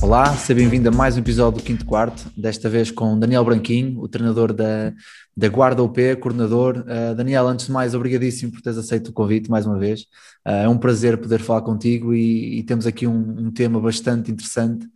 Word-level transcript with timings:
Olá, 0.00 0.32
seja 0.36 0.60
bem-vindo 0.60 0.88
a 0.88 0.92
mais 0.92 1.16
um 1.16 1.20
episódio 1.20 1.60
do 1.60 1.64
Quinto 1.64 1.84
Quarto, 1.84 2.30
desta 2.36 2.68
vez 2.68 2.88
com 2.88 3.18
Daniel 3.18 3.44
Branquinho, 3.44 4.00
o 4.00 4.06
treinador 4.06 4.52
da, 4.52 4.94
da 5.36 5.48
Guarda 5.48 5.82
UP, 5.82 6.16
coordenador. 6.20 6.84
Uh, 6.86 7.16
Daniel, 7.16 7.48
antes 7.48 7.66
de 7.66 7.72
mais, 7.72 7.96
obrigadíssimo 7.96 8.52
por 8.52 8.60
teres 8.60 8.78
aceito 8.78 9.08
o 9.08 9.12
convite 9.12 9.50
mais 9.50 9.66
uma 9.66 9.76
vez. 9.76 10.02
Uh, 10.46 10.64
é 10.64 10.68
um 10.68 10.78
prazer 10.78 11.18
poder 11.18 11.40
falar 11.40 11.62
contigo 11.62 12.14
e, 12.14 12.60
e 12.60 12.62
temos 12.62 12.86
aqui 12.86 13.08
um, 13.08 13.46
um, 13.46 13.50
tema 13.52 13.80
bastante 13.80 14.30
interessante 14.30 14.86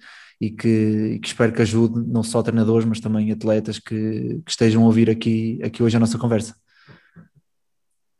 e 0.40 0.50
que, 0.50 0.68
e 1.14 1.18
que, 1.18 1.26
espero 1.26 1.52
que 1.52 1.62
ajude 1.62 2.00
não 2.06 2.22
só 2.22 2.40
treinadores, 2.40 2.86
mas 2.86 3.00
também 3.00 3.32
atletas 3.32 3.80
que, 3.80 4.40
que 4.44 4.50
estejam 4.50 4.84
a 4.84 4.86
ouvir 4.86 5.10
aqui, 5.10 5.58
aqui 5.64 5.82
hoje 5.82 5.96
a 5.96 6.00
nossa 6.00 6.16
conversa. 6.16 6.54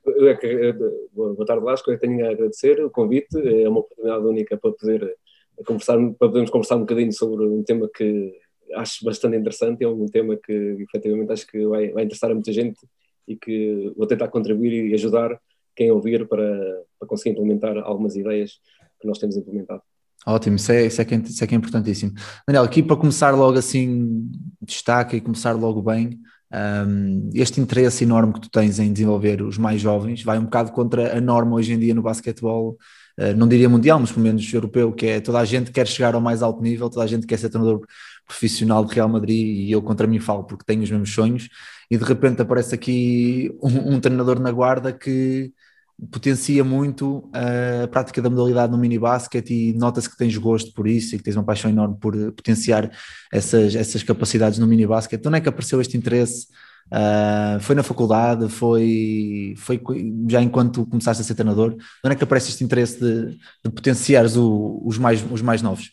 Boa 0.04 1.46
tarde, 1.46 1.64
Lasco. 1.64 1.92
Eu 1.92 1.98
tenho 1.98 2.26
a 2.26 2.30
agradecer 2.30 2.84
o 2.84 2.90
convite. 2.90 3.36
É 3.36 3.68
uma 3.68 3.80
oportunidade 3.80 4.24
única 4.24 4.56
para 4.56 4.72
poder 4.72 5.16
conversar, 5.66 5.96
para 5.96 6.28
podermos 6.28 6.50
conversar 6.50 6.76
um 6.76 6.80
bocadinho 6.80 7.12
sobre 7.12 7.46
um 7.46 7.62
tema 7.62 7.88
que 7.94 8.32
acho 8.74 9.04
bastante 9.04 9.36
interessante, 9.36 9.84
é 9.84 9.88
um 9.88 10.06
tema 10.06 10.36
que 10.36 10.52
efetivamente 10.80 11.32
acho 11.32 11.46
que 11.46 11.66
vai, 11.66 11.90
vai 11.90 12.04
interessar 12.04 12.30
a 12.30 12.34
muita 12.34 12.52
gente 12.52 12.78
e 13.28 13.36
que 13.36 13.92
vou 13.96 14.06
tentar 14.06 14.28
contribuir 14.28 14.90
e 14.90 14.94
ajudar 14.94 15.38
quem 15.76 15.90
ouvir 15.90 16.26
para, 16.26 16.82
para 16.98 17.08
conseguir 17.08 17.30
implementar 17.30 17.76
algumas 17.78 18.16
ideias 18.16 18.52
que 19.00 19.06
nós 19.06 19.18
temos 19.18 19.36
implementado. 19.36 19.82
Ótimo, 20.26 20.56
isso 20.56 20.70
é, 20.70 20.86
isso, 20.86 21.02
é 21.02 21.04
que, 21.04 21.14
é, 21.14 21.18
isso 21.18 21.42
é 21.42 21.46
que 21.46 21.54
é 21.54 21.58
importantíssimo. 21.58 22.12
Daniel, 22.46 22.64
aqui 22.64 22.82
para 22.82 22.96
começar 22.96 23.30
logo 23.32 23.58
assim, 23.58 24.30
destaque 24.60 25.16
e 25.16 25.20
começar 25.20 25.52
logo 25.52 25.82
bem, 25.82 26.20
um, 26.86 27.30
este 27.34 27.60
interesse 27.60 28.04
enorme 28.04 28.34
que 28.34 28.40
tu 28.40 28.50
tens 28.50 28.78
em 28.78 28.92
desenvolver 28.92 29.42
os 29.42 29.56
mais 29.56 29.80
jovens 29.80 30.22
vai 30.22 30.38
um 30.38 30.44
bocado 30.44 30.70
contra 30.72 31.16
a 31.16 31.20
norma 31.20 31.56
hoje 31.56 31.72
em 31.72 31.78
dia 31.78 31.94
no 31.94 32.02
basquetebol 32.02 32.76
não 33.36 33.46
diria 33.46 33.68
mundial, 33.68 33.98
mas 34.00 34.10
pelo 34.10 34.22
menos 34.22 34.52
europeu, 34.52 34.92
que 34.92 35.06
é 35.06 35.20
toda 35.20 35.38
a 35.38 35.44
gente 35.44 35.70
quer 35.70 35.86
chegar 35.86 36.14
ao 36.14 36.20
mais 36.20 36.42
alto 36.42 36.62
nível, 36.62 36.88
toda 36.88 37.04
a 37.04 37.08
gente 37.08 37.26
quer 37.26 37.38
ser 37.38 37.50
treinador 37.50 37.86
profissional 38.26 38.84
de 38.84 38.94
Real 38.94 39.08
Madrid 39.08 39.46
e 39.46 39.72
eu 39.72 39.82
contra 39.82 40.06
mim 40.06 40.18
falo 40.18 40.44
porque 40.44 40.64
tenho 40.64 40.82
os 40.82 40.90
mesmos 40.90 41.12
sonhos 41.12 41.48
e 41.90 41.98
de 41.98 42.04
repente 42.04 42.40
aparece 42.40 42.74
aqui 42.74 43.54
um, 43.62 43.94
um 43.94 44.00
treinador 44.00 44.40
na 44.40 44.50
guarda 44.50 44.92
que 44.92 45.52
potencia 46.10 46.64
muito 46.64 47.30
a 47.32 47.86
prática 47.88 48.20
da 48.20 48.30
modalidade 48.30 48.72
no 48.72 48.78
mini 48.78 48.98
basket 48.98 49.48
e 49.50 49.72
nota-se 49.74 50.10
que 50.10 50.16
tens 50.16 50.36
gosto 50.36 50.72
por 50.72 50.88
isso 50.88 51.14
e 51.14 51.18
que 51.18 51.24
tens 51.24 51.36
uma 51.36 51.44
paixão 51.44 51.70
enorme 51.70 51.96
por 52.00 52.14
potenciar 52.32 52.90
essas, 53.32 53.74
essas 53.74 54.02
capacidades 54.02 54.58
no 54.58 54.66
mini 54.66 54.86
basket. 54.86 55.20
Então, 55.20 55.34
é 55.34 55.40
que 55.40 55.48
apareceu 55.48 55.80
este 55.80 55.96
interesse? 55.96 56.46
Uh, 56.88 57.60
foi 57.60 57.74
na 57.74 57.82
faculdade, 57.82 58.48
foi, 58.48 59.54
foi 59.56 59.80
já 60.28 60.42
enquanto 60.42 60.86
começaste 60.86 61.22
a 61.22 61.24
ser 61.24 61.34
treinador, 61.34 61.70
de 61.70 61.82
onde 62.04 62.14
é 62.14 62.16
que 62.16 62.24
aparece 62.24 62.50
este 62.50 62.64
interesse 62.64 63.00
de, 63.00 63.38
de 63.64 63.70
potenciares 63.70 64.36
o, 64.36 64.82
os, 64.84 64.98
mais, 64.98 65.24
os 65.30 65.40
mais 65.40 65.62
novos? 65.62 65.90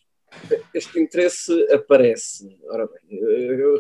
Este 0.74 1.00
interesse 1.00 1.52
aparece, 1.74 2.48
ora 2.70 2.88
bem, 2.88 3.20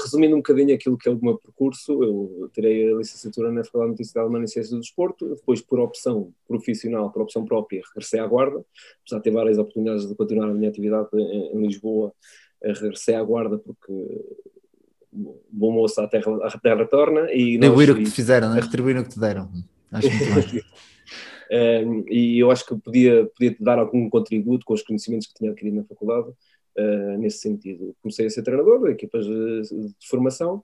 resumindo 0.01 0.35
um 0.35 0.39
bocadinho 0.39 0.73
aquilo 0.73 0.97
que 0.97 1.07
é 1.07 1.11
o 1.11 1.19
meu 1.21 1.37
percurso, 1.37 2.03
eu 2.03 2.49
tirei 2.53 2.91
a 2.91 2.97
licenciatura 2.97 3.51
na 3.51 3.63
Faculdade 3.63 3.93
de 3.93 3.99
Notícia 3.99 4.21
Alemã 4.21 4.41
em 4.41 4.47
Ciências 4.47 4.71
do 4.71 4.79
Desporto, 4.79 5.29
depois 5.35 5.61
por 5.61 5.79
opção 5.79 6.33
profissional, 6.47 7.11
por 7.11 7.21
opção 7.21 7.45
própria, 7.45 7.81
regressei 7.89 8.19
à 8.19 8.27
Guarda, 8.27 8.65
apesar 9.01 9.17
de 9.17 9.23
ter 9.23 9.31
várias 9.31 9.57
oportunidades 9.57 10.07
de 10.07 10.15
continuar 10.15 10.49
a 10.49 10.53
minha 10.53 10.69
atividade 10.69 11.07
em, 11.13 11.61
Lisboa, 11.61 12.11
regressei 12.61 13.15
à 13.15 13.23
Guarda 13.23 13.57
porque 13.57 13.93
bom 15.11 15.71
moço 15.71 15.99
à 16.01 16.07
terra, 16.07 16.37
à 16.43 16.57
terra 16.57 16.85
torna. 16.85 17.31
E 17.31 17.53
Retribuir 17.53 17.91
o 17.91 17.95
que 17.95 18.03
te 18.03 18.11
fizeram, 18.11 18.55
é? 18.55 18.59
retribuir 18.59 18.97
o 18.97 19.03
que 19.03 19.09
te 19.09 19.19
deram. 19.19 19.49
Acho 19.91 20.07
muito 20.09 20.65
um, 21.51 22.05
e 22.09 22.39
eu 22.39 22.51
acho 22.51 22.65
que 22.65 22.75
podia, 22.75 23.25
podia 23.25 23.55
dar 23.59 23.79
algum 23.79 24.09
contributo 24.09 24.65
com 24.65 24.73
os 24.73 24.83
conhecimentos 24.83 25.27
que 25.27 25.33
tinha 25.33 25.51
adquirido 25.51 25.77
na 25.77 25.83
faculdade 25.83 26.29
uh, 26.29 27.17
nesse 27.17 27.39
sentido. 27.39 27.95
Comecei 28.01 28.27
a 28.27 28.29
ser 28.29 28.43
treinador 28.43 28.83
de 28.83 28.91
equipas 28.91 29.25
de, 29.25 29.61
de 29.61 30.07
formação 30.07 30.63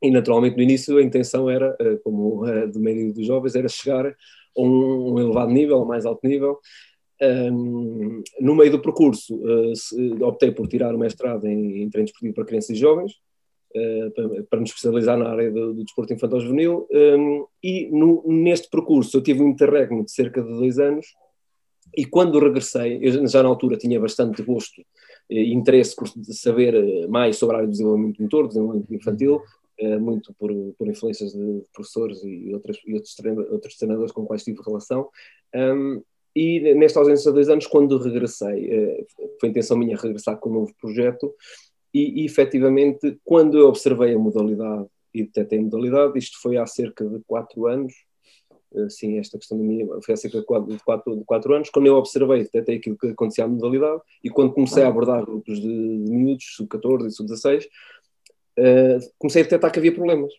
e 0.00 0.10
naturalmente 0.10 0.56
no 0.56 0.62
início 0.62 0.98
a 0.98 1.02
intenção 1.02 1.48
era, 1.48 1.76
uh, 1.80 1.98
como 2.02 2.44
uh, 2.44 2.70
do 2.70 2.78
meio 2.78 3.12
dos 3.12 3.26
jovens, 3.26 3.54
era 3.54 3.68
chegar 3.68 4.06
a 4.06 4.14
um, 4.56 5.14
um 5.14 5.18
elevado 5.18 5.50
nível, 5.50 5.82
a 5.82 5.84
mais 5.84 6.06
alto 6.06 6.26
nível. 6.26 6.58
Um, 7.22 8.22
no 8.40 8.54
meio 8.54 8.72
do 8.72 8.82
percurso, 8.82 9.34
uh, 9.36 10.24
optei 10.24 10.50
por 10.50 10.68
tirar 10.68 10.94
o 10.94 10.98
mestrado 10.98 11.46
em, 11.46 11.82
em 11.82 11.88
treino 11.88 12.06
esportivo 12.06 12.34
para 12.34 12.44
crianças 12.44 12.70
e 12.70 12.74
jovens, 12.74 13.14
eh, 13.74 14.10
para, 14.48 14.60
nos 14.60 14.70
especializar 14.70 15.18
na 15.18 15.30
área 15.30 15.50
do, 15.50 15.74
do 15.74 15.84
desporto 15.84 16.12
infantil 16.12 16.40
juvenil 16.40 16.86
um, 16.92 17.44
e 17.62 17.88
no, 17.90 18.22
neste 18.26 18.70
percurso 18.70 19.16
eu 19.16 19.22
tive 19.22 19.42
um 19.42 19.48
interregno 19.48 20.04
de 20.04 20.12
cerca 20.12 20.40
de 20.40 20.48
dois 20.48 20.78
anos 20.78 21.06
e 21.96 22.04
quando 22.04 22.38
regressei, 22.38 22.98
eu 23.02 23.26
já 23.26 23.42
na 23.42 23.48
altura 23.48 23.76
tinha 23.76 24.00
bastante 24.00 24.42
gosto 24.42 24.82
e 25.28 25.52
interesse 25.52 25.94
por 25.94 26.08
saber 26.32 26.74
eh, 26.74 27.06
mais 27.06 27.36
sobre 27.36 27.54
a 27.54 27.58
área 27.58 27.68
do 27.68 27.72
desenvolvimento 27.72 28.22
motor, 28.22 28.48
desenvolvimento 28.48 28.94
infantil, 28.94 29.42
uh, 29.80 30.00
muito 30.00 30.34
por, 30.34 30.50
por 30.78 30.88
influências 30.88 31.32
de 31.32 31.62
professores 31.72 32.22
e, 32.24 32.52
outras, 32.52 32.78
e 32.86 32.94
outros, 32.94 33.14
treinadores, 33.14 33.52
outros 33.52 33.76
treinadores 33.76 34.12
com 34.12 34.24
quais 34.26 34.44
tive 34.44 34.60
relação. 34.64 35.08
Um, 35.54 36.02
e 36.34 36.74
nesta 36.74 36.98
ausência 36.98 37.30
de 37.30 37.34
dois 37.34 37.48
anos, 37.48 37.66
quando 37.66 37.96
regressei, 37.96 39.06
foi 39.40 39.50
intenção 39.50 39.76
minha 39.76 39.96
regressar 39.96 40.36
com 40.36 40.50
um 40.50 40.54
novo 40.54 40.74
projeto, 40.80 41.32
e, 41.94 42.22
e 42.22 42.26
efetivamente, 42.26 43.18
quando 43.24 43.56
eu 43.56 43.68
observei 43.68 44.12
a 44.14 44.18
modalidade 44.18 44.86
e 45.14 45.22
detectei 45.22 45.60
a 45.60 45.62
modalidade, 45.62 46.18
isto 46.18 46.40
foi 46.42 46.56
há 46.56 46.66
cerca 46.66 47.08
de 47.08 47.20
quatro 47.24 47.68
anos, 47.68 47.94
eh, 48.74 48.90
sim, 48.90 49.16
esta 49.16 49.38
questão 49.38 49.56
da 49.56 49.62
minha, 49.62 49.86
foi 50.02 50.14
há 50.14 50.16
cerca 50.16 50.40
de 50.40 50.44
quatro, 50.44 50.72
de, 50.72 50.82
quatro, 50.82 51.16
de 51.16 51.24
quatro 51.24 51.54
anos, 51.54 51.70
quando 51.70 51.86
eu 51.86 51.94
observei, 51.94 52.42
detectei 52.42 52.78
aquilo 52.78 52.98
que 52.98 53.06
acontecia 53.06 53.44
à 53.44 53.48
modalidade, 53.48 54.02
e 54.24 54.28
quando 54.28 54.52
comecei 54.52 54.82
a 54.82 54.88
abordar 54.88 55.24
grupos 55.24 55.60
de, 55.60 55.68
de 55.68 56.10
miúdos, 56.10 56.56
sub-14 56.56 57.06
e 57.06 57.10
sub-16, 57.12 57.64
uh, 58.58 59.12
comecei 59.16 59.42
a 59.42 59.44
detectar 59.44 59.70
que 59.70 59.78
havia 59.78 59.94
problemas. 59.94 60.32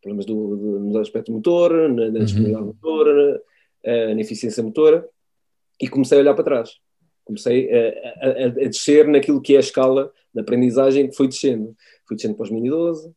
Problemas 0.00 0.24
do, 0.24 0.56
do, 0.56 0.80
no 0.80 0.98
aspecto 0.98 1.30
motor, 1.30 1.70
na, 1.70 1.88
na 1.88 2.04
uhum. 2.04 2.24
disponibilidade 2.24 2.64
motora, 2.64 3.42
uh, 3.84 4.14
na 4.14 4.20
eficiência 4.22 4.62
motora, 4.62 5.06
e 5.78 5.86
comecei 5.86 6.16
a 6.16 6.20
olhar 6.22 6.34
para 6.34 6.44
trás 6.44 6.80
comecei 7.24 7.70
a, 7.72 8.26
a, 8.26 8.46
a, 8.46 8.48
descer 8.48 9.06
naquilo 9.06 9.40
que 9.40 9.54
é 9.54 9.56
a 9.56 9.60
escala 9.60 10.12
de 10.34 10.40
aprendizagem 10.40 11.08
que 11.08 11.16
foi 11.16 11.28
descendo. 11.28 11.74
Fui 12.06 12.16
descendo 12.16 12.34
para 12.34 12.44
os 12.44 12.50
mini 12.50 12.68
12, 12.68 13.08
uh, 13.08 13.14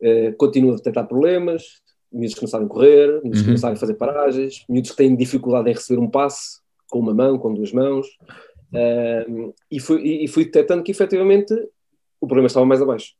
eh, 0.00 0.32
continuo 0.32 0.72
a 0.72 0.76
detectar 0.76 1.06
problemas, 1.06 1.80
miúdos 2.12 2.34
que 2.34 2.40
começaram 2.40 2.66
a 2.66 2.68
correr, 2.68 3.20
miúdos 3.22 3.32
que 3.32 3.38
uhum. 3.38 3.44
começaram 3.46 3.74
a 3.74 3.78
fazer 3.78 3.94
paragens, 3.94 4.64
miúdos 4.68 4.90
que 4.90 4.96
têm 4.96 5.14
dificuldade 5.14 5.70
em 5.70 5.74
receber 5.74 6.00
um 6.00 6.08
passe 6.08 6.60
com 6.88 6.98
uma 6.98 7.14
mão, 7.14 7.38
com 7.38 7.52
duas 7.54 7.72
mãos, 7.72 8.06
uh, 8.72 9.54
e, 9.70 9.78
fui, 9.78 10.02
e, 10.02 10.24
e 10.24 10.28
fui 10.28 10.44
detectando 10.44 10.82
que 10.82 10.90
efetivamente 10.90 11.54
o 12.20 12.26
problema 12.26 12.46
estava 12.46 12.66
mais 12.66 12.82
abaixo. 12.82 13.14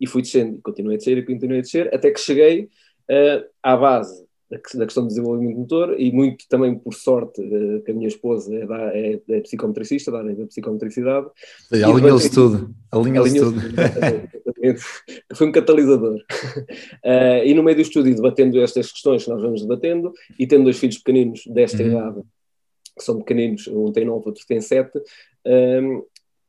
E 0.00 0.06
fui 0.06 0.22
descendo, 0.22 0.58
e 0.58 0.60
continuei 0.60 0.96
a 0.96 0.98
descer, 0.98 1.18
e 1.18 1.24
continuei 1.24 1.58
a 1.58 1.62
descer, 1.62 1.94
até 1.94 2.10
que 2.10 2.20
cheguei 2.20 2.64
uh, 3.10 3.44
à 3.62 3.76
base 3.76 4.23
da 4.50 4.84
questão 4.84 5.04
do 5.04 5.08
desenvolvimento 5.08 5.58
motor 5.58 5.98
e 5.98 6.12
muito 6.12 6.46
também 6.48 6.78
por 6.78 6.94
sorte 6.94 7.42
eh, 7.42 7.80
que 7.80 7.90
a 7.90 7.94
minha 7.94 8.08
esposa 8.08 8.54
é, 8.54 8.66
da, 8.66 8.96
é, 8.96 9.20
é 9.28 9.40
psicometricista, 9.40 10.12
da 10.12 10.18
área 10.18 10.34
da 10.34 10.46
psicometricidade. 10.46 11.26
Alinhou-se 11.72 12.30
tudo, 12.30 12.74
alinhou-se 12.90 13.38
tudo. 13.38 13.60
Foi 15.34 15.46
um 15.46 15.52
catalisador. 15.52 16.16
Uh, 17.04 17.44
e 17.44 17.54
no 17.54 17.62
meio 17.62 17.76
do 17.76 17.82
estudo 17.82 18.08
e 18.08 18.14
debatendo 18.14 18.60
estas 18.60 18.92
questões 18.92 19.24
que 19.24 19.30
nós 19.30 19.42
vamos 19.42 19.62
debatendo 19.62 20.12
e 20.38 20.46
tendo 20.46 20.64
dois 20.64 20.78
filhos 20.78 20.98
pequeninos 20.98 21.42
desta 21.46 21.82
uhum. 21.82 21.88
idade, 21.88 22.20
que 22.96 23.04
são 23.04 23.18
pequeninos, 23.18 23.66
um 23.68 23.92
tem 23.92 24.04
nove, 24.04 24.26
outro 24.26 24.44
tem 24.46 24.60
sete, 24.60 24.98
um, 24.98 25.50
ehm, 25.50 26.02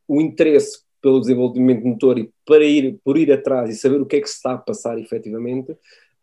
o 0.08 0.22
interesse 0.22 0.86
pelo 1.02 1.20
desenvolvimento 1.20 1.86
motor 1.86 2.18
e 2.18 2.32
para 2.46 2.64
ir, 2.64 3.00
por 3.04 3.18
ir 3.18 3.32
atrás 3.32 3.70
e 3.70 3.76
saber 3.76 4.02
o 4.02 4.06
que 4.06 4.16
é 4.16 4.22
que 4.22 4.28
se 4.28 4.36
está 4.36 4.54
a 4.54 4.58
passar 4.58 4.98
efetivamente, 4.98 5.76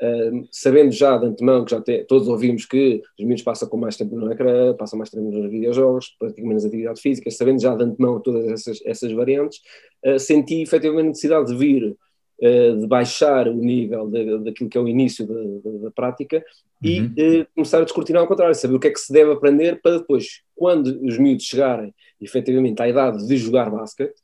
Uh, 0.03 0.49
sabendo 0.51 0.91
já 0.91 1.17
de 1.17 1.27
antemão 1.27 1.65
que 1.65 1.71
já 1.71 1.81
te, 1.81 2.03
todos 2.05 2.27
ouvimos 2.27 2.67
que 2.67 3.01
os 3.17 3.25
meninos 3.25 3.43
passam 3.43 3.69
com 3.69 3.77
mais 3.77 3.97
tempo 3.97 4.17
no 4.17 4.33
ecrã, 4.33 4.75
passam 4.75 4.99
mais 4.99 5.11
tempo 5.11 5.31
nos 5.31 5.49
videojogos, 5.49 6.17
praticam 6.19 6.49
menos 6.49 6.65
atividade 6.65 7.01
física, 7.01 7.31
sabendo 7.31 7.63
já 7.63 7.73
de 7.77 7.85
antemão 7.85 8.19
todas 8.19 8.49
essas, 8.49 8.81
essas 8.85 9.13
variantes, 9.13 9.61
uh, 10.05 10.19
senti 10.19 10.61
efetivamente 10.61 11.05
a 11.05 11.09
necessidade 11.11 11.47
de 11.47 11.57
vir, 11.57 11.85
uh, 11.87 12.81
de 12.81 12.87
baixar 12.89 13.47
o 13.47 13.55
nível 13.55 14.09
de, 14.09 14.39
daquilo 14.41 14.69
que 14.69 14.77
é 14.77 14.81
o 14.81 14.89
início 14.89 15.25
da, 15.25 15.91
prática 15.93 16.45
e 16.83 17.01
uhum. 17.01 17.47
começar 17.55 17.79
a 17.79 17.85
descortinar 17.85 18.23
ao 18.23 18.29
contrário, 18.29 18.57
saber 18.57 18.75
o 18.75 18.81
que 18.81 18.89
é 18.89 18.91
que 18.91 18.99
se 18.99 19.13
deve 19.13 19.31
aprender 19.31 19.81
para 19.81 19.99
depois, 19.99 20.41
quando 20.57 20.89
os 21.07 21.17
miúdos 21.17 21.45
chegarem 21.45 21.95
efetivamente 22.21 22.83
à 22.83 22.89
idade 22.89 23.25
de 23.25 23.37
jogar 23.37 23.71
basquete, 23.71 24.17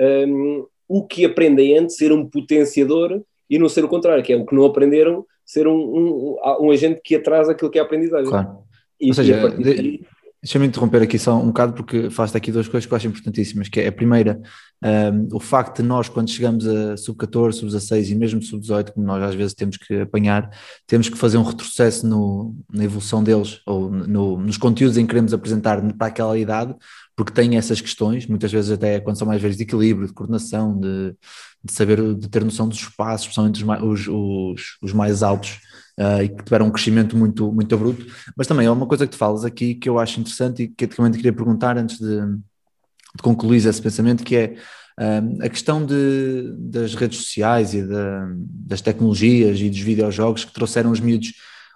um, 0.00 0.66
o 0.88 1.06
que 1.06 1.26
aprendem 1.26 1.76
antes 1.76 1.96
ser 1.96 2.10
um 2.10 2.26
potenciador 2.26 3.22
e 3.48 3.58
não 3.58 3.68
ser 3.68 3.84
o 3.84 3.88
contrário, 3.88 4.22
que 4.24 4.32
é 4.32 4.36
o 4.36 4.44
que 4.46 4.54
não 4.54 4.64
aprenderam, 4.64 5.24
ser 5.44 5.66
um, 5.68 5.76
um, 5.76 6.36
um 6.60 6.70
agente 6.70 7.00
que 7.04 7.14
atrasa 7.14 7.52
aquilo 7.52 7.70
que 7.70 7.78
é 7.78 7.80
a 7.80 7.84
aprendizagem. 7.84 8.28
Claro. 8.28 8.58
E, 9.00 9.08
Ou 9.08 9.14
seja, 9.14 9.48
de- 9.50 9.62
daí- 9.62 10.00
Deixa-me 10.42 10.66
interromper 10.66 11.02
aqui 11.02 11.18
só 11.18 11.36
um 11.36 11.46
bocado 11.48 11.72
porque 11.72 12.08
faz 12.08 12.32
aqui 12.36 12.52
duas 12.52 12.68
coisas 12.68 12.86
que 12.86 12.92
eu 12.92 12.96
acho 12.96 13.08
importantíssimas, 13.08 13.68
que 13.68 13.80
é 13.80 13.88
a 13.88 13.92
primeira, 13.92 14.40
um, 14.84 15.36
o 15.36 15.40
facto 15.40 15.82
de 15.82 15.88
nós 15.88 16.08
quando 16.08 16.30
chegamos 16.30 16.64
a 16.68 16.96
sub-14, 16.96 17.52
sub-16 17.54 18.10
e 18.10 18.14
mesmo 18.14 18.40
sub-18, 18.40 18.92
como 18.92 19.04
nós 19.06 19.20
às 19.24 19.34
vezes 19.34 19.54
temos 19.54 19.76
que 19.76 20.02
apanhar, 20.02 20.48
temos 20.86 21.08
que 21.08 21.16
fazer 21.18 21.36
um 21.38 21.42
retrocesso 21.42 22.06
no, 22.06 22.54
na 22.72 22.84
evolução 22.84 23.24
deles 23.24 23.60
ou 23.66 23.90
no- 23.90 24.38
nos 24.38 24.56
conteúdos 24.56 24.96
em 24.96 25.02
que 25.02 25.08
queremos 25.08 25.34
apresentar 25.34 25.80
para 25.94 26.06
aquela 26.06 26.38
idade, 26.38 26.76
porque 27.16 27.32
têm 27.32 27.56
essas 27.56 27.80
questões, 27.80 28.26
muitas 28.26 28.52
vezes 28.52 28.70
até 28.70 29.00
quando 29.00 29.16
são 29.16 29.26
mais 29.26 29.40
velhos, 29.40 29.56
de 29.56 29.62
equilíbrio, 29.62 30.06
de 30.06 30.12
coordenação, 30.12 30.78
de, 30.78 31.16
de 31.64 31.72
saber, 31.72 32.14
de 32.14 32.28
ter 32.28 32.44
noção 32.44 32.68
dos 32.68 32.78
espaços, 32.78 33.22
especialmente 33.28 33.64
os, 33.64 34.06
os, 34.06 34.76
os, 34.82 34.92
mais 34.92 35.22
altos, 35.22 35.58
ah, 35.98 36.22
e 36.22 36.28
que 36.28 36.44
tiveram 36.44 36.66
um 36.66 36.70
crescimento 36.70 37.16
muito, 37.16 37.50
muito 37.50 37.74
abrupto. 37.74 38.04
Mas 38.36 38.46
também 38.46 38.66
há 38.66 38.72
uma 38.72 38.86
coisa 38.86 39.06
que 39.06 39.12
tu 39.12 39.18
falas 39.18 39.46
aqui 39.46 39.74
que 39.74 39.88
eu 39.88 39.98
acho 39.98 40.20
interessante 40.20 40.64
e 40.64 40.68
que 40.68 40.86
também 40.86 41.10
te 41.10 41.16
queria 41.16 41.32
perguntar 41.32 41.78
antes 41.78 41.98
de, 41.98 42.20
de 42.20 43.22
concluir 43.22 43.66
esse 43.66 43.80
pensamento, 43.80 44.22
que 44.22 44.36
é 44.36 44.56
ah, 44.98 45.22
a 45.40 45.48
questão 45.48 45.86
de, 45.86 46.54
das 46.58 46.94
redes 46.94 47.18
sociais 47.18 47.72
e 47.72 47.82
da- 47.82 48.28
das 48.38 48.82
tecnologias 48.82 49.58
e 49.58 49.70
dos 49.70 49.80
videojogos 49.80 50.44
que 50.44 50.52
trouxeram 50.52 50.90
os 50.90 51.00
miúdos 51.00 51.32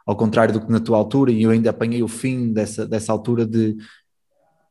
ao 0.06 0.16
contrário 0.16 0.52
do 0.52 0.60
que 0.60 0.72
na 0.72 0.81
tua 0.81 0.98
altura, 0.98 1.31
e 1.31 1.43
eu 1.43 1.50
ainda 1.50 1.70
apanhei 1.70 2.02
o 2.02 2.08
fim 2.08 2.52
dessa, 2.52 2.86
dessa 2.86 3.12
altura 3.12 3.46
de 3.46 3.76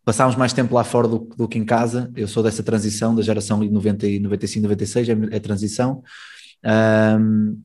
passámos 0.10 0.36
mais 0.36 0.52
tempo 0.52 0.74
lá 0.74 0.84
fora 0.84 1.08
do, 1.08 1.20
do 1.38 1.48
que 1.48 1.60
em 1.60 1.64
casa. 1.64 2.12
Eu 2.16 2.28
sou 2.28 2.42
dessa 2.42 2.64
transição, 2.64 3.14
da 3.14 3.22
geração 3.22 3.60
de 3.60 3.70
90 3.70 4.08
e 4.08 4.20
95, 4.20 4.64
96, 4.64 5.10
é, 5.10 5.14
é 5.34 5.40
transição. 5.40 6.02
Ahm, 6.66 7.62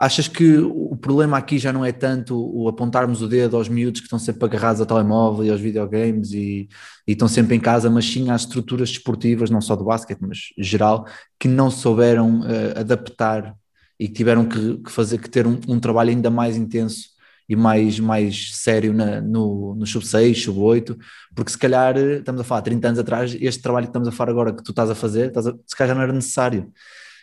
achas 0.00 0.26
que 0.26 0.56
o 0.56 0.96
problema 0.96 1.36
aqui 1.36 1.58
já 1.58 1.70
não 1.70 1.84
é 1.84 1.92
tanto 1.92 2.34
o 2.34 2.66
apontarmos 2.66 3.20
o 3.20 3.28
dedo 3.28 3.58
aos 3.58 3.68
miúdos 3.68 4.00
que 4.00 4.06
estão 4.06 4.18
sempre 4.18 4.42
agarrados 4.42 4.80
ao 4.80 4.86
telemóvel 4.86 5.44
e 5.44 5.50
aos 5.50 5.60
videogames 5.60 6.32
e, 6.32 6.66
e 7.06 7.12
estão 7.12 7.28
sempre 7.28 7.54
em 7.54 7.60
casa, 7.60 7.90
mas 7.90 8.06
sim 8.06 8.30
às 8.30 8.40
estruturas 8.40 8.90
desportivas, 8.90 9.50
não 9.50 9.60
só 9.60 9.76
do 9.76 9.84
basquete, 9.84 10.20
mas 10.22 10.38
geral, 10.56 11.06
que 11.38 11.46
não 11.46 11.70
souberam 11.70 12.42
eh, 12.46 12.80
adaptar 12.80 13.54
e 14.00 14.08
que 14.08 14.14
tiveram 14.14 14.46
que, 14.46 14.78
que 14.78 14.90
fazer, 14.90 15.18
que 15.18 15.28
ter 15.28 15.46
um, 15.46 15.60
um 15.68 15.78
trabalho 15.78 16.08
ainda 16.08 16.30
mais 16.30 16.56
intenso 16.56 17.13
e 17.48 17.56
mais, 17.56 17.98
mais 18.00 18.56
sério 18.56 18.92
na- 18.92 19.20
no, 19.20 19.74
no 19.74 19.86
sub-6, 19.86 20.44
sub-8, 20.44 20.96
porque 21.34 21.50
se 21.50 21.58
calhar 21.58 21.96
eh, 21.96 22.18
estamos 22.18 22.40
a 22.40 22.44
falar 22.44 22.62
30 22.62 22.88
anos 22.88 22.98
atrás, 22.98 23.36
este 23.40 23.62
trabalho 23.62 23.86
que 23.86 23.90
estamos 23.90 24.08
a 24.08 24.12
falar 24.12 24.30
agora 24.30 24.52
que 24.54 24.62
tu 24.62 24.70
estás 24.70 24.90
a 24.90 24.94
fazer, 24.94 25.28
estás 25.28 25.46
a, 25.46 25.54
se 25.66 25.76
calhar 25.76 25.88
já 25.88 25.94
não 25.94 26.02
era 26.02 26.12
necessário 26.12 26.72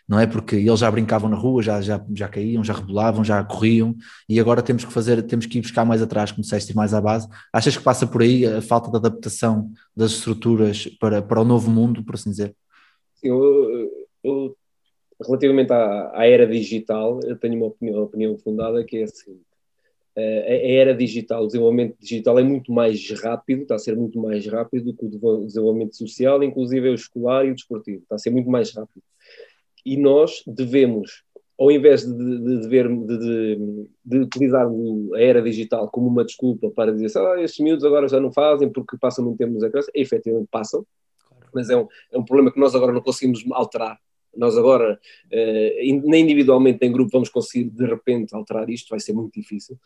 não 0.07 0.19
é? 0.19 0.27
Porque 0.27 0.57
eles 0.57 0.79
já 0.79 0.91
brincavam 0.91 1.29
na 1.29 1.37
rua, 1.37 1.61
já, 1.63 1.79
já, 1.79 2.03
já 2.13 2.27
caíam, 2.27 2.61
já 2.65 2.73
rebolavam, 2.73 3.23
já 3.23 3.41
corriam, 3.45 3.95
e 4.27 4.41
agora 4.41 4.61
temos 4.61 4.83
que 4.83 4.91
fazer, 4.91 5.21
temos 5.23 5.45
que 5.45 5.57
ir 5.57 5.61
buscar 5.61 5.85
mais 5.85 6.01
atrás, 6.01 6.31
como 6.31 6.41
disseste, 6.41 6.75
mais 6.75 6.93
à 6.93 6.99
base. 6.99 7.29
Achas 7.53 7.77
que 7.77 7.83
passa 7.83 8.05
por 8.05 8.21
aí 8.21 8.45
a 8.45 8.61
falta 8.61 8.91
de 8.91 8.97
adaptação 8.97 9.71
das 9.95 10.11
estruturas 10.11 10.85
para, 10.99 11.21
para 11.21 11.39
o 11.39 11.45
novo 11.45 11.71
mundo, 11.71 12.03
por 12.03 12.15
assim 12.15 12.29
dizer? 12.29 12.53
eu, 13.23 13.89
eu, 14.23 14.57
relativamente 15.25 15.71
à, 15.71 16.11
à 16.13 16.25
era 16.27 16.47
digital, 16.47 17.19
eu 17.23 17.37
tenho 17.37 17.55
uma 17.55 17.67
opinião, 17.67 17.97
uma 17.97 18.03
opinião 18.05 18.37
fundada 18.37 18.83
que 18.83 18.97
é 18.97 19.03
a 19.03 19.07
seguinte. 19.07 19.45
Eh, 20.15 20.67
A 20.67 20.81
era 20.81 20.93
digital, 20.93 21.43
o 21.43 21.47
desenvolvimento 21.47 21.95
digital 21.99 22.37
é 22.37 22.43
muito 22.43 22.71
mais 22.71 23.09
rápido, 23.21 23.61
está 23.61 23.75
a 23.75 23.79
ser 23.79 23.95
muito 23.95 24.19
mais 24.19 24.45
rápido 24.45 24.93
que 24.93 25.05
o 25.05 25.45
desenvolvimento 25.45 25.95
social, 25.95 26.43
inclusive 26.43 26.89
o 26.89 26.93
escolar 26.93 27.45
e 27.45 27.51
o 27.51 27.55
desportivo, 27.55 28.01
está 28.03 28.15
a 28.15 28.19
ser 28.19 28.29
muito 28.29 28.49
mais 28.49 28.73
rápido. 28.73 29.01
E 29.85 29.97
nós 29.97 30.43
devemos, 30.45 31.23
ao 31.57 31.71
invés 31.71 32.05
de, 32.05 32.13
de, 32.13 32.67
de, 32.67 33.17
de, 33.17 33.87
de, 34.03 34.19
utilizar 34.19 34.67
a 34.67 35.21
era 35.21 35.41
digital 35.41 35.89
como 35.89 36.07
uma 36.07 36.25
desculpa 36.25 36.69
para 36.71 36.91
dizer 36.91 37.17
ah, 37.17 37.41
estes 37.41 37.63
miúdos 37.63 37.85
agora 37.85 38.07
já 38.07 38.19
não 38.19 38.31
fazem 38.31 38.69
porque 38.69 38.97
passam 38.97 39.23
muito 39.25 39.37
tempo 39.37 39.53
nos 39.53 39.63
ecrãs, 39.63 39.85
efetivamente 39.93 40.49
passam, 40.51 40.85
mas 41.53 41.69
é 41.69 41.77
um, 41.77 41.87
é 42.11 42.17
um 42.17 42.25
problema 42.25 42.51
que 42.51 42.59
nós 42.59 42.75
agora 42.75 42.91
não 42.91 43.01
conseguimos 43.01 43.43
alterar. 43.51 43.97
Nós 44.35 44.57
agora, 44.57 44.99
eh, 45.31 45.81
nem 46.03 46.23
individualmente 46.23 46.79
nem 46.81 46.89
em 46.89 46.93
grupo, 46.93 47.11
vamos 47.11 47.29
conseguir 47.29 47.69
de 47.69 47.85
repente 47.85 48.35
alterar 48.35 48.69
isto, 48.69 48.89
vai 48.89 48.99
ser 48.99 49.13
muito 49.13 49.33
difícil. 49.33 49.77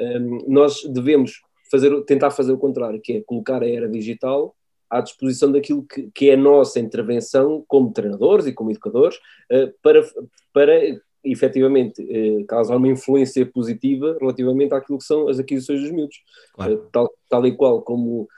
Um, 0.00 0.44
nós 0.48 0.82
devemos 0.84 1.42
fazer, 1.70 2.02
tentar 2.02 2.30
fazer 2.30 2.52
o 2.52 2.58
contrário, 2.58 3.00
que 3.00 3.14
é 3.14 3.20
colocar 3.22 3.62
a 3.62 3.68
era 3.68 3.88
digital 3.88 4.54
à 4.92 5.00
disposição 5.00 5.50
daquilo 5.50 5.84
que, 5.84 6.10
que 6.14 6.28
é 6.28 6.34
a 6.34 6.36
nossa 6.36 6.78
intervenção 6.78 7.64
como 7.66 7.92
treinadores 7.92 8.46
e 8.46 8.52
como 8.52 8.70
educadores 8.70 9.18
eh, 9.48 9.72
para, 9.82 10.06
para 10.52 11.00
efetivamente 11.24 12.06
eh, 12.10 12.44
causar 12.44 12.76
uma 12.76 12.88
influência 12.88 13.46
positiva 13.46 14.18
relativamente 14.20 14.74
àquilo 14.74 14.98
que 14.98 15.04
são 15.04 15.28
as 15.28 15.38
aquisições 15.38 15.80
dos 15.80 15.90
miúdos. 15.90 16.22
Claro. 16.52 16.74
Eh, 16.74 16.88
tal, 16.92 17.10
tal 17.26 17.46
e 17.46 17.56
qual 17.56 17.80
como 17.80 18.28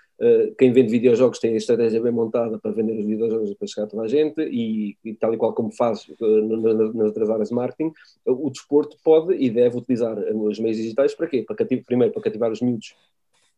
quem 0.58 0.72
vende 0.72 0.90
videojogos 0.90 1.38
tem 1.38 1.54
a 1.54 1.56
estratégia 1.56 2.00
bem 2.00 2.12
montada 2.12 2.58
para 2.58 2.70
vender 2.70 2.98
os 2.98 3.04
videojogos 3.04 3.50
e 3.50 3.54
para 3.56 3.66
chegar 3.66 3.84
a 3.84 3.86
toda 3.88 4.02
a 4.04 4.08
gente 4.08 4.40
e, 4.42 4.96
e 5.04 5.14
tal 5.14 5.34
e 5.34 5.36
qual 5.36 5.52
como 5.52 5.72
faz 5.72 6.06
eh, 6.08 6.24
na- 6.42 6.74
na- 6.74 6.92
nas 6.92 7.06
outras 7.06 7.28
áreas 7.30 7.48
de 7.48 7.54
marketing, 7.54 7.92
o 8.26 8.48
desporto 8.50 8.96
pode 9.04 9.34
e 9.34 9.50
deve 9.50 9.76
utilizar 9.78 10.16
os 10.18 10.58
meios 10.60 10.76
digitais 10.76 11.14
para 11.14 11.26
quê? 11.26 11.42
Para 11.42 11.56
cativar, 11.56 11.84
primeiro 11.84 12.12
para 12.12 12.22
cativar 12.22 12.52
os 12.52 12.60
miúdos 12.60 12.94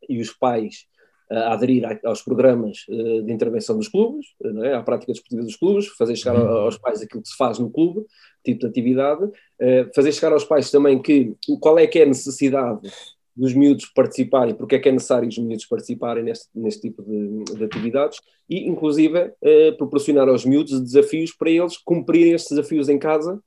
e 0.08 0.20
os 0.20 0.30
pais 0.32 0.86
a 1.28 1.54
aderir 1.54 1.82
aos 2.04 2.22
programas 2.22 2.86
eh, 2.88 3.20
de 3.22 3.32
intervenção 3.32 3.76
dos 3.76 3.88
clubes, 3.88 4.26
eh, 4.44 4.52
não 4.52 4.64
é? 4.64 4.74
à 4.74 4.82
prática 4.82 5.12
desportiva 5.12 5.42
dos 5.42 5.56
clubes, 5.56 5.88
fazer 5.88 6.14
chegar 6.16 6.36
a- 6.36 6.48
aos 6.64 6.78
pais 6.78 7.02
aquilo 7.02 7.20
que 7.20 7.28
se 7.28 7.36
faz 7.36 7.58
no 7.58 7.68
clube, 7.68 8.06
tipo 8.44 8.60
de 8.60 8.66
atividade, 8.66 9.28
eh, 9.58 9.90
fazer 9.94 10.12
chegar 10.12 10.32
aos 10.32 10.44
pais 10.44 10.70
também 10.70 11.02
que 11.02 11.34
qual 11.60 11.78
é 11.80 11.86
que 11.86 11.98
é 11.98 12.04
a 12.04 12.06
necessidade 12.06 12.88
dos 13.36 13.52
miúdos 13.52 13.84
participarem, 13.86 14.54
porque 14.54 14.76
é 14.76 14.78
que 14.78 14.88
é 14.88 14.92
necessário 14.92 15.28
os 15.28 15.36
miúdos 15.36 15.66
participarem 15.66 16.24
neste, 16.24 16.48
neste 16.54 16.80
tipo 16.88 17.02
de, 17.02 17.44
de 17.56 17.64
atividades 17.64 18.18
e, 18.48 18.66
inclusive, 18.66 19.32
eh, 19.42 19.72
proporcionar 19.72 20.26
aos 20.28 20.44
miúdos 20.46 20.80
desafios 20.80 21.32
para 21.32 21.50
eles 21.50 21.76
cumprirem 21.76 22.32
estes 22.32 22.56
desafios 22.56 22.88
em 22.88 22.98
casa, 22.98 23.38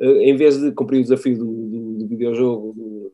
eh, 0.00 0.30
em 0.30 0.34
vez 0.36 0.60
de 0.60 0.72
cumprir 0.72 0.98
o 0.98 1.02
desafio 1.02 1.38
do, 1.38 1.44
do, 1.44 1.98
do 1.98 2.06
videojogo, 2.08 2.72
do, 2.72 3.12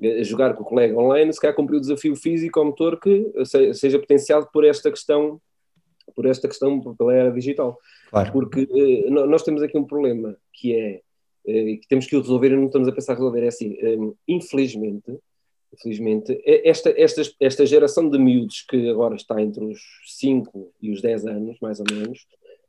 de 0.00 0.24
jogar 0.24 0.54
com 0.54 0.62
o 0.62 0.66
colega 0.66 0.98
online, 0.98 1.32
se 1.32 1.40
calhar 1.40 1.54
cumprir 1.54 1.76
o 1.76 1.80
desafio 1.80 2.16
físico 2.16 2.58
ao 2.58 2.66
motor 2.66 2.98
que 2.98 3.30
se- 3.44 3.74
seja 3.74 3.98
potenciado 3.98 4.48
por 4.52 4.64
esta 4.64 4.90
questão, 4.90 5.40
por 6.16 6.24
esta 6.26 6.48
questão 6.48 6.80
pela 6.94 7.14
era 7.14 7.30
digital. 7.30 7.78
Claro. 8.10 8.32
Porque 8.32 8.68
eh, 8.72 9.10
nós 9.10 9.42
temos 9.42 9.62
aqui 9.62 9.76
um 9.76 9.84
problema 9.84 10.34
que 10.52 10.74
é 10.74 11.00
eh, 11.46 11.76
que 11.76 11.86
temos 11.88 12.06
que 12.06 12.16
o 12.16 12.20
resolver 12.20 12.52
e 12.52 12.56
não 12.56 12.66
estamos 12.66 12.88
a 12.88 12.92
pensar 12.92 13.14
resolver. 13.14 13.42
É 13.44 13.48
assim, 13.48 13.76
eh, 13.80 13.98
infelizmente, 14.26 15.12
infelizmente 15.74 16.32
eh, 16.44 16.68
esta, 16.68 16.92
esta, 16.96 17.22
esta 17.40 17.66
geração 17.66 18.08
de 18.08 18.18
miúdos 18.18 18.64
que 18.68 18.88
agora 18.88 19.14
está 19.14 19.40
entre 19.40 19.64
os 19.64 19.80
5 20.06 20.72
e 20.80 20.90
os 20.90 21.00
10 21.00 21.26
anos, 21.26 21.56
mais 21.60 21.80
ou 21.80 21.86
menos, 21.90 22.26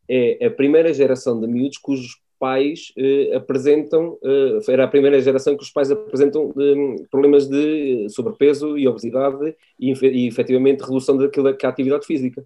é 0.07 0.45
a 0.45 0.51
primeira 0.51 0.93
geração 0.93 1.39
de 1.39 1.47
miúdos 1.47 1.77
cujos 1.77 2.19
pais 2.37 2.91
eh, 2.97 3.33
apresentam, 3.35 4.17
eh, 4.23 4.71
era 4.71 4.83
a 4.83 4.87
primeira 4.87 5.19
geração 5.21 5.55
que 5.55 5.63
os 5.63 5.71
pais 5.71 5.89
apresentam 5.89 6.53
eh, 6.59 7.03
problemas 7.09 7.47
de 7.47 8.07
sobrepeso 8.09 8.77
e 8.77 8.87
obesidade 8.87 9.55
e, 9.79 9.93
e 9.93 10.27
efetivamente 10.27 10.81
redução 10.81 11.17
daquilo 11.17 11.55
que 11.55 11.65
é 11.65 11.69
a 11.69 11.71
atividade 11.71 12.05
física. 12.05 12.45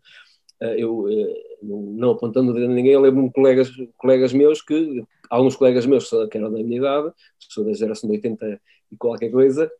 Eh, 0.61 0.83
eu, 0.83 1.07
eh, 1.09 1.41
não 1.61 2.11
apontando 2.11 2.51
a 2.51 2.67
ninguém, 2.67 2.93
eu 2.93 3.01
lembro-me 3.01 3.31
colegas, 3.31 3.69
colegas 3.97 4.33
meus 4.33 4.61
que, 4.61 5.03
alguns 5.29 5.55
colegas 5.55 5.85
meus 5.85 6.09
que 6.09 6.27
que 6.27 6.37
eram 6.37 6.51
da 6.51 6.59
minha 6.59 6.77
idade, 6.77 7.13
sou 7.37 7.63
da 7.63 7.73
geração 7.73 8.09
de 8.09 8.17
80 8.17 8.61
e 8.91 8.97
qualquer 8.97 9.31
coisa, 9.31 9.71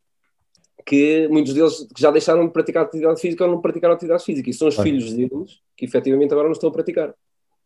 que 0.85 1.27
muitos 1.29 1.53
deles 1.53 1.87
já 1.97 2.11
deixaram 2.11 2.45
de 2.45 2.53
praticar 2.53 2.83
atividade 2.83 3.19
física 3.19 3.45
ou 3.45 3.51
não 3.51 3.61
praticaram 3.61 3.93
atividade 3.93 4.23
física, 4.23 4.49
e 4.49 4.53
são 4.53 4.67
os 4.67 4.75
filhos 4.75 5.13
deles 5.13 5.59
que 5.75 5.85
efetivamente 5.85 6.31
agora 6.31 6.47
não 6.47 6.53
estão 6.53 6.69
a 6.69 6.73
praticar. 6.73 7.13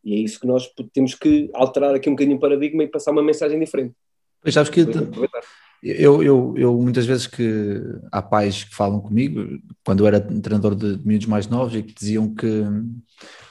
E 0.03 0.15
é 0.15 0.17
isso 0.17 0.39
que 0.39 0.48
nós 0.48 0.70
temos 0.91 1.15
que 1.15 1.50
alterar 1.53 1.96
aqui 1.96 2.10
um 2.10 2.13
bocadinho 2.13 2.38
o 2.38 2.39
paradigma 2.39 2.84
e 2.84 2.88
passar 2.88 3.12
uma 3.12 3.24
mensagem 3.24 3.58
diferente. 3.60 3.96
Pois 4.44 4.54
sabes 4.54 4.70
que 4.70 4.82
eu, 5.82 6.24
eu, 6.24 6.54
eu 6.58 6.78
muitas 6.82 7.06
vezes 7.06 7.28
que 7.28 7.82
há 8.12 8.22
pais 8.22 8.64
que 8.64 8.74
falam 8.76 9.02
comigo, 9.02 9.60
quando 9.86 10.02
eu 10.04 10.08
era 10.08 10.20
treinador 10.22 10.76
de, 10.76 10.98
de 10.98 11.08
miúdos 11.08 11.28
mais 11.28 11.48
novos, 11.48 11.76
e 11.76 11.84
que 11.84 11.94
diziam 11.94 12.34
que, 12.34 12.48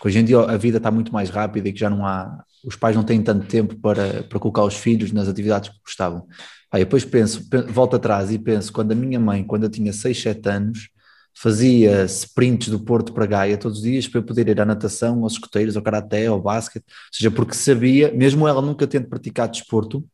que 0.00 0.06
hoje 0.06 0.18
em 0.18 0.24
dia 0.24 0.40
a 0.40 0.56
vida 0.56 0.78
está 0.78 0.90
muito 0.90 1.12
mais 1.12 1.30
rápida 1.30 1.68
e 1.68 1.72
que 1.72 1.80
já 1.80 1.90
não 1.90 2.06
há, 2.06 2.42
os 2.64 2.76
pais 2.76 2.96
não 2.96 3.04
têm 3.04 3.22
tanto 3.22 3.46
tempo 3.46 3.76
para, 3.76 4.22
para 4.24 4.38
colocar 4.38 4.64
os 4.64 4.74
filhos 4.76 5.12
nas 5.12 5.28
atividades 5.28 5.68
que 5.70 5.76
gostavam. 5.84 6.26
Aí 6.70 6.84
depois 6.84 7.04
penso, 7.04 7.48
pe- 7.50 7.62
volto 7.62 7.96
atrás 7.96 8.30
e 8.32 8.38
penso, 8.38 8.72
quando 8.72 8.92
a 8.92 8.94
minha 8.94 9.20
mãe, 9.20 9.44
quando 9.44 9.64
eu 9.64 9.70
tinha 9.70 9.92
6, 9.92 10.20
7 10.20 10.48
anos, 10.48 10.88
fazia 11.34 12.04
sprints 12.04 12.68
do 12.68 12.78
Porto 12.80 13.12
para 13.12 13.26
Gaia 13.26 13.56
todos 13.58 13.78
os 13.78 13.84
dias 13.84 14.06
para 14.06 14.20
eu 14.20 14.22
poder 14.24 14.48
ir 14.48 14.60
à 14.60 14.64
natação, 14.64 15.22
aos 15.22 15.34
escoteiros, 15.34 15.76
ao 15.76 15.82
karaté, 15.82 16.26
ao 16.26 16.40
basquete, 16.40 16.84
ou 16.86 16.94
seja, 17.12 17.30
porque 17.30 17.54
sabia, 17.54 18.12
mesmo 18.12 18.46
ela 18.46 18.60
nunca 18.62 18.86
tendo 18.86 19.08
praticado 19.08 19.52
desporto, 19.52 20.04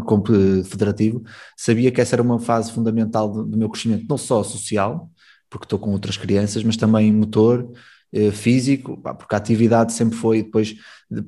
como 0.00 0.24
federativo, 0.64 1.22
sabia 1.56 1.90
que 1.90 2.00
essa 2.00 2.14
era 2.14 2.22
uma 2.22 2.38
fase 2.38 2.72
fundamental 2.72 3.28
do, 3.28 3.44
do 3.44 3.56
meu 3.56 3.68
crescimento, 3.68 4.06
não 4.08 4.18
só 4.18 4.42
social, 4.42 5.10
porque 5.50 5.66
estou 5.66 5.78
com 5.78 5.90
outras 5.90 6.16
crianças, 6.16 6.64
mas 6.64 6.76
também 6.76 7.12
motor 7.12 7.70
eh, 8.12 8.30
físico, 8.30 8.96
porque 8.98 9.34
a 9.34 9.38
atividade 9.38 9.92
sempre 9.92 10.16
foi 10.16 10.42
depois, 10.42 10.74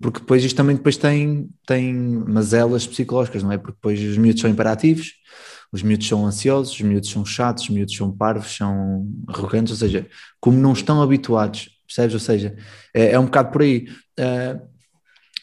porque 0.01 0.21
depois 0.21 0.45
isto 0.45 0.57
também 0.57 0.77
depois 0.77 0.97
tem, 0.97 1.49
tem 1.67 1.95
mazelas 1.95 2.87
psicológicas, 2.87 3.43
não 3.43 3.53
é? 3.53 3.59
Porque 3.59 3.73
depois 3.73 4.01
os 4.01 4.19
miúdos 4.19 4.41
são 4.41 4.51
imperativos, 4.51 5.13
os 5.73 5.83
miúdos 5.83 6.07
são 6.07 6.27
ansiosos, 6.27 6.75
os 6.75 6.81
miúdos 6.81 7.11
são 7.11 7.25
chatos, 7.25 7.65
os 7.65 7.71
miúdos 7.71 7.97
são 7.97 8.13
parvos, 8.13 8.55
são 8.55 9.07
arrogantes, 9.29 9.73
ou 9.73 9.79
seja, 9.79 10.07
como 10.39 10.59
não 10.59 10.73
estão 10.73 11.03
habituados, 11.03 11.71
percebes? 11.87 12.15
Ou 12.15 12.21
seja, 12.21 12.57
é, 12.95 13.13
é 13.13 13.19
um 13.19 13.25
bocado 13.25 13.51
por 13.51 13.63
aí. 13.63 13.89
Uh, 14.21 14.61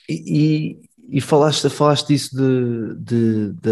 e, 0.10 0.80
e, 1.12 1.20
falaste, 1.20 1.70
falaste 1.70 2.08
disso 2.08 2.36
de, 2.36 2.96
de, 2.96 3.53
de, 3.53 3.72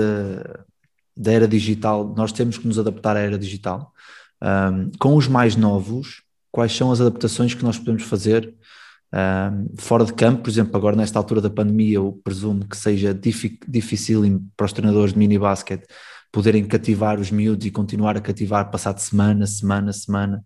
da 1.15 1.31
era 1.31 1.47
digital, 1.47 2.13
nós 2.15 2.31
temos 2.31 2.57
que 2.57 2.67
nos 2.67 2.77
adaptar 2.77 3.15
à 3.15 3.19
era 3.19 3.37
digital. 3.37 3.93
Um, 4.41 4.91
com 4.99 5.15
os 5.15 5.27
mais 5.27 5.55
novos, 5.55 6.21
quais 6.51 6.75
são 6.75 6.91
as 6.91 6.99
adaptações 6.99 7.53
que 7.53 7.63
nós 7.63 7.77
podemos 7.77 8.03
fazer 8.03 8.53
um, 9.13 9.75
fora 9.77 10.05
de 10.05 10.13
campo, 10.13 10.43
por 10.43 10.49
exemplo, 10.49 10.75
agora 10.75 10.95
nesta 10.95 11.17
altura 11.17 11.41
da 11.41 11.49
pandemia, 11.49 11.95
eu 11.95 12.19
presumo 12.23 12.67
que 12.67 12.77
seja 12.77 13.13
difícil 13.13 14.43
para 14.55 14.65
os 14.65 14.73
treinadores 14.73 15.13
de 15.13 15.19
mini 15.19 15.39
basquete 15.39 15.87
poderem 16.31 16.65
cativar 16.67 17.19
os 17.19 17.31
miúdos 17.31 17.65
e 17.65 17.71
continuar 17.71 18.15
a 18.15 18.21
cativar 18.21 18.69
passado 18.69 18.99
semana, 18.99 19.47
semana, 19.47 19.91
semana 19.91 20.45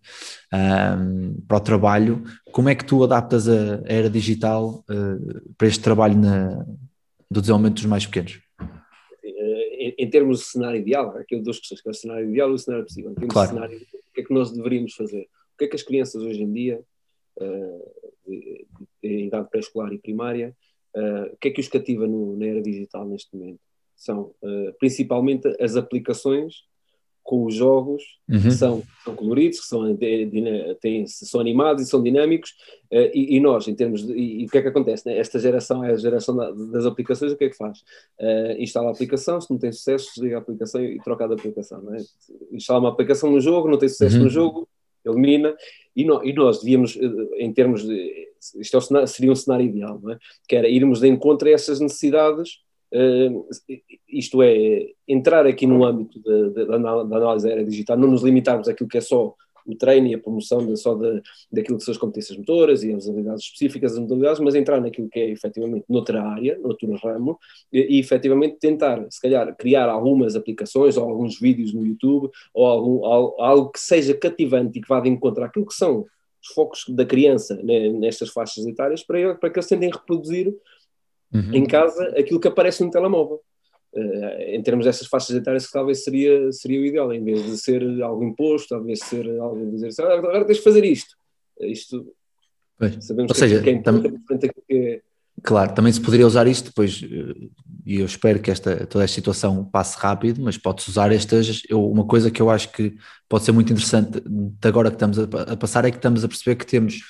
um, 0.53 1.41
para 1.47 1.57
o 1.57 1.61
trabalho. 1.61 2.23
Como 2.51 2.69
é 2.69 2.75
que 2.75 2.85
tu 2.85 3.03
adaptas 3.03 3.47
a 3.49 3.81
era 3.85 4.09
digital 4.09 4.83
uh, 4.89 5.53
para 5.57 5.67
este 5.67 5.81
trabalho 5.81 6.17
na, 6.17 6.65
do 7.29 7.41
desenvolvimento 7.41 7.75
dos 7.75 7.85
mais 7.85 8.05
pequenos? 8.05 8.41
Em, 9.23 9.95
em 9.97 10.09
termos 10.09 10.39
de 10.39 10.45
cenário 10.45 10.79
ideal, 10.79 11.15
há 11.17 11.19
aqui 11.19 11.37
duas 11.41 11.59
questões, 11.59 11.81
que 11.81 11.89
é 11.89 11.91
o 11.91 11.95
cenário 11.95 12.29
ideal 12.29 12.51
e 12.51 12.53
o 12.53 12.57
cenário 12.57 12.85
possível. 12.85 13.11
Em 13.11 13.15
termos 13.15 13.33
claro. 13.33 13.49
de 13.49 13.55
cenário, 13.55 13.77
o 13.77 14.13
que 14.13 14.21
é 14.21 14.23
que 14.23 14.33
nós 14.33 14.51
deveríamos 14.51 14.93
fazer? 14.93 15.23
O 15.23 15.57
que 15.57 15.65
é 15.65 15.67
que 15.67 15.75
as 15.75 15.83
crianças 15.83 16.21
hoje 16.23 16.41
em 16.41 16.51
dia, 16.51 16.81
em 19.03 19.27
idade 19.27 19.49
pré-escolar 19.49 19.91
e 19.91 19.97
primária, 19.97 20.55
o 21.31 21.37
que 21.37 21.49
é 21.49 21.51
que 21.51 21.59
os 21.59 21.67
cativa 21.67 22.07
no, 22.07 22.37
na 22.37 22.45
era 22.45 22.61
digital 22.61 23.05
neste 23.05 23.35
momento? 23.35 23.59
São 23.95 24.31
uh, 24.41 24.73
principalmente 24.79 25.47
as 25.61 25.75
aplicações 25.75 26.63
com 27.23 27.45
os 27.45 27.55
jogos 27.55 28.03
uhum. 28.29 28.41
que 28.41 28.51
são, 28.51 28.83
são, 29.03 29.15
coloridos, 29.15 29.61
que 29.61 29.65
são, 29.65 29.97
têm, 30.81 31.07
são 31.07 31.39
animados 31.39 31.81
e 31.81 31.89
são 31.89 32.03
dinâmicos, 32.03 32.51
uh, 32.91 33.09
e, 33.13 33.37
e, 33.37 33.39
nós, 33.39 33.67
em 33.67 33.73
termos 33.73 34.05
de. 34.05 34.13
E, 34.13 34.41
e, 34.41 34.45
o 34.45 34.49
que 34.49 34.57
é 34.57 34.61
que 34.61 34.67
acontece? 34.67 35.05
Né? 35.07 35.17
Esta 35.17 35.39
geração 35.39 35.83
é 35.83 35.91
a 35.91 35.95
geração 35.95 36.35
da, 36.35 36.51
das 36.51 36.85
aplicações, 36.85 37.31
o 37.31 37.37
que 37.37 37.45
é 37.45 37.49
que 37.49 37.55
faz? 37.55 37.79
Uh, 38.19 38.59
instala 38.59 38.89
a 38.89 38.91
aplicação, 38.91 39.39
se 39.39 39.49
não 39.49 39.57
tem 39.57 39.71
sucesso, 39.71 40.11
desliga 40.13 40.35
a 40.35 40.39
aplicação 40.39 40.83
e, 40.83 40.99
troca 40.99 41.27
de 41.27 41.33
aplicação. 41.33 41.81
Não 41.81 41.95
é? 41.95 41.99
Instala 42.51 42.81
uma 42.81 42.89
aplicação 42.89 43.31
no 43.31 43.39
jogo, 43.39 43.69
não 43.69 43.77
tem 43.77 43.87
sucesso 43.87 44.17
uhum. 44.17 44.23
no 44.23 44.29
jogo, 44.29 44.67
elimina, 45.05 45.55
e, 45.95 46.03
no, 46.03 46.23
e, 46.25 46.33
nós 46.33 46.59
devíamos, 46.59 46.97
em 47.37 47.53
termos 47.53 47.87
de. 47.87 48.31
Isto 48.59 48.75
é 48.75 48.81
cenário, 48.81 49.07
seria 49.07 49.31
um 49.31 49.35
cenário 49.35 49.65
ideal, 49.65 49.97
não 50.03 50.11
é? 50.11 50.19
que 50.45 50.57
era 50.57 50.67
irmos 50.67 50.99
de 50.99 51.07
encontro 51.07 51.47
a 51.47 51.51
essas 51.51 51.79
necessidades 51.79 52.59
Uh, 52.93 53.47
isto 54.07 54.43
é, 54.43 54.91
entrar 55.07 55.47
aqui 55.47 55.65
no 55.65 55.83
âmbito 55.83 56.21
da 56.21 56.75
análise 56.75 57.47
aérea 57.47 57.65
digital, 57.65 57.97
não 57.97 58.11
nos 58.11 58.21
limitarmos 58.21 58.67
àquilo 58.67 58.87
que 58.87 58.99
é 58.99 59.01
só 59.01 59.35
o 59.65 59.75
treino 59.75 60.07
e 60.07 60.13
a 60.13 60.19
promoção 60.19 60.65
de, 60.65 60.77
só 60.77 60.93
de, 60.93 61.21
daquilo 61.51 61.77
que 61.77 61.83
são 61.83 61.91
as 61.91 61.97
competências 61.97 62.37
motoras 62.37 62.83
e 62.83 62.93
as 62.93 63.07
habilidades 63.07 63.43
específicas 63.43 63.93
das 63.93 64.01
modalidades, 64.01 64.39
mas 64.39 64.55
entrar 64.55 64.79
naquilo 64.81 65.09
que 65.09 65.19
é 65.19 65.29
efetivamente 65.29 65.85
noutra 65.89 66.21
área, 66.21 66.57
noutro 66.59 66.93
ramo, 66.95 67.39
e, 67.71 67.97
e 67.97 67.99
efetivamente 67.99 68.57
tentar, 68.59 69.05
se 69.09 69.21
calhar, 69.21 69.55
criar 69.55 69.89
algumas 69.89 70.35
aplicações 70.35 70.97
ou 70.97 71.09
alguns 71.09 71.39
vídeos 71.39 71.73
no 71.73 71.85
YouTube 71.85 72.29
ou 72.53 72.65
algum, 72.65 73.05
algo, 73.05 73.41
algo 73.41 73.71
que 73.71 73.79
seja 73.79 74.13
cativante 74.13 74.77
e 74.77 74.81
que 74.81 74.87
vá 74.87 74.99
de 74.99 75.09
encontro 75.09 75.43
àquilo 75.43 75.65
que 75.65 75.73
são 75.73 76.05
os 76.41 76.53
focos 76.53 76.83
da 76.89 77.05
criança 77.05 77.55
né, 77.63 77.89
nestas 77.89 78.29
faixas 78.29 78.65
etárias 78.65 79.01
para, 79.01 79.35
para 79.35 79.49
que 79.49 79.59
eles 79.59 79.69
tentem 79.69 79.89
reproduzir 79.89 80.53
uhum. 81.33 81.53
em 81.53 81.65
casa 81.65 82.03
aquilo 82.17 82.39
que 82.39 82.47
aparece 82.47 82.83
no 82.83 82.91
telemóvel. 82.91 83.41
Uh, 83.95 84.41
em 84.47 84.63
termos 84.63 84.85
dessas 84.85 85.05
faixas 85.05 85.35
etárias, 85.35 85.67
que 85.67 85.71
talvez 85.71 86.03
seria, 86.03 86.51
seria 86.51 86.79
o 86.79 86.85
ideal, 86.85 87.13
em 87.13 87.23
vez 87.23 87.45
de 87.45 87.57
ser 87.57 87.83
algo 88.01 88.23
imposto, 88.23 88.69
talvez 88.69 88.99
ser 88.99 89.29
algo 89.39 89.69
dizer 89.69 89.87
assim, 89.87 90.01
ah, 90.01 90.13
agora 90.13 90.45
tens 90.45 90.57
de 90.57 90.63
fazer 90.63 90.83
isto. 90.83 91.15
Uh, 91.59 91.65
isto 91.65 92.13
pois. 92.77 92.97
sabemos 93.05 93.29
Ou 93.29 93.33
que, 93.33 93.39
seja, 93.39 93.61
que 93.61 93.69
é 93.69 93.73
importante 93.73 94.49
que 94.67 94.73
é... 94.75 95.01
Claro, 95.41 95.73
também 95.73 95.91
se 95.91 95.99
poderia 95.99 96.25
usar 96.27 96.47
isto 96.47 96.65
depois, 96.65 97.03
eh, 97.03 97.49
e 97.85 97.99
eu 97.99 98.05
espero 98.05 98.39
que 98.39 98.51
esta, 98.51 98.85
toda 98.85 99.03
esta 99.03 99.15
situação 99.15 99.65
passe 99.65 99.97
rápido, 99.97 100.41
mas 100.41 100.57
pode-se 100.57 100.89
usar 100.89 101.11
estas. 101.11 101.61
Eu, 101.67 101.85
uma 101.89 102.05
coisa 102.05 102.29
que 102.29 102.41
eu 102.41 102.49
acho 102.49 102.71
que 102.71 102.95
pode 103.27 103.43
ser 103.43 103.51
muito 103.51 103.73
interessante 103.73 104.21
de 104.21 104.67
agora 104.67 104.89
que 104.89 104.95
estamos 104.95 105.19
a, 105.19 105.23
a 105.23 105.57
passar 105.57 105.85
é 105.85 105.91
que 105.91 105.97
estamos 105.97 106.23
a 106.23 106.27
perceber 106.27 106.55
que 106.55 106.65
temos 106.65 107.01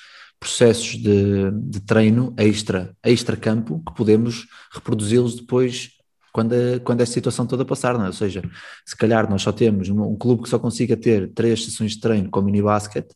processos 0.44 0.96
de, 0.96 1.50
de 1.50 1.80
treino 1.80 2.34
extra, 2.36 2.94
extra 3.02 3.34
campo 3.34 3.82
que 3.86 3.94
podemos 3.94 4.46
reproduzi-los 4.70 5.36
depois 5.36 5.92
quando, 6.30 6.52
a, 6.52 6.80
quando 6.80 7.00
esta 7.00 7.14
situação 7.14 7.46
toda 7.46 7.64
passar, 7.64 7.96
não 7.96 8.04
é? 8.04 8.08
Ou 8.08 8.12
seja, 8.12 8.42
se 8.84 8.94
calhar 8.94 9.28
nós 9.30 9.40
só 9.40 9.52
temos 9.52 9.88
um, 9.88 10.02
um 10.02 10.16
clube 10.16 10.42
que 10.42 10.48
só 10.50 10.58
consiga 10.58 10.98
ter 10.98 11.32
três 11.32 11.64
sessões 11.64 11.92
de 11.92 12.00
treino 12.00 12.28
com 12.28 12.42
mini 12.42 12.60
basket, 12.60 13.10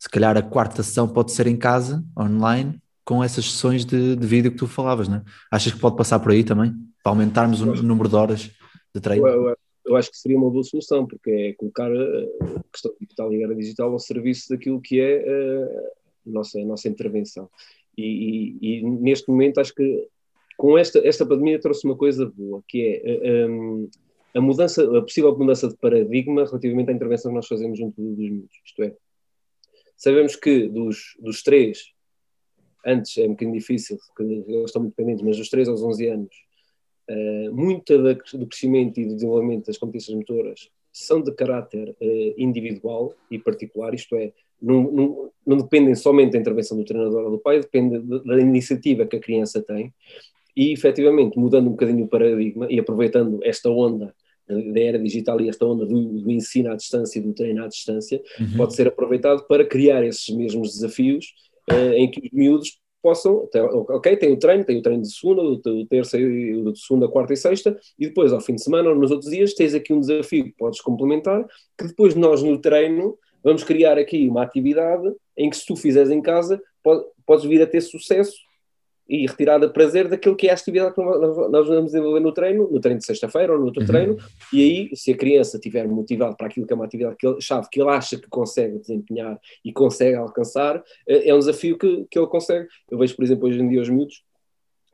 se 0.00 0.08
calhar 0.08 0.36
a 0.36 0.42
quarta 0.42 0.82
sessão 0.82 1.06
pode 1.06 1.30
ser 1.30 1.46
em 1.46 1.56
casa, 1.56 2.04
online, 2.18 2.80
com 3.04 3.22
essas 3.22 3.44
sessões 3.44 3.84
de, 3.84 4.16
de 4.16 4.26
vídeo 4.26 4.50
que 4.50 4.56
tu 4.56 4.66
falavas, 4.66 5.06
não 5.06 5.18
é? 5.18 5.22
Achas 5.52 5.72
que 5.72 5.78
pode 5.78 5.96
passar 5.96 6.18
por 6.18 6.32
aí 6.32 6.42
também? 6.42 6.74
Para 7.04 7.12
aumentarmos 7.12 7.60
o 7.60 7.82
número 7.84 8.08
de 8.08 8.16
horas 8.16 8.50
de 8.92 9.00
treino? 9.00 9.28
Eu, 9.28 9.48
eu, 9.48 9.56
eu 9.86 9.96
acho 9.96 10.10
que 10.10 10.16
seria 10.16 10.36
uma 10.36 10.50
boa 10.50 10.64
solução, 10.64 11.06
porque 11.06 11.30
é 11.30 11.52
colocar 11.52 11.88
a 11.88 12.62
questão 12.72 12.92
digital 13.00 13.32
e 13.32 13.44
a 13.44 13.54
digital 13.54 13.92
ao 13.92 13.98
serviço 14.00 14.48
daquilo 14.48 14.80
que 14.80 15.00
é 15.00 15.22
uh, 15.22 16.03
nossa, 16.26 16.60
a 16.60 16.64
nossa 16.64 16.88
intervenção. 16.88 17.48
E, 17.96 18.58
e, 18.60 18.78
e, 18.78 18.82
neste 18.82 19.28
momento 19.28 19.60
acho 19.60 19.74
que 19.74 20.08
com 20.56 20.78
esta, 20.78 20.98
esta 21.06 21.26
pandemia 21.26 21.60
trouxe 21.60 21.86
uma 21.86 21.96
coisa 21.96 22.26
boa, 22.26 22.62
que 22.68 23.02
é 23.04 23.46
um, 23.46 23.88
a 24.34 24.40
mudança, 24.40 24.82
a 24.82 25.02
possível 25.02 25.36
mudança 25.36 25.68
de 25.68 25.76
paradigma 25.76 26.44
relativamente 26.44 26.90
à 26.90 26.92
intervenção 26.92 27.30
que 27.30 27.36
nós 27.36 27.46
fazemos 27.46 27.78
junto 27.78 28.00
dos 28.00 28.16
miúdos. 28.16 28.60
Isto 28.64 28.82
é, 28.82 28.96
sabemos 29.96 30.36
que 30.36 30.68
dos, 30.68 31.16
dos 31.20 31.42
três, 31.42 31.92
antes 32.84 33.16
é 33.16 33.24
um 33.24 33.30
bocadinho 33.30 33.58
difícil, 33.58 33.96
porque 34.08 34.22
eles 34.22 34.64
estão 34.66 34.82
muito 34.82 34.94
dependentes, 34.96 35.24
mas 35.24 35.36
dos 35.36 35.48
3 35.48 35.68
aos 35.68 35.82
11 35.82 36.06
anos, 36.08 36.36
uh, 37.10 37.54
muito 37.54 37.96
do 37.98 38.46
crescimento 38.46 39.00
e 39.00 39.06
do 39.06 39.14
desenvolvimento 39.14 39.66
das 39.66 39.78
competências 39.78 40.16
motoras 40.16 40.68
são 40.92 41.20
de 41.22 41.32
caráter 41.32 41.90
uh, 41.90 42.34
individual 42.36 43.14
e 43.30 43.38
particular, 43.38 43.94
isto 43.94 44.14
é, 44.16 44.32
não, 44.60 44.90
não, 44.90 45.30
não, 45.46 45.56
dependem 45.58 45.94
somente 45.94 46.32
da 46.32 46.38
intervenção 46.38 46.76
do 46.76 46.84
treinador 46.84 47.24
ou 47.24 47.30
do 47.32 47.38
pai, 47.38 47.60
depende 47.60 47.98
da 47.98 48.38
iniciativa 48.38 49.06
que 49.06 49.16
a 49.16 49.20
criança 49.20 49.62
tem 49.62 49.92
e, 50.56 50.72
efetivamente, 50.72 51.38
mudando 51.38 51.66
um 51.66 51.72
bocadinho 51.72 52.04
o 52.04 52.08
paradigma 52.08 52.66
e 52.70 52.78
aproveitando 52.78 53.40
esta 53.42 53.68
onda 53.68 54.14
da 54.46 54.80
era 54.80 54.98
digital 54.98 55.40
e 55.40 55.48
esta 55.48 55.64
onda 55.64 55.86
do, 55.86 56.20
do 56.20 56.30
ensino 56.30 56.70
à 56.70 56.76
distância 56.76 57.18
e 57.18 57.22
do 57.22 57.32
treino 57.32 57.64
à 57.64 57.68
distância, 57.68 58.22
uhum. 58.38 58.56
pode 58.58 58.74
ser 58.74 58.86
aproveitado 58.86 59.46
para 59.46 59.64
criar 59.64 60.04
esses 60.04 60.28
mesmos 60.34 60.74
desafios 60.74 61.32
uh, 61.70 61.94
em 61.94 62.10
que 62.10 62.20
os 62.20 62.30
miúdos 62.30 62.78
possam, 63.02 63.46
ok, 63.90 64.16
tem 64.16 64.32
o 64.32 64.38
treino, 64.38 64.64
tem 64.64 64.78
o 64.78 64.82
treino 64.82 65.02
de 65.02 65.14
segunda, 65.14 65.42
o 65.42 65.86
terça, 65.86 66.16
o 66.16 66.72
de 66.72 66.80
segunda, 66.80 67.06
quarta 67.06 67.34
e 67.34 67.36
sexta, 67.36 67.78
e 67.98 68.06
depois 68.06 68.32
ao 68.32 68.40
fim 68.40 68.54
de 68.54 68.62
semana 68.62 68.88
ou 68.88 68.96
nos 68.96 69.10
outros 69.10 69.30
dias 69.30 69.52
tens 69.52 69.74
aqui 69.74 69.92
um 69.92 70.00
desafio 70.00 70.44
que 70.44 70.54
podes 70.56 70.80
complementar, 70.80 71.44
que 71.78 71.86
depois 71.86 72.14
nós 72.14 72.42
no 72.42 72.58
treino 72.58 73.18
vamos 73.44 73.62
criar 73.62 73.98
aqui 73.98 74.26
uma 74.28 74.42
atividade 74.42 75.14
em 75.36 75.50
que 75.50 75.56
se 75.56 75.66
tu 75.66 75.76
fizeres 75.76 76.10
em 76.10 76.22
casa 76.22 76.60
podes 77.26 77.44
vir 77.44 77.62
a 77.62 77.66
ter 77.66 77.80
sucesso 77.80 78.34
e 79.08 79.26
retirada 79.26 79.68
prazer 79.68 80.08
daquilo 80.08 80.34
que 80.34 80.48
é 80.48 80.50
a 80.50 80.54
atividade 80.54 80.94
que 80.94 81.00
nós 81.02 81.68
vamos 81.68 81.92
desenvolver 81.92 82.20
no 82.20 82.32
treino, 82.32 82.70
no 82.70 82.80
treino 82.80 82.98
de 82.98 83.04
sexta-feira 83.04 83.52
ou 83.52 83.58
no 83.58 83.66
outro 83.66 83.82
uhum. 83.82 83.86
treino, 83.86 84.16
e 84.52 84.62
aí, 84.62 84.96
se 84.96 85.12
a 85.12 85.16
criança 85.16 85.56
estiver 85.58 85.86
motivada 85.86 86.34
para 86.34 86.46
aquilo 86.46 86.66
que 86.66 86.72
é 86.72 86.76
uma 86.76 86.86
atividade 86.86 87.16
que 87.16 87.26
ele, 87.26 87.40
chave 87.40 87.68
que 87.70 87.80
ele 87.80 87.90
acha 87.90 88.18
que 88.18 88.28
consegue 88.28 88.78
desempenhar 88.78 89.38
e 89.62 89.72
consegue 89.72 90.16
alcançar, 90.16 90.82
é, 91.06 91.28
é 91.28 91.34
um 91.34 91.38
desafio 91.38 91.76
que, 91.76 92.06
que 92.10 92.18
ele 92.18 92.26
consegue. 92.26 92.66
Eu 92.90 92.98
vejo, 92.98 93.14
por 93.14 93.24
exemplo, 93.24 93.46
hoje 93.46 93.60
em 93.60 93.68
dia 93.68 93.82
os 93.82 93.90
miúdos, 93.90 94.24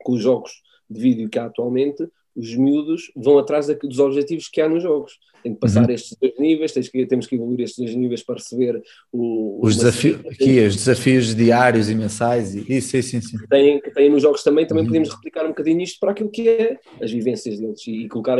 com 0.03 0.13
os 0.13 0.21
jogos 0.21 0.61
de 0.89 0.99
vídeo 0.99 1.29
que 1.29 1.39
há 1.39 1.45
atualmente, 1.45 2.05
os 2.35 2.55
miúdos 2.55 3.11
vão 3.15 3.37
atrás 3.37 3.67
dos 3.67 3.99
objetivos 3.99 4.47
que 4.47 4.61
há 4.61 4.69
nos 4.69 4.83
jogos. 4.83 5.13
Tem 5.43 5.53
que 5.53 5.59
passar 5.59 5.85
uhum. 5.85 5.91
estes 5.91 6.15
dois 6.21 6.37
níveis, 6.37 6.71
temos 6.71 6.89
que, 6.89 7.05
temos 7.05 7.27
que 7.27 7.35
evoluir 7.35 7.61
estes 7.61 7.79
dois 7.79 7.95
níveis 7.95 8.21
para 8.23 8.35
receber 8.35 8.81
o, 9.11 9.59
os 9.65 9.75
desafios, 9.75 10.19
aqui, 10.27 10.59
os 10.59 10.75
desafios 10.75 11.35
diários 11.35 11.89
e 11.89 11.95
mensais, 11.95 12.53
e 12.53 12.65
isso, 12.77 13.01
sim, 13.01 13.21
sim. 13.21 13.37
Que 13.37 13.47
têm, 13.47 13.81
que 13.81 13.91
têm 13.91 14.09
nos 14.09 14.21
jogos 14.21 14.43
também, 14.43 14.67
também 14.67 14.83
uhum. 14.83 14.89
podemos 14.89 15.09
replicar 15.09 15.45
um 15.45 15.49
bocadinho 15.49 15.81
isto 15.81 15.99
para 15.99 16.11
aquilo 16.11 16.29
que 16.29 16.47
é 16.47 16.79
as 17.01 17.11
vivências 17.11 17.59
deles 17.59 17.85
e, 17.87 18.03
e 18.03 18.07
colocar 18.07 18.37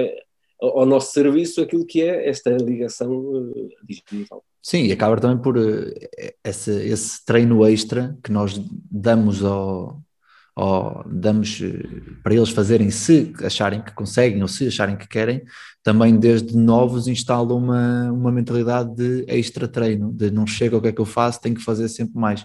ao 0.61 0.85
nosso 0.85 1.11
serviço 1.11 1.61
aquilo 1.61 1.85
que 1.85 2.03
é 2.03 2.29
esta 2.29 2.51
ligação 2.51 3.51
eh, 3.55 3.69
digital. 3.83 4.43
Sim, 4.61 4.83
e 4.83 4.91
acaba 4.91 5.19
também 5.19 5.41
por 5.41 5.57
uh, 5.57 5.91
esse, 6.43 6.71
esse 6.87 7.25
treino 7.25 7.67
extra 7.67 8.15
que 8.23 8.31
nós 8.31 8.61
damos 8.91 9.43
ao, 9.43 9.99
ou 10.55 11.03
damos 11.07 11.61
eh, 11.61 12.01
para 12.23 12.33
eles 12.33 12.49
fazerem 12.49 12.91
se 12.91 13.33
acharem 13.43 13.81
que 13.81 13.93
conseguem 13.93 14.41
ou 14.41 14.47
se 14.47 14.67
acharem 14.67 14.97
que 14.97 15.07
querem, 15.07 15.41
também 15.83 16.17
desde 16.17 16.55
novos 16.55 17.07
instalam 17.07 17.57
uma, 17.57 18.11
uma 18.11 18.31
mentalidade 18.31 18.93
de 18.95 19.25
extra 19.27 19.67
treino, 19.67 20.11
de 20.11 20.29
não 20.29 20.45
chega 20.45 20.77
o 20.77 20.81
que 20.81 20.89
é 20.89 20.91
que 20.91 21.01
eu 21.01 21.05
faço, 21.05 21.41
tenho 21.41 21.55
que 21.55 21.63
fazer 21.63 21.87
sempre 21.87 22.19
mais. 22.19 22.41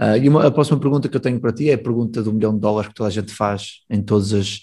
Uh, 0.00 0.16
e 0.22 0.28
uma, 0.28 0.46
a 0.46 0.50
próxima 0.50 0.78
pergunta 0.78 1.08
que 1.08 1.16
eu 1.16 1.20
tenho 1.20 1.40
para 1.40 1.52
ti 1.52 1.70
é 1.70 1.74
a 1.74 1.78
pergunta 1.78 2.22
do 2.22 2.32
milhão 2.32 2.54
de 2.54 2.60
dólares 2.60 2.88
que 2.88 2.94
toda 2.94 3.08
a 3.08 3.12
gente 3.12 3.32
faz 3.32 3.80
em 3.90 4.02
todos 4.02 4.32
as, 4.34 4.60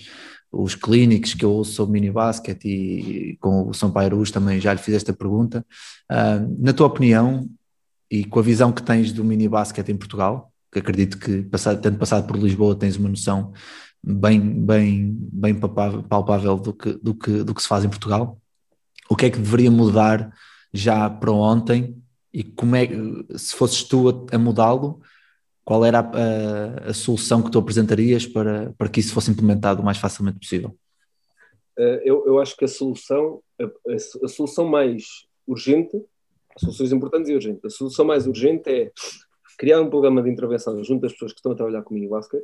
os 0.52 0.76
clínicos 0.76 1.34
que 1.34 1.44
eu 1.44 1.52
ouço 1.52 1.74
sobre 1.74 2.00
mini 2.00 2.12
basket 2.12 2.64
e 2.64 3.38
com 3.42 3.68
o 3.68 3.74
São 3.74 3.92
Pairus 3.92 4.32
também 4.32 4.62
já 4.62 4.72
lhe 4.74 4.80
fiz 4.80 4.96
esta 4.96 5.12
pergunta. 5.12 5.66
Uh, 6.10 6.56
na 6.60 6.72
tua 6.72 6.88
opinião 6.88 7.50
e 8.10 8.24
com 8.24 8.40
a 8.40 8.44
visão 8.44 8.72
que 8.72 8.84
tens 8.84 9.12
do 9.12 9.24
mini 9.24 9.50
basket 9.50 9.90
em 9.90 9.98
Portugal, 9.98 10.52
que 10.72 10.80
acredito 10.80 11.18
que 11.18 11.44
passado, 11.44 11.82
tendo 11.82 11.98
passado 11.98 12.28
por 12.28 12.38
Lisboa 12.38 12.76
tens 12.76 12.98
uma 12.98 13.10
noção 13.10 13.54
bem, 14.04 14.40
bem, 14.40 15.18
bem 15.32 15.56
palpável 15.56 16.58
do 16.58 16.74
que, 16.74 16.94
do, 16.94 17.16
que, 17.16 17.44
do 17.44 17.56
que 17.56 17.62
se 17.62 17.68
faz 17.68 17.84
em 17.84 17.90
Portugal. 17.90 18.40
O 19.10 19.16
que 19.16 19.26
é 19.26 19.30
que 19.30 19.40
deveria 19.40 19.72
mudar 19.72 20.34
já 20.74 21.10
para 21.10 21.32
ontem 21.32 22.02
e 22.34 22.44
como 22.44 22.76
é 22.76 22.88
se 23.38 23.56
fosses 23.56 23.84
tu 23.84 24.10
a, 24.10 24.36
a 24.36 24.38
mudá-lo, 24.38 25.02
qual 25.64 25.86
era 25.86 26.00
a, 26.00 26.02
a, 26.02 26.90
a, 26.90 26.94
solução 26.94 27.42
que 27.42 27.50
tu 27.50 27.58
apresentarias 27.58 28.28
para, 28.28 28.74
para 28.78 28.90
que 28.90 29.00
isso 29.00 29.14
fosse 29.14 29.32
implementado 29.32 29.82
o 29.82 29.86
mais 29.86 29.98
facilmente 29.98 30.40
possível? 30.40 30.78
Eh, 31.78 32.02
eu, 32.06 32.26
eu 32.28 32.40
acho 32.40 32.56
que 32.56 32.66
a 32.66 32.68
solução, 32.68 33.42
a, 33.60 33.66
a 34.24 34.28
solução 34.28 34.68
mais 34.68 35.26
urgente, 35.48 36.00
soluções 36.58 36.92
importantes 36.92 37.30
e 37.30 37.34
urgentes, 37.34 37.66
a 37.66 37.70
solução 37.70 38.06
mais 38.06 38.28
urgente 38.28 38.70
é 38.70 38.92
criar 39.58 39.82
um 39.82 39.90
programa 39.90 40.22
de 40.22 40.30
intervenção 40.30 40.84
junto 40.84 41.02
das 41.02 41.14
pessoas 41.14 41.34
que 41.34 41.40
estão 41.40 41.52
a 41.52 41.56
trabalhar 41.56 41.82
com 41.84 41.94
mini 41.94 42.08
basket, 42.08 42.44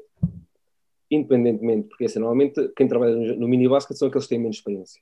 independentemente, 1.09 1.87
porque 1.87 2.05
assim, 2.05 2.19
normalmente 2.19 2.69
quem 2.75 2.87
trabalha 2.87 3.15
no 3.35 3.47
mini 3.47 3.67
basket 3.67 3.97
são 3.97 4.07
aqueles 4.07 4.25
que 4.25 4.29
têm 4.29 4.39
menos 4.39 4.57
experiência. 4.57 5.01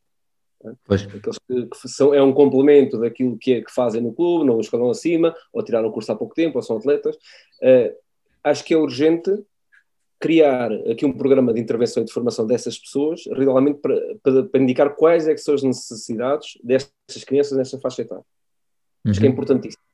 É? 0.66 0.70
Aqueles 0.86 1.40
que, 1.40 1.66
que, 1.68 1.88
são, 1.88 2.14
é 2.14 2.22
um 2.22 2.34
complemento 2.34 3.00
daquilo 3.00 3.38
que, 3.38 3.54
é, 3.54 3.62
que 3.62 3.72
fazem 3.72 4.02
no 4.02 4.14
clube, 4.14 4.46
não 4.46 4.60
escalão 4.60 4.90
acima, 4.90 5.36
ou 5.54 5.64
tiraram 5.64 5.88
o 5.88 5.92
curso 5.92 6.12
há 6.12 6.16
pouco 6.16 6.34
tempo, 6.34 6.58
ou 6.58 6.62
são 6.62 6.78
atletas. 6.78 7.16
Uh, 7.62 7.96
acho 8.44 8.64
que 8.64 8.74
é 8.74 8.78
urgente 8.78 9.32
criar 10.20 10.72
aqui 10.92 11.06
um 11.06 11.14
programa 11.14 11.54
de 11.54 11.62
intervenção 11.62 12.04
e 12.04 12.06
de 12.06 12.12
formação 12.12 12.46
dessas 12.46 12.78
pessoas, 12.78 13.22
realmente 13.32 13.80
para, 13.80 13.96
para, 14.22 14.44
para 14.44 14.62
indicar 14.62 14.96
quais 14.96 15.28
é 15.28 15.34
que 15.34 15.40
são 15.40 15.56
as 15.56 15.64
necessidades 15.64 16.58
destas 16.62 17.24
crianças 17.26 17.58
nesta 17.58 17.80
faixa 17.80 18.02
etária. 18.02 18.26
Uhum. 19.06 19.12
Acho 19.12 19.20
que 19.20 19.26
é 19.26 19.30
uhum. 19.30 19.34
importantíssimo. 19.34 19.89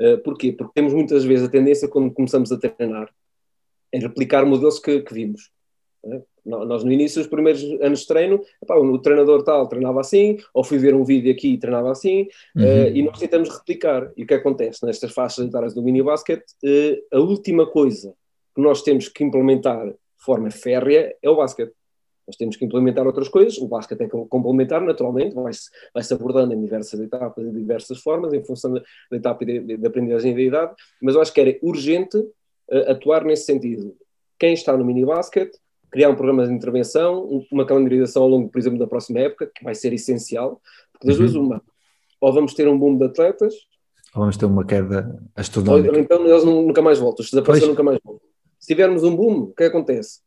Uh, 0.00 0.18
porquê? 0.18 0.52
Porque 0.52 0.72
temos 0.74 0.92
muitas 0.94 1.24
vezes 1.24 1.46
a 1.46 1.50
tendência, 1.50 1.88
quando 1.88 2.12
começamos 2.12 2.52
a 2.52 2.58
treinar, 2.58 3.10
em 3.92 4.00
replicar 4.00 4.44
modelos 4.44 4.78
que, 4.78 5.00
que 5.00 5.14
vimos. 5.14 5.50
Né? 6.04 6.22
Nós, 6.44 6.82
no 6.82 6.90
início, 6.90 7.20
os 7.20 7.26
primeiros 7.26 7.62
anos 7.82 8.00
de 8.00 8.06
treino, 8.06 8.40
epá, 8.62 8.76
o 8.76 8.98
treinador 8.98 9.42
tal 9.42 9.68
treinava 9.68 10.00
assim, 10.00 10.38
ou 10.54 10.64
fui 10.64 10.78
ver 10.78 10.94
um 10.94 11.04
vídeo 11.04 11.30
aqui 11.30 11.54
e 11.54 11.58
treinava 11.58 11.90
assim, 11.90 12.26
uhum. 12.56 12.64
uh, 12.64 12.88
e 12.96 13.02
nós 13.02 13.18
tentamos 13.18 13.50
replicar. 13.50 14.10
E 14.16 14.22
o 14.22 14.26
que 14.26 14.34
acontece 14.34 14.84
nestas 14.86 15.12
faixas 15.12 15.46
etárias 15.46 15.74
do 15.74 15.82
mini 15.82 16.02
basket? 16.02 16.42
Uh, 16.64 17.16
a 17.16 17.20
última 17.20 17.66
coisa 17.66 18.14
que 18.54 18.62
nós 18.62 18.82
temos 18.82 19.08
que 19.08 19.22
implementar 19.22 19.88
de 19.88 19.94
forma 20.16 20.50
férrea 20.50 21.14
é 21.22 21.28
o 21.28 21.36
basquete. 21.36 21.72
Nós 22.28 22.36
temos 22.36 22.56
que 22.56 22.64
implementar 22.66 23.06
outras 23.06 23.26
coisas, 23.26 23.56
o 23.56 23.66
basquete 23.66 24.02
é 24.02 24.06
complementar 24.06 24.82
naturalmente, 24.82 25.34
vai-se 25.34 25.70
vai 25.94 26.02
-se 26.02 26.12
abordando 26.12 26.52
em 26.52 26.60
diversas 26.60 27.00
etapas, 27.00 27.42
de 27.42 27.58
diversas 27.58 27.98
formas, 28.00 28.34
em 28.34 28.44
função 28.44 28.74
da, 28.74 28.82
da 29.10 29.16
etapa 29.16 29.46
de, 29.46 29.86
aprendizagem 29.86 30.34
da 30.34 30.42
idade, 30.42 30.74
mas 31.00 31.14
eu 31.14 31.22
acho 31.22 31.32
que 31.32 31.40
era 31.40 31.58
urgente 31.62 32.18
uh, 32.18 32.90
atuar 32.90 33.24
nesse 33.24 33.46
sentido. 33.46 33.96
Quem 34.38 34.52
está 34.52 34.76
no 34.76 34.84
mini 34.84 35.06
basket, 35.06 35.50
criar 35.90 36.10
um 36.10 36.14
programa 36.14 36.46
de 36.46 36.52
intervenção, 36.52 37.46
uma 37.50 37.64
calendarização 37.64 38.24
ao 38.24 38.28
longo, 38.28 38.50
por 38.50 38.58
exemplo, 38.58 38.78
da 38.78 38.86
próxima 38.86 39.20
época, 39.20 39.50
que 39.52 39.64
vai 39.64 39.74
ser 39.74 39.94
essencial, 39.94 40.60
porque 40.92 41.06
das 41.06 41.16
uhum. 41.16 41.24
duas 41.24 41.34
uma, 41.34 41.62
ou 42.20 42.30
vamos 42.30 42.52
ter 42.52 42.68
um 42.68 42.78
boom 42.78 42.98
de 42.98 43.06
atletas, 43.06 43.54
ou 44.14 44.20
vamos 44.20 44.36
ter 44.36 44.44
uma 44.44 44.66
queda 44.66 45.18
astronómica. 45.34 45.92
Ou, 45.92 45.98
então 45.98 46.26
eles 46.26 46.44
nunca 46.44 46.82
mais 46.82 46.98
voltam, 46.98 47.24
nunca 47.66 47.82
mais 47.82 47.98
voltam. 48.04 48.28
Se 48.58 48.66
tivermos 48.66 49.02
um 49.02 49.16
boom, 49.16 49.44
o 49.44 49.54
que 49.54 49.64
acontece? 49.64 50.20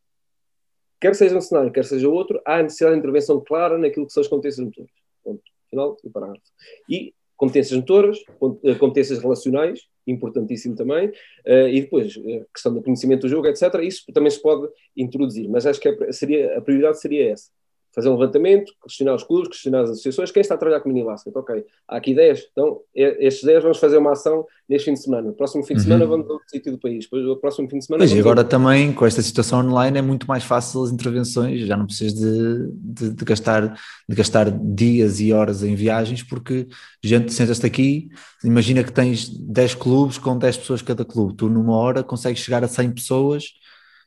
Quer 1.02 1.16
seja 1.16 1.36
um 1.36 1.40
cenário, 1.40 1.72
quer 1.72 1.84
seja 1.84 2.08
outro, 2.08 2.40
há 2.46 2.62
necessidade 2.62 2.94
de 2.94 3.00
intervenção 3.00 3.40
clara 3.40 3.76
naquilo 3.76 4.06
que 4.06 4.12
são 4.12 4.20
as 4.20 4.28
competências 4.28 4.64
motoras. 4.64 4.90
Ponto. 5.24 5.42
Final 5.68 5.96
e 6.04 6.08
parágrafo. 6.08 6.42
E 6.88 7.12
competências 7.36 7.76
motoras, 7.76 8.18
eh, 8.62 8.74
competências 8.76 9.18
relacionais, 9.18 9.80
importantíssimo 10.06 10.76
também, 10.76 11.08
uh, 11.08 11.68
e 11.68 11.80
depois 11.80 12.16
a 12.16 12.30
eh, 12.30 12.46
questão 12.54 12.72
do 12.72 12.82
conhecimento 12.82 13.22
do 13.22 13.28
jogo, 13.28 13.48
etc. 13.48 13.74
Isso 13.82 14.12
também 14.12 14.30
se 14.30 14.40
pode 14.40 14.68
introduzir, 14.96 15.48
mas 15.48 15.66
acho 15.66 15.80
que 15.80 15.88
a, 15.88 16.12
seria, 16.12 16.56
a 16.56 16.60
prioridade 16.60 17.00
seria 17.00 17.32
essa 17.32 17.50
fazer 17.94 18.08
um 18.08 18.16
levantamento, 18.16 18.72
questionar 18.82 19.14
os 19.14 19.22
clubes, 19.22 19.48
questionar 19.48 19.82
as 19.82 19.90
associações, 19.90 20.30
quem 20.30 20.40
está 20.40 20.54
a 20.54 20.58
trabalhar 20.58 20.80
com 20.80 20.88
mini 20.88 21.04
basket? 21.04 21.34
Ok, 21.36 21.64
há 21.86 21.96
aqui 21.96 22.14
10, 22.14 22.48
então 22.52 22.80
estes 22.94 23.44
10 23.44 23.62
vamos 23.62 23.78
fazer 23.78 23.98
uma 23.98 24.12
ação 24.12 24.46
neste 24.68 24.86
fim 24.86 24.94
de 24.94 25.00
semana. 25.00 25.30
O 25.30 25.34
próximo 25.34 25.62
fim 25.62 25.74
de 25.74 25.82
semana 25.82 26.04
uhum. 26.04 26.10
vamos 26.10 26.30
a 26.30 26.32
outro 26.32 26.48
sítio 26.48 26.72
do 26.72 26.78
país, 26.78 27.04
depois 27.04 27.26
o 27.26 27.36
próximo 27.36 27.68
fim 27.68 27.78
de 27.78 27.84
semana. 27.84 28.00
Pois, 28.00 28.12
e 28.12 28.18
agora 28.18 28.42
também 28.42 28.92
com 28.92 29.04
esta 29.04 29.20
situação 29.20 29.60
online 29.60 29.98
é 29.98 30.02
muito 30.02 30.26
mais 30.26 30.42
fácil 30.42 30.82
as 30.82 30.90
intervenções, 30.90 31.60
já 31.66 31.76
não 31.76 31.86
precisas 31.86 32.14
de, 32.14 32.70
de, 32.72 33.10
de 33.10 33.24
gastar, 33.24 33.78
de 34.08 34.16
gastar 34.16 34.50
dias 34.50 35.20
e 35.20 35.32
horas 35.32 35.62
em 35.62 35.74
viagens, 35.74 36.22
porque 36.22 36.66
gente, 37.02 37.32
sentas-te 37.32 37.66
aqui, 37.66 38.08
imagina 38.42 38.82
que 38.82 38.92
tens 38.92 39.28
10 39.28 39.74
clubes 39.74 40.16
com 40.16 40.38
10 40.38 40.56
pessoas 40.56 40.80
cada 40.80 41.04
clube, 41.04 41.34
tu 41.34 41.48
numa 41.48 41.76
hora 41.76 42.02
consegues 42.02 42.40
chegar 42.42 42.64
a 42.64 42.68
100 42.68 42.92
pessoas 42.92 43.44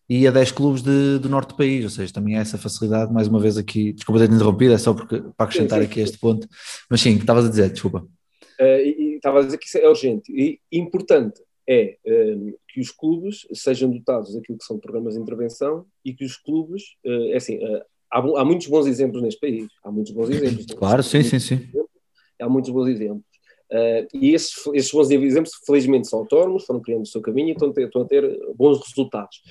e 0.09 0.27
a 0.27 0.31
10 0.31 0.51
clubes 0.51 0.81
de, 0.81 1.19
do 1.19 1.29
norte 1.29 1.49
do 1.49 1.55
país, 1.55 1.83
ou 1.83 1.89
seja, 1.89 2.13
também 2.13 2.37
há 2.37 2.41
essa 2.41 2.57
facilidade, 2.57 3.11
mais 3.11 3.27
uma 3.27 3.39
vez 3.39 3.57
aqui, 3.57 3.91
desculpa 3.91 4.19
ter 4.19 4.31
interrompido, 4.31 4.73
é 4.73 4.77
só 4.77 4.93
porque, 4.93 5.19
para 5.35 5.45
acrescentar 5.45 5.79
sim, 5.79 5.85
sim. 5.85 5.91
aqui 5.91 6.01
este 6.01 6.17
ponto, 6.19 6.47
mas 6.89 7.01
sim, 7.01 7.15
estavas 7.15 7.45
a 7.45 7.49
dizer, 7.49 7.71
desculpa. 7.71 8.07
Uh, 8.59 8.79
e 8.85 9.15
estava 9.15 9.39
a 9.39 9.43
dizer 9.43 9.57
que 9.57 9.65
isso 9.65 9.77
é 9.77 9.89
urgente 9.89 10.31
e 10.31 10.59
importante 10.71 11.41
é 11.67 11.97
uh, 12.05 12.59
que 12.69 12.79
os 12.79 12.91
clubes 12.91 13.47
sejam 13.53 13.89
dotados 13.89 14.33
daquilo 14.33 14.57
que 14.57 14.63
são 14.63 14.79
programas 14.79 15.15
de 15.15 15.19
intervenção 15.19 15.85
e 16.05 16.13
que 16.13 16.23
os 16.23 16.37
clubes, 16.37 16.83
uh, 17.03 17.31
é 17.31 17.37
assim, 17.37 17.59
há, 18.11 18.19
há, 18.19 18.45
muitos 18.45 18.67
bons 18.67 18.85
exemplos 18.85 19.21
neste 19.23 19.39
país, 19.39 19.67
há 19.83 19.91
muitos 19.91 20.13
bons 20.13 20.29
exemplos. 20.29 20.65
Claro, 20.77 21.01
sim, 21.01 21.23
sim, 21.23 21.39
sim. 21.39 21.67
Há 22.39 22.47
muitos 22.47 22.69
bons 22.69 22.87
exemplos. 22.87 23.25
Uh, 23.71 24.05
e 24.13 24.33
esses, 24.33 24.53
esses 24.73 24.91
bons 24.91 25.09
exemplos, 25.09 25.53
felizmente, 25.65 26.07
são 26.07 26.19
autónomos, 26.19 26.65
foram 26.65 26.79
criando 26.79 27.01
o 27.01 27.07
seu 27.07 27.19
caminho 27.19 27.49
e 27.49 27.51
estão 27.53 27.69
a 27.69 27.73
ter, 27.73 27.85
estão 27.87 28.01
a 28.03 28.05
ter 28.05 28.39
bons 28.55 28.79
resultados 28.79 29.41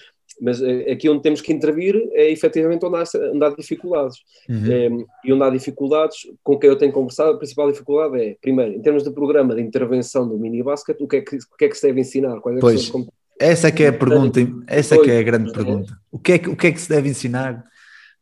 mas 0.41 0.61
eh, 0.63 0.93
aqui 0.93 1.09
onde 1.09 1.23
temos 1.23 1.41
que 1.41 1.53
intervir 1.53 1.97
é 2.13 2.31
efetivamente 2.31 2.85
onde 2.85 2.97
há, 2.97 3.05
onde 3.33 3.45
há 3.45 3.51
dificuldades. 3.51 4.19
Uhum. 4.49 4.73
É, 4.73 5.05
e 5.25 5.33
onde 5.33 5.43
há 5.43 5.51
dificuldades, 5.51 6.27
com 6.43 6.59
quem 6.59 6.71
eu 6.71 6.77
tenho 6.77 6.93
conversado, 6.93 7.31
a 7.31 7.37
principal 7.39 7.71
dificuldade 7.71 8.23
é, 8.23 8.37
primeiro, 8.41 8.73
em 8.73 8.83
termos 8.83 9.03
de 9.03 9.11
programa 9.11 9.55
de 9.55 9.63
intervenção 9.63 10.29
do 10.29 10.39
mini 10.39 10.63
basket, 10.63 11.01
o 11.01 11.09
que 11.09 11.17
é 11.17 11.21
que, 11.21 11.37
o 11.37 11.57
que, 11.59 11.65
é 11.65 11.69
que 11.69 11.77
se 11.77 11.87
deve 11.87 12.01
ensinar? 12.01 12.41
Quais 12.41 12.59
é 12.59 12.61
pois, 12.61 12.93
essa 13.41 13.69
é 13.69 13.73
que 13.73 13.83
é 13.83 13.89
a 13.89 13.93
pergunta, 13.93 14.41
essa 14.67 14.95
é 14.95 14.99
que 14.99 15.11
é 15.11 15.19
a 15.19 15.23
grande 15.23 15.53
pergunta. 15.53 15.99
O 16.11 16.19
que 16.19 16.33
é 16.33 16.39
que, 16.39 16.49
o 16.49 16.57
que, 16.57 16.69
é 16.69 16.73
que 16.73 16.81
se 16.81 16.89
deve 16.89 17.09
ensinar? 17.09 17.65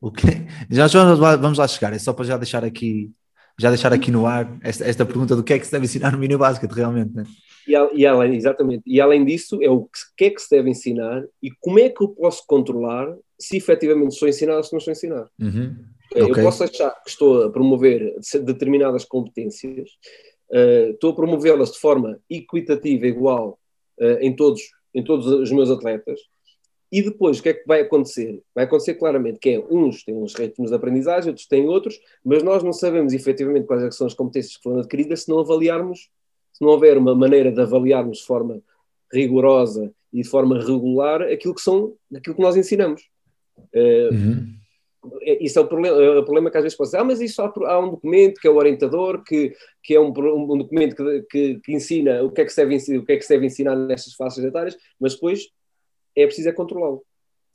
O 0.01 0.11
que, 0.11 0.27
já, 0.71 0.89
já 0.89 1.15
vamos 1.37 1.59
lá 1.59 1.69
chegar, 1.69 1.93
é 1.93 1.99
só 1.99 2.13
para 2.13 2.25
já 2.25 2.37
deixar 2.37 2.65
aqui, 2.65 3.11
já 3.59 3.69
deixar 3.69 3.93
aqui 3.93 4.11
no 4.11 4.27
ar 4.27 4.51
esta, 4.63 4.85
esta 4.85 5.05
pergunta 5.05 5.37
do 5.37 5.43
que 5.43 5.53
é 5.53 5.59
que 5.59 5.67
se 5.67 5.73
deve 5.73 5.85
ensinar 5.85 6.13
no 6.13 6.19
mini 6.19 6.37
basket 6.37 6.71
realmente, 6.71 7.15
né? 7.15 7.25
E, 7.67 7.73
e, 7.73 8.07
além, 8.07 8.35
exatamente, 8.35 8.83
e 8.87 9.01
além 9.01 9.25
disso, 9.25 9.63
é 9.63 9.71
o 9.71 9.89
que 10.17 10.25
é 10.25 10.31
que 10.31 10.43
se 10.43 10.51
deve 10.51 10.69
ensinar 10.69 11.25
e 11.43 11.51
como 11.61 11.79
é 11.79 11.89
que 11.89 12.03
eu 12.03 12.09
posso 12.09 12.45
controlar 12.47 13.15
se 13.39 13.57
efetivamente 13.57 14.13
estou 14.13 14.27
a 14.27 14.31
ensinar 14.31 14.57
ou 14.57 14.65
se 14.65 14.73
não 14.73 14.79
estou 14.79 14.91
a 14.91 14.93
ensinar. 14.93 15.29
Uhum. 15.41 15.77
Eu 16.15 16.27
okay. 16.27 16.43
posso 16.43 16.65
achar 16.65 16.91
que 17.03 17.11
estou 17.11 17.45
a 17.45 17.51
promover 17.51 18.15
determinadas 18.43 19.05
competências, 19.05 19.91
uh, 20.51 20.91
estou 20.91 21.13
a 21.13 21.15
promovê-las 21.15 21.73
de 21.73 21.79
forma 21.79 22.19
equitativa, 22.29 23.07
igual, 23.07 23.59
uh, 24.01 24.19
em, 24.21 24.35
todos, 24.35 24.63
em 24.95 25.03
todos 25.03 25.27
os 25.27 25.51
meus 25.51 25.71
atletas, 25.71 26.21
e 26.93 27.01
depois, 27.01 27.39
o 27.39 27.43
que 27.43 27.49
é 27.49 27.55
que 27.55 27.67
vai 27.67 27.81
acontecer? 27.81 28.43
Vai 28.55 28.65
acontecer 28.65 28.95
claramente 28.95 29.39
que 29.39 29.51
é, 29.51 29.59
uns 29.71 30.05
têm 30.05 30.15
uns 30.15 30.35
ritmos 30.35 30.71
de 30.71 30.77
aprendizagem, 30.77 31.31
outros 31.31 31.49
têm 31.49 31.67
outros, 31.67 31.99
mas 32.23 32.43
nós 32.43 32.63
não 32.63 32.73
sabemos 32.73 33.15
efetivamente 33.15 33.67
quais 33.67 33.83
é 33.83 33.91
são 33.91 34.07
as 34.07 34.15
competências 34.15 34.59
que 34.59 34.63
foram 34.63 34.81
adquiridas 34.81 35.23
se 35.23 35.31
não 35.31 35.39
avaliarmos 35.39 36.11
se 36.53 36.63
não 36.63 36.69
houver 36.69 36.99
uma 36.99 37.15
maneira 37.15 37.51
de 37.51 37.61
avaliarmos 37.61 38.19
de 38.19 38.27
forma 38.27 38.61
rigorosa 39.13 39.93
e 40.13 40.23
de 40.23 40.29
forma 40.29 40.61
regular 40.61 41.23
aquilo 41.23 41.55
que 41.55 41.63
são 41.63 41.95
aquilo 42.15 42.37
que 42.37 42.43
nós 42.43 42.57
ensinamos. 42.57 43.03
Uh, 43.75 44.15
uhum. 44.15 44.63
Isso 45.41 45.59
é 45.59 45.63
o, 45.63 45.67
problema, 45.67 45.97
é 46.01 46.19
o 46.19 46.25
problema 46.25 46.51
que 46.51 46.57
às 46.57 46.63
vezes 46.63 46.79
pode 46.79 46.89
dizer, 46.89 46.99
ah, 46.99 47.05
mas 47.05 47.21
isso 47.21 47.43
há, 47.43 47.53
há, 47.67 47.81
um 47.81 47.91
documento 47.91 48.41
que 48.41 48.47
é 48.47 48.51
o 48.51 48.57
orientador, 48.57 49.25
que, 49.25 49.53
que 49.83 49.95
é 49.95 50.01
um, 50.01 50.11
um 50.11 50.59
documento 50.59 50.95
que, 50.95 51.23
que, 51.23 51.61
que, 51.61 51.73
ensina 51.73 52.23
o 52.23 52.31
que, 52.31 52.41
é 52.41 52.45
que 52.45 52.53
se 52.53 52.65
deve, 52.65 52.99
o 52.99 53.05
que 53.05 53.13
é 53.13 53.17
que 53.17 53.23
se 53.23 53.35
deve 53.35 53.47
ensinar 53.47 53.75
nestas 53.75 54.15
faixas 54.15 54.45
etárias, 54.45 54.77
mas 55.01 55.15
depois 55.15 55.49
é 56.17 56.27
preciso 56.27 56.49
é 56.49 56.53
controlá-lo. 56.53 57.03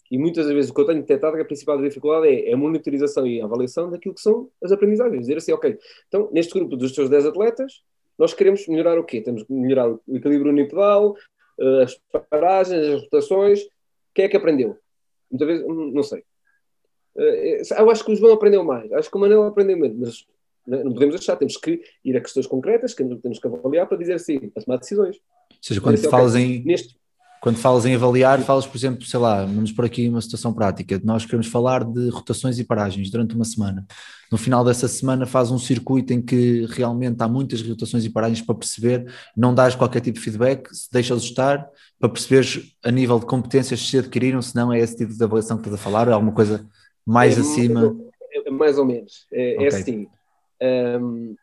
E 0.10 0.18
muitas 0.18 0.46
das 0.46 0.54
vezes 0.54 0.72
o 0.72 0.74
que 0.74 0.82
eu 0.82 0.86
tenho 0.86 1.02
detectado 1.02 1.36
é 1.36 1.38
que 1.38 1.44
a 1.44 1.46
principal 1.46 1.82
dificuldade 1.82 2.28
é 2.28 2.54
a 2.54 2.58
monitorização 2.58 3.28
e 3.28 3.42
a 3.42 3.46
avaliação 3.46 3.90
daquilo 3.90 4.16
que 4.16 4.22
são 4.22 4.50
as 4.64 4.72
aprendizagens. 4.72 5.22
Dizer 5.22 5.38
assim, 5.38 5.52
ok, 5.52 5.78
então 6.08 6.30
neste 6.32 6.54
grupo 6.54 6.78
dos 6.78 6.94
teus 6.94 7.10
10 7.10 7.26
atletas, 7.26 7.84
nós 8.18 8.34
queremos 8.34 8.68
melhorar 8.68 8.98
o 8.98 9.04
quê? 9.04 9.22
Temos 9.22 9.44
que 9.44 9.54
melhorar 9.54 9.90
o 9.90 10.02
equilíbrio 10.10 10.52
unipedal, 10.52 11.16
eh, 11.60 11.84
as 11.84 12.00
paragens, 12.30 12.86
as 12.86 13.02
rotações. 13.04 13.60
Quem 14.14 14.26
é 14.26 14.30
que 14.30 14.38
aprendeu? 14.38 14.78
Muitas 15.30 15.48
vezes, 15.48 15.66
hum, 15.66 15.92
não 15.94 16.04
sei. 16.04 16.24
Eh, 17.18 17.62
eu 17.78 17.90
acho 17.90 18.06
que 18.06 18.12
o 18.12 18.16
João 18.16 18.34
aprendeu 18.34 18.64
mais, 18.64 18.92
acho 18.94 19.12
que 19.12 19.18
o 19.18 19.20
Manel 19.20 19.44
aprendeu 19.44 19.78
menos, 19.78 20.26
mas 20.66 20.84
não 20.84 20.94
podemos 20.94 21.16
deixar, 21.16 21.36
temos 21.36 21.58
que 21.58 21.82
ir 22.04 22.18
a 22.18 22.22
questões 22.22 22.48
concretas, 22.48 22.94
que 22.94 23.04
temos 23.18 23.40
que 23.40 23.48
avaliar 23.48 23.88
para 23.88 23.98
dizer 23.98 24.14
assim, 24.14 24.50
para 24.50 24.64
tomar 24.64 24.78
decisões. 24.78 25.18
Ou 25.18 25.58
seja, 25.62 25.82
quando 25.82 25.96
Dizer, 25.96 26.10
falas 26.10 26.34
ok, 26.34 26.44
em, 26.44 26.64
Neste, 26.64 26.98
Quando 27.42 27.58
falas 27.58 27.86
em 27.86 27.94
avaliar, 27.96 28.40
falas, 28.42 28.66
por 28.66 28.76
exemplo, 28.78 29.06
sei 29.06 29.20
lá, 29.20 29.46
vamos 29.46 29.72
por 29.72 29.86
aqui 29.86 30.10
uma 30.10 30.20
situação 30.22 30.52
prática. 30.54 31.00
Nós 31.04 31.24
queremos 31.24 31.48
falar 31.48 31.84
de 31.84 32.10
rotações 32.10 32.58
e 32.60 32.64
paragens 32.64 33.10
durante 33.12 33.36
uma 33.36 33.46
semana. 33.46 33.86
No 34.32 34.38
final 34.38 34.66
dessa 34.66 34.88
semana 34.88 35.26
faz 35.26 35.52
um 35.52 35.58
circuito 35.60 36.12
em 36.14 36.22
que 36.22 36.66
realmente 36.70 37.22
há 37.22 37.28
muitas 37.28 37.62
rotações 37.62 38.04
e 38.04 38.10
paragens 38.10 38.42
para 38.42 38.56
perceber, 38.56 39.06
não 39.36 39.54
dás 39.54 39.76
qualquer 39.76 40.02
tipo 40.02 40.18
de 40.18 40.24
feedback, 40.26 40.68
deixas 40.92 41.22
estar, 41.24 41.66
para 42.00 42.10
perceberes 42.10 42.76
a 42.84 42.92
nível 42.92 43.20
de 43.20 43.26
competências 43.26 43.80
se 43.88 43.98
adquiriram, 44.00 44.42
se 44.42 44.56
não 44.56 44.74
é 44.74 44.80
esse 44.80 44.98
tipo 44.98 45.14
de 45.14 45.24
avaliação 45.24 45.58
que 45.58 45.62
estás 45.68 45.80
a 45.80 45.84
falar, 45.84 46.08
é 46.08 46.12
alguma 46.12 46.34
coisa 46.34 46.66
mais 47.06 47.38
É, 47.38 47.42
acima. 47.42 47.96
é, 48.34 48.50
é 48.50 48.52
mais 48.52 48.78
ou 48.78 48.86
menos. 48.86 49.26
É, 49.32 49.54
é 49.54 49.68
Ok. 49.68 49.68
assim. 49.68 50.08
hum, 51.02 51.36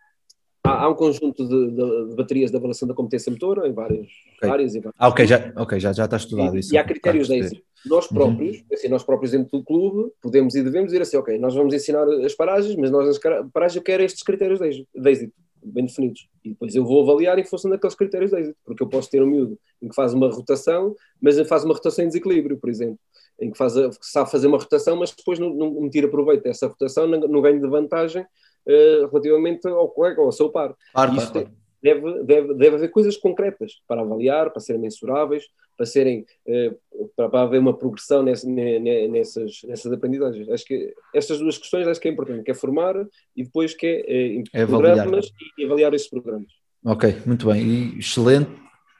há, 0.65 0.85
há 0.85 0.89
um 0.89 0.95
conjunto 0.95 1.47
de, 1.47 1.71
de- 1.71 2.09
de 2.11 2.17
baterias 2.17 2.51
de 2.51 2.57
avaliação 2.57 2.89
da 2.89 2.95
competência 2.95 3.31
motora 3.31 3.69
em 3.69 3.73
várias 3.73 4.07
Ok. 4.39 4.51
áreas. 4.51 4.75
Em 4.75 4.81
vários 4.81 4.97
Ah, 4.99 5.09
ok, 5.09 5.27
já, 5.27 5.53
ok, 5.57 5.79
já, 5.79 5.93
já 5.93 6.05
está 6.07 6.17
estudado 6.17 6.57
e, 6.57 6.61
isso. 6.61 6.75
e 6.75 6.79
há 6.79 6.85
critérios 6.85 7.29
de 7.29 7.35
Claro, 7.35 7.45
êxito. 7.47 7.63
Nós 7.87 8.11
Uhum. 8.11 8.15
próprios, 8.17 8.65
assim, 8.73 8.89
nós 8.89 9.05
próprios 9.05 9.33
dentro 9.33 9.59
do 9.59 9.63
clube, 9.65 10.11
podemos 10.23 10.55
e 10.55 10.63
devemos 10.63 10.87
dizer 10.91 11.03
assim, 11.03 11.19
ok, 11.19 11.39
nós 11.39 11.55
vamos 11.55 11.75
ensinar 11.75 12.09
as 12.25 12.35
paragens, 12.35 12.75
mas 12.77 12.91
nós 12.91 13.07
nas 13.07 13.19
cara- 13.19 13.47
paragens 13.53 13.77
eu 13.77 13.83
quero 13.83 14.03
estes 14.03 14.23
critérios 14.23 14.59
de 14.59 14.67
êxito, 14.67 15.33
bem 15.63 15.85
definidos. 15.87 16.27
E 16.45 16.51
depois 16.51 16.75
eu 16.75 16.85
vou 16.85 17.03
avaliar 17.03 17.39
em 17.39 17.45
função 17.45 17.71
daqueles 17.71 17.95
critérios 17.95 18.31
de 18.31 18.39
êxito, 18.39 18.57
porque 18.65 18.83
eu 18.83 18.89
posso 18.89 19.11
ter 19.11 19.23
um 19.23 19.27
miúdo 19.27 19.59
em 19.83 19.89
que 19.89 19.95
faz 19.95 20.15
uma 20.15 20.31
rotação, 20.31 20.95
mas 21.21 21.39
faz 21.47 21.65
uma 21.65 21.75
rotação 21.75 22.05
em 22.05 22.09
desequilíbrio, 22.09 22.57
por 22.59 22.71
exemplo, 22.71 22.99
em 23.41 23.51
que, 23.51 23.59
faz 23.59 23.77
a, 23.77 23.91
sabe 24.01 24.31
fazer 24.31 24.47
uma 24.47 24.59
rotação, 24.59 24.97
mas 24.97 25.11
depois 25.15 25.39
não, 25.39 25.53
não, 25.53 25.71
não 25.71 25.91
tira 25.91 26.09
proveito 26.09 26.43
dessa 26.45 26.67
rotação, 26.67 27.07
no, 27.07 27.19
no 27.29 27.43
ganho 27.43 27.61
de 27.61 27.67
vantagem 27.69 28.25
eh, 28.67 29.07
relativamente 29.11 29.67
ao 29.69 29.89
colega 29.89 30.21
ou 30.21 30.27
ao 30.27 30.33
seu 30.33 30.49
par. 30.51 30.75
Claro, 30.93 31.15
isto 31.17 31.33
claro. 31.33 31.51
deve, 31.83 32.23
deve, 32.25 32.55
deve 32.55 32.77
haver 32.77 32.91
coisas 32.91 33.17
concretas 33.17 33.73
para 33.87 34.01
avaliar, 34.03 34.51
para 34.51 34.61
serem 34.61 34.81
mensuráveis, 34.81 35.45
para 35.77 35.87
serem 35.87 36.25
eh, 36.47 36.73
para, 37.17 37.29
para 37.29 37.43
haver 37.43 37.59
uma 37.59 37.77
progressão 37.77 38.23
nessa- 38.23 38.49
ne- 38.49 38.79
ne- 38.79 39.09
nessas, 39.09 39.61
nessas 39.65 39.93
aprendizagens. 39.93 40.49
Acho 40.49 40.65
que 40.65 40.95
estas 41.13 41.39
duas 41.39 41.59
questões 41.59 41.87
acho 41.89 42.01
que 42.01 42.09
é 42.09 42.13
importante, 42.13 42.45
que 42.45 42.51
é 42.51 42.55
formar 42.55 42.95
e 43.37 43.43
depois 43.43 43.75
que 43.75 43.87
é, 43.87 44.37
eh, 44.39 44.43
É 44.53 44.63
avaliar. 44.63 44.95
programas 44.95 45.31
e 45.59 45.65
avaliar 45.65 45.93
esses 45.95 46.09
programas. 46.09 46.49
Ok, 46.85 47.17
muito 47.27 47.47
bem, 47.47 47.63
e 47.63 47.99
excelente. 47.99 48.51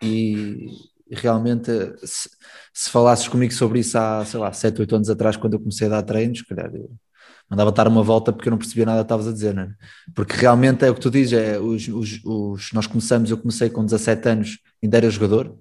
E 0.03 0.69
realmente, 1.11 1.71
se, 2.07 2.29
se 2.73 2.91
falasses 2.91 3.29
comigo 3.29 3.53
sobre 3.53 3.79
isso 3.81 3.97
há, 3.97 4.25
sei 4.25 4.41
lá, 4.41 4.53
7, 4.53 4.81
8 4.81 4.97
anos 4.97 5.09
atrás, 5.11 5.37
quando 5.37 5.55
eu 5.55 5.61
comecei 5.61 5.87
a 5.87 5.91
dar 5.91 6.03
treinos, 6.03 6.43
calhar 6.43 6.75
eu 6.75 6.91
mandava 7.51 7.71
dar 7.73 7.89
uma 7.89 8.03
volta 8.03 8.33
porque 8.33 8.49
eu 8.49 8.51
não 8.53 8.59
percebia 8.59 8.87
nada 8.87 8.99
que 9.01 9.05
estavas 9.05 9.29
a 9.29 9.33
dizer, 9.33 9.55
não 9.55 9.63
é? 9.65 9.69
Porque 10.15 10.35
realmente 10.37 10.85
é 10.85 10.91
o 10.91 10.95
que 10.95 11.01
tu 11.01 11.11
dizes, 11.11 11.33
é, 11.35 11.59
os, 11.59 11.87
os, 11.89 12.21
os- 12.25 12.73
nós 12.73 12.87
começamos, 12.87 13.31
eu 13.31 13.39
comecei 13.39 13.69
com 13.71 13.85
17 13.85 14.29
anos, 14.29 14.59
ainda 14.83 14.97
era 14.97 15.11
jogador, 15.11 15.55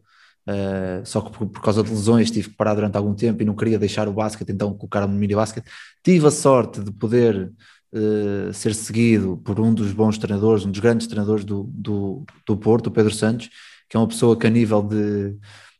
eh, 0.48 1.02
só 1.06 1.22
que 1.22 1.32
por, 1.38 1.48
por 1.48 1.62
causa 1.62 1.84
de 1.84 1.90
lesões 1.90 2.30
tive 2.32 2.50
que 2.50 2.56
parar 2.56 2.74
durante 2.76 2.98
algum 2.98 3.14
tempo 3.14 3.42
e 3.42 3.46
não 3.46 3.56
queria 3.56 3.80
deixar 3.80 4.08
o 4.08 4.14
basquete, 4.14 4.50
então 4.52 4.74
colocaram-me 4.74 5.14
no 5.14 5.20
mini 5.20 5.36
basquete. 5.36 5.66
Tive 6.04 6.28
a 6.28 6.32
sorte 6.32 6.82
de 6.82 6.92
poder 6.92 7.52
eh, 7.94 8.52
ser 8.54 8.74
seguido 8.76 9.38
por 9.46 9.60
um 9.60 9.74
dos 9.74 9.92
bons 9.94 10.18
treinadores, 10.18 10.66
um 10.66 10.72
dos 10.72 10.80
grandes 10.80 11.08
treinadores 11.08 11.46
do, 11.46 11.64
do, 11.74 12.26
do 12.46 12.58
Porto, 12.58 12.88
o 12.88 12.92
Pedro 12.92 13.14
Santos, 13.14 13.50
que 13.90 13.96
é 13.98 14.00
uma 14.00 14.08
pessoa 14.08 14.38
que 14.38 14.48
a 14.48 14.50
nível 14.50 14.82
de, 14.82 15.36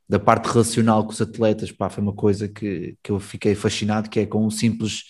da 0.08 0.20
parte 0.20 0.46
relacional 0.48 1.04
com 1.06 1.12
os 1.12 1.22
atletas, 1.22 1.72
pá, 1.72 1.90
foi 1.90 2.04
uma 2.04 2.14
coisa 2.14 2.48
que, 2.48 2.96
que 3.04 3.12
eu 3.12 3.20
fiquei 3.20 3.56
fascinado, 3.56 4.10
que 4.10 4.20
é 4.20 4.26
com 4.26 4.46
um 4.46 4.50
simples, 4.52 5.04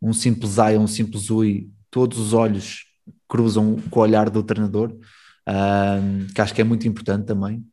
um 0.00 0.12
simples 0.12 0.58
ai, 0.58 0.78
um 0.78 0.86
simples 0.86 1.30
ui, 1.30 1.70
todos 1.90 2.18
os 2.18 2.32
olhos 2.32 2.84
cruzam 3.28 3.76
com 3.90 4.00
o 4.00 4.02
olhar 4.02 4.30
do 4.30 4.42
treinador, 4.42 4.96
ahm, 5.46 6.26
que 6.34 6.40
acho 6.40 6.54
que 6.54 6.60
é 6.60 6.64
muito 6.64 6.86
importante 6.88 7.26
também. 7.26 7.64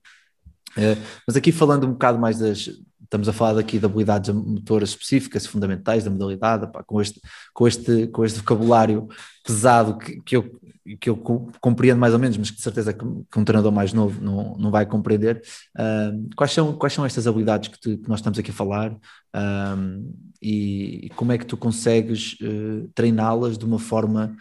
Eh, 0.78 0.98
mas 1.28 1.36
aqui 1.36 1.52
falando 1.52 1.88
um 1.88 1.92
bocado 1.92 2.20
mais 2.20 2.38
das, 2.40 2.70
estamos 3.08 3.28
a 3.30 3.34
falar 3.34 3.58
aqui 3.60 3.80
de 3.80 3.86
habilidades 3.86 4.34
motoras 4.34 4.90
específicas, 4.90 5.46
fundamentais 5.46 6.04
da 6.04 6.10
modalidade, 6.12 6.72
pá, 6.72 6.84
com, 6.84 7.02
este, 7.02 7.20
com, 7.54 7.68
este, 7.68 8.08
com 8.08 8.24
este 8.26 8.40
vocabulário 8.40 9.08
pesado 9.44 9.98
que, 9.98 10.22
que, 10.22 10.36
eu, 10.36 10.60
que 11.00 11.10
eu 11.10 11.18
co- 11.18 11.50
compreendo 11.62 12.00
mais 12.00 12.14
ou 12.14 12.20
menos, 12.20 12.38
mas 12.38 12.50
que 12.52 12.58
de 12.58 12.62
certeza 12.64 12.94
que, 12.94 13.04
que 13.32 13.40
um 13.40 13.44
treinador 13.46 13.72
mais 13.72 13.94
novo 13.94 14.22
não, 14.22 14.56
não 14.58 14.72
vai 14.72 14.86
compreender. 14.86 15.42
Ahm, 15.78 16.28
quais, 16.36 16.52
são, 16.52 16.74
quais 16.74 16.94
são 16.94 17.06
estas 17.06 17.28
habilidades 17.28 17.70
que, 17.70 17.80
tu- 17.80 17.98
que 17.98 18.10
nós 18.10 18.20
estamos 18.20 18.38
aqui 18.40 18.52
a 18.52 18.54
falar 18.54 18.96
Ahm, 19.34 20.04
e, 20.42 21.06
e 21.08 21.10
como 21.10 21.32
é 21.32 21.38
que 21.38 21.46
tu 21.46 21.58
consegues 21.58 22.38
eh, 22.42 22.88
treiná-las 22.96 23.58
de 23.58 23.66
uma 23.66 23.78
forma 23.80 24.36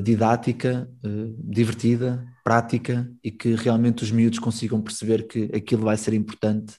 didática, 0.00 0.88
eh, 1.04 1.32
divertida, 1.38 2.24
prática 2.44 3.10
e 3.22 3.30
que 3.30 3.54
realmente 3.54 4.02
os 4.02 4.10
miúdos 4.10 4.38
consigam 4.38 4.80
perceber 4.80 5.26
que 5.26 5.44
aquilo 5.54 5.82
vai 5.82 5.96
ser 5.96 6.12
importante 6.14 6.74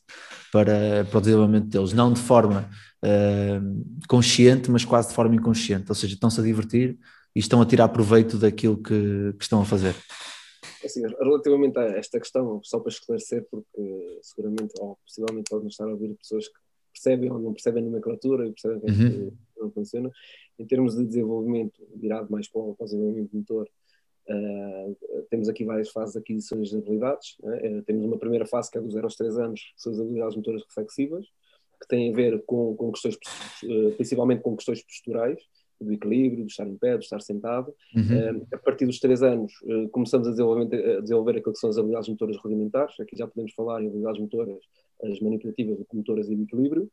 para, 0.51 1.05
para 1.09 1.17
o 1.17 1.21
desenvolvimento 1.21 1.67
deles, 1.67 1.93
não 1.93 2.11
de 2.11 2.19
forma 2.19 2.69
eh, 3.03 3.59
consciente, 4.07 4.69
mas 4.71 4.83
quase 4.85 5.09
de 5.09 5.13
forma 5.13 5.35
inconsciente, 5.35 5.85
ou 5.89 5.95
seja, 5.95 6.13
estão-se 6.13 6.39
a 6.39 6.43
divertir 6.43 6.97
e 7.35 7.39
estão 7.39 7.61
a 7.61 7.65
tirar 7.65 7.89
proveito 7.89 8.37
daquilo 8.37 8.77
que, 8.77 9.33
que 9.37 9.43
estão 9.43 9.61
a 9.61 9.65
fazer. 9.65 9.95
Assim, 10.83 11.01
relativamente 11.19 11.77
a 11.77 11.83
esta 11.97 12.19
questão, 12.19 12.59
só 12.63 12.79
para 12.79 12.91
esclarecer, 12.91 13.45
porque 13.51 14.19
seguramente 14.21 14.73
ou 14.79 14.97
possivelmente 15.05 15.49
podem 15.49 15.67
estar 15.67 15.85
a 15.85 15.91
ouvir 15.91 16.15
pessoas 16.15 16.47
que 16.47 16.53
percebem 16.93 17.31
ou 17.31 17.39
não 17.39 17.53
percebem 17.53 17.83
a 17.83 17.85
nomenclatura 17.85 18.47
e 18.47 18.51
percebem 18.51 18.79
que 18.79 18.87
Uhum. 18.91 19.27
isto 19.27 19.33
não 19.59 19.71
funciona. 19.71 20.11
Em 20.59 20.65
termos 20.65 20.95
de 20.95 21.05
desenvolvimento, 21.05 21.81
virado 21.95 22.31
mais 22.31 22.47
para 22.47 22.61
o 22.61 22.75
para 22.75 22.83
o 22.83 22.87
desenvolvimento 22.87 23.35
motor, 23.35 23.69
ah, 24.29 24.87
temos 25.29 25.47
aqui 25.47 25.63
várias 25.63 25.89
fases 25.89 26.13
de 26.13 26.19
aquisições 26.19 26.69
de 26.69 26.77
habilidades. 26.77 27.37
né? 27.41 27.59
Eh, 27.63 27.81
temos 27.83 28.05
uma 28.05 28.17
primeira 28.17 28.45
fase 28.45 28.69
que 28.69 28.77
é 28.77 28.81
dos 28.81 28.93
0 28.93 29.05
aos 29.05 29.15
3 29.15 29.37
anos, 29.37 29.61
que 29.75 29.81
são 29.81 29.91
as 29.91 29.99
habilidades 29.99 30.35
motoras 30.35 30.63
reflexivas, 30.63 31.25
que 31.79 31.87
têm 31.87 32.11
a 32.11 32.15
ver 32.15 32.43
com, 32.45 32.75
com 32.75 32.91
questões, 32.91 33.17
eh, 33.63 33.91
principalmente 33.91 34.41
com 34.41 34.55
questões 34.55 34.83
posturais, 34.83 35.39
do 35.79 35.93
equilíbrio, 35.93 36.43
do 36.43 36.49
estar 36.49 36.67
em 36.67 36.75
pé, 36.75 36.97
do 36.97 37.03
estar 37.03 37.21
sentado. 37.21 37.73
Uhum. 37.95 38.41
Eh, 38.41 38.55
a 38.55 38.57
partir 38.57 38.85
dos 38.85 38.99
3 38.99 39.21
anos, 39.23 39.53
eh, 39.65 39.87
começamos 39.91 40.27
a 40.27 40.31
desenvolver, 40.31 40.97
a 40.97 41.01
desenvolver 41.01 41.37
aquilo 41.37 41.53
que 41.53 41.59
são 41.59 41.69
as 41.69 41.77
habilidades 41.77 42.09
motoras 42.09 42.37
rudimentares. 42.37 42.99
Aqui 42.99 43.15
já 43.15 43.27
podemos 43.27 43.53
falar 43.53 43.81
em 43.81 43.87
habilidades 43.87 44.19
motoras, 44.19 44.57
as 45.03 45.19
manipulativas, 45.19 45.77
locomotoras 45.77 46.29
e 46.29 46.35
de 46.35 46.43
equilíbrio. 46.43 46.89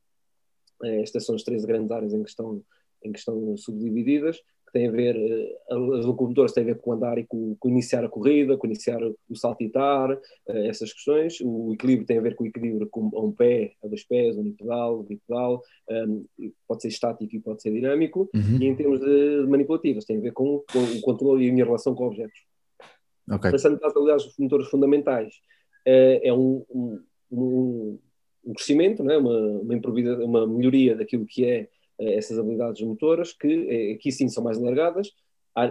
Eh, 0.82 1.02
estas 1.02 1.24
são 1.24 1.34
as 1.34 1.42
três 1.42 1.64
grandes 1.64 1.90
áreas 1.90 2.12
em 2.12 2.22
que 2.22 2.28
estão, 2.28 2.62
em 3.04 3.12
que 3.12 3.18
estão 3.18 3.56
subdivididas, 3.56 4.38
que 4.38 4.72
têm 4.72 4.88
a 4.88 4.90
ver, 4.90 5.16
eh, 5.16 5.58
as 5.70 6.04
locomotoras 6.04 6.52
têm 6.52 6.64
a 6.64 6.66
ver 6.66 6.78
com 6.78 6.92
andar 6.92 7.18
e 7.18 7.24
com, 7.24 7.54
com 7.58 7.68
iniciar 7.68 8.04
a 8.04 8.08
corrida, 8.08 8.56
com 8.56 8.66
iniciar 8.66 9.00
o 9.02 9.36
saltitar, 9.36 10.10
eh, 10.48 10.68
essas 10.68 10.92
questões. 10.92 11.40
O 11.42 11.72
equilíbrio 11.74 12.06
tem 12.06 12.18
a 12.18 12.22
ver 12.22 12.34
com 12.34 12.44
o 12.44 12.46
equilíbrio 12.46 12.88
com, 12.90 13.10
a 13.14 13.20
um 13.20 13.32
pé, 13.32 13.72
a 13.84 13.88
dois 13.88 14.04
pés, 14.04 14.36
unipedal, 14.36 15.02
bipedal, 15.02 15.62
um, 15.90 16.24
pode 16.66 16.82
ser 16.82 16.88
estático 16.88 17.34
e 17.36 17.40
pode 17.40 17.62
ser 17.62 17.72
dinâmico. 17.72 18.30
Uhum. 18.34 18.58
E 18.60 18.66
em 18.66 18.74
termos 18.74 19.00
de 19.00 19.46
manipulativas, 19.46 20.04
tem 20.04 20.16
a 20.16 20.20
ver 20.20 20.32
com, 20.32 20.64
com 20.72 20.78
o 20.78 21.00
controle 21.02 21.44
e 21.44 21.50
a 21.50 21.52
minha 21.52 21.64
relação 21.64 21.94
com 21.94 22.06
objetos. 22.06 22.38
Ok. 23.30 23.50
Passando 23.50 23.78
para 23.78 23.88
as 23.88 23.96
habilidades 23.96 24.34
motores 24.38 24.68
fundamentais, 24.68 25.34
eh, 25.86 26.20
é 26.24 26.32
um, 26.32 26.64
um, 26.70 27.98
um, 28.44 28.52
crescimento, 28.54 29.02
né? 29.02 29.16
uma, 29.16 29.38
uma, 29.38 30.24
uma 30.24 30.46
melhoria 30.46 30.96
daquilo 30.96 31.26
que 31.26 31.44
é 31.44 31.68
essas 31.98 32.38
habilidades 32.38 32.82
motoras, 32.82 33.32
que 33.32 33.48
eh, 33.48 33.92
aqui 33.94 34.10
sim 34.12 34.28
são 34.28 34.42
mais 34.42 34.58
alargadas, 34.58 35.10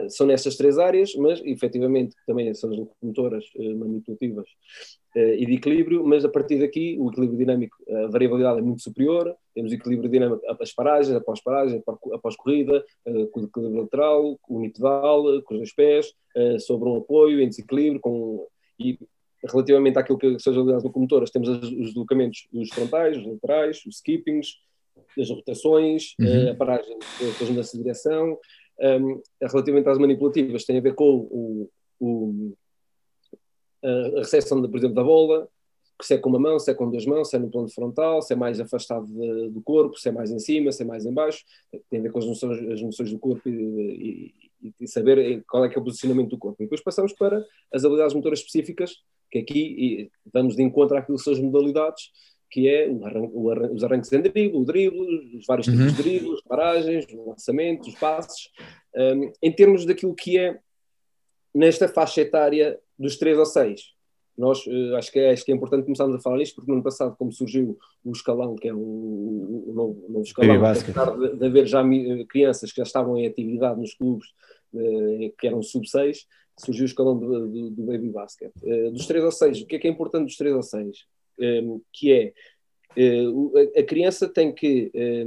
são 0.10 0.26
nestas 0.26 0.56
três 0.56 0.80
áreas, 0.80 1.14
mas 1.16 1.42
efetivamente 1.44 2.16
também 2.26 2.54
são 2.54 2.72
as 2.72 2.78
locomotoras 2.78 3.44
eh, 3.58 3.74
manipulativas 3.74 4.48
eh, 5.16 5.36
e 5.40 5.46
de 5.46 5.56
equilíbrio, 5.56 6.06
mas 6.06 6.24
a 6.24 6.30
partir 6.30 6.60
daqui 6.60 6.98
o 6.98 7.10
equilíbrio 7.10 7.38
dinâmico, 7.38 7.76
a 7.90 8.08
variabilidade 8.08 8.60
é 8.60 8.62
muito 8.62 8.82
superior, 8.82 9.36
temos 9.54 9.74
equilíbrio 9.74 10.10
dinâmico 10.10 10.42
após 10.48 10.74
paragens, 10.74 11.16
após 11.16 11.42
paragens, 11.42 11.82
após, 12.14 12.36
corrida, 12.38 12.84
eh, 13.06 13.26
com 13.26 13.42
o 13.42 13.44
equilíbrio 13.44 13.82
lateral, 13.82 14.40
unipedal, 14.48 15.36
eh, 15.36 15.42
com 15.42 15.54
os 15.54 15.60
dois 15.60 15.76
pés, 15.76 16.14
eh, 16.36 16.60
sobre 16.60 16.88
um 16.88 16.98
apoio, 16.98 17.42
em 17.42 17.50
desequilíbrio, 17.50 18.00
com, 18.00 18.48
e 18.80 18.98
relativamente 19.44 20.00
àquilo 20.00 20.18
que 20.18 20.40
são 20.40 20.54
as 20.54 20.58
habilidades 20.58 20.86
locomotoras, 20.86 21.30
temos 21.30 21.50
os 21.50 21.70
deslocamentos 21.70 22.48
os 22.54 22.70
frontais, 22.70 23.18
os 23.18 23.26
laterais, 23.26 23.86
os 23.86 23.98
skippings, 23.98 24.56
as 25.20 25.30
rotações, 25.30 26.16
Uhum. 26.20 26.28
eh, 26.28 26.50
a 26.52 26.56
paragem 26.56 26.98
eh, 27.22 27.32
com 27.38 27.44
as 27.44 27.50
mudanças 27.50 27.72
de 27.74 27.78
direção. 27.80 28.38
Um, 28.82 29.22
relativamente 29.40 29.88
às 29.88 30.00
manipulativas, 30.00 30.66
tem 30.66 30.78
a 30.78 30.82
ver 30.82 30.96
com 30.96 31.28
o, 31.30 31.70
o- 32.00 32.54
a 33.84 34.20
recepção, 34.20 34.62
de, 34.62 34.68
por 34.68 34.78
exemplo, 34.78 34.96
da 34.96 35.04
bola, 35.04 35.48
se 36.02 36.16
é 36.16 36.18
com 36.18 36.30
uma 36.30 36.40
mão, 36.40 36.58
se 36.60 36.72
é 36.72 36.74
com 36.74 36.90
duas 36.90 37.06
mãos, 37.06 37.30
se 37.30 37.36
é 37.36 37.40
no 37.40 37.50
plano 37.52 37.70
frontal, 37.70 38.22
se 38.22 38.34
é 38.34 38.36
mais 38.36 38.60
afastado 38.60 39.06
de- 39.06 39.50
do 39.50 39.62
corpo, 39.62 39.98
se 39.98 40.10
é 40.10 40.12
mais 40.12 40.32
em 40.32 40.40
cima, 40.40 40.72
se 40.72 40.82
é 40.82 40.86
mais 40.86 41.06
em 41.06 41.14
baixo, 41.14 41.44
tem 41.90 42.00
a 42.00 42.04
ver 42.04 42.12
com 42.12 42.20
as 42.20 42.26
noções, 42.26 42.60
as 42.72 42.82
noções 42.82 43.12
do 43.12 43.20
corpo 43.20 43.48
e, 43.48 44.34
e- 44.64 44.74
e 44.82 44.88
saber 44.88 45.18
em- 45.20 45.42
qual 45.42 45.64
é 45.64 45.70
que 45.70 45.78
é 45.78 45.82
o 45.82 45.84
posicionamento 45.84 46.30
do 46.32 46.38
corpo. 46.38 46.62
E 46.62 46.66
depois 46.66 46.82
passamos 46.82 47.14
para 47.14 47.46
as 47.72 47.86
habilidades 47.86 48.16
motoras 48.16 48.40
específicas, 48.40 48.98
que 49.30 49.38
aqui 49.40 50.12
vamos 50.34 50.56
de 50.56 50.64
encontro 50.64 50.98
àquilo 50.98 51.18
que 51.18 51.24
são 51.24 51.34
as 51.34 51.40
modalidades, 51.40 52.12
que 52.54 52.68
é 52.70 52.88
o 52.88 53.04
arran 53.04 53.30
o 53.34 53.50
arran 53.50 53.72
os 53.74 53.84
arranques 53.84 54.14
em 54.14 54.22
drible, 54.22 54.56
o 54.58 54.64
drible, 54.64 55.36
os 55.38 55.46
vários 55.48 55.66
tipos 55.66 55.82
Uhum. 55.82 55.88
de 55.88 56.04
dribles, 56.04 56.42
paragens, 56.48 57.06
os 57.12 57.26
lançamentos, 57.26 57.88
os 57.88 57.96
passes, 57.96 58.50
um, 58.96 59.32
em 59.42 59.52
termos 59.52 59.86
daquilo 59.88 60.14
que 60.14 60.38
é 60.38 60.60
nesta 61.54 61.88
faixa 61.88 62.22
etária 62.22 62.80
dos 62.98 63.18
3 63.18 63.40
a 63.40 63.46
6. 63.46 63.82
Nós 64.38 64.64
eh, 64.68 64.96
acho, 64.96 65.12
que 65.12 65.20
é, 65.20 65.32
acho 65.32 65.44
que 65.46 65.52
é 65.52 65.56
importante 65.56 65.84
começarmos 65.84 66.16
a 66.16 66.20
falar 66.20 66.38
nisto, 66.38 66.56
porque 66.56 66.70
no 66.70 66.76
ano 66.76 66.84
passado, 66.84 67.16
como 67.18 67.32
surgiu 67.32 67.78
o 68.04 68.12
escalão, 68.12 68.56
que 68.56 68.68
é 68.68 68.74
o, 68.74 68.78
o 68.78 69.72
novo, 69.74 70.06
o 70.08 70.12
novo 70.12 70.24
escalão, 70.26 70.50
Baby 70.60 70.62
basket. 70.62 70.96
apesar 70.98 71.18
de, 71.18 71.38
de 71.38 71.46
haver 71.46 71.66
já 71.68 71.82
eh, 71.84 72.26
crianças 72.30 72.72
que 72.72 72.78
já 72.78 72.84
estavam 72.84 73.18
em 73.18 73.26
atividade 73.28 73.80
nos 73.80 73.94
clubes, 73.96 74.28
eh, 74.76 75.32
que 75.40 75.48
eram 75.48 75.62
sub-6, 75.64 76.18
surgiu 76.60 76.84
o 76.84 76.86
escalão 76.88 77.18
do, 77.18 77.48
do- 77.48 77.70
do 77.72 77.84
Baby 77.84 78.10
Basket. 78.10 78.52
Dos 78.92 79.08
3 79.08 79.24
a 79.26 79.32
6, 79.32 79.62
o 79.62 79.66
que 79.66 79.76
é 79.76 79.80
que 79.80 79.88
é 79.88 79.92
importante 79.92 80.26
dos 80.26 80.38
3 80.38 80.56
a 80.56 80.62
6? 80.62 80.98
Eh, 81.40 81.64
que 81.92 82.12
é, 82.12 82.34
eh, 82.96 83.80
a, 83.80 83.84
criança 83.84 84.28
tem 84.28 84.52
que 84.54 84.92
eh, 84.94 85.26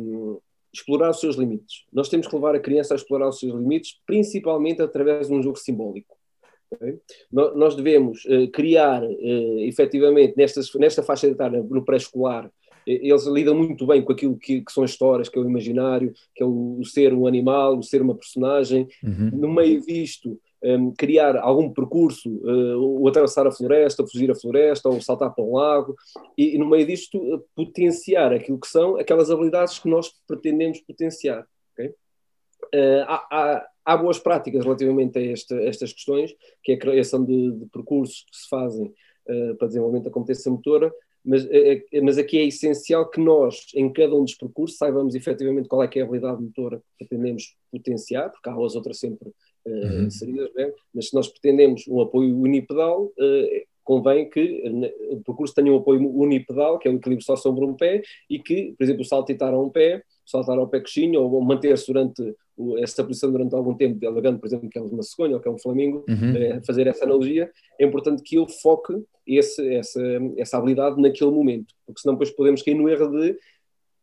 explorar 0.72 1.10
os 1.10 1.20
seus 1.20 1.36
limites. 1.36 1.84
Nós 1.92 2.08
temos 2.08 2.26
que 2.26 2.34
levar 2.34 2.54
a 2.54 2.60
criança 2.60 2.94
a 2.94 2.96
explorar 2.96 3.28
os 3.28 3.38
seus 3.38 3.54
limites, 3.54 3.98
principalmente 4.06 4.82
através 4.82 5.28
de 5.28 5.34
um 5.34 5.42
jogo 5.42 5.58
simbólico. 5.58 6.16
ok? 6.70 6.98
No- 7.32 7.54
Nós 7.56 7.74
devemos 7.74 8.24
eh, 8.26 8.46
criar, 8.48 9.02
eh, 9.02 9.66
efetivamente, 9.66 10.34
nestas, 10.36 10.72
nesta 10.74 11.02
faixa 11.02 11.26
etária, 11.26 11.62
no 11.62 11.84
pré-escolar, 11.84 12.50
eles 12.86 13.26
lidam 13.26 13.56
muito 13.56 13.84
bem 13.84 14.00
com 14.00 14.12
aquilo 14.12 14.36
que, 14.38 14.60
que 14.60 14.70
são 14.70 14.84
as 14.84 14.92
histórias, 14.92 15.28
que 15.28 15.36
é 15.36 15.42
o 15.42 15.44
imaginário, 15.48 16.14
que 16.32 16.40
é 16.40 16.46
o, 16.46 16.78
o 16.78 16.84
ser 16.84 17.12
um 17.12 17.26
animal, 17.26 17.76
o 17.76 17.82
ser 17.82 18.00
uma 18.00 18.14
personagem. 18.14 18.86
Uhum. 19.02 19.30
No 19.32 19.48
meio 19.52 19.80
disto, 19.80 20.40
um, 20.66 20.92
criar 20.92 21.36
algum 21.36 21.72
percurso, 21.72 22.28
uh, 22.28 22.78
ou 22.80 23.08
atravessar 23.08 23.46
a 23.46 23.52
floresta, 23.52 24.02
ou 24.02 24.08
fugir 24.08 24.30
a 24.30 24.34
floresta, 24.34 24.88
ou 24.88 25.00
saltar 25.00 25.34
para 25.34 25.44
um 25.44 25.54
lago, 25.54 25.94
e, 26.36 26.54
e 26.54 26.58
no 26.58 26.68
meio 26.68 26.86
disto 26.86 27.16
uh, 27.18 27.44
potenciar 27.54 28.32
aquilo 28.32 28.58
que 28.58 28.68
são 28.68 28.96
aquelas 28.96 29.30
habilidades 29.30 29.78
que 29.78 29.88
nós 29.88 30.10
pretendemos 30.26 30.80
potenciar. 30.80 31.46
ok? 31.72 31.88
Uh, 31.88 33.02
há, 33.06 33.26
há- 33.30 33.66
há 33.84 33.96
boas 33.96 34.18
práticas 34.18 34.64
relativamente 34.64 35.16
a 35.18 35.22
esta- 35.32 35.62
estas 35.62 35.92
questões, 35.92 36.34
que 36.62 36.72
é 36.72 36.74
a 36.74 36.78
criação 36.78 37.24
de, 37.24 37.52
de 37.52 37.66
percursos 37.66 38.24
que 38.30 38.36
se 38.36 38.48
fazem 38.48 38.86
uh, 39.28 39.54
para 39.56 39.68
desenvolvimento 39.68 40.04
da 40.04 40.10
competência 40.10 40.50
motora, 40.50 40.92
mas, 41.28 41.44
eh, 41.50 41.82
eh, 41.92 42.00
mas 42.00 42.18
aqui 42.18 42.38
é 42.38 42.44
essencial 42.44 43.10
que 43.10 43.20
nós, 43.20 43.66
em 43.74 43.92
cada 43.92 44.14
um 44.14 44.22
dos 44.22 44.36
percursos, 44.36 44.78
saibamos 44.78 45.12
efetivamente 45.16 45.68
qual 45.68 45.82
é 45.82 45.88
que 45.88 45.98
é 45.98 46.02
a 46.02 46.04
habilidade 46.04 46.40
motora 46.40 46.78
que 46.78 47.04
pretendemos 47.04 47.56
potenciar, 47.72 48.30
porque 48.30 48.48
há 48.48 48.54
as 48.54 48.76
outras 48.76 49.00
sempre 49.00 49.32
Uhum. 49.66 50.08
né? 50.54 50.72
mas 50.94 51.08
se 51.08 51.14
nós 51.14 51.28
pretendemos 51.28 51.86
um 51.88 52.00
apoio 52.00 52.36
unipedal, 52.38 53.12
eh, 53.18 53.64
convém 53.82 54.28
que 54.28 54.62
o 55.10 55.20
percurso 55.24 55.54
tenha 55.54 55.72
um 55.72 55.76
apoio 55.76 56.00
unipedal, 56.08 56.78
que 56.78 56.88
é 56.88 56.90
o 56.90 56.96
equilíbrio 56.96 57.24
só 57.24 57.36
sobre 57.36 57.64
um 57.64 57.74
pé, 57.74 58.02
e 58.28 58.38
que, 58.38 58.74
por 58.76 58.82
exemplo, 58.82 59.04
saltitar 59.04 59.54
a 59.54 59.60
um 59.60 59.70
pé, 59.70 60.02
saltar 60.24 60.58
ao 60.58 60.66
pé 60.66 60.80
coxinho, 60.80 61.22
ou 61.22 61.40
manter-se 61.40 61.86
durante 61.86 62.34
essa 62.78 63.04
posição 63.04 63.30
durante 63.30 63.54
algum 63.54 63.74
tempo, 63.74 64.04
alegando, 64.06 64.40
por 64.40 64.46
exemplo, 64.46 64.68
que 64.68 64.78
é 64.78 64.82
uma 64.82 65.02
cegonha 65.02 65.36
ou 65.36 65.40
que 65.40 65.48
é 65.48 65.50
um 65.50 65.58
flamingo, 65.58 66.04
Uhum. 66.08 66.36
eh, 66.36 66.60
fazer 66.66 66.86
essa 66.86 67.04
analogia, 67.04 67.50
é 67.78 67.84
importante 67.84 68.22
que 68.22 68.36
ele 68.36 68.48
foque 68.48 68.94
esse, 69.26 69.74
essa, 69.74 70.00
essa 70.36 70.56
habilidade 70.58 71.00
naquele 71.00 71.30
momento, 71.30 71.74
porque 71.84 72.00
senão 72.00 72.14
depois 72.14 72.30
podemos 72.30 72.62
cair 72.62 72.74
no 72.74 72.88
erro 72.88 73.08
de, 73.08 73.36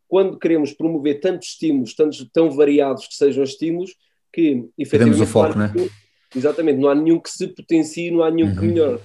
quando 0.08 0.38
queremos 0.38 0.72
promover 0.72 1.20
tantos 1.20 1.50
estímulos, 1.50 1.96
tantos, 1.96 2.30
tão 2.32 2.52
variados 2.52 3.08
que 3.08 3.16
sejam 3.16 3.44
estímulos, 3.44 3.96
que 4.34 4.66
efetivamente 4.78 5.22
o 5.22 5.26
foco, 5.28 5.58
não 5.58 5.72
nenhum- 5.72 5.90
Exatamente, 6.36 6.80
não 6.80 6.90
há 6.90 6.96
nenhum 6.96 7.20
que 7.20 7.30
se 7.30 7.48
potencie, 7.48 8.10
não 8.10 8.24
há 8.24 8.32
nenhum 8.32 8.52
que 8.54 8.60
Uhum. 8.62 8.66
melhore. 8.66 9.00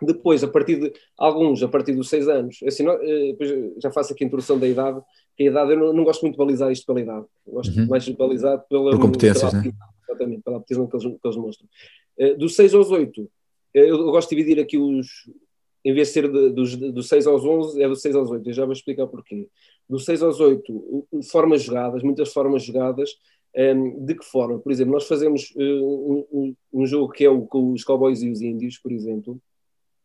Depois, 0.00 0.42
a 0.42 0.48
partir 0.48 0.80
de 0.80 0.92
alguns, 1.18 1.62
a 1.62 1.68
partir 1.68 1.92
dos 1.94 2.08
seis 2.08 2.26
anos, 2.28 2.58
assim, 2.66 2.82
não- 2.82 2.98
eh, 3.00 3.34
já 3.82 3.90
faço 3.90 4.12
aqui 4.14 4.24
a 4.24 4.26
introdução 4.26 4.58
da 4.58 4.66
idade, 4.66 4.98
que 5.36 5.44
a 5.44 5.50
idade, 5.50 5.72
eu 5.72 5.78
não, 5.78 5.92
não 5.92 6.04
gosto 6.04 6.22
muito 6.22 6.34
de 6.34 6.38
balizar 6.38 6.70
isto 6.72 6.86
pela 6.86 7.00
idade, 7.00 7.26
gosto 7.46 7.78
Uhum. 7.78 7.86
mais 7.86 8.04
de 8.04 8.12
balizar 8.14 8.58
pela, 8.68 8.90
Por 8.92 9.00
competências, 9.00 9.50
pela 9.50 9.62
né? 9.62 9.72
Exatamente, 10.08 10.42
pela 10.42 10.56
aptidão 10.56 10.86
que 10.86 10.96
eles, 10.96 11.06
que 11.06 11.26
eles 11.28 11.36
mostram. 11.36 11.68
Eh, 12.18 12.34
Dos 12.34 12.54
6 12.56 12.72
aos 12.74 12.90
8, 12.90 13.28
eh, 13.74 13.90
eu 13.90 13.98
gosto 14.04 14.30
de 14.30 14.36
dividir 14.36 14.60
aqui 14.62 14.78
os. 14.78 15.06
Em 15.84 15.92
vez 15.94 16.08
de 16.08 16.14
ser 16.14 16.30
de- 16.32 16.50
dos, 16.50 16.74
dos 16.74 17.08
6 17.08 17.26
aos 17.26 17.44
11, 17.44 17.80
é 17.82 17.86
dos 17.88 18.00
6 18.00 18.16
aos 18.16 18.28
8. 18.30 18.48
Eu 18.48 18.52
já 18.54 18.64
vou 18.64 18.72
explicar 18.72 19.06
porquê. 19.06 19.46
Dos 19.88 20.04
6 20.04 20.20
aos 20.22 20.40
8, 20.40 20.72
o- 20.72 21.06
o- 21.10 21.22
formas 21.22 21.62
jogadas, 21.62 22.02
muitas 22.02 22.32
formas 22.32 22.62
jogadas. 22.64 23.10
Ehm, 23.56 24.04
de 24.04 24.14
que 24.16 24.24
forma? 24.24 24.58
Por 24.60 24.72
exemplo, 24.72 24.92
nós 24.94 25.08
fazemos 25.08 25.52
eh, 25.58 25.62
um, 25.82 26.26
um- 26.32 26.56
um 26.74 26.86
jogo 26.86 27.12
que 27.12 27.24
é 27.24 27.30
o 27.30 27.46
com 27.46 27.72
os 27.72 27.84
cowboys 27.84 28.22
e 28.22 28.30
os 28.30 28.40
índios, 28.42 28.78
por 28.78 28.92
exemplo, 28.92 29.40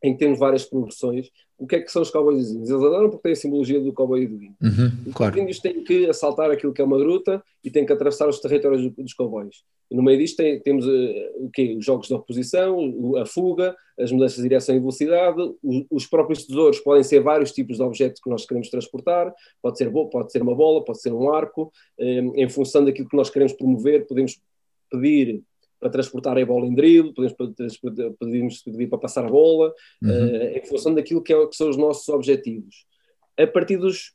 em 0.04 0.14
que 0.14 0.20
temos 0.20 0.40
várias 0.40 0.66
progressões. 0.66 1.30
O 1.58 1.68
que 1.68 1.76
é 1.76 1.80
que 1.82 1.92
são 1.92 2.02
os 2.02 2.10
cowboys 2.10 2.40
e 2.40 2.42
os 2.42 2.52
índios? 2.52 2.70
Eles 2.72 2.82
adoram 2.84 3.10
porque 3.10 3.24
têm 3.24 3.32
a 3.34 3.36
simbologia 3.36 3.80
do 3.80 3.94
cowboy 3.94 4.24
e 4.24 4.28
do 4.28 4.36
índio. 4.36 4.56
Uhum. 4.64 4.92
Os 5.08 5.14
Claro. 5.14 5.40
índios 5.40 5.60
têm 5.60 5.84
que 5.84 6.08
assaltar 6.10 6.50
aquilo 6.50 6.74
que 6.74 6.82
é 6.82 6.86
uma 6.86 6.98
gruta 6.98 7.44
e 7.64 7.70
têm 7.70 7.86
que 7.86 7.94
atravessar 7.94 8.28
os 8.28 8.40
territórios 8.40 8.82
do- 8.82 8.90
dos 9.04 9.14
cowboys. 9.14 9.58
E 9.92 9.96
no 9.96 10.02
meio 10.02 10.18
disto 10.18 10.38
tem- 10.38 10.60
temos 10.62 10.88
eh, 10.88 11.32
o 11.36 11.50
quê? 11.52 11.76
Os 11.78 11.86
jogos 11.86 12.08
de 12.08 12.14
oposição, 12.16 12.80
a 13.18 13.26
fuga, 13.26 13.76
as 14.00 14.12
mudanças 14.12 14.38
de 14.38 14.44
direção 14.44 14.74
e 14.76 14.80
velocidade, 14.80 15.40
o- 15.62 15.86
os 15.92 16.08
próprios 16.08 16.46
tesouros 16.48 16.80
podem 16.80 17.04
ser 17.04 17.20
vários 17.22 17.52
tipos 17.52 17.78
de 17.78 17.84
objetos 17.84 18.20
que 18.22 18.30
nós 18.30 18.46
queremos 18.46 18.70
transportar, 18.70 19.32
pode 19.62 19.78
ser, 19.78 19.92
pode 19.92 20.32
ser 20.32 20.42
uma 20.42 20.56
bola, 20.56 20.84
pode 20.84 21.00
ser 21.02 21.12
um 21.14 21.32
arco, 21.32 21.72
eh, 22.00 22.22
em 22.38 22.50
função 22.50 22.84
daquilo 22.84 23.08
que 23.08 23.18
nós 23.18 23.30
queremos 23.30 23.54
promover, 23.54 24.08
podemos 24.08 24.40
pedir 24.90 25.44
para 25.82 25.90
transportar 25.90 26.38
a 26.38 26.46
bola 26.46 26.66
em 26.68 26.74
drible, 26.76 27.12
podemos 27.14 27.34
pedimos 28.20 28.62
pedir 28.62 28.88
para 28.88 29.00
passar 29.00 29.26
a 29.26 29.30
bola, 29.30 29.74
Uhum. 30.02 30.10
eh, 30.10 30.60
em 30.60 30.66
função 30.66 30.94
daquilo 30.94 31.22
que, 31.24 31.34
é- 31.34 31.48
que 31.48 31.56
são 31.56 31.70
os 31.70 31.76
nossos 31.76 32.08
objetivos. 32.08 32.86
A 33.38 33.48
partir 33.48 33.78
dos. 33.78 34.14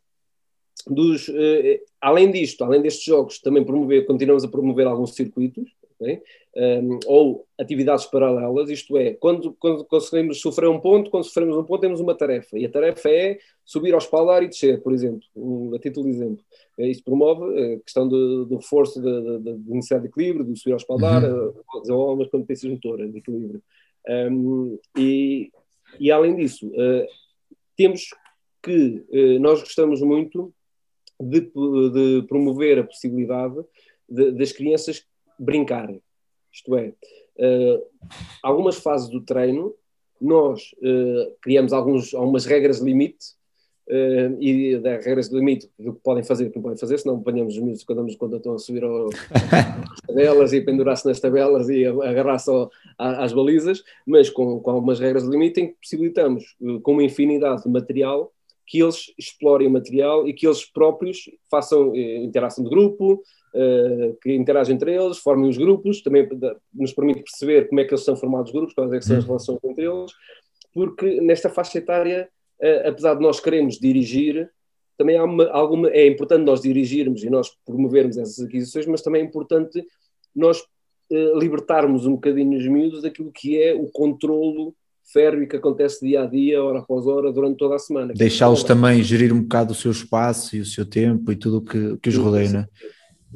dos 0.87 1.29
eh, 1.29 1.81
além 2.01 2.31
disto, 2.31 2.63
além 2.63 2.81
destes 2.81 3.05
jogos, 3.05 3.41
também 3.41 3.65
promover, 3.65 4.07
continuamos 4.07 4.45
a 4.45 4.49
promover 4.49 4.87
alguns 4.87 5.15
circuitos, 5.15 5.69
ok? 5.99 6.23
Um, 6.57 6.99
ou 7.07 7.47
atividades 7.59 8.07
paralelas, 8.07 8.71
isto 8.71 8.97
é, 8.97 9.15
quando, 9.15 9.53
quando 9.59 9.85
conseguimos 9.85 10.41
sofrer 10.41 10.69
um 10.69 10.81
ponto, 10.81 11.11
quando 11.11 11.25
sofremos 11.25 11.57
um 11.57 11.65
ponto, 11.65 11.81
temos 11.81 12.01
uma 12.01 12.15
tarefa, 12.15 12.59
e 12.59 12.65
a 12.65 12.71
tarefa 12.71 13.09
é 13.11 13.39
subir 13.65 13.93
ao 13.93 13.99
espaldar 13.99 14.43
e 14.43 14.49
descer, 14.49 14.83
por 14.83 14.93
exemplo, 14.93 15.23
um, 15.35 15.75
a 15.75 15.79
título 15.79 16.07
de 16.07 16.13
exemplo. 16.13 16.45
Eh, 16.79 16.89
Isto 16.89 17.05
promove 17.05 17.75
a 17.75 17.81
questão 17.81 18.09
do, 18.09 18.45
do 18.47 18.57
reforço 18.57 19.01
de 19.01 19.53
necessidade 19.67 20.05
de 20.05 20.09
equilíbrio, 20.09 20.45
de 20.45 20.59
subir 20.59 20.73
ao 20.73 20.79
espaldar, 20.79 21.23
Uhum. 21.25 21.49
uh, 21.49 21.81
desenvolve 21.81 22.15
umas 22.15 22.31
competências 22.31 22.73
motoras 22.73 23.13
de 23.13 23.19
equilíbrio. 23.19 23.63
Um, 24.09 24.79
e, 24.97 25.51
e 25.99 26.11
além 26.11 26.37
disso, 26.37 26.69
uh, 26.69 27.07
temos 27.77 28.11
que, 28.63 29.05
uh, 29.11 29.41
nós 29.41 29.61
gostamos 29.61 30.01
muito 30.01 30.53
de, 31.21 31.41
de 31.41 32.27
promover 32.29 32.79
a 32.79 32.85
possibilidade 32.85 33.57
de, 34.09 34.33
das 34.33 34.53
crianças 34.53 35.05
brincarem. 35.39 36.03
Isto 36.53 36.75
é, 36.77 36.89
uh, 36.89 37.83
algumas 38.43 38.77
fases 38.77 39.09
do 39.09 39.21
treino, 39.21 39.75
nós 40.21 40.75
uh, 40.79 41.37
criamos 41.43 41.73
alguns, 41.73 42.15
algumas 42.15 42.47
regras 42.47 42.79
de 42.79 42.85
limite 42.87 43.35
uh, 43.89 44.43
e 44.43 44.79
das 44.79 45.05
regras 45.05 45.29
de 45.29 45.37
limite 45.37 45.71
do 45.79 45.93
que 45.93 46.01
podem 46.01 46.25
fazer 46.25 46.47
e 46.47 46.51
que 46.51 46.57
não 46.57 46.63
podem 46.63 46.79
fazer, 46.79 46.99
senão 46.99 47.17
apanhamos 47.17 47.55
os 47.55 47.63
miúdos 47.63 47.85
quando, 47.85 48.17
quando 48.17 48.37
estão 48.37 48.55
a 48.55 48.59
subir 48.59 48.85
ao, 48.85 49.09
às 49.93 50.01
tabelas 50.07 50.53
e 50.55 50.61
pendurar-se 50.63 51.07
nas 51.07 51.21
tabelas 51.21 51.69
e 51.69 51.85
agarrar-se 51.85 52.51
às 52.99 53.35
balizas, 53.35 53.85
mas 54.07 54.31
com, 54.31 54.59
com 54.61 54.71
algumas 54.71 54.99
regras 54.99 55.25
de 55.25 55.31
limite 55.31 55.61
em 55.61 55.69
que 55.69 55.75
possibilitamos, 55.75 56.57
com 56.83 56.93
uma 56.93 57.03
infinidade 57.03 57.65
de 57.65 57.69
material, 57.69 58.33
que 58.67 58.83
eles 58.83 59.13
explorem 59.17 59.69
o 59.69 59.71
material 59.71 60.27
e 60.27 60.33
que 60.33 60.47
eles 60.47 60.65
próprios 60.65 61.31
façam 61.49 61.95
interação 61.95 62.65
de 62.65 62.71
grupo, 62.71 63.23
que 64.23 64.35
interagem 64.35 64.75
entre 64.75 64.95
eles, 64.95 65.19
formem 65.19 65.49
os 65.49 65.57
grupos, 65.57 66.03
também 66.03 66.29
nos 66.75 66.93
permite 66.93 67.23
perceber 67.23 67.69
como 67.69 67.81
é 67.81 67.85
que 67.85 67.93
eles 67.95 68.05
são 68.05 68.17
formados 68.17 68.51
os 68.51 68.55
grupos, 68.55 68.75
quais 68.75 68.93
é 68.93 68.99
que 68.99 69.05
são 69.05 69.19
as 69.19 69.25
relações 69.25 69.59
entre 69.65 69.85
eles, 69.85 70.13
porque 70.75 71.21
nesta 71.21 71.49
faixa 71.49 71.79
etária, 71.79 72.29
eh, 72.61 72.89
apesar 72.89 73.15
de 73.15 73.23
nós 73.23 73.41
queremos 73.41 73.79
dirigir, 73.79 74.51
também 74.99 75.21
uma- 75.21 75.49
alguma, 75.51 75.89
é 75.91 76.07
importante 76.07 76.45
nós 76.45 76.61
dirigirmos 76.61 77.23
e 77.23 77.31
nós 77.31 77.51
promovermos 77.65 78.17
essas 78.17 78.45
aquisições, 78.45 78.87
mas 78.87 79.03
também 79.03 79.23
é 79.23 79.25
importante 79.25 79.85
nós 80.35 80.63
eh, 81.11 81.33
libertarmos 81.39 82.05
um 82.05 82.13
bocadinho 82.15 82.59
os 82.59 82.67
miúdos 82.67 83.03
daquilo 83.03 83.31
que 83.33 83.63
é 83.63 83.75
o 83.75 83.87
controlo 83.91 84.75
férreo 85.13 85.49
que 85.49 85.57
acontece 85.57 86.05
dia 86.05 86.23
a 86.23 86.27
dia, 86.27 86.63
hora 86.63 86.81
após 86.81 87.07
hora, 87.07 87.33
durante 87.33 87.57
toda 87.59 87.77
a 87.77 87.79
semana. 87.79 88.13
Deixá-los 88.13 88.65
também 88.65 89.03
gerir 89.03 89.33
um 89.33 89.41
bocado 89.41 89.73
o 89.73 89.75
seu 89.75 89.93
espaço 89.93 90.57
e 90.57 90.61
o 90.61 90.65
seu 90.65 90.85
tempo 90.85 91.31
e 91.31 91.37
tudo 91.37 91.59
o 91.59 91.63
que, 91.63 91.97
que 91.99 92.09
os 92.09 92.17
rodeia, 92.17 92.47
sim. 92.47 92.53
né? 92.55 92.67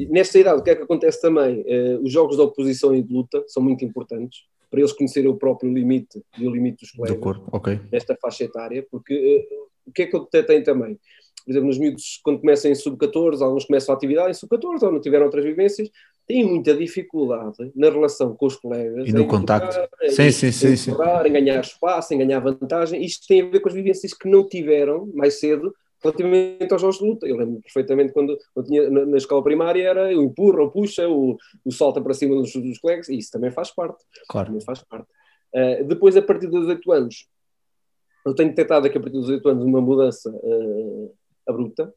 Nesta 0.08 0.38
idade, 0.38 0.60
o 0.60 0.62
que 0.64 0.70
é 0.70 0.76
que 0.76 0.82
acontece 0.82 1.20
também? 1.20 1.62
Eh, 1.66 1.98
os 2.02 2.12
jogos 2.12 2.36
de 2.36 2.42
oposição 2.42 2.94
e 2.94 3.02
de 3.02 3.12
luta 3.12 3.42
são 3.48 3.62
muito 3.62 3.84
importantes 3.84 4.40
para 4.70 4.80
eles 4.80 4.92
conhecerem 4.92 5.28
o 5.30 5.36
próprio 5.36 5.72
limite 5.72 6.22
e 6.38 6.46
o 6.46 6.50
limite 6.50 6.82
dos 6.82 6.92
Do 6.92 6.96
colegas 6.98 7.20
corpo, 7.20 7.48
ok. 7.52 7.80
nesta 7.90 8.16
faixa 8.16 8.44
etária, 8.44 8.86
porque 8.90 9.14
eh, 9.14 9.54
o 9.86 9.92
que 9.92 10.02
é 10.02 10.06
que 10.06 10.14
eu 10.16 10.24
te- 10.26 10.42
tenho 10.44 10.62
também? 10.62 10.98
Por 11.44 11.50
exemplo, 11.50 11.68
nos 11.68 11.78
miúdos, 11.78 12.20
quando 12.22 12.38
começam 12.40 12.70
em 12.70 12.74
sub-14, 12.74 13.42
alguns 13.42 13.64
começam 13.64 13.92
a 13.94 13.96
atividade 13.96 14.30
em 14.30 14.34
sub-14 14.34 14.82
ou 14.84 14.92
não 14.92 15.00
tiveram 15.00 15.24
outras 15.24 15.42
vivências, 15.44 15.90
têm 16.26 16.44
muita 16.44 16.74
dificuldade 16.76 17.56
na 17.74 17.90
relação 17.90 18.36
com 18.36 18.46
os 18.46 18.54
colegas. 18.56 19.08
E 19.08 19.12
no 19.12 19.26
contacto. 19.26 19.68
tocar, 19.74 19.88
em- 20.02 20.10
Sim, 20.10 20.30
sim, 20.30 20.52
sim, 20.52 20.68
em 20.68 20.76
sim. 20.76 20.92
em 21.26 21.32
ganhar 21.32 21.60
espaço, 21.62 22.14
em 22.14 22.18
ganhar 22.18 22.38
vantagem. 22.40 23.02
Isto 23.04 23.26
tem 23.26 23.40
a 23.40 23.46
ver 23.46 23.58
com 23.60 23.68
as 23.68 23.74
vivências 23.74 24.12
que 24.14 24.28
não 24.28 24.46
tiveram 24.46 25.10
mais 25.14 25.40
cedo 25.40 25.74
relativamente 26.02 26.72
aos 26.72 26.80
jogos 26.80 26.98
de 26.98 27.04
luta. 27.04 27.26
Eu 27.26 27.36
lembro 27.36 27.60
perfeitamente 27.60 28.12
quando, 28.12 28.38
quando 28.54 28.66
tinha 28.66 28.90
na, 28.90 29.06
na, 29.06 29.16
escola 29.16 29.42
primária 29.42 29.82
era 29.82 30.08
o 30.08 30.22
empurra, 30.22 30.62
o 30.62 30.70
puxa, 30.70 31.08
o, 31.08 31.36
o 31.64 31.72
salta 31.72 32.00
para 32.00 32.14
cima 32.14 32.34
dos, 32.34 32.52
dos 32.52 32.78
colegas, 32.78 33.08
e 33.08 33.18
isso 33.18 33.30
também 33.30 33.50
faz 33.50 33.70
parte. 33.70 34.02
Claro. 34.28 34.48
Também 34.48 34.64
faz 34.64 34.82
parte. 34.82 35.08
Uh, 35.54 35.84
depois, 35.84 36.16
a 36.16 36.22
partir 36.22 36.46
dos 36.46 36.66
8 36.66 36.92
anos, 36.92 37.28
eu 38.24 38.34
tenho 38.34 38.50
detectado 38.50 38.88
que 38.90 38.98
a 38.98 39.00
partir 39.00 39.16
dos 39.16 39.28
8 39.28 39.48
anos 39.48 39.64
uma 39.64 39.80
mudança 39.80 40.30
uh, 40.30 41.14
abrupta. 41.46 41.92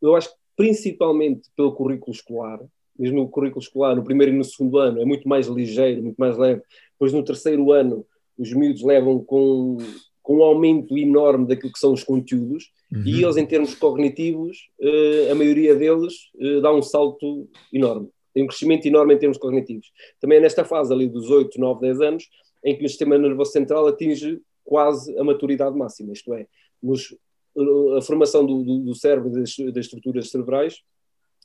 Eu 0.00 0.14
acho 0.14 0.30
que 0.30 0.38
principalmente 0.56 1.48
pelo 1.56 1.72
currículo 1.72 2.12
escolar, 2.12 2.60
mesmo 2.98 3.22
o 3.22 3.28
currículo 3.28 3.62
escolar, 3.62 3.94
no 3.94 4.02
primeiro 4.02 4.32
e 4.32 4.36
no 4.36 4.44
segundo 4.44 4.78
ano, 4.78 5.00
é 5.00 5.04
muito 5.04 5.28
mais 5.28 5.46
ligeiro, 5.46 6.02
muito 6.02 6.16
mais 6.16 6.36
leve. 6.36 6.62
Depois, 6.92 7.12
no 7.12 7.24
terceiro 7.24 7.70
ano, 7.72 8.04
os 8.36 8.52
miúdos 8.52 8.82
levam 8.82 9.22
com, 9.22 9.78
com 10.28 10.40
um 10.40 10.42
aumento 10.42 10.98
enorme 10.98 11.46
daquilo 11.46 11.72
que 11.72 11.78
são 11.78 11.90
os 11.90 12.04
conteúdos, 12.04 12.70
uhum. 12.92 13.02
e 13.02 13.24
eles, 13.24 13.38
em 13.38 13.46
termos 13.46 13.74
cognitivos, 13.74 14.68
uh, 14.78 15.32
a 15.32 15.34
maioria 15.34 15.74
deles 15.74 16.12
uh, 16.34 16.60
dá 16.60 16.70
um 16.70 16.82
salto 16.82 17.48
enorme. 17.72 18.10
Tem 18.34 18.44
um 18.44 18.46
crescimento 18.46 18.84
enorme 18.84 19.14
em 19.14 19.18
termos 19.18 19.38
cognitivos. 19.38 19.90
Também 20.20 20.36
é 20.36 20.40
nesta 20.42 20.66
fase 20.66 20.92
ali 20.92 21.08
dos 21.08 21.30
8, 21.30 21.58
9, 21.58 21.80
10 21.80 22.00
anos, 22.02 22.28
em 22.62 22.76
que 22.76 22.84
o 22.84 22.88
sistema 22.90 23.16
nervoso 23.16 23.52
central 23.52 23.86
atinge 23.86 24.38
quase 24.66 25.18
a 25.18 25.24
maturidade 25.24 25.74
máxima, 25.74 26.12
isto 26.12 26.34
é, 26.34 26.46
nos, 26.82 27.16
a 27.96 28.02
formação 28.02 28.44
do, 28.44 28.62
do, 28.62 28.78
do 28.80 28.94
cérebro 28.94 29.30
das, 29.30 29.56
das, 29.56 29.86
estruturas 29.86 30.28
cerebrais, 30.28 30.82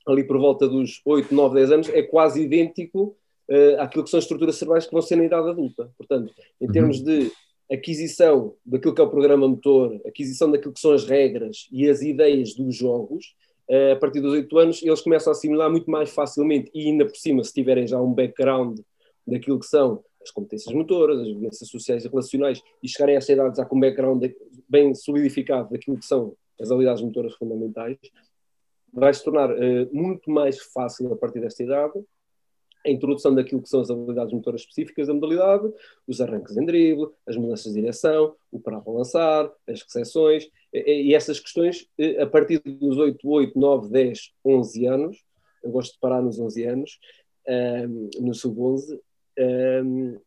ali 0.05 0.25
por 0.25 0.37
volta 0.37 0.67
dos 0.67 0.99
8, 1.05 1.33
9, 1.33 1.55
10 1.55 1.71
anos, 1.71 1.87
é 1.89 2.01
quase 2.01 2.41
idêntico 2.41 3.15
uh, 3.49 3.79
àquilo 3.79 4.03
que 4.03 4.09
são 4.09 4.17
as 4.17 4.25
estruturas 4.25 4.55
cerebrais 4.55 4.85
que 4.85 4.91
vão 4.91 5.01
ser 5.01 5.15
na 5.15 5.23
idade 5.23 5.47
adulta. 5.47 5.89
Portanto, 5.97 6.33
em 6.59 6.65
uhum. 6.65 6.71
termos 6.73 7.01
de 7.01 7.31
aquisição 7.71 8.55
daquilo 8.65 8.93
que 8.93 9.01
é 9.01 9.03
o 9.03 9.09
programa 9.09 9.47
motor, 9.47 9.99
aquisição 10.05 10.51
daquilo 10.51 10.73
que 10.73 10.79
são 10.79 10.91
as 10.91 11.05
regras 11.05 11.67
e 11.71 11.89
as 11.89 12.01
ideias 12.01 12.53
dos 12.53 12.75
jogos, 12.75 13.35
uh, 13.69 13.93
a 13.93 13.95
partir 13.95 14.21
dos 14.21 14.33
8 14.33 14.57
anos, 14.57 14.83
eles 14.83 15.01
começam 15.01 15.31
a 15.31 15.35
assimilar 15.35 15.69
muito 15.69 15.89
mais 15.89 16.09
facilmente 16.09 16.69
e 16.73 16.87
ainda 16.87 17.05
por 17.05 17.15
cima, 17.15 17.43
se 17.43 17.53
tiverem 17.53 17.87
já 17.87 17.99
um 17.99 18.13
background 18.13 18.79
daquilo 19.25 19.59
que 19.59 19.65
são 19.65 20.03
as 20.21 20.31
competências 20.31 20.73
motoras, 20.73 21.19
as 21.19 21.27
competências 21.27 21.69
sociais 21.69 22.05
e 22.05 22.07
relacionais, 22.07 22.61
e 22.81 22.87
chegarem 22.87 23.15
a 23.15 23.17
esta 23.17 23.33
idade 23.33 23.57
já 23.57 23.65
com 23.65 23.75
um 23.75 23.79
background 23.79 24.23
bem 24.69 24.93
solidificado 24.95 25.69
daquilo 25.69 25.97
que 25.97 26.05
são 26.05 26.35
as 26.59 26.71
habilidades 26.71 27.03
motoras 27.03 27.33
fundamentais, 27.33 27.97
vai 28.93 29.13
se 29.13 29.23
tornar 29.23 29.51
uh, 29.51 29.89
muito 29.91 30.29
mais 30.29 30.59
fácil 30.59 31.11
a 31.11 31.17
partir 31.17 31.39
desta 31.39 31.63
idade 31.63 31.93
a 32.85 32.89
introdução 32.89 33.33
daquilo 33.33 33.61
que 33.61 33.69
são 33.69 33.81
as 33.81 33.89
habilidades 33.89 34.33
motoras 34.33 34.61
específicas 34.61 35.07
da 35.07 35.13
modalidade, 35.13 35.71
os 36.07 36.19
arranques 36.19 36.57
em 36.57 36.65
drible, 36.65 37.07
as 37.25 37.37
mudanças 37.37 37.73
de 37.73 37.79
direção, 37.79 38.35
o 38.51 38.59
para 38.59 38.81
lançar, 38.85 39.51
as 39.67 39.81
recepções, 39.81 40.49
e, 40.73 41.13
essas 41.13 41.39
questões, 41.39 41.87
eh, 41.97 42.21
a 42.21 42.27
partir 42.27 42.59
dos 42.59 42.97
8, 42.97 43.27
8, 43.27 43.59
9, 43.59 43.89
10, 43.89 44.33
11 44.43 44.85
anos, 44.85 45.23
eu 45.63 45.71
gosto 45.71 45.93
de 45.93 45.99
parar 45.99 46.21
nos 46.21 46.39
11 46.39 46.63
anos, 46.65 46.99
um, 47.47 48.09
no 48.19 48.33
sub-11, 48.33 48.99
um, 49.85 50.19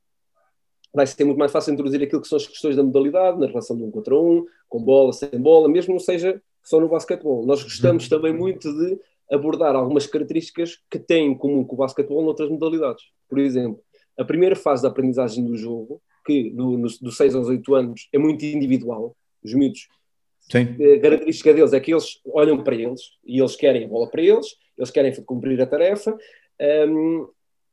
vai 0.94 1.06
ser 1.06 1.24
muito 1.24 1.38
mais 1.38 1.52
fácil 1.52 1.72
introduzir 1.74 2.02
aquilo 2.02 2.22
que 2.22 2.28
são 2.28 2.36
as 2.36 2.46
questões 2.46 2.74
da 2.74 2.82
modalidade, 2.82 3.38
na 3.38 3.46
relação 3.46 3.76
de 3.76 3.82
um 3.82 3.90
contra 3.90 4.14
um, 4.18 4.46
com 4.68 4.82
bola, 4.82 5.12
sem 5.12 5.28
bola, 5.38 5.68
mesmo 5.68 5.92
não 5.92 6.00
seja 6.00 6.40
só 6.64 6.80
no 6.80 6.88
basquetebol. 6.88 7.44
Nós 7.44 7.62
gostamos 7.62 8.04
uhum. 8.04 8.10
também 8.10 8.32
muito 8.32 8.72
de 8.72 8.98
abordar 9.30 9.74
algumas 9.74 10.06
características 10.06 10.78
que 10.90 10.98
têm 10.98 11.32
em 11.32 11.34
comum 11.36 11.64
com 11.64 11.74
o 11.74 11.78
basquetebol 11.78 12.22
noutras 12.22 12.50
modalidades. 12.50 13.04
Por 13.28 13.38
exemplo, 13.38 13.80
a 14.18 14.24
primeira 14.24 14.56
fase 14.56 14.82
da 14.82 14.88
aprendizagem 14.88 15.44
do 15.44 15.56
jogo, 15.56 16.00
que 16.24 16.50
no, 16.50 16.76
no, 16.76 16.88
dos 17.00 17.16
6 17.16 17.34
aos 17.34 17.48
8 17.48 17.74
anos 17.74 18.08
é 18.12 18.18
muito 18.18 18.44
individual, 18.44 19.16
os 19.42 19.52
miúdos, 19.54 19.88
Sim. 20.50 20.76
a 20.96 21.00
característica 21.00 21.52
deles 21.52 21.72
é 21.72 21.80
que 21.80 21.92
eles 21.92 22.20
olham 22.26 22.62
para 22.62 22.74
eles 22.74 23.00
e 23.24 23.38
eles 23.38 23.56
querem 23.56 23.84
a 23.84 23.88
bola 23.88 24.08
para 24.08 24.22
eles, 24.22 24.46
eles 24.76 24.90
querem 24.90 25.12
cumprir 25.24 25.60
a 25.60 25.66
tarefa, 25.66 26.16
um, 26.88 27.28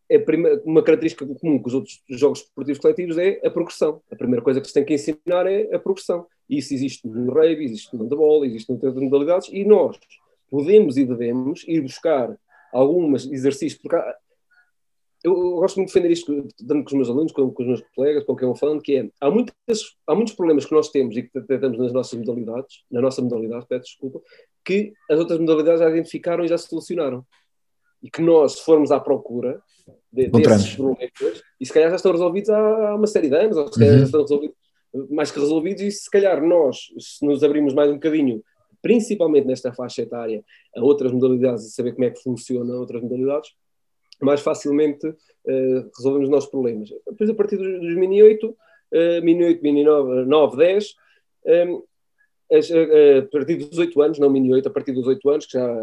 é 0.09 0.19
primeira, 0.19 0.61
uma 0.65 0.83
característica 0.83 1.25
comum 1.25 1.59
com 1.59 1.67
os 1.67 1.73
outros 1.73 2.03
jogos 2.09 2.39
esportivos 2.41 2.79
coletivos 2.79 3.17
é 3.17 3.39
a 3.43 3.49
progressão. 3.49 4.01
A 4.11 4.15
primeira 4.15 4.43
coisa 4.43 4.59
que 4.59 4.67
se 4.67 4.73
tem 4.73 4.85
que 4.85 4.93
ensinar 4.93 5.47
é 5.47 5.73
a 5.73 5.79
progressão. 5.79 6.27
Isso 6.49 6.73
existe 6.73 7.07
no 7.07 7.31
rugby, 7.31 7.63
existe 7.63 7.95
no 7.95 8.03
handball, 8.03 8.45
existe 8.45 8.69
em 8.69 8.75
outras 8.75 8.93
modalidades 8.95 9.49
e 9.51 9.63
nós 9.63 9.97
podemos 10.53 10.97
e 10.97 11.03
devemos 11.03 11.63
ir 11.67 11.81
buscar 11.81 12.37
alguns 12.71 13.25
exercícios, 13.25 13.81
porque 13.81 13.95
há, 13.95 14.15
eu, 15.23 15.33
eu, 15.33 15.55
gosto 15.55 15.77
muito 15.77 15.87
de 15.87 15.93
defender 15.95 16.13
isto, 16.13 16.47
dando 16.59 16.83
com 16.83 16.89
os 16.89 16.93
meus 16.93 17.09
alunos, 17.09 17.31
com, 17.31 17.51
com 17.51 17.63
os 17.63 17.67
meus 17.67 17.83
colegas, 17.95 18.23
com 18.23 18.35
quem 18.35 18.47
eu 18.47 18.53
falando, 18.53 18.79
que 18.79 18.97
é, 18.97 19.09
há, 19.19 19.31
muitas, 19.31 19.55
há 20.05 20.13
muitos 20.13 20.35
problemas 20.35 20.67
que 20.67 20.75
nós 20.75 20.89
temos 20.89 21.17
e 21.17 21.23
que 21.23 21.41
tratamos 21.41 21.79
nas 21.79 21.91
nossas 21.91 22.19
modalidades, 22.19 22.83
na 22.91 23.01
nossa 23.01 23.19
modalidade, 23.19 23.65
peço 23.67 23.85
desculpa, 23.85 24.21
que 24.63 24.93
as 25.09 25.17
outras 25.17 25.39
modalidades 25.39 25.79
já 25.79 25.89
identificaram 25.89 26.45
e 26.45 26.47
já 26.47 26.57
solucionaram. 26.59 27.25
E 28.03 28.11
que 28.11 28.21
nós, 28.21 28.57
se 28.57 28.65
formos 28.65 28.91
à 28.91 28.99
procura, 28.99 29.59
de, 30.11 30.27
desses 30.27 30.75
problemas 30.75 31.09
e 31.59 31.65
se 31.65 31.73
calhar 31.73 31.89
já 31.89 31.95
estão 31.95 32.11
resolvidos 32.11 32.51
há, 32.51 32.89
há 32.89 32.95
uma 32.95 33.07
série 33.07 33.29
de 33.29 33.35
anos, 33.35 33.57
ou 33.57 33.73
se 33.73 33.79
calhar 33.79 33.93
uhum. 33.93 33.99
já 33.99 34.05
estão 34.05 34.21
resolvidos, 34.21 34.55
mais 35.09 35.31
que 35.31 35.39
resolvidos, 35.39 35.81
e 35.81 35.91
se 35.91 36.11
calhar 36.11 36.45
nós, 36.45 36.77
se 36.99 37.25
nos 37.25 37.43
abrimos 37.43 37.73
mais 37.73 37.89
um 37.89 37.95
bocadinho, 37.95 38.43
principalmente 38.83 39.47
nesta 39.47 39.73
faixa 39.73 40.01
etária, 40.01 40.43
a 40.75 40.83
outras 40.83 41.11
modalidades 41.11 41.65
e 41.65 41.71
saber 41.71 41.93
como 41.93 42.03
é 42.03 42.11
que 42.11 42.21
funciona 42.21 42.75
outras 42.75 43.01
modalidades, 43.01 43.51
mais 44.21 44.41
facilmente 44.41 45.07
uh, 45.07 45.89
resolvemos 45.97 46.27
os 46.27 46.29
nossos 46.29 46.49
problemas. 46.49 46.89
Depois, 47.09 47.29
a 47.29 47.33
partir 47.33 47.57
dos, 47.57 47.79
dos 47.79 47.95
mini 47.95 48.21
8, 48.21 48.45
uh, 48.45 48.55
mini 49.23 49.43
8, 49.45 49.63
mini 49.63 49.83
9, 49.83 50.25
9 50.25 50.57
10, 50.57 50.95
um, 51.45 51.83
as, 52.51 52.69
uh, 52.69 53.19
a 53.19 53.31
partir 53.31 53.55
dos 53.55 53.77
8 53.77 54.01
anos, 54.01 54.19
não 54.19 54.29
mini 54.29 54.53
8, 54.53 54.67
a 54.67 54.71
partir 54.71 54.91
dos 54.91 55.07
8 55.07 55.29
anos, 55.29 55.45
que 55.45 55.53
já 55.53 55.75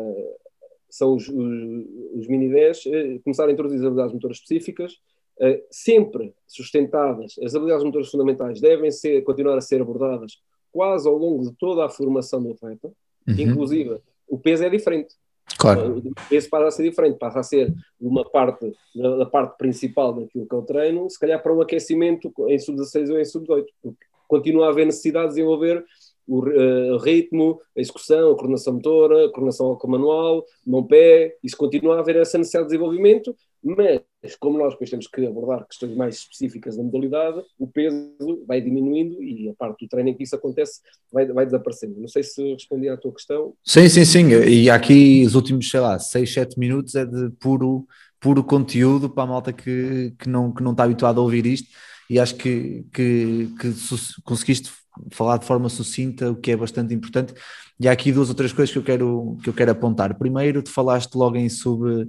são 0.91 1.15
os, 1.15 1.29
os, 1.29 1.87
os 2.15 2.27
mini 2.29 2.51
10, 2.51 2.87
eh, 2.87 3.19
começar 3.23 3.49
a 3.49 3.53
introduzir 3.53 3.79
as 3.79 3.87
habilidades 3.87 4.13
motoras 4.13 4.37
específicas, 4.39 4.99
eh, 5.41 5.63
sempre 5.71 6.35
sustentadas. 6.47 7.39
As 7.43 7.55
habilidades 7.55 7.85
motoras 7.85 8.11
fundamentais 8.11 8.61
devem 8.61 8.91
ser, 8.91 9.23
continuar 9.23 9.57
a 9.57 9.61
ser 9.61 9.81
abordadas 9.81 10.39
quase 10.72 11.09
ao 11.09 11.16
longo 11.16 11.44
de 11.48 11.56
toda 11.56 11.85
a 11.85 11.88
formação 11.88 12.42
do 12.42 12.52
atleta, 12.52 12.88
uhum. 13.26 13.35
inclusive 13.38 14.00
o 14.28 14.38
peso 14.38 14.64
é 14.64 14.70
diferente. 14.70 15.14
Claro. 15.59 15.98
O 15.98 16.28
peso 16.28 16.48
passa 16.48 16.68
a 16.68 16.70
ser 16.70 16.88
diferente, 16.88 17.18
passa 17.18 17.40
a 17.40 17.42
ser 17.42 17.74
uma 18.00 18.24
parte, 18.24 18.72
da 18.94 19.26
parte 19.26 19.59
principal 19.59 20.12
daquilo 20.12 20.46
que 20.46 20.54
o 20.54 20.62
treino, 20.62 21.11
se 21.11 21.18
calhar 21.18 21.42
para 21.42 21.54
um 21.54 21.61
aquecimento 21.61 22.33
em 22.48 22.59
sub-16 22.59 23.11
ou 23.11 23.18
em 23.18 23.24
sub-18, 23.24 23.66
porque 23.83 24.06
continua 24.28 24.66
a 24.66 24.70
haver 24.70 24.87
necessidade 24.87 25.28
de 25.28 25.35
desenvolver 25.35 25.85
o 26.26 26.38
uh, 26.38 26.96
ritmo, 26.98 27.61
a 27.76 27.80
execução, 27.80 28.30
a 28.30 28.35
coordenação 28.37 28.74
motora, 28.74 29.26
a 29.26 29.28
coordenação 29.30 29.76
manual, 29.87 30.44
mão-pé, 30.64 31.37
isso 31.42 31.56
continua 31.56 31.96
a 31.96 32.00
haver 32.00 32.16
essa 32.16 32.38
necessidade 32.38 32.68
de 32.68 32.76
desenvolvimento, 32.76 33.35
mas 33.62 34.37
como 34.38 34.59
nós 34.59 34.73
depois 34.73 34.90
temos 34.90 35.07
que 35.07 35.27
abordar 35.27 35.66
questões 35.66 35.94
mais 35.94 36.16
específicas 36.16 36.77
da 36.77 36.83
modalidade, 36.83 37.42
o 37.59 37.66
peso 37.66 38.44
vai 38.46 38.61
diminuindo 38.61 39.23
e 39.23 39.49
a 39.49 39.55
parte 39.55 39.85
do 39.85 39.88
treino 39.88 40.11
em 40.11 40.14
que 40.14 40.23
isso 40.23 40.35
acontece 40.35 40.81
vai, 41.12 41.27
vai 41.27 41.44
desaparecendo. 41.44 42.01
Não 42.01 42.09
sei 42.09 42.23
se 42.23 42.53
respondi 42.53 42.88
à 42.88 42.96
tua 42.96 43.12
questão. 43.12 43.55
Sim, 43.64 43.88
sim, 43.88 44.05
sim. 44.05 44.29
E 44.31 44.70
aqui 44.70 45.25
os 45.27 45.35
últimos, 45.35 45.70
sei 45.70 45.81
lá, 45.81 45.99
6, 45.99 46.33
7 46.33 46.59
minutos 46.59 46.94
é 46.94 47.05
de 47.05 47.31
puro, 47.38 47.87
puro 48.18 48.42
conteúdo 48.42 49.11
para 49.11 49.25
a 49.25 49.27
malta 49.27 49.53
que, 49.53 50.14
que, 50.18 50.29
não, 50.29 50.53
que 50.53 50.62
não 50.62 50.73
está 50.73 50.85
habituada 50.85 51.20
a 51.20 51.23
ouvir 51.23 51.46
isto 51.46 51.68
e 52.09 52.18
acho 52.18 52.35
que, 52.35 52.85
que, 52.92 53.49
que 53.61 53.73
conseguiste 54.25 54.70
falar 55.11 55.39
de 55.39 55.45
forma 55.45 55.69
sucinta, 55.69 56.31
o 56.31 56.37
que 56.37 56.51
é 56.51 56.57
bastante 56.57 56.95
importante. 56.95 57.35
E 57.79 57.89
há 57.89 57.93
aqui 57.93 58.13
duas 58.13 58.29
ou 58.29 58.35
três 58.35 58.53
coisas 58.53 58.73
que 58.73 58.79
eu 58.79 58.83
quero, 58.83 59.39
que 59.43 59.49
eu 59.49 59.55
quero 59.55 59.71
apontar. 59.71 60.15
Primeiro, 60.19 60.63
tu 60.63 60.71
falaste 60.71 61.15
logo 61.15 61.37
em 61.37 61.49
sub, 61.49 62.09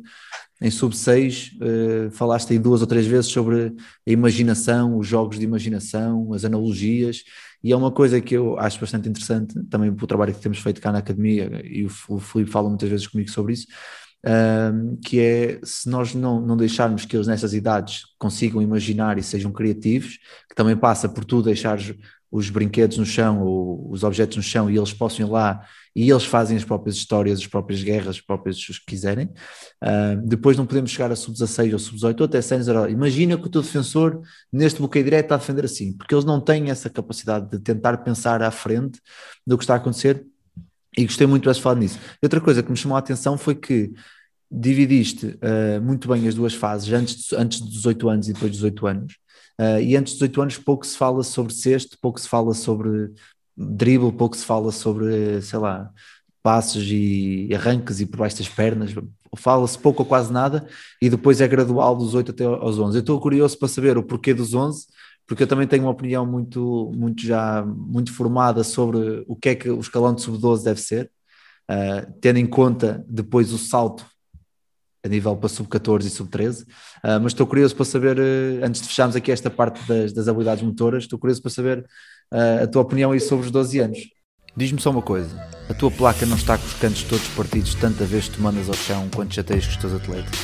em 0.62 0.70
sub 0.70 0.96
6, 0.96 1.52
uh, 1.54 1.64
eh, 1.64 2.10
falaste 2.12 2.52
aí 2.52 2.60
duas 2.60 2.82
ou 2.82 2.88
três 2.88 3.06
vezes 3.08 3.32
sobre 3.32 3.74
a 4.06 4.12
imaginação, 4.12 4.98
os 4.98 5.08
jogos 5.08 5.40
de 5.40 5.46
imaginação, 5.46 6.34
as 6.34 6.44
analogias, 6.44 7.24
e 7.64 7.72
é 7.72 7.76
uma 7.76 7.92
coisa 7.92 8.20
que 8.20 8.36
eu 8.36 8.60
acho 8.60 8.80
bastante 8.80 9.08
interessante, 9.08 9.64
também 9.70 9.90
o 9.90 10.08
trabalho 10.08 10.34
que 10.34 10.42
temos 10.42 10.60
feito 10.60 10.82
cá 10.82 10.92
na 10.92 11.00
academia, 11.00 11.62
e 11.64 11.86
o, 11.86 11.92
o 12.10 12.20
Filipe 12.20 12.52
fala 12.52 12.68
muitas 12.68 12.90
vezes 12.90 13.08
comigo 13.08 13.32
sobre 13.32 13.54
isso, 13.54 13.68
um, 14.24 14.98
que 14.98 15.20
é 15.20 15.60
se 15.64 15.90
nós 15.90 16.14
não, 16.14 16.40
não 16.40 16.56
deixarmos 16.56 17.06
que 17.06 17.16
eles 17.16 17.28
nessas 17.28 17.54
idades 17.54 18.04
consigam 18.20 18.62
imaginar 18.62 19.18
e 19.18 19.24
sejam 19.24 19.52
criativos, 19.52 20.20
que 20.48 20.56
também 20.56 20.78
passa 20.78 21.10
por 21.10 21.26
tu 21.26 21.42
deixar 21.42 21.80
os 22.32 22.50
brinquedos 22.50 22.98
no 22.98 23.06
chão 23.06 23.41
ou 23.41 23.91
os 23.91 24.03
objetos 24.03 24.38
no 24.38 24.43
chão 24.43 24.70
e 24.70 24.78
eles 24.78 24.93
possam 24.93 25.28
ir 25.28 25.30
lá 25.30 25.66
e 25.93 26.10
eles 26.10 26.24
fazem 26.24 26.56
as 26.56 26.64
próprias 26.64 26.95
histórias, 26.95 27.39
as 27.39 27.47
próprias 27.47 27.84
guerras, 27.84 28.08
as 28.08 28.22
próprias 28.22 28.58
os 28.58 28.80
que 28.80 28.86
quiserem. 28.86 29.26
Uh, 29.84 30.26
depois 30.26 30.56
não 30.56 30.66
podemos 30.66 30.91
chegar 30.91 31.12
a 31.12 31.16
sub-16 31.16 31.74
ou 31.74 31.80
sub-18 31.80 32.20
ou 32.22 32.26
até 32.26 32.41
100 32.41 32.60
Imagina 32.89 33.38
que 33.38 33.47
o 33.47 33.49
teu 33.49 33.62
defensor 33.62 34.22
neste 34.51 34.80
bloqueio 34.80 35.03
direto 35.03 35.26
está 35.26 35.36
a 35.36 35.38
defender 35.39 35.66
assim, 35.66 35.91
porque 35.91 36.16
eles 36.16 36.24
não 36.24 36.39
têm 36.39 36.72
essa 36.72 36.89
capacidade 36.89 37.49
de 37.51 37.60
tentar 37.60 37.97
pensar 37.97 38.41
à 38.41 38.51
frente 38.51 39.01
do 39.45 39.58
que 39.58 39.66
está 39.66 39.74
a 39.74 39.78
acontecer 39.78 40.26
e 40.97 41.06
gostei 41.06 41.28
muito 41.28 41.51
de 41.51 41.62
falar 41.62 41.76
nisso. 41.76 41.99
Outra 42.22 42.39
coisa 42.39 42.64
que 42.64 42.72
me 42.72 42.78
chamou 42.78 42.95
a 42.95 42.99
atenção 42.99 43.38
foi 43.38 43.56
que 43.56 43.91
dividiste 44.49 45.26
uh, 45.26 45.82
muito 45.82 46.08
bem 46.08 46.28
as 46.28 46.36
duas 46.36 46.53
fases, 46.53 46.91
antes, 46.91 47.16
de, 47.16 47.36
antes 47.36 47.62
dos 47.62 47.72
18 47.72 48.10
anos 48.10 48.30
e 48.30 48.34
depois 48.34 48.51
dos 48.51 48.60
18 48.60 48.88
anos, 48.88 49.18
uh, 49.62 49.80
e 49.82 49.95
antes 49.95 50.14
dos 50.14 50.20
18 50.20 50.41
anos 50.41 50.57
pouco 50.57 50.86
se 50.86 50.97
fala 50.97 51.24
sobre 51.24 51.53
cesto, 51.53 51.97
pouco 52.01 52.20
se 52.20 52.28
fala 52.28 52.53
sobre 52.53 53.14
drible, 53.55 54.12
pouco 54.12 54.36
se 54.36 54.43
fala 54.45 54.72
sobre, 54.72 55.41
sei 55.41 55.59
lá, 55.59 55.91
passos 56.41 56.84
e 56.88 57.49
arranques 57.53 57.99
e 57.99 58.05
por 58.05 58.18
baixo 58.18 58.38
das 58.38 58.49
pernas, 58.49 58.93
fala-se 59.38 59.78
pouco 59.78 60.03
ou 60.03 60.07
quase 60.07 60.32
nada, 60.32 60.68
e 61.01 61.09
depois 61.09 61.39
é 61.39 61.47
gradual 61.47 61.95
dos 61.95 62.14
8 62.14 62.32
até 62.32 62.43
aos 62.43 62.80
11. 62.80 62.97
Eu 62.97 63.01
estou 63.01 63.20
curioso 63.22 63.57
para 63.57 63.68
saber 63.68 63.97
o 63.97 64.03
porquê 64.03 64.34
dos 64.34 64.53
11, 64.53 64.88
porque 65.28 65.43
eu 65.43 65.47
também 65.47 65.68
tenho 65.68 65.84
uma 65.84 65.91
opinião 65.91 66.26
muito, 66.26 66.91
muito 66.95 67.22
já 67.22 67.64
muito 67.66 68.14
formada 68.14 68.64
sobre 68.64 69.24
o 69.28 69.36
que 69.36 69.49
é 69.49 69.55
que 69.55 69.70
o 69.70 69.80
escalão 69.80 70.14
de 70.14 70.22
sub-12 70.22 70.64
deve 70.64 70.82
ser, 70.82 71.12
uh, 71.70 72.12
tendo 72.20 72.38
em 72.38 72.45
conta 72.45 73.05
depois 73.07 73.53
o 73.53 73.57
salto 73.57 74.05
a 75.04 75.08
nível 75.08 75.36
para 75.36 75.49
sub-14 75.49 76.06
e 76.06 76.10
sub-13, 76.10 76.64
uh, 76.64 77.20
mas 77.22 77.34
estou 77.34 77.47
curioso 77.47 77.76
para 77.76 77.86
saber, 77.86 78.20
uh, 78.20 78.66
antes 78.66 78.82
de 78.82 78.88
fecharmos 78.88 79.16
aqui 79.16 79.32
esta 79.32 79.49
parte 79.49 79.82
das, 79.88 80.14
das 80.14 80.28
habilidades 80.28 80.64
motoras, 80.64 81.04
estou 81.04 81.18
curioso 81.18 81.41
para 81.41 81.52
saber 81.52 81.86
a 82.64 82.66
tua 82.66 82.82
opinião 82.82 83.12
aí 83.12 83.20
sobre 83.20 83.45
os 83.45 83.52
12 83.52 83.80
anos. 83.80 83.99
Diz-me 84.56 84.80
só 84.80 84.89
uma 84.89 85.02
coisa, 85.02 85.36
a 85.70 85.74
tua 85.74 85.91
placa 85.91 86.26
não 86.26 86.38
está 86.38 86.58
com 86.58 86.66
os 86.66 86.74
cantos 86.76 87.04
todos 87.04 87.28
partidos 87.30 87.76
tanta 87.76 88.06
vez 88.06 88.30
que 88.30 88.36
tu 88.36 88.41
mandas 88.41 88.70
ao 88.70 88.76
chão 88.76 89.10
quando 89.14 89.34
chateias 89.34 89.66
com 89.66 89.72
os 89.72 89.78
teus 89.78 89.93
atletas? 89.93 90.39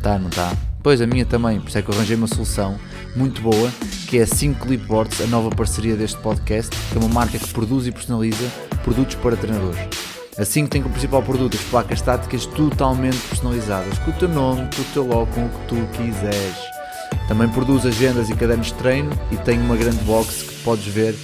Tá, 0.00 0.18
não 0.18 0.30
tá? 0.30 0.56
Pois 0.82 1.00
a 1.00 1.06
minha 1.06 1.26
também, 1.26 1.60
por 1.60 1.68
isso 1.68 1.78
é 1.78 1.82
que 1.82 1.90
eu 1.90 1.94
arranjei 1.94 2.16
uma 2.16 2.26
solução 2.26 2.78
muito 3.14 3.42
boa, 3.42 3.70
que 4.08 4.18
é 4.18 4.22
a 4.22 4.26
5 4.26 4.66
Clipboards, 4.66 5.20
a 5.20 5.26
nova 5.26 5.50
parceria 5.50 5.94
deste 5.94 6.18
podcast, 6.20 6.74
que 6.90 6.96
é 6.96 7.00
uma 7.00 7.08
marca 7.08 7.38
que 7.38 7.52
produz 7.52 7.86
e 7.86 7.92
personaliza 7.92 8.50
produtos 8.82 9.14
para 9.16 9.36
treinadores. 9.36 10.19
Assim 10.38 10.64
que 10.64 10.70
tem 10.70 10.82
como 10.82 10.94
principal 10.94 11.22
produto 11.22 11.56
as 11.56 11.64
placas 11.64 11.98
estáticas 11.98 12.46
totalmente 12.46 13.18
personalizadas, 13.28 13.98
com 13.98 14.10
o 14.10 14.14
teu 14.14 14.28
nome, 14.28 14.68
com 14.74 14.82
o 14.82 14.92
teu 14.92 15.06
logo, 15.06 15.32
com 15.32 15.44
o 15.44 15.48
que 15.48 15.66
tu 15.66 15.74
quiseres. 15.96 16.56
Também 17.26 17.48
produz 17.48 17.84
agendas 17.84 18.30
e 18.30 18.36
cadernos 18.36 18.68
de 18.68 18.74
treino 18.74 19.10
e 19.30 19.36
tem 19.36 19.58
uma 19.60 19.76
grande 19.76 20.02
box 20.04 20.42
que 20.42 20.64
podes 20.64 20.86
ver 20.86 21.14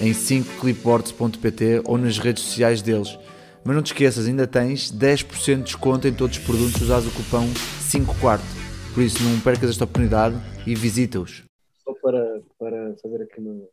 em 0.00 0.12
5clipboards.pt 0.12 1.82
ou 1.84 1.98
nas 1.98 2.18
redes 2.18 2.42
sociais 2.42 2.82
deles. 2.82 3.18
Mas 3.64 3.76
não 3.76 3.82
te 3.82 3.92
esqueças, 3.92 4.26
ainda 4.26 4.46
tens 4.46 4.92
10% 4.92 5.56
de 5.56 5.62
desconto 5.62 6.06
em 6.06 6.12
todos 6.12 6.36
os 6.36 6.44
produtos 6.44 6.80
usados 6.82 7.06
o 7.06 7.10
cupom 7.12 7.46
5 7.80 8.14
quarto. 8.20 8.44
Por 8.92 9.02
isso 9.02 9.22
não 9.22 9.40
percas 9.40 9.70
esta 9.70 9.84
oportunidade 9.84 10.36
e 10.66 10.74
visita-os. 10.74 11.44
Só 11.82 11.94
para, 11.94 12.40
para 12.58 12.94
fazer 13.02 13.22
aqui 13.22 13.40
um 13.40 13.66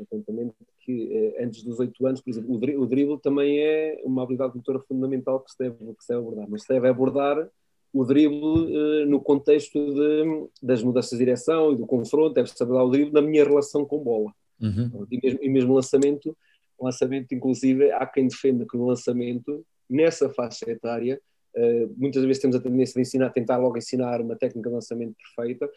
apontamento 0.00 0.54
que 0.86 1.12
eh, 1.12 1.44
antes 1.44 1.64
dos 1.64 1.80
8 1.80 2.06
anos, 2.06 2.20
por 2.20 2.30
exemplo, 2.30 2.54
o, 2.54 2.58
dri 2.58 2.76
o 2.76 2.86
drible 2.86 3.18
também 3.18 3.58
é 3.58 4.00
uma 4.04 4.22
habilidade 4.22 4.54
motora 4.54 4.78
fundamental 4.78 5.40
que 5.40 5.50
se 5.50 5.58
deve, 5.58 5.76
que 5.76 6.04
se 6.04 6.08
deve 6.08 6.20
abordar, 6.20 6.46
mas 6.48 6.62
se 6.62 6.68
deve 6.68 6.88
abordar 6.88 7.50
o 7.92 8.04
drible 8.04 9.02
eh, 9.02 9.06
no 9.06 9.20
contexto 9.20 9.78
de, 9.92 10.48
das 10.62 10.82
mudanças 10.82 11.10
de 11.10 11.18
direção 11.18 11.72
e 11.72 11.76
do 11.76 11.86
confronto, 11.86 12.34
deve-se 12.34 12.62
abordar 12.62 12.86
o 12.86 12.90
drible 12.90 13.12
na 13.12 13.20
minha 13.20 13.44
relação 13.44 13.84
com 13.84 13.98
bola. 13.98 14.32
Uhum. 14.60 15.06
E, 15.10 15.20
mesmo, 15.20 15.38
e 15.42 15.48
mesmo 15.48 15.74
lançamento, 15.74 16.36
lançamento, 16.80 17.34
inclusive, 17.34 17.90
há 17.90 18.06
quem 18.06 18.28
defenda 18.28 18.64
que 18.70 18.76
no 18.76 18.86
lançamento, 18.86 19.66
nessa 19.90 20.30
faixa 20.30 20.70
etária, 20.70 21.20
uh, 21.56 21.94
muitas 21.96 22.24
vezes 22.24 22.40
temos 22.40 22.56
a 22.56 22.60
tendência 22.60 22.94
de 22.94 23.00
ensinar, 23.00 23.30
tentar 23.30 23.56
logo 23.56 23.76
ensinar 23.76 24.20
uma 24.20 24.36
técnica 24.36 24.68
de 24.68 24.74
lançamento 24.74 25.14
perfeita. 25.16 25.68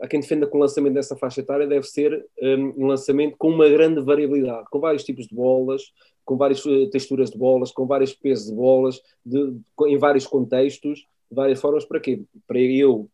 Há 0.00 0.08
quem 0.08 0.20
defenda 0.20 0.46
que 0.46 0.56
o 0.56 0.60
lançamento 0.60 0.94
dessa 0.94 1.16
faixa 1.16 1.40
etária 1.40 1.66
deve 1.66 1.86
ser 1.86 2.26
um, 2.40 2.84
um 2.84 2.86
lançamento 2.86 3.36
com 3.38 3.48
uma 3.48 3.68
grande 3.68 4.00
variabilidade, 4.00 4.66
com 4.70 4.80
vários 4.80 5.04
tipos 5.04 5.26
de 5.26 5.34
bolas, 5.34 5.82
com 6.24 6.36
várias 6.36 6.64
uh, 6.64 6.88
texturas 6.90 7.30
de 7.30 7.38
bolas, 7.38 7.70
com 7.70 7.86
vários 7.86 8.12
pesos 8.12 8.46
de 8.46 8.54
bolas, 8.54 9.00
de, 9.24 9.56
em 9.86 9.98
vários 9.98 10.26
contextos, 10.26 11.00
de 11.00 11.34
várias 11.36 11.60
formas. 11.60 11.84
Para 11.84 12.00
quê? 12.00 12.22
Para 12.46 12.58
eu 12.58 13.08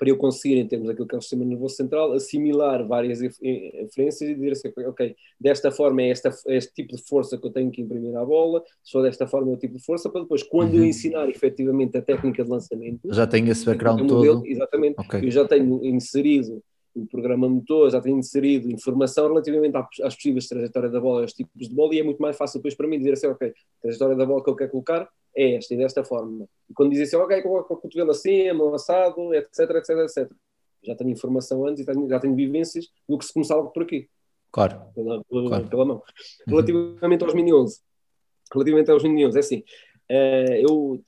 para 0.00 0.08
eu 0.08 0.16
conseguir, 0.16 0.56
em 0.56 0.66
termos 0.66 0.88
daquilo 0.88 1.06
que 1.06 1.14
é 1.14 1.18
o 1.18 1.20
sistema 1.20 1.44
nervoso 1.44 1.76
central, 1.76 2.14
assimilar 2.14 2.88
várias 2.88 3.20
referências 3.20 4.22
e 4.22 4.34
dizer 4.34 4.52
assim, 4.52 4.72
ok, 4.86 5.14
desta 5.38 5.70
forma 5.70 6.00
é 6.00 6.08
esta, 6.08 6.30
é 6.48 6.56
este 6.56 6.72
tipo 6.72 6.96
de 6.96 7.02
força 7.02 7.36
que 7.36 7.46
eu 7.46 7.50
tenho 7.50 7.70
que 7.70 7.82
imprimir 7.82 8.16
à 8.16 8.24
bola, 8.24 8.64
só 8.82 9.02
desta 9.02 9.26
forma 9.26 9.50
é 9.50 9.54
o 9.54 9.58
tipo 9.58 9.76
de 9.76 9.84
força, 9.84 10.08
para 10.08 10.22
depois, 10.22 10.42
quando 10.42 10.72
uhum. 10.72 10.78
eu 10.78 10.86
ensinar 10.86 11.28
efetivamente 11.28 11.98
a 11.98 12.00
técnica 12.00 12.42
de 12.42 12.48
lançamento... 12.48 13.12
Já 13.12 13.26
tenho 13.26 13.52
esse 13.52 13.66
background 13.66 14.00
modelo, 14.00 14.36
todo. 14.36 14.46
Exatamente, 14.46 14.94
okay. 14.98 15.22
eu 15.22 15.30
já 15.30 15.46
tenho 15.46 15.84
inserido 15.84 16.62
o 16.94 17.06
programa 17.06 17.48
motor, 17.48 17.90
já 17.90 18.00
tenho 18.00 18.18
inserido 18.18 18.70
informação 18.70 19.28
relativamente 19.28 19.76
às 19.76 20.14
possíveis 20.14 20.48
trajetórias 20.48 20.92
da 20.92 21.00
bola, 21.00 21.22
aos 21.22 21.32
tipos 21.32 21.68
de 21.68 21.74
bola, 21.74 21.94
e 21.94 22.00
é 22.00 22.02
muito 22.02 22.20
mais 22.20 22.36
fácil 22.36 22.58
depois 22.58 22.74
para 22.74 22.88
mim 22.88 22.98
dizer 22.98 23.12
assim, 23.12 23.26
ok, 23.26 23.48
a 23.48 23.82
trajetória 23.82 24.16
da 24.16 24.26
bola 24.26 24.42
que 24.42 24.50
eu 24.50 24.56
quero 24.56 24.70
colocar 24.70 25.08
é 25.36 25.56
esta 25.56 25.74
e 25.74 25.76
desta 25.76 26.04
forma. 26.04 26.46
E 26.68 26.74
quando 26.74 26.90
dizem 26.90 27.04
assim, 27.04 27.16
ok, 27.16 27.42
coloca 27.42 27.72
o 27.72 27.76
cotovelo 27.76 28.10
assim, 28.10 28.48
a 28.48 28.54
mão 28.54 28.74
assado, 28.74 29.32
etc, 29.34 29.70
etc, 29.70 29.90
etc. 29.98 30.30
Já 30.82 30.94
tenho 30.96 31.10
informação 31.10 31.66
antes 31.66 31.82
e 31.82 31.86
tenho, 31.86 32.08
já 32.08 32.18
tenho 32.18 32.34
vivências 32.34 32.88
do 33.08 33.18
que 33.18 33.24
se 33.24 33.32
começava 33.32 33.64
por 33.66 33.82
aqui. 33.82 34.08
Claro. 34.50 34.82
Pela, 34.94 35.22
pela, 35.24 35.48
claro. 35.48 35.68
pela 35.68 35.84
mão. 35.84 35.96
Uhum. 36.48 36.54
Relativamente 36.54 37.24
aos 37.24 37.34
Mini 37.34 37.52
11, 37.52 37.80
relativamente 38.52 38.90
aos 38.90 39.02
Mini 39.02 39.26
11, 39.26 39.36
é 39.36 39.40
assim, 39.40 39.58
uh, 40.10 40.54
eu 40.68 41.04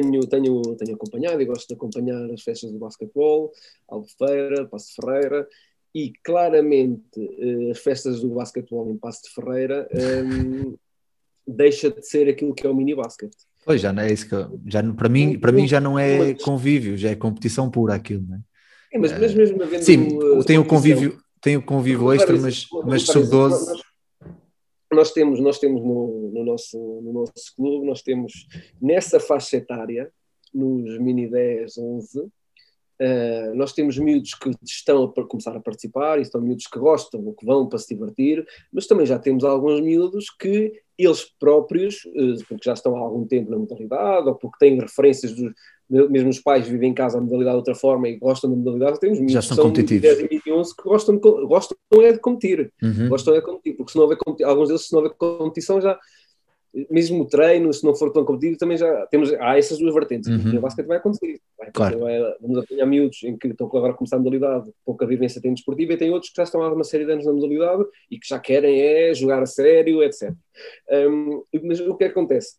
tenho, 0.00 0.20
tenho, 0.26 0.62
tenho 0.76 0.94
acompanhado 0.94 1.40
e 1.40 1.44
gosto 1.46 1.68
de 1.68 1.74
acompanhar 1.74 2.30
as 2.30 2.42
festas 2.42 2.70
do 2.70 2.78
basquetebol, 2.78 3.52
Albufeira, 3.88 4.66
Passo 4.66 4.88
de 4.88 4.94
Ferreira, 4.94 5.48
e 5.94 6.12
claramente 6.22 7.18
uh, 7.18 7.70
as 7.70 7.78
festas 7.78 8.20
do 8.20 8.28
basquetebol 8.28 8.90
em 8.90 8.98
Passo 8.98 9.22
de 9.22 9.30
Ferreira 9.30 9.88
um, 9.94 9.98
ehm, 9.98 10.74
deixa 11.48 11.90
de 11.90 12.06
ser 12.06 12.28
aquilo 12.28 12.54
que 12.54 12.66
é 12.66 12.70
o 12.70 12.74
mini 12.74 12.94
basket. 12.94 13.32
Pois 13.64 13.80
já 13.80 13.92
não 13.92 14.02
é 14.02 14.12
isso 14.12 14.28
que 14.28 14.34
eu, 14.34 14.60
já 14.66 14.82
para 14.92 15.08
mim 15.08 15.38
para 15.38 15.52
mim 15.52 15.66
já 15.66 15.80
não 15.80 15.98
é 15.98 16.34
convívio, 16.34 16.96
já 16.96 17.10
é 17.10 17.16
competição 17.16 17.70
pura 17.70 17.94
aquilo, 17.94 18.24
não 18.28 18.36
é? 18.36 18.40
é 18.92 18.98
mas, 18.98 19.18
mas, 19.18 19.34
mesmo 19.34 19.62
havendo 19.62 19.82
Sim, 19.82 20.18
uh, 20.18 20.44
tem 20.44 20.58
o 20.58 20.64
convívio, 20.64 21.18
tem 21.40 21.56
o 21.56 21.62
convívio 21.62 22.12
extra, 22.12 22.36
mas, 22.36 22.66
mas 22.84 23.02
sub 23.02 23.28
12 23.28 23.82
nós, 24.96 25.12
temos 25.12 25.38
nós 25.40 25.58
temos 25.58 25.82
no, 25.82 26.30
no, 26.32 26.44
nosso 26.44 26.78
no 27.02 27.12
nosso 27.12 27.54
clube, 27.54 27.86
nós 27.86 28.02
temos 28.02 28.46
nessa 28.80 29.20
faixa 29.20 29.58
etária 29.58 30.10
nos 30.52 30.98
mini 30.98 31.28
10, 31.28 31.78
11 31.78 32.30
Uh, 32.98 33.54
nós 33.54 33.74
temos 33.74 33.98
miúdos 33.98 34.34
que 34.34 34.50
estão 34.64 35.04
a 35.04 35.26
começar 35.26 35.54
a 35.54 35.60
participar, 35.60 36.18
e 36.18 36.22
estão 36.22 36.40
miúdos 36.40 36.66
que 36.66 36.78
gostam 36.78 37.22
ou 37.26 37.34
que 37.34 37.44
vão 37.44 37.68
para 37.68 37.78
se 37.78 37.94
divertir, 37.94 38.46
mas 38.72 38.86
também 38.86 39.04
já 39.04 39.18
temos 39.18 39.44
alguns 39.44 39.82
miúdos 39.82 40.30
que 40.30 40.72
eles 40.96 41.24
próprios, 41.38 42.06
uh, 42.06 42.44
porque 42.48 42.64
já 42.64 42.72
estão 42.72 42.96
há 42.96 43.00
algum 43.00 43.26
tempo 43.26 43.50
na 43.50 43.58
modalidade, 43.58 44.28
ou 44.28 44.34
porque 44.34 44.56
têm 44.58 44.80
referências 44.80 45.34
dos 45.34 45.52
mesmo 45.88 46.30
os 46.30 46.40
pais 46.40 46.66
vivem 46.66 46.90
em 46.90 46.94
casa 46.94 47.18
a 47.18 47.20
modalidade 47.20 47.54
de 47.54 47.58
outra 47.58 47.74
forma 47.74 48.08
e 48.08 48.16
gostam 48.16 48.50
da 48.50 48.56
modalidade, 48.56 49.00
temos 49.00 49.32
já 49.32 49.40
são 49.40 49.56
competitivos. 49.56 50.02
10 50.02 50.42
e 50.44 50.52
11 50.52 50.76
que 50.76 50.82
gostam, 50.82 51.18
gostam 51.18 51.76
é 52.02 52.12
de 52.12 52.18
competir, 52.18 52.72
uhum. 52.82 53.08
gostam 53.08 53.34
é 53.34 53.38
de 53.38 53.46
competir, 53.46 53.76
porque 53.76 53.92
se 53.92 53.98
não 53.98 54.04
houver 54.04 54.18
alguns 54.44 54.68
deles, 54.68 54.86
se 54.86 54.92
não 54.92 55.00
houver 55.00 55.14
competição, 55.16 55.80
já 55.80 55.98
mesmo 56.90 57.22
o 57.22 57.26
treino, 57.26 57.72
se 57.72 57.82
não 57.84 57.94
for 57.94 58.12
tão 58.12 58.24
competitivo, 58.24 58.58
também 58.58 58.76
já 58.76 59.06
temos, 59.06 59.32
há 59.32 59.56
essas 59.56 59.78
duas 59.78 59.94
vertentes. 59.94 60.28
Uhum. 60.28 60.58
O 60.58 60.60
basquete 60.60 60.86
vai 60.86 60.98
acontecer. 60.98 61.40
Vai, 61.58 61.70
claro. 61.72 62.00
vai, 62.00 62.20
vamos 62.40 62.58
apanhar 62.58 62.84
miúdos 62.84 63.22
em 63.22 63.36
que 63.36 63.48
estão 63.48 63.66
agora 63.66 63.92
a 63.92 63.96
começar 63.96 64.16
a 64.16 64.18
modalidade, 64.18 64.70
pouca 64.84 65.06
vivência 65.06 65.40
tem 65.40 65.54
desportiva, 65.54 65.94
e 65.94 65.96
tem 65.96 66.10
outros 66.10 66.30
que 66.30 66.36
já 66.36 66.42
estão 66.42 66.62
há 66.62 66.70
uma 66.70 66.84
série 66.84 67.06
de 67.06 67.12
anos 67.12 67.24
na 67.24 67.32
modalidade 67.32 67.84
e 68.10 68.18
que 68.18 68.28
já 68.28 68.38
querem 68.38 68.80
é 68.80 69.14
jogar 69.14 69.42
a 69.42 69.46
sério, 69.46 70.02
etc. 70.02 70.32
Um, 70.90 71.42
mas 71.64 71.80
o 71.80 71.96
que 71.96 72.04
é 72.04 72.08
que 72.08 72.12
acontece? 72.12 72.56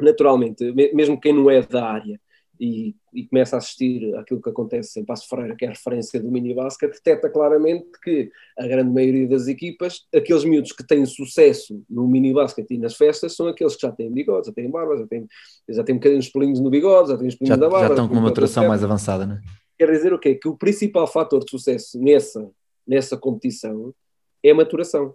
Naturalmente, 0.00 0.72
mesmo 0.92 1.20
quem 1.20 1.32
não 1.32 1.48
é 1.48 1.62
da 1.62 1.86
área, 1.86 2.20
e, 2.60 2.94
e, 3.12 3.26
começa 3.26 3.56
a 3.56 3.58
assistir 3.58 4.14
aquilo 4.16 4.40
que 4.40 4.48
acontece 4.48 4.98
em 4.98 5.04
Passo 5.04 5.28
Ferreira, 5.28 5.54
que 5.56 5.64
é 5.64 5.68
a 5.68 5.72
referência 5.72 6.20
do 6.20 6.30
mini 6.30 6.54
basket, 6.54 6.92
detecta 6.92 7.28
claramente 7.28 7.86
que 8.02 8.30
a 8.58 8.66
grande 8.66 8.90
maioria 8.90 9.28
das 9.28 9.46
equipas, 9.46 10.06
aqueles 10.14 10.44
miúdos 10.44 10.72
que 10.72 10.86
têm 10.86 11.04
sucesso 11.04 11.82
no 11.88 12.06
mini 12.06 12.32
basket 12.32 12.66
e 12.70 12.78
nas 12.78 12.96
festas, 12.96 13.34
são 13.34 13.48
aqueles 13.48 13.74
que 13.76 13.82
já 13.82 13.92
têm 13.92 14.10
bigode, 14.12 14.46
já 14.46 14.52
têm 14.52 14.70
barba, 14.70 14.96
já 14.96 15.06
têm, 15.06 15.26
já 15.68 15.84
têm 15.84 15.94
um 15.94 15.98
bocadinho 15.98 16.20
de 16.20 16.30
pelinhos 16.30 16.60
no 16.60 16.70
bigode, 16.70 17.10
já 17.10 17.18
têm 17.18 17.28
os 17.28 17.34
pelinhos 17.34 17.58
da 17.58 17.68
barba. 17.68 17.86
Já 17.88 17.92
estão 17.94 18.08
com 18.08 18.14
uma 18.14 18.22
maturação 18.22 18.66
mais 18.66 18.82
avançada, 18.82 19.26
né? 19.26 19.40
Quer 19.78 19.90
dizer 19.90 20.12
o 20.12 20.18
quê? 20.18 20.34
Que 20.34 20.48
o 20.48 20.56
principal 20.56 21.06
fator 21.06 21.44
de 21.44 21.50
sucesso 21.50 21.98
nessa, 22.00 22.50
nessa 22.86 23.16
competição 23.16 23.94
é 24.42 24.50
a 24.50 24.54
maturação, 24.54 25.14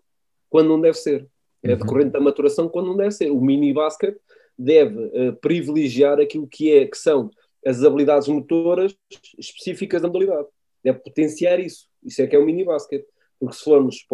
quando 0.50 0.70
não 0.70 0.80
deve 0.80 0.98
ser. 0.98 1.28
É 1.64 1.72
uhum. 1.72 1.78
decorrente 1.78 2.10
da 2.12 2.20
maturação 2.20 2.68
quando 2.68 2.88
não 2.88 2.98
deve 2.98 3.12
ser. 3.12 3.32
O 3.32 3.40
mini 3.40 3.74
basket 3.74 4.16
deve 4.58 4.98
uh, 4.98 5.36
privilegiar 5.42 6.20
aquilo 6.20 6.48
que, 6.48 6.72
é, 6.72 6.86
que 6.86 6.98
são 6.98 7.30
as 7.66 7.84
habilidades 7.84 8.28
motoras 8.28 8.96
específicas 9.38 10.02
da 10.02 10.08
modalidade. 10.08 10.48
Deve 10.84 11.00
potenciar 11.00 11.60
isso. 11.60 11.88
Isso 12.04 12.22
é 12.22 12.28
que 12.28 12.36
é 12.36 12.40
o 12.40 12.46
mini 12.46 12.64
basket. 12.64 13.06
Porque 13.40 13.56
se 13.56 13.64
formos 13.64 14.06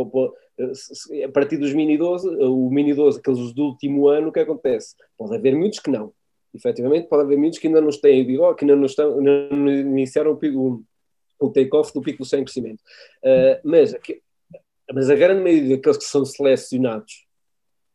eh, 1.11 1.23
a 1.23 1.29
partir 1.29 1.57
dos 1.57 1.73
mini 1.73 1.97
12, 1.97 2.29
eh, 2.29 2.45
o 2.45 2.69
mini 2.69 2.93
12, 2.93 3.19
aqueles 3.19 3.53
do 3.53 3.65
último 3.65 4.07
ano, 4.07 4.29
o 4.29 4.31
que 4.31 4.39
acontece? 4.39 4.95
Pode 5.17 5.35
haver 5.35 5.55
muitos 5.55 5.79
que 5.79 5.89
não. 5.89 6.13
Efetivamente, 6.53 7.07
pode 7.07 7.23
haver 7.23 7.37
muitos 7.37 7.59
que 7.59 7.67
ainda 7.67 7.81
não 7.81 7.89
têm 7.89 8.25
bigode, 8.25 8.57
que 8.57 8.63
ainda 8.63 8.75
não, 8.75 8.85
estão, 8.85 9.19
não 9.21 9.69
iniciaram 9.69 10.31
o, 10.31 10.83
o 11.39 11.49
take-off 11.49 11.93
do 11.93 12.01
pico 12.01 12.23
seu 12.23 12.41
crescimento. 12.41 12.79
Uh, 13.21 13.59
mas, 13.63 13.93
mas 14.93 15.09
a 15.09 15.15
grande 15.15 15.43
maioria 15.43 15.75
daqueles 15.75 15.97
que 15.97 16.05
são 16.05 16.23
selecionados 16.23 17.27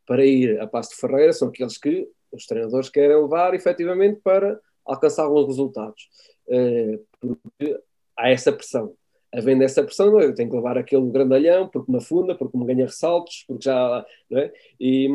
para 0.06 0.24
ir 0.24 0.60
a 0.60 0.66
Passo 0.66 0.90
de 0.90 0.96
Ferreira 0.96 1.32
são 1.32 1.48
aqueles 1.48 1.78
que 1.78 2.06
os 2.32 2.46
treinadores 2.46 2.88
querem 2.88 3.20
levar 3.20 3.54
efetivamente 3.54 4.20
para 4.22 4.60
alcançar 4.84 5.24
alguns 5.24 5.46
resultados. 5.46 6.08
Uh, 6.46 7.04
porque 7.20 7.80
há 8.16 8.30
essa 8.30 8.52
pressão. 8.52 8.94
havendo 9.32 9.62
essa 9.62 9.82
pressão, 9.82 10.20
eu 10.20 10.34
tenho 10.34 10.50
que 10.50 10.56
levar 10.56 10.76
aquele 10.76 11.10
grandalhão 11.10 11.68
porque 11.68 11.90
me 11.90 11.98
afunda, 11.98 12.34
porque 12.34 12.56
me 12.56 12.66
ganha 12.66 12.86
ressaltos, 12.86 13.44
porque 13.46 13.64
já. 13.64 14.04
Não 14.30 14.38
é? 14.38 14.52
e, 14.80 15.08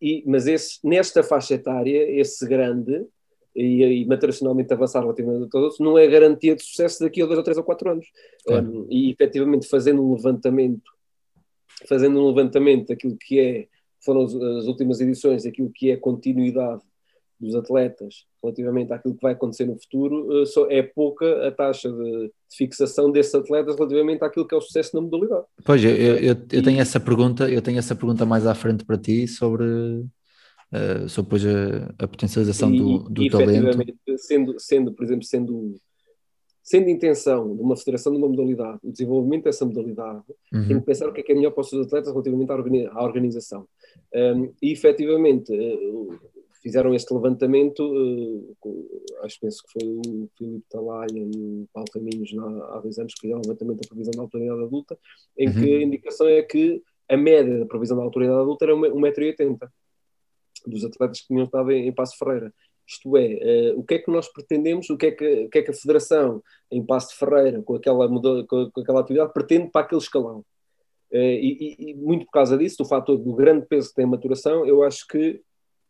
e, 0.00 0.24
mas 0.26 0.46
esse, 0.46 0.78
nesta 0.82 1.22
faixa 1.22 1.54
etária, 1.54 2.10
esse 2.18 2.46
grande 2.46 3.06
e, 3.54 3.82
e 3.84 4.06
maturacionalmente 4.06 4.72
avançar 4.72 5.00
relativamente 5.00 5.44
a 5.44 5.48
todos, 5.48 5.78
não 5.78 5.98
é 5.98 6.06
garantia 6.06 6.54
de 6.54 6.62
sucesso 6.62 7.00
daqui 7.00 7.22
a 7.22 7.26
dois 7.26 7.38
ou 7.38 7.44
três 7.44 7.58
ou 7.58 7.64
quatro 7.64 7.90
anos. 7.90 8.06
Claro. 8.46 8.66
Um, 8.66 8.86
e 8.88 9.10
efetivamente 9.10 9.68
fazendo 9.68 10.02
um 10.02 10.14
levantamento, 10.14 10.90
fazendo 11.88 12.20
um 12.20 12.28
levantamento 12.28 12.88
daquilo 12.88 13.16
que 13.16 13.38
é, 13.38 13.68
foram 14.04 14.22
as, 14.22 14.34
as 14.34 14.66
últimas 14.66 15.00
edições, 15.00 15.44
daquilo 15.44 15.70
que 15.70 15.90
é 15.90 15.96
continuidade 15.96 16.82
dos 17.40 17.54
atletas 17.54 18.26
relativamente 18.42 18.92
àquilo 18.92 19.14
que 19.14 19.22
vai 19.22 19.32
acontecer 19.32 19.64
no 19.64 19.78
futuro, 19.80 20.44
só 20.46 20.70
é 20.70 20.82
pouca 20.82 21.48
a 21.48 21.50
taxa 21.50 21.90
de, 21.90 22.30
fixação 22.52 23.10
desses 23.10 23.34
atletas 23.34 23.76
relativamente 23.76 24.22
àquilo 24.22 24.46
que 24.46 24.54
é 24.54 24.58
o 24.58 24.60
sucesso 24.60 24.94
na 24.94 25.02
modalidade. 25.02 25.44
Pois, 25.64 25.82
eu, 25.82 25.90
eu, 25.90 26.16
eu, 26.16 26.36
eu 26.52 26.62
tenho 26.62 26.80
essa 26.80 27.00
pergunta, 27.00 27.48
eu 27.48 27.62
tenho 27.62 27.78
essa 27.78 27.94
pergunta 27.94 28.26
mais 28.26 28.46
à 28.46 28.54
frente 28.54 28.84
para 28.84 28.98
ti 28.98 29.26
sobre, 29.26 29.64
uh, 29.64 31.08
sobre 31.08 31.38
depois 31.38 31.46
a, 31.46 32.04
a 32.04 32.08
potencialização 32.08 32.74
e, 32.74 32.78
do, 32.78 32.98
do 33.08 33.22
e, 33.22 33.30
talento. 33.30 33.78
Sendo, 34.18 34.58
sendo, 34.58 34.92
por 34.92 35.04
exemplo, 35.04 35.24
sendo 35.24 35.80
sendo 36.62 36.88
intenção 36.88 37.56
de 37.56 37.62
uma 37.62 37.76
federação 37.76 38.12
de 38.12 38.18
uma 38.18 38.28
modalidade, 38.28 38.78
o 38.84 38.92
desenvolvimento 38.92 39.44
dessa 39.44 39.64
modalidade, 39.64 40.22
uhum. 40.52 40.68
tem 40.68 40.80
que 40.80 40.86
pensar 40.86 41.08
o 41.08 41.12
que 41.12 41.20
é, 41.20 41.22
que 41.24 41.32
é 41.32 41.34
melhor 41.34 41.50
para 41.52 41.62
os 41.62 41.68
seus 41.68 41.86
atletas 41.86 42.12
relativamente 42.12 42.50
à 42.90 43.02
organização. 43.02 43.66
Um, 44.14 44.52
e 44.62 44.72
efetivamente, 44.72 45.52
uh, 45.52 46.18
fizeram 46.62 46.94
este 46.94 47.12
levantamento, 47.12 47.80
uh, 47.80 48.56
acho 49.22 49.36
que 49.36 49.46
penso 49.46 49.62
que 49.64 49.72
foi 49.72 49.88
o 49.88 50.28
Filipe 50.36 50.64
Talaia 50.70 51.08
e 51.12 51.62
o 51.62 51.68
Paulo 51.72 51.88
Raminhos 51.94 52.30
há, 52.38 52.76
há 52.76 52.80
dois 52.80 52.98
anos 52.98 53.14
que 53.14 53.22
fizeram 53.22 53.40
o 53.40 53.46
levantamento 53.46 53.80
da 53.80 53.88
previsão 53.88 54.12
da 54.12 54.22
autoridade 54.22 54.62
adulta, 54.62 54.98
em 55.38 55.48
uhum. 55.48 55.54
que 55.54 55.74
a 55.74 55.82
indicação 55.82 56.28
é 56.28 56.42
que 56.42 56.82
a 57.08 57.16
média 57.16 57.58
da 57.58 57.66
previsão 57.66 57.96
da 57.96 58.04
autoridade 58.04 58.40
adulta 58.40 58.64
era 58.64 58.74
1,80m 58.74 59.68
dos 60.66 60.84
atletas 60.84 61.20
que 61.20 61.28
tinham 61.28 61.44
estado 61.44 61.72
em, 61.72 61.88
em 61.88 61.92
Passo 61.92 62.16
Ferreira. 62.18 62.52
Isto 62.90 63.16
é, 63.16 63.72
uh, 63.72 63.78
o 63.78 63.84
que 63.84 63.94
é 63.94 63.98
que 64.00 64.10
nós 64.10 64.26
pretendemos, 64.26 64.90
o 64.90 64.96
que 64.96 65.06
é 65.06 65.10
que, 65.12 65.48
que, 65.48 65.58
é 65.58 65.62
que 65.62 65.70
a 65.70 65.74
Federação 65.74 66.42
em 66.68 66.84
Passo 66.84 67.10
de 67.10 67.14
Ferreira, 67.14 67.62
com 67.62 67.76
aquela, 67.76 68.08
com, 68.08 68.70
aquela 68.80 69.00
atividade, 69.00 69.32
pretende 69.32 69.70
para 69.70 69.82
aquele 69.82 70.00
escalão. 70.00 70.40
Uh, 71.12 71.16
e, 71.16 71.76
e, 71.78 71.94
muito 71.94 72.24
por 72.26 72.32
causa 72.32 72.58
disso, 72.58 72.78
do 72.78 72.84
fator 72.84 73.16
do 73.16 73.32
grande 73.32 73.64
peso 73.66 73.90
que 73.90 73.94
tem 73.94 74.04
a 74.04 74.08
maturação, 74.08 74.66
eu 74.66 74.82
acho 74.82 75.06
que 75.06 75.40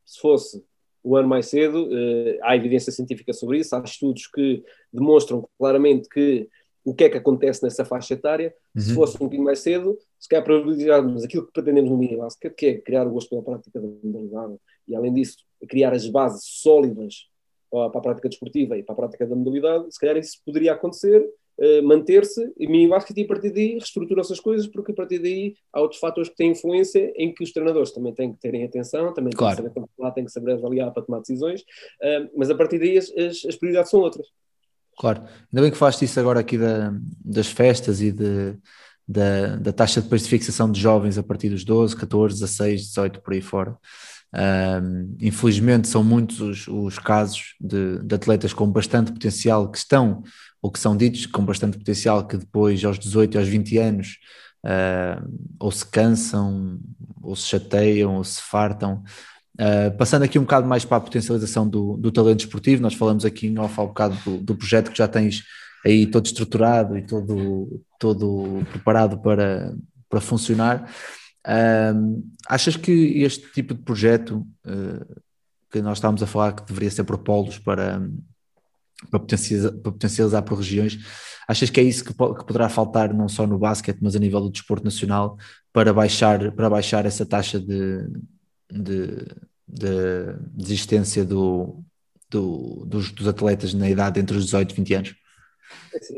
se 0.04 0.20
fosse 0.20 0.62
o 1.02 1.16
ano 1.16 1.28
mais 1.28 1.46
cedo, 1.46 1.86
uh, 1.86 2.38
há 2.42 2.54
evidência 2.54 2.92
científica 2.92 3.32
sobre 3.32 3.58
isso, 3.58 3.74
há 3.74 3.80
estudos 3.80 4.26
que 4.26 4.62
demonstram 4.92 5.48
claramente 5.58 6.06
que 6.06 6.50
o 6.84 6.94
que 6.94 7.04
é 7.04 7.08
que 7.08 7.16
acontece 7.16 7.62
nessa 7.62 7.84
faixa 7.84 8.12
etária, 8.12 8.54
uhum. 8.74 8.82
se 8.82 8.94
fosse 8.94 9.16
um 9.16 9.20
bocadinho 9.20 9.44
mais 9.44 9.60
cedo, 9.60 9.98
se 10.18 10.28
calhar 10.28 10.44
privilegiarmos 10.44 11.24
aquilo 11.24 11.46
que 11.46 11.52
pretendemos 11.52 11.90
no 11.90 11.96
mini 11.96 12.16
basket, 12.16 12.54
que 12.54 12.66
é 12.66 12.78
criar 12.78 13.06
o 13.06 13.10
gosto 13.10 13.30
pela 13.30 13.42
prática 13.42 13.80
da 13.80 13.86
modalidade, 14.02 14.58
e 14.90 14.96
além 14.96 15.14
disso, 15.14 15.38
criar 15.68 15.92
as 15.92 16.06
bases 16.08 16.42
sólidas 16.44 17.30
para 17.70 17.86
a 17.86 18.02
prática 18.02 18.28
desportiva 18.28 18.76
e 18.76 18.82
para 18.82 18.92
a 18.94 18.96
prática 18.96 19.26
da 19.26 19.36
modalidade, 19.36 19.92
se 19.92 20.00
calhar 20.00 20.16
isso 20.16 20.38
poderia 20.44 20.72
acontecer 20.72 21.24
uh, 21.60 21.82
manter-se 21.82 22.52
e 22.58 22.66
mini 22.66 22.88
basket 22.88 23.16
e 23.16 23.22
a 23.22 23.26
partir 23.26 23.50
daí 23.50 23.72
reestruturam-se 23.74 24.32
as 24.32 24.40
coisas 24.40 24.66
porque 24.66 24.90
a 24.92 24.94
partir 24.94 25.20
daí 25.20 25.54
há 25.72 25.80
outros 25.80 26.00
fatores 26.00 26.28
que 26.28 26.36
têm 26.36 26.50
influência 26.50 27.12
em 27.16 27.32
que 27.32 27.44
os 27.44 27.52
treinadores 27.52 27.92
também 27.92 28.12
têm 28.12 28.32
que 28.32 28.40
terem 28.40 28.64
atenção, 28.64 29.14
também 29.14 29.32
claro. 29.32 29.56
têm 29.56 29.64
que 29.64 29.70
saber 29.70 29.80
controlar, 29.80 30.10
têm 30.12 30.24
que 30.24 30.32
saber 30.32 30.52
avaliar 30.52 30.92
para 30.92 31.02
tomar 31.02 31.20
decisões, 31.20 31.60
uh, 31.60 32.30
mas 32.36 32.50
a 32.50 32.54
partir 32.54 32.78
daí 32.78 32.98
as, 32.98 33.10
as, 33.10 33.44
as, 33.44 33.56
prioridades 33.56 33.90
são 33.90 34.00
outras. 34.00 34.26
Claro, 34.98 35.20
ainda 35.20 35.62
bem 35.62 35.70
que 35.70 35.78
falaste 35.78 36.04
isso 36.04 36.18
agora 36.18 36.40
aqui 36.40 36.58
da, 36.58 36.92
das 37.24 37.46
festas 37.46 38.02
e 38.02 38.10
de, 38.10 38.56
da, 39.06 39.56
da 39.56 39.72
taxa 39.72 40.02
depois 40.02 40.24
de 40.24 40.28
fixação 40.28 40.70
de 40.70 40.80
jovens 40.80 41.16
a 41.16 41.22
partir 41.22 41.48
dos 41.48 41.64
12, 41.64 41.96
14, 41.96 42.40
16, 42.40 42.88
18 42.88 43.20
por 43.22 43.32
aí 43.32 43.40
fora. 43.40 43.78
Infelizmente 45.20 45.88
são 45.88 46.04
muitos 46.04 46.40
os, 46.40 46.68
os 46.68 46.98
casos 46.98 47.54
de, 47.60 47.98
de, 47.98 48.14
atletas 48.14 48.52
com 48.52 48.70
bastante 48.70 49.12
potencial 49.12 49.68
que 49.68 49.78
estão 49.78 50.22
ou 50.62 50.70
que 50.70 50.78
são 50.78 50.96
ditos 50.96 51.26
com 51.26 51.44
bastante 51.44 51.76
potencial 51.76 52.26
que 52.26 52.36
depois 52.36 52.84
aos 52.84 52.98
18 52.98 53.38
aos 53.38 53.48
20 53.48 53.78
anos 53.78 54.18
uh, 54.64 55.28
ou 55.58 55.70
se 55.72 55.84
cansam 55.84 56.78
ou 57.22 57.34
se 57.34 57.48
chateiam 57.48 58.16
ou 58.16 58.24
se 58.24 58.40
fartam. 58.40 59.02
Uh, 59.54 59.94
passando 59.98 60.22
aqui 60.22 60.38
um 60.38 60.42
bocado 60.42 60.66
mais 60.66 60.84
para 60.84 60.98
a 60.98 61.00
potencialização 61.00 61.68
do, 61.68 61.96
do 61.96 62.12
talento 62.12 62.40
esportivo, 62.40 62.80
nós 62.80 62.94
falamos 62.94 63.24
aqui 63.24 63.48
em 63.48 63.58
off 63.58 63.80
um 63.80 63.86
bocado 63.86 64.16
do, 64.24 64.38
do 64.38 64.54
projeto 64.54 64.90
que 64.90 64.98
já 64.98 65.08
tens 65.08 65.42
aí 65.84 66.06
todo 66.06 66.26
estruturado 66.26 66.96
e 66.96 67.02
todo, 67.02 67.82
todo 67.98 68.64
preparado 68.70 69.18
para, 69.18 69.74
para 70.08 70.20
funcionar 70.20 70.88
achas 72.46 72.76
que 72.76 73.22
este 73.22 73.50
tipo 73.52 73.74
de 73.74 73.82
projeto 73.82 74.46
uh, 74.66 75.20
que 75.70 75.80
nós 75.80 75.98
estávamos 75.98 76.22
a 76.22 76.26
falar 76.26 76.52
que 76.52 76.66
deveria 76.66 76.90
ser 76.90 77.04
por 77.04 77.18
polos 77.18 77.58
para, 77.58 78.00
para, 79.10 79.20
potencializar, 79.20 79.70
para 79.70 79.92
potencializar 79.92 80.42
por 80.42 80.58
regiões, 80.58 80.98
achas 81.48 81.70
que 81.70 81.80
é 81.80 81.82
isso 81.82 82.04
que, 82.04 82.12
que, 82.12 82.44
poderá 82.44 82.68
faltar 82.68 83.14
não 83.14 83.28
só 83.28 83.46
no 83.46 83.58
basquete, 83.58 83.98
mas 84.02 84.16
a 84.16 84.18
nível 84.18 84.40
do 84.40 84.50
desporto 84.50 84.84
nacional 84.84 85.36
para 85.72 85.92
baixar, 85.92 86.52
para 86.52 86.68
baixar 86.68 87.06
essa 87.06 87.24
taxa 87.24 87.60
de, 87.60 88.06
de, 88.70 89.26
de 89.68 90.34
desistência 90.52 91.24
do, 91.24 91.82
do, 92.28 92.84
dos, 92.84 93.12
dos, 93.12 93.28
atletas 93.28 93.72
na 93.72 93.88
idade 93.88 94.18
entre 94.18 94.36
os 94.36 94.44
18 94.46 94.72
e 94.72 94.76
20 94.76 94.94
anos? 94.94 95.14
É 95.94 95.98
assim, 95.98 96.14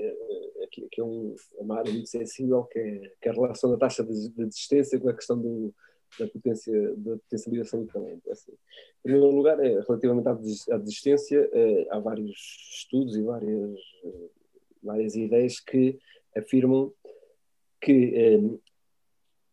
que 0.90 1.00
é 1.00 1.04
um, 1.04 1.34
uma 1.62 1.78
área 1.78 1.92
muito 1.92 2.08
sensível, 2.08 2.64
que 2.64 2.78
é, 2.78 3.12
que 3.20 3.28
é 3.28 3.30
a 3.30 3.34
relação 3.34 3.70
da 3.70 3.76
taxa 3.76 4.04
de, 4.04 4.28
de 4.28 4.46
desistência 4.46 4.98
com 5.00 5.08
a 5.08 5.14
questão 5.14 5.38
do, 5.38 5.74
da, 6.18 6.26
potência, 6.26 6.96
da 6.96 7.16
potencialização 7.16 7.84
do 7.84 7.92
talento. 7.92 8.22
É 8.28 8.32
assim, 8.32 8.52
em 8.52 9.02
primeiro 9.02 9.34
lugar, 9.34 9.58
é, 9.64 9.80
relativamente 9.80 10.28
à 10.70 10.78
desistência, 10.78 11.48
é, 11.52 11.86
há 11.90 11.98
vários 11.98 12.30
estudos 12.74 13.16
e 13.16 13.22
várias, 13.22 13.78
eh, 14.04 14.28
várias 14.82 15.14
ideias 15.16 15.60
que 15.60 15.98
afirmam 16.36 16.92
que 17.80 18.14
eh, 18.14 18.40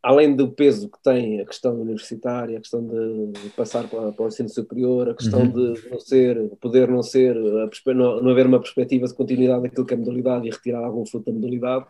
além 0.02 0.34
do 0.36 0.50
peso 0.50 0.90
que 0.90 1.02
tem 1.04 1.42
a 1.42 1.46
questão 1.46 1.80
universitária, 1.80 2.58
a 2.58 2.62
questão 2.62 2.86
de, 2.86 3.50
passar 3.50 3.88
para, 3.90 4.12
para, 4.14 4.26
o 4.26 4.28
ensino 4.28 4.48
superior, 4.48 5.10
a 5.10 5.14
questão 5.14 5.42
uhum. 5.42 5.74
de 5.74 5.90
não 5.90 6.00
ser, 6.00 6.50
poder 6.62 6.88
não 6.88 7.04
ser, 7.04 7.36
não, 7.36 8.22
não, 8.22 8.32
haver 8.32 8.46
uma 8.46 8.62
perspectiva 8.62 9.08
de 9.08 9.14
continuidade 9.14 9.64
daquilo 9.64 9.86
que 9.86 9.94
é 9.94 9.98
modalidade 9.98 10.48
e 10.48 10.52
retirar 10.52 10.86
algum 10.86 11.06
fruto 11.06 11.26
da 11.26 11.34
modalidade, 11.34 11.86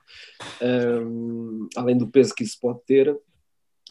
um, 0.62 1.68
além 1.76 1.98
do 1.98 2.08
peso 2.08 2.34
que 2.34 2.44
isso 2.44 2.58
pode 2.60 2.80
ter, 2.88 3.16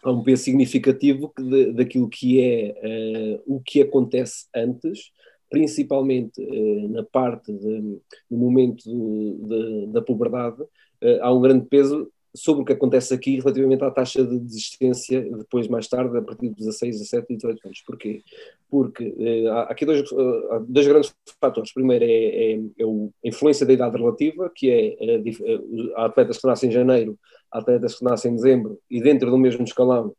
há 0.02 0.10
um 0.10 0.22
peso 0.22 0.42
significativo 0.42 1.32
de, 1.38 1.72
daquilo 1.72 2.08
que 2.08 2.40
é 2.40 3.38
uh, 3.46 3.54
o 3.56 3.60
que 3.60 3.80
acontece 3.80 4.46
antes, 4.54 5.12
principalmente 5.48 6.40
uh, 6.42 6.88
na 6.88 7.04
parte 7.04 7.52
de, 7.52 8.00
no 8.28 8.36
momento 8.36 8.84
do, 8.84 9.46
de, 9.46 9.86
da 9.92 10.02
puberdade, 10.02 10.60
uh, 10.60 11.18
há 11.20 11.32
um 11.32 11.40
grande 11.40 11.66
peso 11.66 12.10
sobre 12.38 12.62
o 12.62 12.64
que 12.64 12.72
acontece 12.72 13.12
aqui 13.12 13.38
relativamente 13.38 13.82
à 13.84 13.90
taxa 13.90 14.24
de 14.24 14.38
desistência 14.38 15.20
depois, 15.36 15.68
mais 15.68 15.88
tarde, 15.88 16.16
a 16.16 16.22
partir 16.22 16.48
de 16.48 16.54
16, 16.54 17.00
17 17.00 17.26
e 17.32 17.36
18 17.36 17.66
anos. 17.66 17.82
Porquê? 17.86 18.22
Porque 18.70 19.14
eh, 19.18 19.48
há 19.48 19.62
aqui 19.62 19.84
dois, 19.84 20.04
há 20.50 20.58
dois 20.66 20.86
grandes 20.86 21.14
fatores. 21.40 21.72
Primeiro 21.72 22.04
é, 22.04 22.08
é, 22.08 22.52
é, 22.54 22.84
a 22.84 23.28
influência 23.28 23.66
da 23.66 23.72
idade 23.72 23.96
relativa, 23.96 24.50
que 24.54 24.70
é 24.70 25.20
uh, 25.20 25.92
há 25.96 26.06
atletas 26.06 26.38
que 26.38 26.46
nascem 26.46 26.70
em 26.70 26.72
janeiro, 26.72 27.18
há 27.50 27.58
atletas 27.58 27.98
que 27.98 28.04
nascem 28.04 28.32
em 28.32 28.36
dezembro, 28.36 28.78
e 28.90 29.00
dentro 29.00 29.30
do 29.30 29.38
mesmo 29.38 29.64
escalão, 29.64 30.14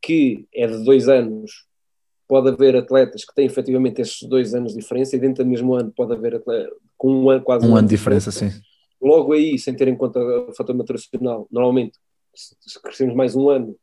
que 0.00 0.46
é 0.54 0.66
de 0.66 0.82
dois 0.84 1.06
anos, 1.08 1.66
pode 2.26 2.48
haver 2.48 2.76
atletas 2.76 3.24
que 3.24 3.34
têm 3.34 3.44
efetivamente 3.44 4.00
esses 4.00 4.22
dois 4.22 4.54
anos 4.54 4.72
de 4.72 4.80
diferença, 4.80 5.16
e 5.16 5.18
dentro 5.18 5.44
do 5.44 5.50
mesmo 5.50 5.74
ano 5.74 5.92
pode 5.94 6.12
haver 6.12 6.36
atletas 6.36 6.72
com 6.96 7.12
um 7.12 7.30
ano, 7.30 7.42
quase 7.42 7.66
um, 7.66 7.72
um 7.72 7.76
ano 7.76 7.88
de 7.88 7.94
diferença, 7.94 8.30
diferença, 8.30 8.56
sim 8.56 8.69
Logo 9.00 9.32
aí, 9.32 9.58
sem 9.58 9.74
ter 9.74 9.88
em 9.88 9.96
conta 9.96 10.20
o 10.20 10.52
fator 10.52 10.74
maturacional, 10.74 11.48
normalmente, 11.50 11.98
se 12.34 12.80
crescemos 12.82 13.14
mais 13.14 13.34
um 13.34 13.48
ano, 13.48 13.76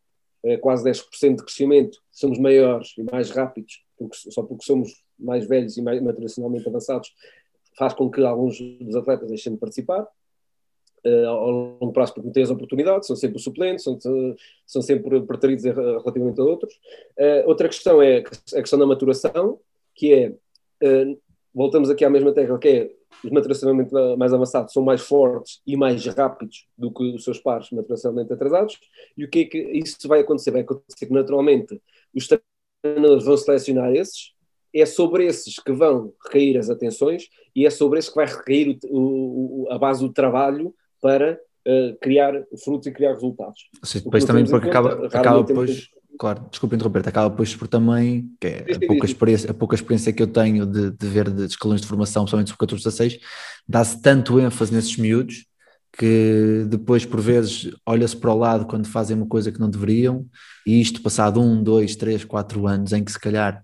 é 0.44 0.58
quase 0.58 0.84
10% 0.84 1.38
de 1.38 1.44
crescimento, 1.44 2.00
somos 2.12 2.38
maiores 2.40 2.94
e 2.98 3.04
mais 3.04 3.32
rápidos, 3.32 3.84
porque, 3.98 4.32
só 4.32 4.44
porque 4.44 4.64
somos 4.64 5.04
mais 5.18 5.48
velhos 5.48 5.76
e 5.78 5.82
mais 5.82 6.02
maturacionalmente 6.02 6.68
avançados, 6.68 7.14
faz 7.78 7.94
com 7.94 8.10
que 8.10 8.22
alguns 8.22 8.60
dos 8.60 8.96
atletas 8.96 9.28
deixem 9.30 9.54
de 9.54 9.60
participar. 9.60 10.08
Uh, 11.06 11.28
ao 11.28 11.52
longo 11.52 11.94
prazo, 11.94 12.16
porque 12.16 12.26
não 12.26 12.34
têm 12.34 12.44
as 12.44 12.50
oportunidades, 12.50 13.08
são 13.08 13.16
sempre 13.16 13.40
suplentes, 13.40 13.84
são, 13.84 13.98
são 14.66 14.82
sempre 14.82 15.22
preteridos 15.22 15.64
relativamente 15.64 16.42
a 16.42 16.44
outros. 16.44 16.74
Uh, 17.18 17.48
outra 17.48 17.70
questão 17.70 18.02
é 18.02 18.18
a 18.18 18.62
questão 18.62 18.80
da 18.80 18.86
maturação, 18.86 19.60
que 19.96 20.14
é, 20.14 20.30
uh, 20.84 21.20
voltamos 21.54 21.90
aqui 21.90 22.04
à 22.04 22.10
mesma 22.10 22.34
tecla, 22.34 22.60
que 22.60 22.68
é 22.68 22.92
os 23.24 23.32
maturacionalmente 23.32 23.92
mais 24.18 24.34
avançados 24.34 24.74
são 24.74 24.84
mais 24.84 25.02
fortes 25.02 25.62
e 25.66 25.76
mais 25.76 26.06
rápidos 26.06 26.68
do 26.78 26.92
que 26.92 27.16
os 27.16 27.24
seus 27.24 27.40
pares 27.40 27.70
maturacionalmente 27.72 28.34
atrasados. 28.34 28.80
E 29.18 29.26
o 29.26 29.30
que 29.30 29.40
é 29.40 29.46
que 29.46 29.58
isso 29.58 30.08
vai 30.08 30.22
acontecer? 30.22 30.52
Vai 30.52 30.62
acontecer 30.62 31.06
que 31.06 31.14
naturalmente 31.14 31.82
os 32.14 32.28
treinadores 32.84 33.26
vão 33.26 33.38
selecionar 33.38 33.94
esses, 33.94 34.34
é 34.74 34.86
sobre 34.86 35.26
esses 35.26 35.56
que 35.56 35.72
vão 35.72 36.14
recair 36.26 36.58
as 36.58 36.70
atenções 36.70 37.30
e 37.56 37.66
é 37.66 37.70
sobre 37.70 38.00
esses 38.00 38.10
que 38.10 38.18
vai 38.18 38.28
recair 38.28 38.78
o, 38.86 39.64
o, 39.64 39.72
a 39.72 39.78
base 39.78 40.02
do 40.02 40.14
trabalho 40.14 40.74
para 41.02 41.40
uh, 41.68 41.98
criar 42.00 42.46
frutos 42.64 42.88
e 42.88 42.92
criar 42.92 43.14
resultados. 43.14 43.70
Seja, 43.84 44.06
depois 44.06 44.26
também 44.26 44.46
porque 44.46 44.70
acaba, 44.70 45.08
acaba 45.08 45.44
depois, 45.44 45.90
claro, 46.18 46.46
desculpa 46.50 46.76
interromper, 46.76 47.08
acaba 47.08 47.30
depois 47.30 47.56
por 47.56 47.68
também, 47.68 48.30
que 48.40 48.48
é 48.48 48.76
a 48.76 48.88
pouca, 48.88 49.06
experiência, 49.06 49.52
a 49.52 49.54
pouca 49.54 49.76
experiência 49.76 50.12
que 50.12 50.22
eu 50.22 50.28
tenho 50.28 50.66
de, 50.66 50.92
de 50.92 51.08
ver 51.08 51.30
de 51.30 51.46
escalões 51.46 51.82
de 51.82 51.88
formação, 51.88 52.24
principalmente 52.24 52.50
sobre 52.50 52.60
14, 52.60 52.84
16, 52.84 53.20
dá-se 53.68 54.02
tanto 54.02 54.40
ênfase 54.40 54.74
nesses 54.74 54.98
miúdos 54.98 55.46
que 55.98 56.66
depois 56.70 57.06
por 57.06 57.20
vezes 57.20 57.72
olha-se 57.86 58.16
para 58.16 58.32
o 58.32 58.38
lado 58.38 58.66
quando 58.66 58.88
fazem 58.88 59.18
uma 59.18 59.26
coisa 59.26 59.52
que 59.52 59.60
não 59.60 59.70
deveriam 59.70 60.26
e 60.66 60.80
isto 60.80 61.02
passado 61.02 61.42
um, 61.42 61.64
dois, 61.64 61.96
três, 61.96 62.24
quatro 62.24 62.68
anos 62.68 62.94
em 62.94 63.04
que 63.04 63.12
se 63.12 63.20
calhar 63.20 63.64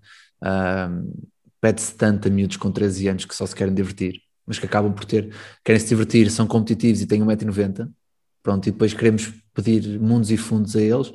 pede-se 1.61 1.95
tanto 1.95 2.27
a 2.27 2.31
miúdos 2.31 2.57
com 2.57 2.71
13 2.71 3.07
anos 3.07 3.25
que 3.25 3.35
só 3.35 3.45
se 3.45 3.55
querem 3.55 3.73
divertir, 3.73 4.19
mas 4.45 4.59
que 4.59 4.65
acabam 4.65 4.91
por 4.91 5.05
ter, 5.05 5.33
querem 5.63 5.79
se 5.79 5.87
divertir, 5.87 6.29
são 6.29 6.45
competitivos 6.45 7.01
e 7.01 7.07
têm 7.07 7.21
1,90m, 7.21 7.89
pronto, 8.41 8.67
e 8.67 8.71
depois 8.71 8.93
queremos 8.93 9.31
pedir 9.53 9.99
mundos 9.99 10.29
e 10.29 10.35
fundos 10.35 10.75
a 10.75 10.81
eles 10.81 11.13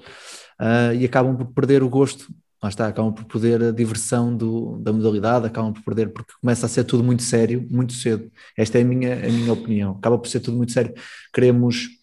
uh, 0.61 0.95
e 0.95 1.05
acabam 1.05 1.37
por 1.37 1.47
perder 1.47 1.83
o 1.83 1.89
gosto, 1.89 2.33
lá 2.63 2.69
está, 2.69 2.89
acabam 2.89 3.13
por 3.13 3.25
perder 3.25 3.63
a 3.63 3.71
diversão 3.71 4.37
do, 4.37 4.79
da 4.79 4.93
modalidade, 4.93 5.47
acabam 5.47 5.73
por 5.73 5.83
perder, 5.83 6.13
porque 6.13 6.33
começa 6.41 6.67
a 6.67 6.69
ser 6.69 6.85
tudo 6.85 7.05
muito 7.05 7.23
sério, 7.23 7.67
muito 7.71 7.93
cedo. 7.93 8.31
Esta 8.57 8.79
é 8.79 8.83
a 8.83 8.85
minha, 8.85 9.15
a 9.15 9.31
minha 9.31 9.53
opinião. 9.53 9.93
Acaba 9.93 10.19
por 10.19 10.29
ser 10.29 10.41
tudo 10.41 10.57
muito 10.57 10.73
sério. 10.73 10.95
Queremos 11.33 11.99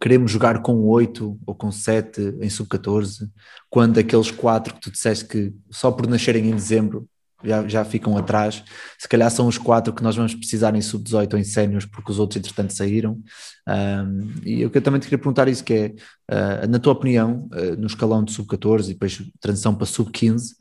queremos 0.00 0.30
jogar 0.30 0.62
com 0.62 0.82
8 0.84 1.38
ou 1.46 1.54
com 1.54 1.70
7 1.70 2.38
em 2.40 2.48
sub-14, 2.48 3.28
quando 3.68 3.98
aqueles 3.98 4.30
4 4.30 4.74
que 4.74 4.80
tu 4.80 4.90
disseste 4.90 5.26
que 5.26 5.52
só 5.70 5.92
por 5.92 6.06
nascerem 6.06 6.48
em 6.48 6.54
dezembro 6.54 7.06
já, 7.44 7.66
já 7.68 7.84
ficam 7.84 8.16
atrás, 8.16 8.62
se 8.98 9.08
calhar 9.08 9.30
são 9.30 9.46
os 9.46 9.58
4 9.58 9.92
que 9.92 10.02
nós 10.02 10.16
vamos 10.16 10.34
precisar 10.34 10.74
em 10.74 10.80
sub-18 10.80 11.34
ou 11.34 11.38
em 11.38 11.44
séniores, 11.44 11.86
porque 11.86 12.10
os 12.10 12.18
outros 12.18 12.38
entretanto 12.38 12.72
saíram. 12.72 13.20
Um, 13.68 14.30
e 14.44 14.62
eu 14.62 14.70
também 14.82 15.00
te 15.00 15.04
queria 15.04 15.18
perguntar 15.18 15.48
isso, 15.48 15.62
que 15.62 15.72
é, 15.72 16.64
uh, 16.64 16.68
na 16.68 16.78
tua 16.78 16.92
opinião, 16.92 17.48
uh, 17.52 17.76
no 17.78 17.86
escalão 17.86 18.24
de 18.24 18.32
sub-14 18.32 18.84
e 18.84 18.92
depois 18.94 19.22
transição 19.40 19.74
para 19.74 19.86
sub-15, 19.86 20.52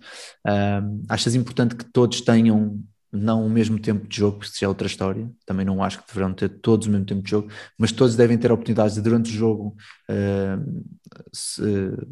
uh, 0.48 1.04
achas 1.10 1.36
importante 1.36 1.76
que 1.76 1.86
todos 1.86 2.22
tenham 2.22 2.82
não 3.12 3.46
o 3.46 3.50
mesmo 3.50 3.78
tempo 3.78 4.08
de 4.08 4.18
jogo, 4.18 4.38
porque 4.38 4.54
isso 4.54 4.64
é 4.64 4.68
outra 4.68 4.88
história, 4.88 5.30
também 5.46 5.66
não 5.66 5.84
acho 5.84 6.00
que 6.00 6.08
deverão 6.08 6.34
ter 6.34 6.48
todos 6.48 6.88
o 6.88 6.90
mesmo 6.90 7.06
tempo 7.06 7.22
de 7.22 7.30
jogo, 7.30 7.50
mas 7.78 7.92
todos 7.92 8.16
devem 8.16 8.38
ter 8.38 8.52
oportunidades 8.52 8.96
de 8.96 9.02
durante 9.02 9.30
o 9.30 9.34
jogo 9.34 9.76
uh, 10.10 10.84
se, 11.34 11.62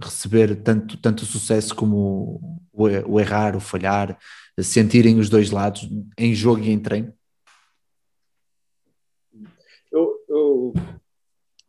receber 0.04 0.58
tanto, 0.58 0.98
tanto 0.98 1.24
o 1.24 1.26
sucesso 1.26 1.74
como 1.74 2.70
o, 2.74 2.88
o, 3.08 3.20
errar, 3.20 3.56
o 3.56 3.62
falhar, 3.62 4.18
sentirem 4.64 5.20
os 5.20 5.30
dois 5.30 5.52
lados 5.52 5.90
em 6.18 6.34
jogo 6.34 6.62
e 6.62 6.72
em 6.72 6.80
treino? 6.80 7.14
Eu, 9.92 10.16
eu, 10.28 10.74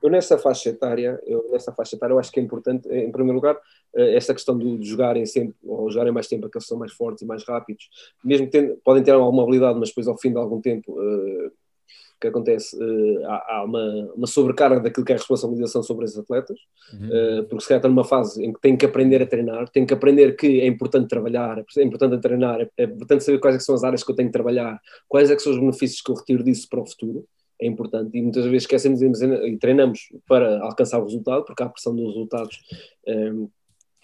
eu 0.03 0.11
nessa 0.11 0.38
faixa 0.38 0.70
etária, 0.70 1.20
eu 1.26 1.51
nessa 1.51 1.72
faixa 1.72 1.97
etária 1.97 2.12
eu 2.12 2.18
acho 2.18 2.30
que 2.30 2.41
é 2.41 2.43
importante, 2.43 2.88
em 2.88 3.11
primeiro 3.11 3.36
lugar, 3.36 3.59
eh, 3.95 4.14
essa 4.16 4.34
questão 4.34 4.57
de, 4.59 4.82
jogarem 4.82 5.26
sempre, 5.26 5.55
ou 5.62 5.91
jogarem 5.91 6.12
mais 6.12 6.26
tempo, 6.26 6.47
aqueles 6.47 6.66
são 6.66 6.78
mais 6.78 6.93
fortes 6.93 7.22
e 7.22 7.26
mais 7.26 7.45
rápidos, 7.45 7.88
mesmo 8.24 8.49
tendo, 8.49 8.76
podem 8.84 9.03
ter 9.03 9.12
alguma 9.12 9.43
habilidade, 9.43 9.78
mas 9.78 9.88
depois 9.88 10.09
ao 10.09 10.18
fim 10.18 10.30
de 10.30 10.38
algum 10.38 10.61
tempo, 10.61 10.93
uh, 10.93 11.53
que 12.21 12.29
acontece, 12.29 12.77
uh, 12.77 13.27
há, 13.27 13.57
há 13.57 13.64
uma, 13.64 14.12
uma, 14.14 14.27
sobrecarga 14.27 14.81
daquilo 14.81 15.07
que 15.07 15.12
é 15.12 15.14
a 15.14 15.18
responsabilização 15.18 15.83
sobre 15.83 16.05
esses 16.05 16.18
atletas, 16.18 16.59
uhum. 16.93 17.09
uh, 17.41 17.45
porque 17.45 17.62
se 17.62 17.68
calhar 17.68 17.79
estão 17.79 17.91
numa 17.91 18.05
fase 18.05 18.45
em 18.45 18.53
que 18.53 18.61
têm 18.61 18.77
que 18.77 18.85
aprender 18.85 19.23
a 19.23 19.27
treinar, 19.27 19.68
têm 19.71 19.87
que 19.87 19.95
aprender 19.95 20.37
que 20.37 20.61
é 20.61 20.66
importante 20.66 21.09
trabalhar, 21.09 21.59
é 21.59 21.83
importante 21.83 22.21
treinar, 22.21 22.61
é, 22.77 22.85
importante 22.85 23.25
saber 23.25 23.39
quais 23.39 23.57
é 23.57 23.59
são 23.59 23.75
as 23.75 23.85
áreas 23.85 24.05
que 24.05 24.11
eu 24.11 24.16
tenho 24.16 24.29
que 24.29 24.33
trabalhar, 24.33 24.79
quais 25.09 25.31
é 25.31 25.39
são 25.39 25.53
os 25.53 25.59
benefícios 25.59 26.03
que 26.03 26.11
eu 26.11 26.14
retiro 26.14 26.45
disso 26.45 26.68
para 26.68 26.81
o 26.81 26.87
futuro, 26.87 27.25
é 27.61 27.66
importante 27.66 28.16
e 28.16 28.23
muitas 28.23 28.45
vezes 28.45 28.62
esquecemos 28.62 29.03
e 29.03 29.57
treinamos 29.59 30.09
para 30.27 30.61
alcançar 30.62 30.99
o 30.99 31.05
resultado, 31.05 31.45
porque 31.45 31.62
há 31.62 31.66
a 31.66 31.71
pressão 31.71 31.95
dos 31.95 32.14
resultados 32.14 32.59
um, 33.07 33.49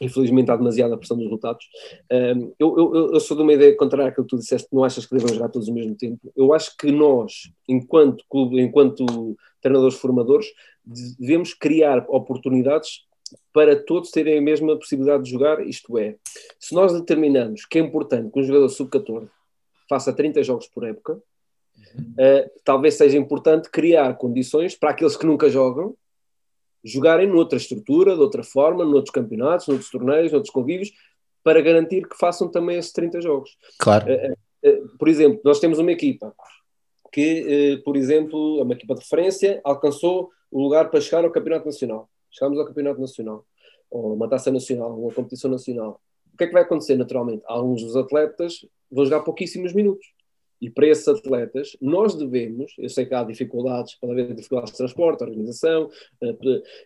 infelizmente 0.01 0.51
há 0.51 0.57
demasiada 0.57 0.97
pressão 0.97 1.17
dos 1.17 1.27
resultados. 1.27 1.67
Um, 2.13 2.53
eu, 2.59 2.79
eu, 2.79 3.13
eu, 3.15 3.21
sou 3.21 3.37
de 3.37 3.43
uma 3.43 3.53
ideia 3.53 3.77
contrária 3.77 4.11
àquilo 4.11 4.27
que 4.27 4.37
tu 4.37 4.39
disseste, 4.39 4.69
não 4.73 4.85
achas 4.85 5.07
que 5.07 5.17
devem 5.17 5.35
jogar 5.35 5.49
todos 5.49 5.69
ao 5.69 5.75
mesmo 5.75 5.95
tempo. 5.95 6.33
Eu 6.37 6.53
acho 6.53 6.77
que 6.77 6.91
nós, 6.91 7.51
enquanto 7.69 8.25
clube, 8.29 8.61
enquanto 8.61 9.37
treinadores 9.61 9.97
formadores, 9.97 10.47
devemos 11.19 11.55
criar 11.55 12.05
oportunidades 12.09 13.07
para 13.53 13.75
todos 13.75 14.11
terem 14.11 14.39
a 14.39 14.43
mesma 14.43 14.77
possibilidade 14.77 15.25
de 15.25 15.31
jogar, 15.31 15.67
isto 15.67 15.99
é, 15.99 16.17
se 16.61 16.75
nós 16.75 16.93
determinamos 16.93 17.65
que 17.65 17.79
é 17.79 17.83
importante 17.83 18.31
que 18.31 18.39
um 18.39 18.45
jogador 18.45 18.69
sub-14 18.69 19.29
faça 19.89 20.13
30 20.13 20.43
jogos 20.45 20.69
por 20.69 20.87
época, 20.87 21.15
uh, 21.15 22.51
talvez 22.65 22.95
seja 22.95 23.17
importante 23.19 23.71
criar 23.71 24.15
condições 24.15 24.77
para 24.77 24.91
aqueles 24.91 25.17
que 25.17 25.27
nunca 25.27 25.49
jogam 25.49 25.97
jogarem 26.87 27.27
noutra 27.27 27.59
estrutura, 27.59 28.15
de 28.15 28.21
outra 28.21 28.43
forma, 28.43 28.85
noutros 28.85 29.11
campeonatos, 29.11 29.67
noutros 29.67 29.91
torneios, 29.91 30.33
noutros 30.33 30.53
convívios, 30.53 30.93
para 31.43 31.61
garantir 31.61 32.09
que 32.09 32.17
façam 32.17 32.51
também 32.51 32.79
esses 32.79 32.93
30 32.93 33.21
jogos. 33.21 33.57
Claro. 33.79 34.07
Uh, 34.07 34.69
uh, 34.69 34.89
por 34.99 35.09
exemplo, 35.09 35.41
nós 35.45 35.59
temos 35.61 35.79
uma 35.79 35.93
equipa 35.93 36.35
que, 37.13 37.81
por 37.83 37.97
exemplo, 37.97 38.61
é 38.61 38.63
uma 38.63 38.75
equipa 38.75 38.95
de 38.95 39.01
referência, 39.01 39.59
alcançou 39.65 40.31
o 40.51 40.63
lugar 40.63 40.91
para 40.91 41.01
chegar 41.01 41.25
ao 41.25 41.31
Campeonato 41.31 41.65
Nacional. 41.65 42.11
Chegamos 42.31 42.59
ao 42.59 42.67
Campeonato 42.67 43.01
Nacional, 43.01 43.47
ou 43.91 44.13
uma 44.13 44.29
taça 44.29 44.51
nacional, 44.51 44.99
uma 44.99 45.13
competição 45.13 45.51
nacional. 45.51 45.99
O 46.35 46.37
que 46.37 46.45
é 46.45 46.47
que 46.47 46.53
vai 46.53 46.63
acontecer 46.63 46.95
naturalmente? 46.97 47.43
Alguns 47.47 47.83
dos 47.83 47.97
atletas 47.97 48.67
vão 48.91 49.07
jogar 49.07 49.21
pouquíssimos 49.21 49.73
minutos 49.73 50.07
e 50.61 50.71
para 50.71 50.87
esses 50.87 51.07
atletas, 51.07 51.77
nós 51.81 52.15
devemos, 52.15 52.73
eu 52.79 52.89
sei 52.89 53.05
que 53.05 53.15
há 53.15 53.23
dificuldades, 53.23 53.95
pode 54.01 54.13
haver 54.13 54.35
dificuldades 54.35 54.73
de 54.73 54.79
transporte, 54.79 55.23
organização, 55.23 55.91
eh, 56.23 56.37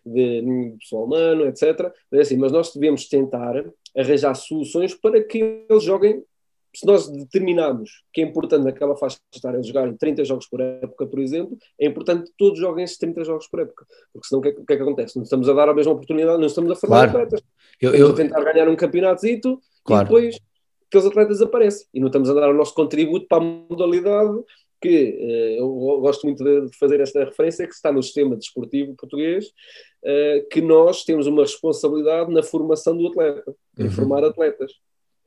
de, 0.05 0.77
pessoal 0.79 1.05
humano, 1.05 1.47
etc. 1.47 1.93
Mas, 2.11 2.21
assim, 2.23 2.37
mas 2.37 2.53
nós 2.53 2.73
devemos 2.73 3.09
tentar 3.09 3.65
arranjar 3.97 4.35
soluções 4.35 4.95
para 4.95 5.23
que 5.23 5.65
eles 5.69 5.85
joguem. 5.85 6.23
Se 6.75 6.87
nós 6.87 7.09
determinarmos 7.09 8.05
que 8.13 8.21
é 8.21 8.25
importante 8.25 8.63
naquela 8.63 8.97
faixa 8.97 9.19
estar 9.35 9.53
eles 9.55 9.67
jogarem 9.67 9.97
30 9.97 10.25
jogos 10.25 10.47
por 10.47 10.61
época, 10.61 11.05
por 11.05 11.19
exemplo, 11.19 11.59
é 11.81 11.87
importante 11.87 12.31
que 12.31 12.37
todos 12.39 12.61
joguem 12.61 12.85
esses 12.85 12.97
30 12.97 13.25
jogos 13.25 13.49
por 13.49 13.61
época. 13.61 13.85
Porque 14.13 14.29
senão 14.29 14.39
o 14.39 14.43
que, 14.43 14.51
é, 14.51 14.53
que, 14.53 14.73
é 14.73 14.77
que 14.77 14.83
acontece? 14.83 15.17
Não 15.17 15.25
estamos 15.25 15.49
a 15.49 15.53
dar 15.53 15.69
a 15.69 15.75
mesma 15.75 15.93
oportunidade, 15.93 16.39
não 16.39 16.47
estamos 16.47 16.71
a 16.71 16.77
formar 16.77 17.11
claro. 17.11 17.27
atletas. 17.27 17.43
Eu, 17.81 17.93
eu... 17.95 18.11
a 18.11 18.15
tentar 18.15 18.41
ganhar 18.45 18.69
um 18.69 18.77
campeonatozito 18.77 19.61
claro. 19.85 20.03
e 20.03 20.05
depois 20.05 20.41
aqueles 20.91 21.07
atletas 21.07 21.41
aparecem 21.41 21.87
e 21.95 22.01
não 22.01 22.09
estamos 22.09 22.29
a 22.29 22.35
dar 22.35 22.51
o 22.51 22.55
nosso 22.55 22.75
contributo 22.75 23.27
para 23.29 23.39
a 23.39 23.47
modalidade 23.47 24.43
que 24.81 24.89
eh, 24.89 25.61
eu 25.61 25.69
gosto 26.01 26.27
muito 26.27 26.43
de 26.43 26.77
fazer 26.79 27.01
esta 27.01 27.25
referência, 27.25 27.67
que 27.67 27.75
está 27.75 27.93
no 27.93 28.03
sistema 28.03 28.35
desportivo 28.35 28.95
português, 28.97 29.47
eh, 30.03 30.47
que 30.51 30.61
nós 30.63 31.05
temos 31.05 31.27
uma 31.27 31.43
responsabilidade 31.43 32.33
na 32.33 32.43
formação 32.43 32.97
do 32.97 33.09
atleta, 33.09 33.55
em 33.79 33.85
uhum. 33.85 33.91
formar 33.91 34.25
atletas. 34.25 34.73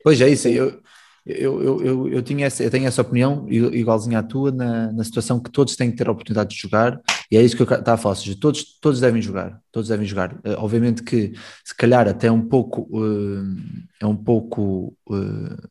Pois 0.02 0.20
é, 0.20 0.28
isso. 0.28 0.48
Eu, 0.48 0.80
eu, 1.24 1.62
eu, 1.62 1.84
eu, 1.84 2.08
eu, 2.08 2.22
tinha 2.22 2.46
essa, 2.46 2.64
eu 2.64 2.70
tenho 2.70 2.86
essa 2.86 3.00
opinião, 3.00 3.46
igualzinha 3.48 4.18
à 4.18 4.22
tua, 4.22 4.50
na, 4.50 4.92
na 4.92 5.04
situação 5.04 5.40
que 5.40 5.50
todos 5.50 5.76
têm 5.76 5.90
que 5.90 5.96
ter 5.96 6.08
a 6.08 6.12
oportunidade 6.12 6.50
de 6.50 6.60
jogar, 6.60 7.00
e 7.30 7.36
é 7.36 7.42
isso 7.42 7.56
que 7.56 7.62
eu 7.62 7.66
estava 7.66 7.94
a 7.94 7.96
falar, 7.96 8.14
ou 8.14 8.20
seja, 8.20 8.36
todos, 8.38 8.78
todos 8.80 9.00
devem 9.00 9.20
jogar, 9.20 9.60
todos 9.72 9.88
devem 9.88 10.06
jogar. 10.06 10.34
Uh, 10.36 10.58
obviamente 10.58 11.02
que, 11.02 11.32
se 11.64 11.74
calhar, 11.76 12.08
até 12.08 12.30
um 12.30 12.42
pouco, 12.46 12.82
uh, 12.98 13.56
é 14.00 14.06
um 14.06 14.16
pouco 14.16 14.96
uh, 15.08 15.68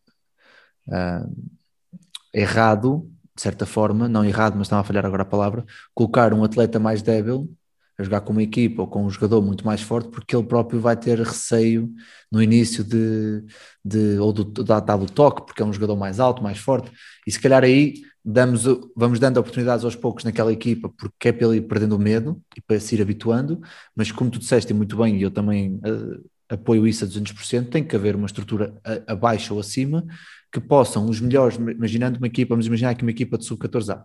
errado, 2.33 3.09
de 3.35 3.41
certa 3.41 3.65
forma, 3.65 4.07
não 4.07 4.23
errado, 4.25 4.55
mas 4.55 4.67
estava 4.67 4.81
a 4.81 4.83
falhar 4.83 5.05
agora 5.05 5.23
a 5.23 5.25
palavra, 5.25 5.65
colocar 5.93 6.33
um 6.33 6.43
atleta 6.43 6.79
mais 6.79 7.01
débil 7.01 7.49
a 7.97 8.03
jogar 8.03 8.21
com 8.21 8.31
uma 8.31 8.41
equipa 8.41 8.81
ou 8.81 8.87
com 8.87 9.05
um 9.05 9.09
jogador 9.09 9.41
muito 9.41 9.65
mais 9.65 9.81
forte, 9.81 10.09
porque 10.09 10.35
ele 10.35 10.45
próprio 10.45 10.79
vai 10.79 10.97
ter 10.97 11.19
receio 11.19 11.91
no 12.31 12.41
início 12.41 12.83
de, 12.83 13.43
de 13.85 14.17
ou 14.19 14.33
do, 14.33 14.43
da, 14.63 14.79
do 14.79 15.05
toque, 15.05 15.45
porque 15.45 15.61
é 15.61 15.65
um 15.65 15.73
jogador 15.73 15.95
mais 15.95 16.19
alto, 16.19 16.41
mais 16.41 16.57
forte, 16.57 16.91
e 17.27 17.31
se 17.31 17.39
calhar 17.39 17.63
aí 17.63 17.93
damos, 18.24 18.63
vamos 18.95 19.19
dando 19.19 19.38
oportunidades 19.38 19.84
aos 19.84 19.95
poucos 19.95 20.24
naquela 20.24 20.51
equipa, 20.51 20.89
porque 20.89 21.28
é 21.28 21.32
para 21.32 21.47
ele 21.47 21.57
ir 21.57 21.61
perdendo 21.61 21.95
o 21.95 21.99
medo 21.99 22.41
e 22.55 22.61
para 22.61 22.80
se 22.80 22.95
ir 22.95 23.01
habituando, 23.01 23.61
mas 23.95 24.11
como 24.11 24.30
tu 24.30 24.39
disseste 24.39 24.74
muito 24.74 24.95
bem, 24.95 25.17
e 25.17 25.21
eu 25.24 25.32
também 25.32 25.76
uh, 25.76 26.24
apoio 26.49 26.88
isso 26.88 27.03
a 27.03 27.07
200%, 27.07 27.69
tem 27.69 27.84
que 27.84 27.95
haver 27.95 28.15
uma 28.15 28.26
estrutura 28.26 28.74
abaixo 29.07 29.53
ou 29.53 29.59
acima 29.59 30.05
que 30.51 30.61
possam 30.61 31.09
os 31.09 31.19
melhores, 31.19 31.57
imaginando 31.57 32.17
uma 32.17 32.28
equipa, 32.28 32.53
vamos 32.53 32.67
imaginar 32.67 32.91
aqui 32.91 33.01
uma 33.01 33.11
equipa 33.11 33.38
de 33.38 33.45
sub-14A, 33.45 34.03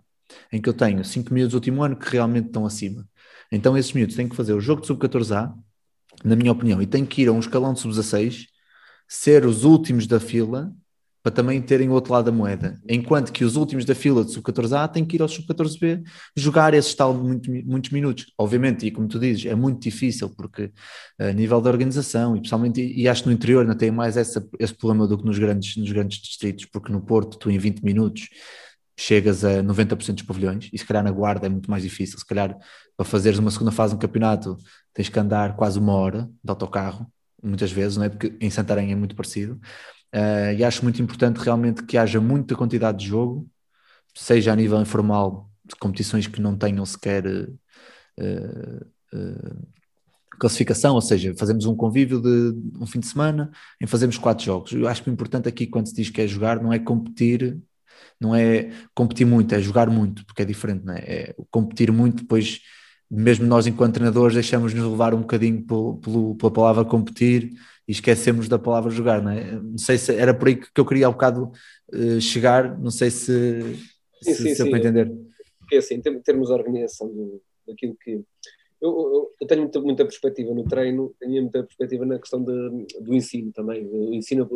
em 0.51 0.59
que 0.59 0.67
eu 0.67 0.73
tenho 0.73 1.03
5 1.05 1.33
minutos 1.33 1.51
do 1.51 1.57
último 1.57 1.83
ano 1.83 1.95
que 1.95 2.09
realmente 2.09 2.47
estão 2.47 2.65
acima. 2.65 3.07
Então 3.51 3.77
esses 3.77 3.93
miúdos 3.93 4.15
têm 4.15 4.27
que 4.27 4.35
fazer 4.35 4.53
o 4.53 4.59
jogo 4.59 4.81
de 4.81 4.87
sub-14A, 4.87 5.53
na 6.23 6.35
minha 6.35 6.51
opinião, 6.51 6.81
e 6.81 6.87
têm 6.87 7.05
que 7.05 7.21
ir 7.21 7.27
a 7.27 7.31
um 7.31 7.39
escalão 7.39 7.73
de 7.73 7.79
sub-16, 7.79 8.47
ser 9.07 9.45
os 9.45 9.63
últimos 9.63 10.07
da 10.07 10.19
fila, 10.19 10.73
para 11.21 11.31
também 11.31 11.61
terem 11.61 11.89
o 11.89 11.93
outro 11.93 12.13
lado 12.13 12.25
da 12.25 12.31
moeda. 12.31 12.79
Enquanto 12.87 13.31
que 13.31 13.43
os 13.43 13.55
últimos 13.55 13.83
da 13.83 13.93
fila 13.93 14.23
de 14.23 14.31
sub-14A 14.31 14.87
têm 14.87 15.05
que 15.05 15.17
ir 15.17 15.21
ao 15.21 15.27
sub-14B 15.27 16.03
jogar 16.35 16.73
esses 16.73 16.93
tal 16.93 17.13
muito, 17.13 17.51
muitos 17.65 17.91
minutos. 17.91 18.31
Obviamente, 18.37 18.85
e 18.85 18.91
como 18.91 19.07
tu 19.07 19.19
dizes, 19.19 19.45
é 19.45 19.55
muito 19.55 19.81
difícil, 19.81 20.29
porque 20.29 20.71
a 21.19 21.33
nível 21.33 21.59
da 21.59 21.69
organização, 21.69 22.37
e 22.37 22.41
pessoalmente, 22.41 22.81
e 22.81 23.07
acho 23.07 23.23
que 23.23 23.29
no 23.29 23.33
interior 23.33 23.61
ainda 23.61 23.75
tem 23.75 23.91
mais 23.91 24.15
essa, 24.15 24.45
esse 24.59 24.73
problema 24.73 25.07
do 25.07 25.17
que 25.17 25.25
nos 25.25 25.37
grandes, 25.37 25.75
nos 25.75 25.91
grandes 25.91 26.19
distritos, 26.19 26.65
porque 26.65 26.91
no 26.91 27.01
Porto 27.01 27.37
tu 27.37 27.51
em 27.51 27.57
20 27.57 27.81
minutos 27.83 28.29
chegas 28.97 29.45
a 29.45 29.63
90% 29.63 30.13
dos 30.13 30.23
pavilhões, 30.23 30.69
e 30.73 30.77
se 30.77 30.85
calhar 30.85 31.03
na 31.03 31.11
guarda 31.11 31.47
é 31.47 31.49
muito 31.49 31.69
mais 31.71 31.83
difícil, 31.83 32.19
se 32.19 32.25
calhar 32.25 32.57
para 32.97 33.05
fazeres 33.05 33.39
uma 33.39 33.49
segunda 33.49 33.71
fase 33.71 33.93
no 33.93 33.99
campeonato 33.99 34.57
tens 34.93 35.07
que 35.07 35.17
andar 35.17 35.55
quase 35.55 35.79
uma 35.79 35.93
hora 35.93 36.29
de 36.43 36.49
autocarro, 36.49 37.09
muitas 37.41 37.71
vezes, 37.71 37.95
não 37.95 38.03
é? 38.03 38.09
Porque 38.09 38.35
em 38.41 38.49
Santarém 38.49 38.91
é 38.91 38.95
muito 38.95 39.15
parecido, 39.15 39.59
uh, 40.15 40.53
e 40.57 40.63
acho 40.63 40.83
muito 40.83 41.01
importante 41.01 41.37
realmente 41.37 41.83
que 41.83 41.97
haja 41.97 42.19
muita 42.19 42.55
quantidade 42.55 42.99
de 42.99 43.07
jogo, 43.07 43.49
seja 44.15 44.53
a 44.53 44.55
nível 44.55 44.81
informal, 44.81 45.49
de 45.65 45.75
competições 45.75 46.27
que 46.27 46.41
não 46.41 46.57
tenham 46.57 46.85
sequer 46.85 47.25
uh, 47.25 48.85
uh, 49.13 49.67
classificação, 50.39 50.95
ou 50.95 51.01
seja, 51.01 51.33
fazemos 51.37 51.65
um 51.65 51.75
convívio 51.75 52.21
de 52.21 52.55
um 52.79 52.85
fim 52.85 52.99
de 52.99 53.07
semana 53.07 53.51
em 53.81 53.85
fazemos 53.85 54.17
quatro 54.17 54.45
jogos. 54.45 54.71
Eu 54.71 54.87
acho 54.87 55.03
que 55.03 55.09
o 55.09 55.13
importante 55.13 55.47
aqui 55.47 55.67
quando 55.67 55.87
se 55.87 55.93
diz 55.93 56.09
que 56.09 56.21
é 56.21 56.27
jogar 56.27 56.61
não 56.61 56.73
é 56.73 56.79
competir 56.79 57.61
não 58.19 58.35
é 58.35 58.71
competir 58.93 59.25
muito, 59.25 59.53
é 59.55 59.61
jogar 59.61 59.89
muito, 59.89 60.25
porque 60.25 60.41
é 60.41 60.45
diferente, 60.45 60.85
não 60.85 60.93
é? 60.93 60.99
é 60.99 61.35
competir 61.49 61.91
muito, 61.91 62.23
depois, 62.23 62.59
mesmo 63.09 63.45
nós 63.45 63.65
enquanto 63.67 63.95
treinadores, 63.95 64.33
deixamos-nos 64.33 64.83
levar 64.83 65.13
um 65.13 65.21
bocadinho 65.21 65.65
pelo, 65.65 65.97
pelo, 65.97 66.35
pela 66.35 66.51
palavra 66.51 66.85
competir 66.85 67.51
e 67.89 67.91
esquecemos 67.91 68.47
da 68.47 68.59
palavra 68.59 68.91
jogar, 68.91 69.21
não 69.21 69.31
é? 69.31 69.51
Não 69.51 69.77
sei 69.79 69.97
se 69.97 70.13
era 70.13 70.33
por 70.33 70.47
aí 70.47 70.55
que 70.55 70.79
eu 70.79 70.85
queria 70.85 71.07
há 71.07 71.09
um 71.09 71.13
bocado 71.13 71.51
uh, 71.91 72.21
chegar, 72.21 72.79
não 72.79 72.91
sei 72.91 73.09
se, 73.09 73.61
sim, 74.21 74.33
se, 74.33 74.43
sim, 74.43 74.55
se 74.55 74.69
para 74.69 74.77
entender. 74.77 75.11
Porque 75.59 75.77
assim, 75.77 75.95
em 75.95 76.21
termos 76.21 76.47
de 76.47 76.53
organização 76.53 77.07
do, 77.07 77.41
daquilo 77.67 77.97
que. 77.99 78.21
Eu, 78.81 78.91
eu, 78.91 79.31
eu, 79.41 79.47
tenho 79.47 79.63
muita, 79.63 79.81
muita 79.81 80.05
perspectiva 80.05 80.53
no 80.53 80.63
treino, 80.63 81.13
tenho 81.19 81.41
muita 81.41 81.63
perspectiva 81.63 82.05
na 82.05 82.17
questão 82.17 82.41
de, 82.41 82.85
do 83.01 83.13
ensino 83.13 83.51
também. 83.51 83.85
O 83.85 84.13
ensino, 84.13 84.47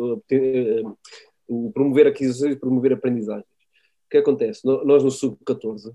o 1.46 1.70
promover 1.72 2.06
aquisições 2.06 2.54
e 2.54 2.58
promover 2.58 2.94
aprendizagem 2.94 3.44
que 4.14 4.18
acontece? 4.18 4.64
Nós 4.64 5.02
no 5.02 5.10
Sub-14, 5.10 5.92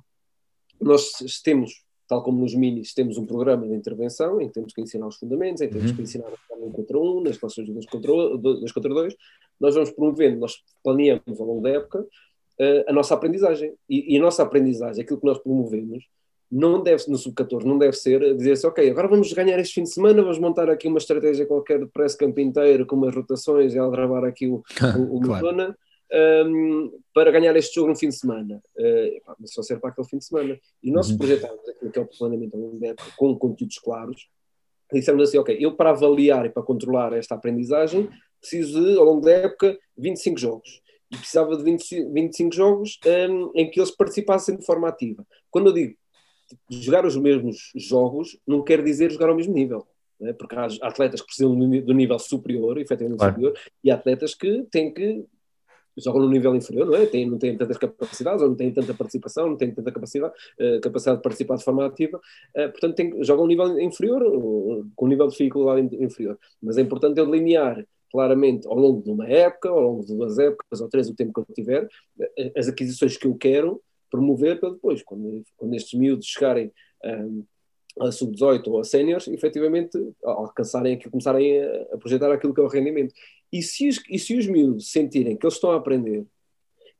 nós 0.81 1.11
temos, 1.41 1.85
tal 2.09 2.23
como 2.23 2.39
nos 2.39 2.55
minis, 2.55 2.91
temos 2.91 3.17
um 3.17 3.25
programa 3.25 3.67
de 3.67 3.75
intervenção 3.75 4.41
em 4.41 4.47
que 4.47 4.55
temos 4.55 4.73
que 4.73 4.81
ensinar 4.81 5.07
os 5.07 5.17
fundamentos, 5.17 5.61
em 5.61 5.67
que 5.67 5.73
temos 5.75 5.91
uhum. 5.91 5.95
que 5.95 6.01
ensinar 6.01 6.27
a 6.27 6.55
um 6.55 6.71
contra 6.71 6.97
um, 6.97 7.21
nas 7.21 7.37
relações 7.37 7.67
de 7.67 7.71
dois 7.71 7.85
contra, 7.85 8.11
dois 8.39 8.71
contra 8.71 8.91
dois. 8.91 9.15
Nós 9.59 9.75
vamos 9.75 9.91
promovendo, 9.91 10.39
nós 10.39 10.55
planeamos 10.83 11.39
ao 11.39 11.45
longo 11.45 11.61
da 11.61 11.69
época 11.69 11.99
uh, 12.01 12.83
a 12.87 12.91
nossa 12.91 13.13
aprendizagem. 13.13 13.75
E, 13.87 14.15
e, 14.15 14.17
a 14.17 14.21
nossa 14.21 14.41
aprendizagem, 14.41 15.03
aquilo 15.03 15.19
que 15.19 15.25
nós 15.27 15.37
promovemos, 15.37 16.03
não 16.51 16.81
deve, 16.81 17.03
no 17.07 17.17
sub-14, 17.17 17.63
não 17.63 17.77
deve 17.77 17.95
ser 17.95 18.35
dizer 18.35 18.53
assim, 18.53 18.65
ok, 18.65 18.89
agora 18.89 19.07
vamos 19.07 19.31
ganhar 19.31 19.59
este 19.59 19.75
fim 19.75 19.83
de 19.83 19.93
semana, 19.93 20.19
vamos 20.23 20.39
montar 20.39 20.67
aqui 20.67 20.87
uma 20.87 20.97
estratégia 20.97 21.45
qualquer 21.45 21.77
de 21.79 21.85
press 21.85 22.15
camp 22.15 22.39
inteiro, 22.39 22.87
com 22.87 22.95
umas 22.95 23.13
rotações 23.13 23.75
e 23.75 23.77
aldrabar 23.77 24.23
aqui 24.23 24.47
o, 24.47 24.63
o, 24.97 25.17
o 25.17 25.21
claro 25.21 25.75
um, 26.11 26.91
para 27.13 27.31
ganhar 27.31 27.55
este 27.55 27.75
jogo 27.75 27.89
no 27.89 27.95
fim 27.95 28.09
de 28.09 28.15
semana. 28.15 28.61
Uh, 28.77 29.33
mas 29.39 29.53
só 29.53 29.61
serve 29.61 29.81
para 29.81 29.91
aquele 29.91 30.07
fim 30.07 30.17
de 30.17 30.25
semana. 30.25 30.59
E 30.81 30.91
nós 30.91 31.09
uhum. 31.09 31.17
projetámos 31.17 31.67
aquilo 31.69 31.91
que 31.91 31.99
é 31.99 32.01
o 32.01 32.07
planeamento 32.07 33.03
com 33.17 33.37
conteúdos 33.37 33.77
claros. 33.77 34.27
Dissemos 34.91 35.29
assim, 35.29 35.37
ok, 35.37 35.55
eu 35.59 35.75
para 35.75 35.91
avaliar 35.91 36.45
e 36.45 36.49
para 36.49 36.63
controlar 36.63 37.13
esta 37.13 37.35
aprendizagem 37.35 38.09
preciso 38.39 38.81
de, 38.81 38.97
ao 38.97 39.05
longo 39.05 39.21
da 39.21 39.31
época, 39.31 39.77
25 39.97 40.39
jogos. 40.39 40.81
E 41.11 41.17
precisava 41.17 41.57
de 41.57 41.63
20, 41.63 42.05
25 42.11 42.55
jogos 42.55 42.99
um, 43.29 43.51
em 43.55 43.69
que 43.69 43.79
eles 43.79 43.91
participassem 43.91 44.55
de 44.55 44.65
forma 44.65 44.87
ativa. 44.87 45.25
Quando 45.49 45.67
eu 45.67 45.73
digo 45.73 45.95
jogar 46.69 47.05
os 47.05 47.15
mesmos 47.15 47.71
jogos, 47.75 48.39
não 48.47 48.63
quer 48.63 48.83
dizer 48.83 49.11
jogar 49.11 49.29
ao 49.29 49.35
mesmo 49.35 49.53
nível. 49.53 49.87
É? 50.21 50.33
Porque 50.33 50.55
há 50.55 50.67
atletas 50.81 51.21
que 51.21 51.27
precisam 51.27 51.57
do 51.57 51.93
nível 51.93 52.19
superior, 52.19 52.77
efetivamente 52.77 53.19
claro. 53.19 53.33
superior, 53.33 53.59
e 53.83 53.89
há 53.89 53.95
atletas 53.95 54.35
que 54.35 54.63
têm 54.71 54.93
que 54.93 55.25
jogam 56.03 56.21
no 56.21 56.29
nível 56.29 56.55
inferior, 56.55 56.87
não 56.87 56.95
é? 56.95 57.05
Tem, 57.05 57.29
não 57.29 57.37
têm 57.37 57.57
tantas 57.57 57.77
capacidades, 57.77 58.41
ou 58.41 58.49
não 58.49 58.55
têm 58.55 58.71
tanta 58.71 58.93
participação, 58.93 59.49
não 59.49 59.57
têm 59.57 59.71
tanta 59.71 59.91
capacidade, 59.91 60.33
uh, 60.59 60.81
capacidade 60.81 61.17
de 61.17 61.23
participar 61.23 61.55
de 61.55 61.63
forma 61.63 61.85
ativa, 61.85 62.17
uh, 62.17 62.71
portanto 62.71 62.95
tem, 62.95 63.23
jogam 63.23 63.45
no 63.45 63.49
nível 63.49 63.79
inferior, 63.79 64.21
com 64.95 65.05
um 65.05 65.07
nível 65.07 65.27
de 65.27 65.31
dificuldade 65.33 65.95
inferior. 66.03 66.37
Mas 66.61 66.77
é 66.77 66.81
importante 66.81 67.19
eu 67.19 67.25
delinear 67.25 67.85
claramente 68.11 68.67
ao 68.67 68.75
longo 68.75 69.01
de 69.01 69.11
uma 69.11 69.27
época, 69.27 69.69
ao 69.69 69.79
longo 69.79 70.05
de 70.05 70.15
duas 70.15 70.39
épocas 70.39 70.81
ou 70.81 70.89
três, 70.89 71.09
o 71.09 71.15
tempo 71.15 71.33
que 71.33 71.39
eu 71.39 71.55
tiver, 71.55 71.87
eh, 72.37 72.51
as 72.55 72.67
aquisições 72.67 73.17
que 73.17 73.27
eu 73.27 73.35
quero 73.35 73.81
promover 74.09 74.59
para 74.59 74.71
depois, 74.71 75.03
quando, 75.03 75.43
quando 75.55 75.75
estes 75.75 75.97
miúdos 75.97 76.25
chegarem 76.25 76.71
um, 77.05 77.43
a 77.99 78.11
sub-18 78.11 78.67
ou 78.67 78.79
a 78.79 78.83
séniores, 78.83 79.27
efetivamente 79.27 79.97
alcançarem 80.23 80.95
aquilo, 80.95 81.11
começarem 81.11 81.61
a, 81.61 81.81
a, 81.93 81.97
projetar 81.97 82.31
aquilo 82.31 82.53
que 82.53 82.61
é 82.61 82.63
o 82.63 82.67
rendimento. 82.67 83.13
E 83.51 83.61
se, 83.61 83.87
os, 83.87 84.01
e 84.09 84.19
se 84.19 84.37
os 84.37 84.45
miúdos 84.47 84.91
sentirem 84.91 85.35
que 85.35 85.45
eles 85.45 85.55
estão 85.55 85.71
a 85.71 85.75
aprender 85.75 86.25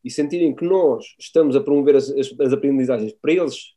e 0.04 0.10
sentirem 0.10 0.56
que 0.56 0.66
nós 0.66 1.06
estamos 1.20 1.56
a 1.56 1.62
promover 1.62 1.96
as, 1.96 2.10
as, 2.10 2.34
as 2.40 2.54
aprendizagens 2.54 3.14
para 3.14 3.34
eles, 3.34 3.74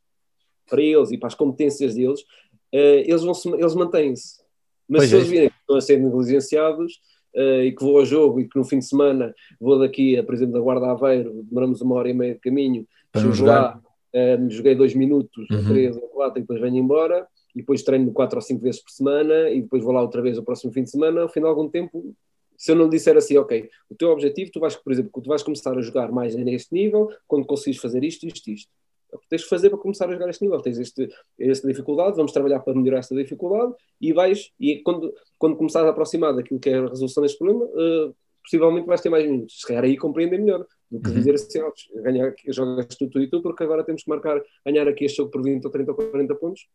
para 0.69 0.81
eles 0.81 1.11
e 1.11 1.17
para 1.17 1.27
as 1.27 1.35
competências 1.35 1.95
deles, 1.95 2.21
uh, 2.21 3.03
eles, 3.05 3.23
vão 3.23 3.33
-se, 3.33 3.49
eles 3.49 3.75
mantêm-se. 3.75 4.41
Mas 4.87 5.01
pois 5.01 5.09
se 5.09 5.15
é. 5.15 5.17
eles 5.17 5.29
virem 5.29 5.49
que 5.49 5.55
estão 5.59 5.75
a 5.75 5.81
ser 5.81 5.99
negligenciados 5.99 6.93
uh, 7.35 7.61
e 7.63 7.71
que 7.71 7.83
vou 7.83 7.99
ao 7.99 8.05
jogo 8.05 8.39
e 8.39 8.47
que 8.47 8.57
no 8.57 8.65
fim 8.65 8.79
de 8.79 8.85
semana 8.85 9.33
vou 9.59 9.77
daqui, 9.79 10.17
a, 10.17 10.23
por 10.23 10.33
exemplo, 10.33 10.53
da 10.53 10.59
Guarda 10.59 10.91
Aveiro, 10.91 11.43
demoramos 11.43 11.81
uma 11.81 11.95
hora 11.95 12.09
e 12.09 12.13
meia 12.13 12.33
de 12.33 12.39
caminho, 12.39 12.87
chego 13.15 13.45
lá, 13.45 13.79
uh, 13.79 14.49
joguei 14.49 14.75
dois 14.75 14.95
minutos, 14.95 15.45
uhum. 15.49 15.65
três 15.65 15.95
ou 15.95 16.07
quatro, 16.09 16.39
e 16.39 16.41
depois 16.41 16.61
venho 16.61 16.77
embora, 16.77 17.27
e 17.53 17.59
depois 17.59 17.83
treino 17.83 18.11
quatro 18.11 18.37
ou 18.37 18.41
cinco 18.41 18.63
vezes 18.63 18.81
por 18.81 18.91
semana, 18.91 19.49
e 19.49 19.61
depois 19.61 19.83
vou 19.83 19.91
lá 19.91 20.01
outra 20.01 20.21
vez 20.21 20.37
o 20.37 20.43
próximo 20.43 20.71
fim 20.71 20.83
de 20.83 20.89
semana, 20.89 21.21
ao 21.21 21.29
final 21.29 21.53
de 21.53 21.59
algum 21.59 21.69
tempo, 21.69 22.15
se 22.63 22.71
eu 22.71 22.77
não 22.77 22.87
disser 22.87 23.17
assim, 23.17 23.35
ok, 23.35 23.69
o 23.89 23.95
teu 23.95 24.09
objetivo, 24.09 24.49
tu 24.49 24.57
vais, 24.57 24.73
por 24.73 24.93
exemplo, 24.93 25.11
tu 25.21 25.27
vais 25.27 25.43
começar 25.43 25.77
a 25.77 25.81
jogar 25.81 26.09
mais 26.13 26.33
neste 26.33 26.73
nível, 26.73 27.09
quando 27.27 27.45
conseguires 27.45 27.81
fazer 27.81 28.01
isto, 28.05 28.25
isto, 28.25 28.49
isto. 28.49 28.71
É 29.11 29.17
o 29.17 29.19
que 29.19 29.27
tens 29.27 29.43
que 29.43 29.49
fazer 29.49 29.69
para 29.69 29.79
começar 29.79 30.07
a 30.07 30.13
jogar 30.13 30.29
este 30.29 30.41
nível. 30.41 30.61
Tens 30.61 30.79
este, 30.79 31.09
esta 31.37 31.67
dificuldade, 31.67 32.15
vamos 32.15 32.31
trabalhar 32.31 32.61
para 32.61 32.73
melhorar 32.73 32.99
esta 32.99 33.13
dificuldade 33.13 33.73
e 33.99 34.13
vais, 34.13 34.53
e 34.57 34.77
quando, 34.77 35.13
quando 35.37 35.57
começares 35.57 35.89
a 35.89 35.91
aproximar 35.91 36.33
daquilo 36.33 36.57
que 36.57 36.69
é 36.69 36.77
a 36.77 36.87
resolução 36.87 37.21
deste 37.21 37.37
problema, 37.37 37.65
uh, 37.65 38.15
possivelmente 38.41 38.87
vais 38.87 39.01
ter 39.01 39.09
mais 39.09 39.29
minutos. 39.29 39.59
Se 39.59 39.67
calhar 39.67 39.83
aí 39.83 39.97
compreender 39.97 40.39
melhor 40.39 40.65
do 40.89 41.01
que 41.01 41.09
uhum. 41.09 41.15
dizer 41.15 41.35
assim, 41.35 41.59
oh, 41.59 42.01
ganhar, 42.01 42.33
jogas 42.47 42.87
tu, 42.95 43.09
tu 43.09 43.19
e 43.19 43.27
tu, 43.27 43.41
porque 43.41 43.65
agora 43.65 43.83
temos 43.83 44.03
que 44.03 44.09
marcar, 44.09 44.41
ganhar 44.65 44.87
aqui 44.87 45.03
este 45.03 45.17
jogo 45.17 45.31
por 45.31 45.43
20 45.43 45.65
ou 45.65 45.69
30 45.69 45.91
ou 45.91 45.97
40 45.97 46.35
pontos. 46.35 46.65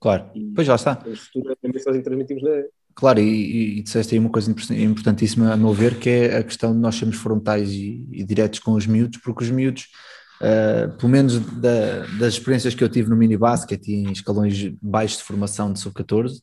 Claro, 0.00 0.30
e, 0.36 0.52
pois 0.54 0.68
já 0.68 0.76
está. 0.76 0.92
A 0.92 1.68
mensagem 1.68 2.00
que 2.00 2.04
transmitimos 2.04 2.44
não 2.44 2.52
é. 2.52 2.68
Claro, 2.96 3.20
e, 3.20 3.78
e 3.78 3.82
disseste 3.82 4.14
aí 4.14 4.18
uma 4.18 4.30
coisa 4.30 4.50
importantíssima 4.50 5.52
a 5.52 5.56
meu 5.56 5.74
ver, 5.74 5.98
que 5.98 6.08
é 6.08 6.38
a 6.38 6.42
questão 6.42 6.72
de 6.72 6.78
nós 6.78 6.94
sermos 6.94 7.16
frontais 7.18 7.70
e, 7.70 8.08
e 8.10 8.24
diretos 8.24 8.58
com 8.58 8.72
os 8.72 8.86
miúdos, 8.86 9.20
porque 9.22 9.44
os 9.44 9.50
miúdos, 9.50 9.88
uh, 10.40 10.90
pelo 10.96 11.12
menos 11.12 11.38
da, 11.60 12.06
das 12.18 12.32
experiências 12.32 12.74
que 12.74 12.82
eu 12.82 12.88
tive 12.88 13.10
no 13.10 13.16
mini 13.16 13.36
basket 13.36 13.86
e 13.86 13.96
em 13.96 14.12
escalões 14.12 14.72
baixos 14.80 15.18
de 15.18 15.24
formação 15.24 15.70
de 15.70 15.78
sub-14, 15.78 16.38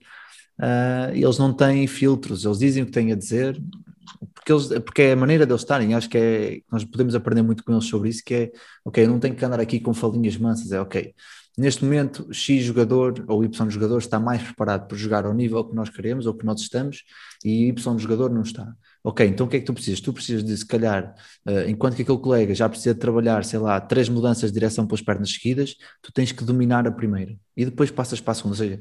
uh, 0.60 1.12
eles 1.16 1.40
não 1.40 1.52
têm 1.52 1.88
filtros, 1.88 2.46
eles 2.46 2.60
dizem 2.60 2.84
o 2.84 2.86
que 2.86 2.92
têm 2.92 3.12
a 3.12 3.16
dizer, 3.16 3.60
porque, 4.36 4.54
eles, 4.54 4.68
porque 4.86 5.02
é 5.02 5.14
a 5.14 5.16
maneira 5.16 5.48
deles 5.48 5.64
estarem, 5.64 5.96
acho 5.96 6.08
que 6.08 6.18
é, 6.20 6.60
nós 6.72 6.86
podemos 6.86 7.16
aprender 7.16 7.42
muito 7.42 7.64
com 7.64 7.72
eles 7.72 7.86
sobre 7.86 8.10
isso, 8.10 8.22
que 8.24 8.34
é, 8.36 8.52
ok, 8.86 9.04
eu 9.04 9.10
não 9.10 9.20
tenho 9.20 9.36
que 9.36 9.44
andar 9.44 9.60
aqui 9.60 9.80
com 9.80 9.92
falinhas 9.92 10.38
mansas, 10.38 10.72
é 10.72 10.80
ok, 10.80 11.16
neste 11.58 11.84
momento 11.84 12.28
X 12.34 12.64
jogador 12.64 13.24
ou 13.28 13.44
Y 13.44 13.70
jogador 13.70 13.98
está 13.98 14.20
mais 14.20 14.42
preparado 14.42 14.88
para 14.88 14.98
jogar 14.98 15.26
ao 15.26 15.34
nível 15.34 15.64
que 15.64 15.76
nós 15.76 15.90
queremos 15.90 16.26
ou 16.26 16.34
que 16.34 16.46
nós 16.46 16.62
estamos 16.62 17.04
e 17.44 17.68
Y 17.68 18.00
jogador 18.00 18.32
não 18.32 18.42
está. 18.42 18.74
Ok, 19.04 19.28
então 19.28 19.46
o 19.46 19.50
que 19.50 19.58
é 19.58 19.60
que 19.60 19.66
tu 19.66 19.74
precisas? 19.74 20.00
Tu 20.00 20.14
precisas 20.14 20.44
de, 20.44 20.56
se 20.56 20.66
calhar, 20.66 21.14
uh, 21.46 21.68
enquanto 21.68 21.96
que 21.96 22.04
aquele 22.04 22.18
colega 22.18 22.56
já 22.56 22.70
precisa 22.70 22.94
de 22.94 23.00
trabalhar, 23.02 23.44
sei 23.44 23.60
lá, 23.60 23.80
três 23.82 24.08
mudanças 24.08 24.50
de 24.50 24.54
direção 24.54 24.88
pelas 24.88 25.02
pernas 25.02 25.32
seguidas, 25.32 25.76
tu 26.02 26.12
tens 26.14 26.32
que 26.32 26.44
dominar 26.44 26.88
a 26.88 26.92
primeira 26.92 27.36
e 27.56 27.66
depois 27.66 27.92
passas 27.92 28.22
para 28.22 28.32
a 28.32 28.36
segunda. 28.36 28.54
Ou 28.54 28.58
seja, 28.58 28.80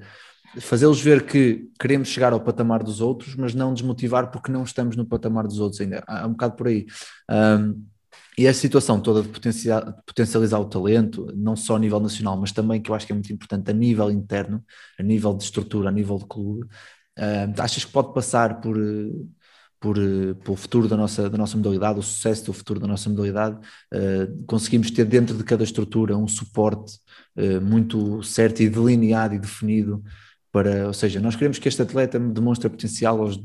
fazê-los 0.61 1.01
ver 1.01 1.27
que 1.27 1.69
queremos 1.79 2.09
chegar 2.09 2.33
ao 2.33 2.41
patamar 2.41 2.83
dos 2.83 3.01
outros, 3.01 3.35
mas 3.35 3.55
não 3.55 3.75
desmotivar 3.75 4.31
porque 4.31 4.53
não 4.53 4.63
estamos 4.63 4.97
no 4.97 5.05
patamar 5.05 5.47
dos 5.47 5.59
outros 5.59 5.81
ainda. 5.81 6.05
Há 6.07 6.27
um 6.27 6.31
bocado 6.31 6.55
por 6.55 6.69
aí. 6.69 6.87
Um, 7.31 7.85
e 8.37 8.47
essa 8.47 8.61
situação 8.61 9.01
toda 9.01 9.23
de 9.23 9.29
potencializar 9.29 10.59
o 10.59 10.65
talento, 10.65 11.27
não 11.35 11.55
só 11.55 11.77
a 11.77 11.79
nível 11.79 12.01
nacional, 12.01 12.37
mas 12.37 12.53
também 12.53 12.81
que 12.81 12.91
eu 12.91 12.95
acho 12.95 13.07
que 13.07 13.13
é 13.13 13.15
muito 13.15 13.33
importante 13.33 13.71
a 13.71 13.75
nível 13.75 14.11
interno, 14.11 14.65
a 14.99 15.03
nível 15.03 15.35
de 15.35 15.45
estrutura, 15.45 15.89
a 15.91 15.93
nível 15.93 16.19
de 16.19 16.27
clube, 16.27 16.65
uh, 17.19 17.61
achas 17.61 17.85
que 17.85 17.93
pode 17.93 18.15
passar 18.15 18.61
por, 18.61 18.77
por, 19.79 19.97
pelo 20.45 20.57
futuro 20.57 20.89
da 20.89 20.97
nossa, 20.97 21.29
da 21.29 21.37
nossa 21.37 21.57
modalidade, 21.57 21.99
o 21.99 22.03
sucesso 22.03 22.47
do 22.47 22.53
futuro 22.53 22.81
da 22.81 22.87
nossa 22.87 23.11
modalidade, 23.11 23.57
uh, 23.93 24.45
conseguimos 24.47 24.91
ter 24.91 25.05
dentro 25.05 25.37
de 25.37 25.45
cada 25.45 25.65
estrutura 25.65 26.17
um 26.17 26.29
suporte 26.29 26.99
uh, 27.37 27.61
muito 27.61 28.23
certo 28.23 28.63
e 28.63 28.71
delineado 28.71 29.35
e 29.35 29.39
definido 29.39 30.03
para, 30.51 30.87
ou 30.87 30.95
seja, 30.95 31.21
nós 31.21 31.35
queremos 31.35 31.59
que 31.59 31.69
este 31.69 31.83
atleta 31.83 32.19
demonstre 32.19 32.69
potencial 32.69 33.21
aos 33.21 33.41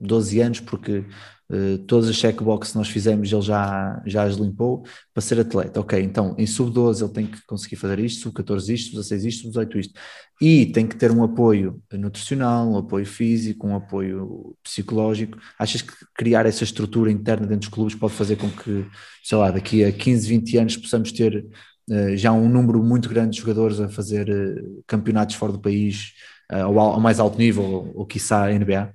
12 0.00 0.40
anos 0.40 0.60
porque 0.60 1.04
uh, 1.50 1.78
todas 1.86 2.08
as 2.08 2.16
checkboxes 2.16 2.72
que 2.72 2.78
nós 2.78 2.88
fizemos 2.88 3.32
ele 3.32 3.42
já, 3.42 4.02
já 4.06 4.24
as 4.24 4.36
limpou 4.36 4.84
para 5.12 5.20
ser 5.20 5.40
atleta. 5.40 5.80
Ok, 5.80 6.00
então 6.00 6.34
em 6.38 6.46
sub-12 6.46 7.02
ele 7.02 7.12
tem 7.12 7.26
que 7.26 7.44
conseguir 7.46 7.76
fazer 7.76 7.98
isto, 7.98 8.22
sub-14 8.22 8.74
isto, 8.74 8.96
sub-16 8.96 9.24
isto, 9.26 9.52
sub-18 9.52 9.76
isto. 9.76 10.00
E 10.40 10.66
tem 10.66 10.86
que 10.86 10.96
ter 10.96 11.10
um 11.10 11.22
apoio 11.22 11.82
nutricional, 11.92 12.68
um 12.68 12.78
apoio 12.78 13.04
físico, 13.06 13.66
um 13.66 13.74
apoio 13.74 14.56
psicológico. 14.62 15.38
Achas 15.58 15.82
que 15.82 15.92
criar 16.14 16.46
essa 16.46 16.64
estrutura 16.64 17.10
interna 17.10 17.46
dentro 17.46 17.68
dos 17.68 17.74
clubes 17.74 17.94
pode 17.94 18.14
fazer 18.14 18.36
com 18.36 18.48
que, 18.48 18.86
sei 19.24 19.36
lá, 19.38 19.50
daqui 19.50 19.84
a 19.84 19.90
15, 19.90 20.28
20 20.28 20.58
anos 20.58 20.76
possamos 20.76 21.10
ter 21.10 21.44
uh, 21.90 22.16
já 22.16 22.32
um 22.32 22.48
número 22.48 22.82
muito 22.82 23.08
grande 23.08 23.32
de 23.32 23.40
jogadores 23.40 23.80
a 23.80 23.88
fazer 23.88 24.28
uh, 24.28 24.82
campeonatos 24.86 25.34
fora 25.34 25.52
do 25.52 25.60
país, 25.60 26.12
ao, 26.50 26.78
ao, 26.78 27.00
mais 27.00 27.20
alto 27.20 27.36
nível, 27.36 27.64
ou, 27.64 27.92
ou 27.94 28.06
quiçá 28.06 28.48
NBA? 28.48 28.92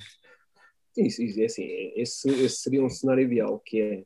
Sim, 0.94 1.10
sim, 1.10 1.41
é 1.41 1.46
assim, 1.46 1.64
esse, 1.96 2.30
esse 2.30 2.58
seria 2.58 2.84
um 2.84 2.89
cenário 2.89 3.24
ideal, 3.24 3.60
que 3.60 3.82
é 3.82 4.04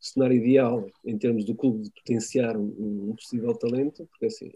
cenário 0.00 0.36
ideal 0.36 0.86
em 1.04 1.16
termos 1.16 1.44
do 1.44 1.54
clube 1.54 1.82
de 1.82 1.90
potenciar 1.90 2.56
um, 2.56 3.10
um 3.10 3.14
possível 3.14 3.54
talento, 3.54 4.06
porque 4.06 4.26
assim 4.26 4.50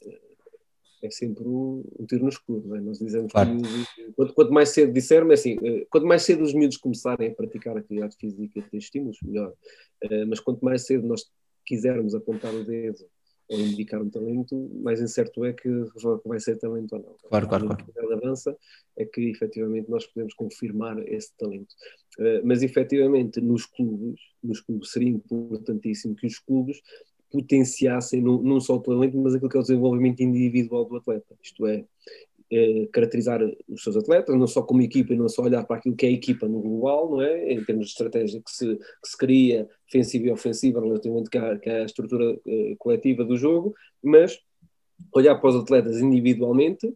é 1.05 1.11
sempre 1.11 1.46
um, 1.46 1.84
um 1.98 2.07
tiro 2.07 2.22
no 2.22 2.30
escuro, 2.30 2.74
é? 2.74 2.80
nós 2.80 2.98
dizemos 2.98 3.30
claro. 3.30 3.50
que 3.59 4.12
quanto, 4.16 4.34
quanto, 4.34 4.52
mais 4.52 4.70
cedo 4.70 4.92
dissermos, 4.92 5.30
é 5.32 5.34
assim, 5.34 5.57
eh, 5.62 5.86
quanto 5.90 6.07
mais 6.07 6.22
cedo 6.22 6.42
os 6.42 6.55
miúdos 6.55 6.78
começarem 6.78 7.28
a 7.28 7.34
praticar 7.34 7.76
atividade 7.76 8.16
física 8.16 8.59
e 8.59 8.62
ter 8.62 8.78
estímulos, 8.78 9.18
melhor, 9.22 9.50
uh, 9.50 10.26
mas 10.26 10.40
quanto 10.40 10.64
mais 10.64 10.86
cedo 10.86 11.07
nós 11.07 11.30
quisermos 11.66 12.14
apontar 12.14 12.55
o 12.55 12.64
dedo 12.64 13.05
ou 13.49 13.59
indicar 13.59 14.01
um 14.01 14.09
talento, 14.09 14.70
mais 14.82 15.01
incerto 15.01 15.45
é 15.45 15.53
que 15.53 15.68
vai 16.24 16.40
ser 16.40 16.57
talento 16.57 16.95
ou 16.95 17.03
não. 17.03 17.16
Claro, 17.28 17.49
claro, 17.49 17.66
claro. 17.66 18.12
A 18.12 18.16
avança 18.16 18.57
é 18.97 19.05
que 19.05 19.20
efetivamente 19.22 19.90
nós 19.90 20.07
podemos 20.07 20.34
confirmar 20.34 20.99
esse 21.09 21.32
talento. 21.36 21.74
Uh, 22.18 22.40
mas 22.45 22.62
efetivamente 22.62 23.40
nos 23.40 23.66
clubes, 23.66 24.20
nos 24.42 24.61
clubes 24.61 24.90
seria 24.90 25.11
importantíssimo 25.11 26.14
que 26.14 26.26
os 26.26 26.38
clubes 26.38 26.80
potenciassem 27.30 28.22
não, 28.22 28.40
não 28.40 28.61
só 28.61 28.76
o 28.76 28.80
talento, 28.80 29.18
mas 29.18 29.34
aquilo 29.34 29.51
que 29.51 29.57
é 29.57 29.61
o 29.61 29.64
desenvolvimento 29.64 30.20
individual 30.20 30.84
do 30.84 30.97
atleta. 30.97 31.34
Isto 31.42 31.66
é, 31.66 31.84
eh, 32.57 32.88
caracterizar 32.92 33.40
os 33.68 33.82
seus 33.82 33.96
atletas, 33.96 34.38
não 34.38 34.46
só 34.46 34.62
como 34.62 34.80
equipa 34.80 35.12
e 35.12 35.16
não 35.16 35.28
só 35.28 35.42
olhar 35.42 35.64
para 35.64 35.74
aquilo 35.74 35.96
que 35.96 36.07
é 36.07 36.09
a 36.09 36.12
equipa 36.12 36.46
no 36.46 36.61
global, 36.61 37.11
não 37.11 37.20
é? 37.20 37.52
em 37.52 37.64
termos 37.64 37.86
de 37.86 37.90
estratégia 37.90 38.40
que 38.40 38.50
se, 38.52 38.76
que 38.76 39.09
se 39.09 39.18
cria, 39.18 39.68
defensiva 39.86 40.26
e 40.26 40.30
ofensiva, 40.30 40.80
relativamente 40.80 41.36
à, 41.36 41.59
à 41.80 41.84
estrutura 41.84 42.32
uh, 42.32 42.76
coletiva 42.78 43.24
do 43.24 43.36
jogo, 43.36 43.74
mas 44.00 44.38
olhar 45.12 45.34
para 45.34 45.50
os 45.50 45.57
atletas 45.57 45.98
individualmente 45.98 46.86
um, 46.86 46.94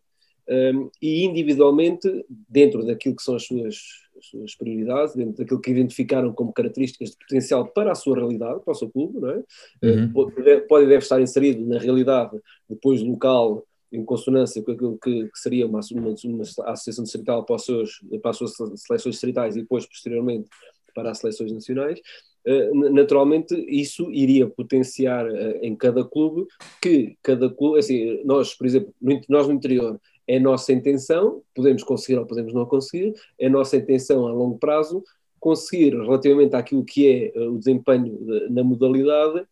ehm, 0.48 0.88
e 1.02 1.24
individualmente, 1.24 2.08
dentro 2.48 2.86
daquilo 2.86 3.16
que 3.16 3.22
são 3.24 3.34
as 3.34 3.44
suas, 3.44 3.74
as 4.16 4.26
suas 4.26 4.54
prioridades, 4.54 5.16
dentro 5.16 5.38
daquilo 5.38 5.60
que 5.60 5.72
identificaram 5.72 6.32
como 6.32 6.52
características 6.52 7.10
de 7.10 7.16
potencial 7.18 7.66
para 7.66 7.90
a 7.90 7.96
sua 7.96 8.16
realidade, 8.16 8.60
para 8.64 8.72
o 8.72 8.76
seu 8.76 8.88
clube, 8.88 9.18
não 9.18 9.30
é? 9.30 9.42
Uhum. 9.82 10.12
Pode, 10.12 10.60
pode 10.68 10.86
deve 10.86 11.02
estar 11.02 11.20
inserido 11.20 11.66
na 11.66 11.80
realidade 11.80 12.38
depois 12.70 13.02
local 13.02 13.66
em 13.92 14.04
consonância 14.04 14.62
com 14.62 14.72
aquilo 14.72 14.98
que, 14.98 15.24
que 15.28 15.38
seria 15.38 15.66
uma, 15.66 15.80
uma, 15.92 16.14
uma, 16.24 16.42
associação 16.42 17.04
distrital 17.04 17.44
para, 17.44 17.56
os 17.56 17.64
seus, 17.64 18.00
para 18.20 18.30
as 18.30 18.36
suas 18.36 18.52
seleções 18.54 19.14
distritais 19.14 19.56
e 19.56 19.62
depois, 19.62 19.86
posteriormente, 19.86 20.48
para 20.94 21.10
as 21.10 21.18
seleções 21.18 21.52
nacionais, 21.52 22.00
uh, 22.46 22.90
naturalmente 22.90 23.54
isso 23.68 24.10
iria 24.10 24.48
potenciar 24.48 25.26
uh, 25.26 25.58
em 25.62 25.74
cada 25.76 26.04
clube 26.04 26.46
que 26.82 27.16
cada 27.22 27.48
clube, 27.48 27.78
assim, 27.78 28.22
nós, 28.24 28.54
por 28.54 28.66
exemplo, 28.66 28.92
no, 29.00 29.20
nós 29.28 29.46
no 29.46 29.54
interior, 29.54 30.00
é 30.26 30.38
nossa 30.38 30.72
intenção, 30.72 31.42
podemos 31.54 31.82
conseguir 31.82 32.18
ou 32.18 32.26
podemos 32.26 32.52
não 32.52 32.66
conseguir, 32.66 33.14
é 33.38 33.48
nossa 33.48 33.76
intenção 33.76 34.26
a 34.26 34.32
longo 34.32 34.58
prazo 34.58 35.02
conseguir, 35.40 35.94
relativamente 35.94 36.54
àquilo 36.54 36.84
que 36.84 37.32
é 37.34 37.38
uh, 37.38 37.54
o 37.54 37.58
desempenho 37.58 38.18
de, 38.18 38.50
na 38.50 38.62
modalidade, 38.62 39.46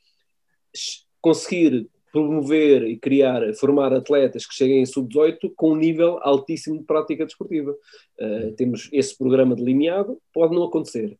conseguir 1.21 1.89
promover 2.17 2.85
e 2.85 2.97
criar, 2.97 3.43
formar 3.57 3.93
atletas 3.93 4.47
que 4.47 4.55
cheguem 4.55 4.81
em 4.81 4.87
sub-18 4.87 5.53
com 5.55 5.73
um 5.73 5.77
nível 5.77 6.19
altíssimo 6.23 6.79
de 6.79 6.85
prática 6.85 7.27
desportiva. 7.27 7.77
Uh, 8.19 8.53
temos 8.53 8.89
esse 8.91 9.17
programa 9.19 9.55
delineado, 9.55 10.19
pode 10.33 10.55
não 10.55 10.65
acontecer. 10.65 11.19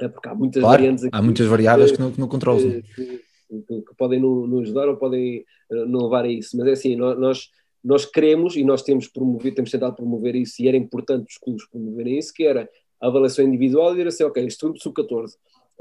É 0.00 0.06
porque 0.06 0.28
há 0.28 0.34
muitas 0.34 0.62
claro, 0.62 0.78
variantes 0.78 1.04
aqui, 1.04 1.16
Há 1.16 1.20
muitas 1.20 1.46
variáveis 1.46 1.90
que, 1.90 1.96
que 1.96 2.02
não, 2.02 2.12
que 2.12 2.20
não 2.20 2.28
controlam. 2.28 2.82
Que, 2.94 3.20
que, 3.48 3.82
que, 3.82 3.94
podem 3.98 4.20
não, 4.20 4.60
ajudar 4.60 4.88
ou 4.88 4.96
podem 4.96 5.44
eh, 5.70 5.84
não 5.86 6.04
levar 6.04 6.24
a 6.24 6.28
isso. 6.28 6.56
Mas 6.56 6.68
é 6.68 6.70
assim, 6.72 6.94
nós, 6.94 7.50
nós 7.82 8.06
queremos 8.06 8.54
e 8.54 8.62
nós 8.62 8.82
temos 8.82 9.08
promovido, 9.08 9.56
temos 9.56 9.72
tentado 9.72 9.96
promover 9.96 10.36
isso 10.36 10.62
e 10.62 10.68
era 10.68 10.76
importante 10.76 11.32
os 11.32 11.38
clubes 11.38 11.68
promoverem 11.68 12.16
isso, 12.16 12.32
que 12.32 12.44
era 12.44 12.68
a 13.00 13.08
avaliação 13.08 13.44
individual 13.44 13.90
e 13.90 13.96
dizer 13.96 14.06
assim, 14.08 14.24
ok, 14.24 14.46
este 14.46 14.64
grupo 14.64 14.78
sub-14 14.80 15.32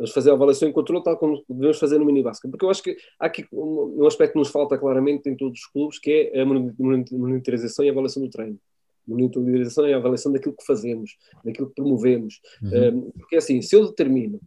Vamos 0.02 0.14
fazer 0.14 0.32
a 0.32 0.34
avaliação 0.34 0.68
e 0.68 0.74
controle 0.74 1.04
tal 1.04 1.16
como 1.16 1.44
devemos 1.48 1.78
fazer 1.78 2.00
no 2.00 2.06
minibasket. 2.06 2.50
Porque 2.50 2.66
eu 2.66 2.72
acho 2.72 2.82
que 2.82 2.98
há 3.20 3.28
aqui 3.28 3.46
um, 3.54 4.08
aspecto 4.08 4.34
que 4.34 4.40
nos 4.40 4.50
falta 4.50 4.76
claramente 4.76 5.30
em 5.30 5.36
todos 5.36 5.60
os 5.60 5.66
clubes, 5.68 6.00
que 6.00 6.32
é 6.34 6.42
a 6.42 6.46
monitorização 6.46 7.86
e 7.86 7.90
a 7.90 7.92
avaliação 7.92 8.24
do 8.24 8.28
treino. 8.28 8.60
Monitorização 9.08 9.88
e 9.88 9.94
a 9.94 9.98
avaliação 9.98 10.32
daquilo 10.32 10.56
que 10.56 10.66
fazemos, 10.66 11.16
daquilo 11.46 11.68
que 11.68 11.76
promovemos. 11.76 12.42
Uhum. 12.64 13.12
porque 13.12 13.36
assim, 13.36 13.62
se 13.62 13.76
eu 13.76 13.86
determino, 13.86 14.40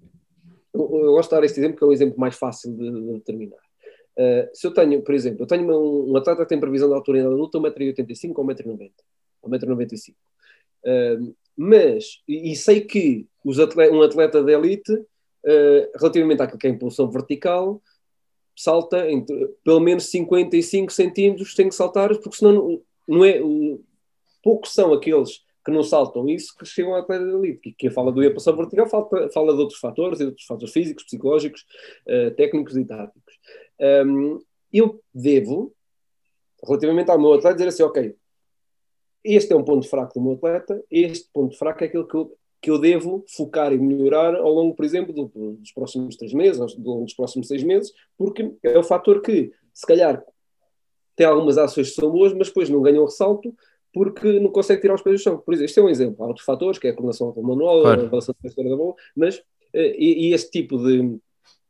eu, 0.75 0.81
eu 0.81 1.13
gosto 1.13 1.31
de 1.31 1.37
dar 1.37 1.45
este 1.45 1.61
exemplo, 1.61 1.79
que 1.79 1.85
é 1.85 1.87
o 1.87 1.93
exemplo 1.93 2.19
mais 2.19 2.35
fácil 2.35 2.77
de, 2.77 2.91
de 2.91 3.13
determinar. 3.13 3.63
Uh, 4.19 4.51
se 4.53 4.67
eu 4.67 4.75
tenho, 4.75 5.03
por 5.03 5.15
exemplo, 5.15 5.45
eu 5.45 5.47
tenho 5.47 5.71
um, 5.71 6.11
um 6.11 6.17
atleta 6.17 6.43
que 6.43 6.49
tem 6.49 6.59
previsão 6.59 6.89
de 6.89 6.95
altura 6.97 7.19
em 7.19 7.27
adulta 7.27 7.59
1,85m 7.59 8.33
ou 8.35 8.45
1,90m, 8.45 8.91
ou 9.41 9.51
1,95m. 9.51 10.15
Uh, 10.85 11.35
mas, 11.57 12.23
e, 12.27 12.51
e, 12.51 12.57
sei 12.57 12.81
que 12.81 13.29
atleta, 13.63 13.95
um 13.95 14.03
atleta 14.03 14.43
de 14.43 14.53
elite 14.53 14.93
uh, 15.45 15.99
relativamente 15.99 16.43
àquilo 16.43 16.59
que 16.59 16.67
é 16.67 16.71
a 16.71 16.73
impulsão 16.73 17.11
vertical, 17.11 17.83
salta 18.57 19.11
entre, 19.11 19.49
pelo 19.65 19.81
menos 19.81 20.07
55 20.07 20.93
centímetros, 20.93 21.55
tem 21.55 21.69
que 21.69 21.75
saltar, 21.75 22.17
porque 22.19 22.37
senão 22.37 22.81
não, 23.07 23.25
é. 23.25 23.41
Poucos 24.43 24.73
são 24.73 24.93
aqueles 24.93 25.43
que 25.65 25.71
não 25.71 25.83
saltam 25.83 26.29
isso 26.29 26.55
que 26.57 26.67
chegam 26.67 26.95
à 26.95 26.99
atleta 26.99 27.25
elite. 27.25 27.75
Quem 27.79 27.91
fala 27.91 28.13
do 28.13 28.23
impulsão 28.23 28.55
vertical 28.55 28.87
fala, 28.87 29.31
fala 29.33 29.55
de 29.55 29.61
outros 29.61 29.79
fatores, 29.79 30.19
de 30.19 30.27
outros 30.27 30.45
fatores 30.45 30.73
físicos, 30.73 31.05
psicológicos, 31.05 31.65
uh, 32.07 32.31
técnicos 32.35 32.77
e 32.77 32.85
táticos. 32.85 33.35
Um, 34.07 34.39
eu 34.73 35.01
devo, 35.15 35.75
relativamente 36.63 37.11
ao 37.11 37.19
meu 37.19 37.33
atleta, 37.33 37.55
dizer 37.55 37.69
assim: 37.69 37.83
ok, 37.83 38.15
este 39.25 39.53
é 39.53 39.57
um 39.57 39.65
ponto 39.65 39.89
fraco 39.89 40.13
do 40.15 40.23
meu 40.23 40.35
atleta, 40.35 40.85
este 40.91 41.29
ponto 41.33 41.57
fraco 41.57 41.83
é 41.83 41.87
aquele 41.87 42.05
que 42.05 42.15
eu 42.15 42.37
que 42.65 42.71
eu 42.71 42.79
devo 42.79 43.23
focar 43.29 43.75
e 43.75 43.79
melhorar 43.79 44.37
ao 44.37 44.51
longo, 44.51 44.75
por 44.75 44.87
exemplo, 44.87 45.13
do, 45.13 45.57
dos 45.59 45.71
próximos 45.71 46.17
três 46.17 46.33
meses, 46.33 46.59
ou 46.59 47.03
dos 47.05 47.13
próximos 47.13 47.47
seis 47.47 47.63
meses, 47.63 47.93
porque 48.17 48.55
é 48.63 48.79
o 48.79 48.83
fator 48.83 49.21
que, 49.21 49.53
se 49.75 49.87
calhar, 49.87 50.25
tem 51.15 51.27
algumas 51.27 51.59
ações 51.59 51.91
que 51.91 52.01
são 52.01 52.11
boas, 52.11 52.33
mas 52.33 52.49
depois 52.49 52.71
não 52.71 52.81
ganham 52.81 53.05
ressalto 53.05 53.55
porque 53.93 54.41
não 54.41 54.49
consegue 54.49 54.81
tirar 54.81 54.95
os 54.95 55.03
pés 55.03 55.21
do 55.21 55.23
chão. 55.23 55.37
Por 55.37 55.53
exemplo, 55.53 55.67
este 55.67 55.79
é 55.79 55.83
um 55.83 55.91
exemplo. 55.91 56.25
Há 56.25 56.29
outros 56.29 56.47
fatores, 56.47 56.79
que 56.79 56.87
é 56.87 56.91
a 56.91 56.95
coordenação 56.95 57.35
manual, 57.37 57.83
claro. 57.83 58.01
a 58.01 58.05
avaliação 58.07 58.35
da 58.43 58.49
história 58.49 58.71
da 58.71 58.77
bola, 58.79 58.95
mas 59.15 59.43
eh, 59.75 59.95
e, 59.99 60.29
e, 60.29 60.33
este 60.33 60.51
tipo 60.51 60.79
de, 60.79 61.19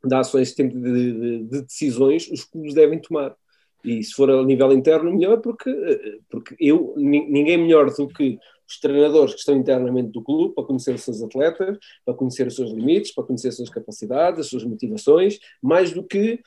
de 0.05 0.15
ações, 0.15 0.49
este 0.49 0.63
tipo 0.63 0.79
de, 0.79 1.13
de, 1.13 1.43
de 1.43 1.63
decisões, 1.63 2.31
os 2.31 2.45
clubes 2.45 2.73
devem 2.73 3.01
tomar. 3.01 3.35
E 3.85 4.01
se 4.01 4.15
for 4.15 4.31
a 4.31 4.45
nível 4.45 4.73
interno, 4.73 5.13
melhor, 5.13 5.41
porque, 5.41 5.69
eh, 5.69 6.19
porque 6.31 6.55
eu, 6.61 6.95
ninguém 6.97 7.59
melhor 7.59 7.93
do 7.93 8.07
que 8.07 8.39
os 8.75 8.81
treinadores 8.81 9.33
que 9.33 9.41
estão 9.41 9.57
internamente 9.57 10.11
do 10.11 10.23
clube 10.23 10.55
para 10.55 10.65
conhecer 10.65 10.95
os 10.95 11.03
seus 11.03 11.23
atletas, 11.23 11.79
para 12.05 12.15
conhecer 12.15 12.47
os 12.47 12.55
seus 12.55 12.71
limites, 12.71 13.13
para 13.13 13.25
conhecer 13.25 13.49
as 13.49 13.57
suas 13.57 13.71
capacidades, 13.71 14.41
as 14.41 14.49
suas 14.49 14.65
motivações, 14.65 15.39
mais 15.63 15.93
do 15.93 16.03
que 16.03 16.41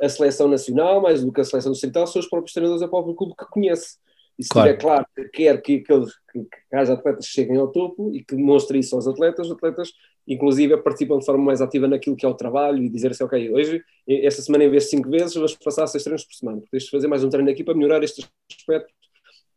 a 0.00 0.08
seleção 0.08 0.48
nacional, 0.48 1.00
mais 1.00 1.22
do 1.24 1.32
que 1.32 1.40
a 1.40 1.44
seleção 1.44 1.72
distrital, 1.72 2.06
são 2.06 2.20
os 2.20 2.28
próprios 2.28 2.52
treinadores, 2.52 2.82
é 2.82 2.86
o 2.86 2.90
próprio 2.90 3.14
clube 3.14 3.34
que 3.38 3.44
conhece. 3.46 3.96
E 4.38 4.42
se 4.42 4.48
claro. 4.48 4.70
tiver 4.70 4.80
claro 4.80 5.06
que 5.14 5.28
quer 5.28 5.60
que, 5.60 5.80
que, 5.80 6.00
que, 6.32 6.44
que 6.44 6.76
haja 6.76 6.94
atletas 6.94 7.26
que 7.26 7.32
cheguem 7.32 7.58
ao 7.58 7.68
topo 7.68 8.10
e 8.14 8.24
que 8.24 8.34
demonstre 8.34 8.78
isso 8.78 8.96
aos 8.96 9.06
atletas, 9.06 9.46
os 9.46 9.52
atletas, 9.52 9.92
inclusive, 10.26 10.76
participam 10.78 11.18
de 11.18 11.26
forma 11.26 11.44
mais 11.44 11.60
ativa 11.60 11.86
naquilo 11.86 12.16
que 12.16 12.24
é 12.24 12.28
o 12.28 12.34
trabalho 12.34 12.82
e 12.82 12.88
dizer 12.88 13.10
assim, 13.10 13.24
ok, 13.24 13.52
hoje, 13.52 13.82
esta 14.08 14.40
semana, 14.40 14.64
em 14.64 14.70
vez 14.70 14.84
de 14.84 14.90
cinco 14.90 15.10
vezes, 15.10 15.34
vamos 15.34 15.54
passar 15.56 15.86
seis 15.86 16.02
treinos 16.02 16.24
por 16.24 16.34
semana, 16.34 16.58
porque 16.58 16.70
tens 16.70 16.84
de 16.84 16.90
fazer 16.90 17.08
mais 17.08 17.22
um 17.22 17.28
treino 17.28 17.50
aqui 17.50 17.62
para 17.62 17.74
melhorar 17.74 18.02
este 18.02 18.26
aspecto 18.50 18.92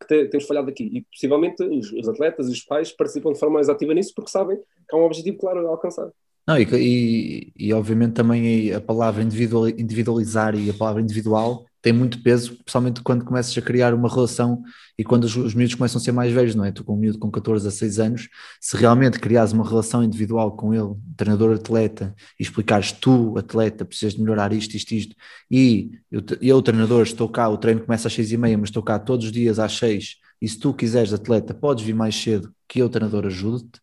que 0.00 0.06
te, 0.06 0.28
temos 0.28 0.46
falhado 0.46 0.68
aqui. 0.68 0.84
E 0.92 1.02
possivelmente 1.02 1.62
os, 1.62 1.92
os, 1.92 2.08
atletas 2.08 2.48
e 2.48 2.52
os 2.52 2.60
pais 2.60 2.92
participam 2.92 3.32
de 3.32 3.38
forma 3.38 3.54
mais 3.54 3.68
ativa 3.68 3.94
nisso 3.94 4.12
porque 4.14 4.30
sabem 4.30 4.56
que 4.56 4.94
há 4.94 4.98
um 4.98 5.04
objetivo 5.04 5.38
claro 5.38 5.66
a 5.66 5.70
alcançar. 5.70 6.10
Não, 6.46 6.58
e, 6.58 6.66
e, 6.74 7.52
e 7.56 7.72
obviamente 7.72 8.14
também 8.14 8.72
a 8.72 8.80
palavra 8.80 9.22
individualizar 9.22 10.54
e 10.54 10.70
a 10.70 10.74
palavra 10.74 11.02
individual 11.02 11.64
tem 11.86 11.92
muito 11.92 12.20
peso, 12.20 12.56
principalmente 12.56 13.00
quando 13.00 13.24
começas 13.24 13.56
a 13.56 13.62
criar 13.62 13.94
uma 13.94 14.08
relação 14.08 14.60
e 14.98 15.04
quando 15.04 15.22
os, 15.22 15.36
os 15.36 15.54
miúdos 15.54 15.76
começam 15.76 16.00
a 16.00 16.02
ser 16.02 16.10
mais 16.10 16.32
velhos, 16.32 16.56
não 16.56 16.64
é? 16.64 16.72
Tu 16.72 16.82
com 16.82 16.94
um 16.94 16.96
miúdo 16.96 17.16
com 17.16 17.30
14 17.30 17.68
a 17.68 17.70
6 17.70 18.00
anos, 18.00 18.28
se 18.60 18.76
realmente 18.76 19.20
criares 19.20 19.52
uma 19.52 19.64
relação 19.64 20.02
individual 20.02 20.56
com 20.56 20.74
ele, 20.74 20.96
treinador-atleta, 21.16 22.12
e 22.40 22.42
explicares 22.42 22.90
tu, 22.90 23.38
atleta, 23.38 23.84
precisas 23.84 24.14
de 24.14 24.20
melhorar 24.20 24.52
isto, 24.52 24.76
isto, 24.76 24.90
isto, 24.96 25.14
e 25.48 25.92
eu, 26.10 26.24
eu 26.42 26.60
treinador, 26.60 27.04
estou 27.04 27.28
cá, 27.28 27.48
o 27.48 27.56
treino 27.56 27.82
começa 27.82 28.08
às 28.08 28.14
6 28.14 28.32
e 28.32 28.36
meia, 28.36 28.58
mas 28.58 28.68
estou 28.68 28.82
cá 28.82 28.98
todos 28.98 29.26
os 29.26 29.30
dias 29.30 29.60
às 29.60 29.78
6, 29.78 30.16
e 30.42 30.48
se 30.48 30.58
tu 30.58 30.74
quiseres 30.74 31.12
atleta, 31.12 31.54
podes 31.54 31.84
vir 31.84 31.94
mais 31.94 32.20
cedo, 32.20 32.52
que 32.66 32.80
eu, 32.80 32.88
treinador, 32.88 33.26
ajude-te, 33.26 33.80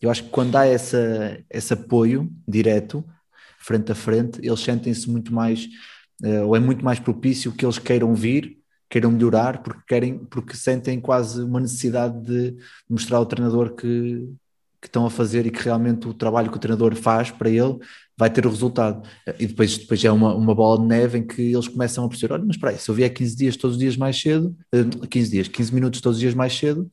Eu 0.00 0.10
acho 0.10 0.24
que 0.24 0.30
quando 0.30 0.56
há 0.56 0.64
essa, 0.64 1.38
esse 1.50 1.74
apoio 1.74 2.32
direto, 2.48 3.04
frente 3.62 3.92
a 3.92 3.94
frente, 3.94 4.40
eles 4.42 4.60
sentem-se 4.60 5.08
muito 5.10 5.34
mais, 5.34 5.68
ou 6.44 6.56
é 6.56 6.60
muito 6.60 6.84
mais 6.84 7.00
propício 7.00 7.52
que 7.52 7.64
eles 7.64 7.78
queiram 7.78 8.14
vir, 8.14 8.58
queiram 8.88 9.10
melhorar, 9.10 9.62
porque 9.62 9.80
querem, 9.88 10.18
porque 10.18 10.56
sentem 10.56 11.00
quase 11.00 11.42
uma 11.42 11.60
necessidade 11.60 12.20
de 12.20 12.56
mostrar 12.88 13.16
ao 13.16 13.26
treinador 13.26 13.74
que, 13.74 14.28
que 14.80 14.86
estão 14.86 15.06
a 15.06 15.10
fazer 15.10 15.46
e 15.46 15.50
que 15.50 15.62
realmente 15.62 16.06
o 16.06 16.14
trabalho 16.14 16.50
que 16.50 16.56
o 16.56 16.60
treinador 16.60 16.94
faz 16.94 17.30
para 17.30 17.48
ele 17.48 17.78
vai 18.16 18.30
ter 18.30 18.46
o 18.46 18.50
resultado. 18.50 19.08
E 19.38 19.46
depois, 19.46 19.78
depois 19.78 20.04
é 20.04 20.12
uma, 20.12 20.34
uma 20.34 20.54
bola 20.54 20.80
de 20.80 20.86
neve 20.86 21.18
em 21.18 21.26
que 21.26 21.40
eles 21.40 21.68
começam 21.68 22.04
a 22.04 22.08
perceber: 22.08 22.34
olha, 22.34 22.44
mas 22.44 22.56
espera 22.56 22.72
aí, 22.72 22.78
se 22.78 22.88
eu 22.88 22.94
vier 22.94 23.10
15 23.10 23.36
dias 23.36 23.56
todos 23.56 23.76
os 23.76 23.80
dias 23.80 23.96
mais 23.96 24.20
cedo, 24.20 24.54
15 25.10 25.30
dias, 25.30 25.48
15 25.48 25.74
minutos 25.74 26.00
todos 26.00 26.16
os 26.16 26.20
dias 26.20 26.34
mais 26.34 26.56
cedo, 26.56 26.90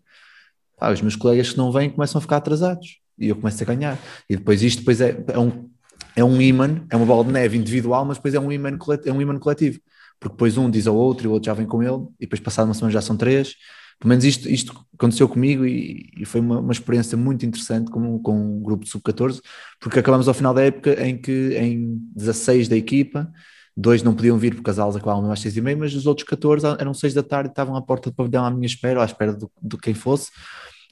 pá, 0.78 0.92
os 0.92 1.02
meus 1.02 1.16
colegas 1.16 1.52
que 1.52 1.58
não 1.58 1.72
vêm 1.72 1.90
começam 1.90 2.20
a 2.20 2.22
ficar 2.22 2.38
atrasados 2.38 3.00
e 3.18 3.28
eu 3.28 3.36
começo 3.36 3.62
a 3.62 3.66
ganhar. 3.66 4.00
E 4.30 4.38
depois 4.38 4.64
isto 4.64 4.80
depois 4.80 5.02
é, 5.02 5.24
é 5.28 5.38
um 5.38 5.70
é 6.16 6.24
um 6.24 6.42
imã, 6.42 6.82
é 6.90 6.96
uma 6.96 7.06
bola 7.06 7.24
de 7.24 7.32
neve 7.32 7.58
individual, 7.58 8.06
mas 8.06 8.18
depois 8.18 8.34
é 8.34 8.40
um 8.40 8.52
imã 8.52 8.78
coletivo, 8.78 9.10
é 9.10 9.14
um 9.14 9.22
imã 9.22 9.38
coletivo. 9.40 9.80
Porque 10.20 10.34
depois 10.34 10.58
um 10.58 10.70
diz 10.70 10.86
ao 10.88 10.96
outro 10.96 11.26
e 11.26 11.28
o 11.28 11.32
outro 11.32 11.46
já 11.46 11.54
vem 11.54 11.66
com 11.66 11.82
ele, 11.82 12.08
e 12.20 12.26
depois 12.26 12.40
passado 12.40 12.66
uma 12.66 12.74
semana 12.74 12.92
já 12.92 13.02
são 13.02 13.16
três, 13.16 13.56
pelo 14.00 14.10
menos 14.10 14.24
isto, 14.24 14.50
isto 14.50 14.86
aconteceu 14.94 15.28
comigo 15.28 15.66
e, 15.66 16.10
e 16.18 16.26
foi 16.26 16.40
uma, 16.40 16.60
uma, 16.60 16.72
experiência 16.72 17.18
muito 17.18 17.46
interessante 17.46 17.92
com, 17.92 18.18
com 18.20 18.58
um 18.58 18.62
grupo 18.62 18.86
de 18.86 18.90
sub-14, 18.90 19.42
porque 19.80 20.00
acabamos 20.00 20.28
ao 20.28 20.34
final 20.34 20.54
da 20.54 20.64
época 20.64 21.06
em 21.06 21.18
que 21.18 21.58
em 21.58 22.00
16 22.16 22.70
da 22.70 22.78
equipa, 22.78 23.30
dois 23.76 24.02
não 24.02 24.14
podiam 24.14 24.38
vir 24.38 24.56
porque 24.56 24.70
as 24.70 24.80
aulas 24.80 24.96
acabavam 24.96 25.30
às 25.32 25.42
seis 25.42 25.56
e 25.58 25.62
meia, 25.62 25.76
mas 25.76 25.94
os 25.94 26.06
outros 26.06 26.28
14 26.28 26.66
eram 26.80 26.94
seis 26.94 27.14
da 27.14 27.24
tarde 27.24 27.50
e 27.50 27.52
estavam 27.52 27.76
à 27.76 27.82
porta 27.82 28.10
do 28.10 28.16
pavilhão 28.16 28.46
à 28.46 28.52
minha 28.52 28.66
espera, 28.66 29.00
ou 29.00 29.04
à 29.04 29.06
espera 29.06 29.34
de, 29.34 29.78
quem 29.78 29.94
fosse, 29.94 30.32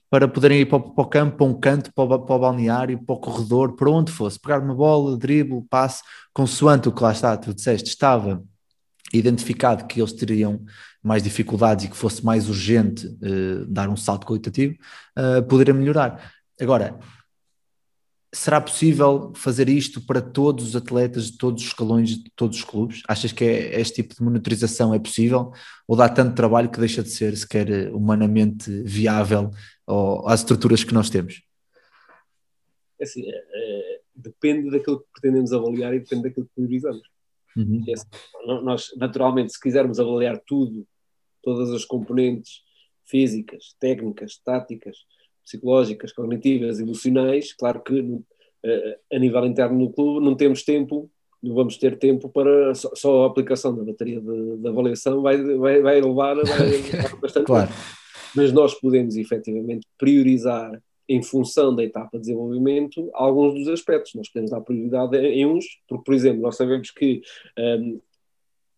para 0.10 0.28
poderem 0.28 0.62
ir 0.62 0.66
para, 0.66 0.80
para, 0.80 1.03
o 1.03 1.05
campo, 1.05 1.38
para 1.38 1.45
um 1.45 1.53
canto, 1.60 1.93
para 1.93 2.03
o, 2.03 2.20
para 2.20 2.36
o 2.36 2.39
balneário, 2.39 3.03
para 3.03 3.16
o 3.16 3.20
corredor, 3.20 3.76
para 3.76 3.89
onde 3.89 4.12
fosse, 4.12 4.39
pegar 4.39 4.60
uma 4.60 4.76
bola, 4.76 5.18
drible, 5.18 5.64
passe, 5.70 6.01
consoante 6.34 6.88
o 6.88 6.91
que 6.91 7.03
lá 7.03 7.12
está, 7.12 7.36
tu 7.36 7.53
disseste, 7.53 7.89
estava 7.89 8.43
identificado 9.14 9.86
que 9.86 10.01
eles 10.01 10.14
teriam 10.14 10.64
mais 11.01 11.24
dificuldades 11.24 11.86
e 11.86 11.88
que 11.89 11.95
fosse 11.95 12.24
mais 12.26 12.49
urgente 12.49 13.08
uh, 13.08 13.66
dar 13.68 13.89
um 13.89 13.95
salto 13.95 14.28
qualitativo, 14.28 14.76
uh, 15.18 15.43
poderia 15.43 15.74
melhorar. 15.74 16.34
Agora, 16.60 16.99
será 18.34 18.60
possível 18.60 19.32
fazer 19.36 19.70
isto 19.70 20.01
para 20.01 20.22
todos 20.22 20.70
os 20.70 20.76
atletas 20.76 21.32
de 21.32 21.38
todos 21.38 21.64
os 21.64 21.70
escalões 21.70 22.10
de 22.10 22.32
todos 22.36 22.58
os 22.58 22.64
clubes? 22.64 23.01
Achas 23.08 23.32
que 23.32 23.43
é, 23.43 23.80
este 23.80 24.03
tipo 24.03 24.16
de 24.16 24.22
monitorização 24.22 24.93
é 24.93 24.99
possível 24.99 25.51
ou 25.88 25.95
dá 25.95 26.10
tanto 26.10 26.36
trabalho 26.36 26.70
que 26.70 26.80
deixa 26.80 27.01
de 27.01 27.10
ser 27.10 27.36
sequer 27.38 27.70
eh, 27.70 27.89
humanamente 27.89 28.70
viável 28.84 29.51
ou, 29.88 30.28
às 30.28 30.42
estruturas 30.42 30.84
que 30.84 30.94
nós 30.94 31.10
temos? 31.10 31.42
É 33.00 33.04
assim, 33.04 33.24
é, 33.28 33.36
é, 33.36 34.02
depende 34.16 34.70
daquilo 34.70 35.00
que 35.00 35.06
pretendemos 35.14 35.54
avaliar 35.54 35.94
e 35.94 36.00
depende 36.00 36.24
daquilo 36.24 36.46
que 36.46 36.54
priorizamos. 36.54 37.08
Uhum. 37.56 37.84
Nós, 38.64 38.92
naturalmente, 38.98 39.54
se 39.54 39.60
quisermos 39.60 40.00
avaliar 40.00 40.40
tudo, 40.46 40.86
todas 41.42 41.72
as 41.72 41.86
componentes 41.86 42.62
físicas, 43.06 43.76
técnicas, 43.80 44.38
táticas, 44.38 44.98
psicológicas, 45.44 46.12
cognitivas, 46.12 46.80
emocionais, 46.80 47.54
claro 47.54 47.82
que 47.82 48.20
eh, 48.64 49.00
a 49.14 49.18
nível 49.18 49.46
interno 49.46 49.88
do 49.88 49.94
clube 49.94 50.26
não 50.26 50.36
temos 50.36 50.64
tempo, 50.64 51.10
não 51.42 51.56
vamos 51.56 51.78
ter 51.78 51.98
tempo 51.98 52.30
para 52.30 52.76
só, 52.76 52.92
só 52.94 53.24
a 53.24 53.28
aplicação 53.28 53.76
da 53.76 53.84
bateria 53.84 54.20
de, 54.20 54.58
de 54.58 54.68
avaliação 54.68 55.22
vai, 55.22 55.42
vai, 55.42 55.82
vai 55.82 56.02
levar, 56.02 56.36
vai 56.36 56.82
bastante 57.22 57.46
claro. 57.46 57.68
tempo. 57.68 57.80
Mas 58.38 58.54
nós 58.54 58.74
podemos 58.76 59.18
efetivamente 59.18 59.88
priorizar 59.98 60.80
em 61.10 61.24
função 61.24 61.74
da 61.74 61.84
etapa 61.84 62.18
de 62.18 62.22
desenvolvimento, 62.22 63.10
alguns 63.14 63.56
dos 63.56 63.68
aspectos. 63.70 64.14
Nós 64.14 64.30
podemos 64.30 64.52
dar 64.52 64.62
prioridade 64.62 65.18
em 65.18 65.46
uns, 65.46 65.66
porque, 65.88 66.04
por 66.04 66.14
exemplo, 66.14 66.42
nós 66.42 66.56
sabemos 66.56 66.92
que 66.92 67.22
um, 67.58 68.00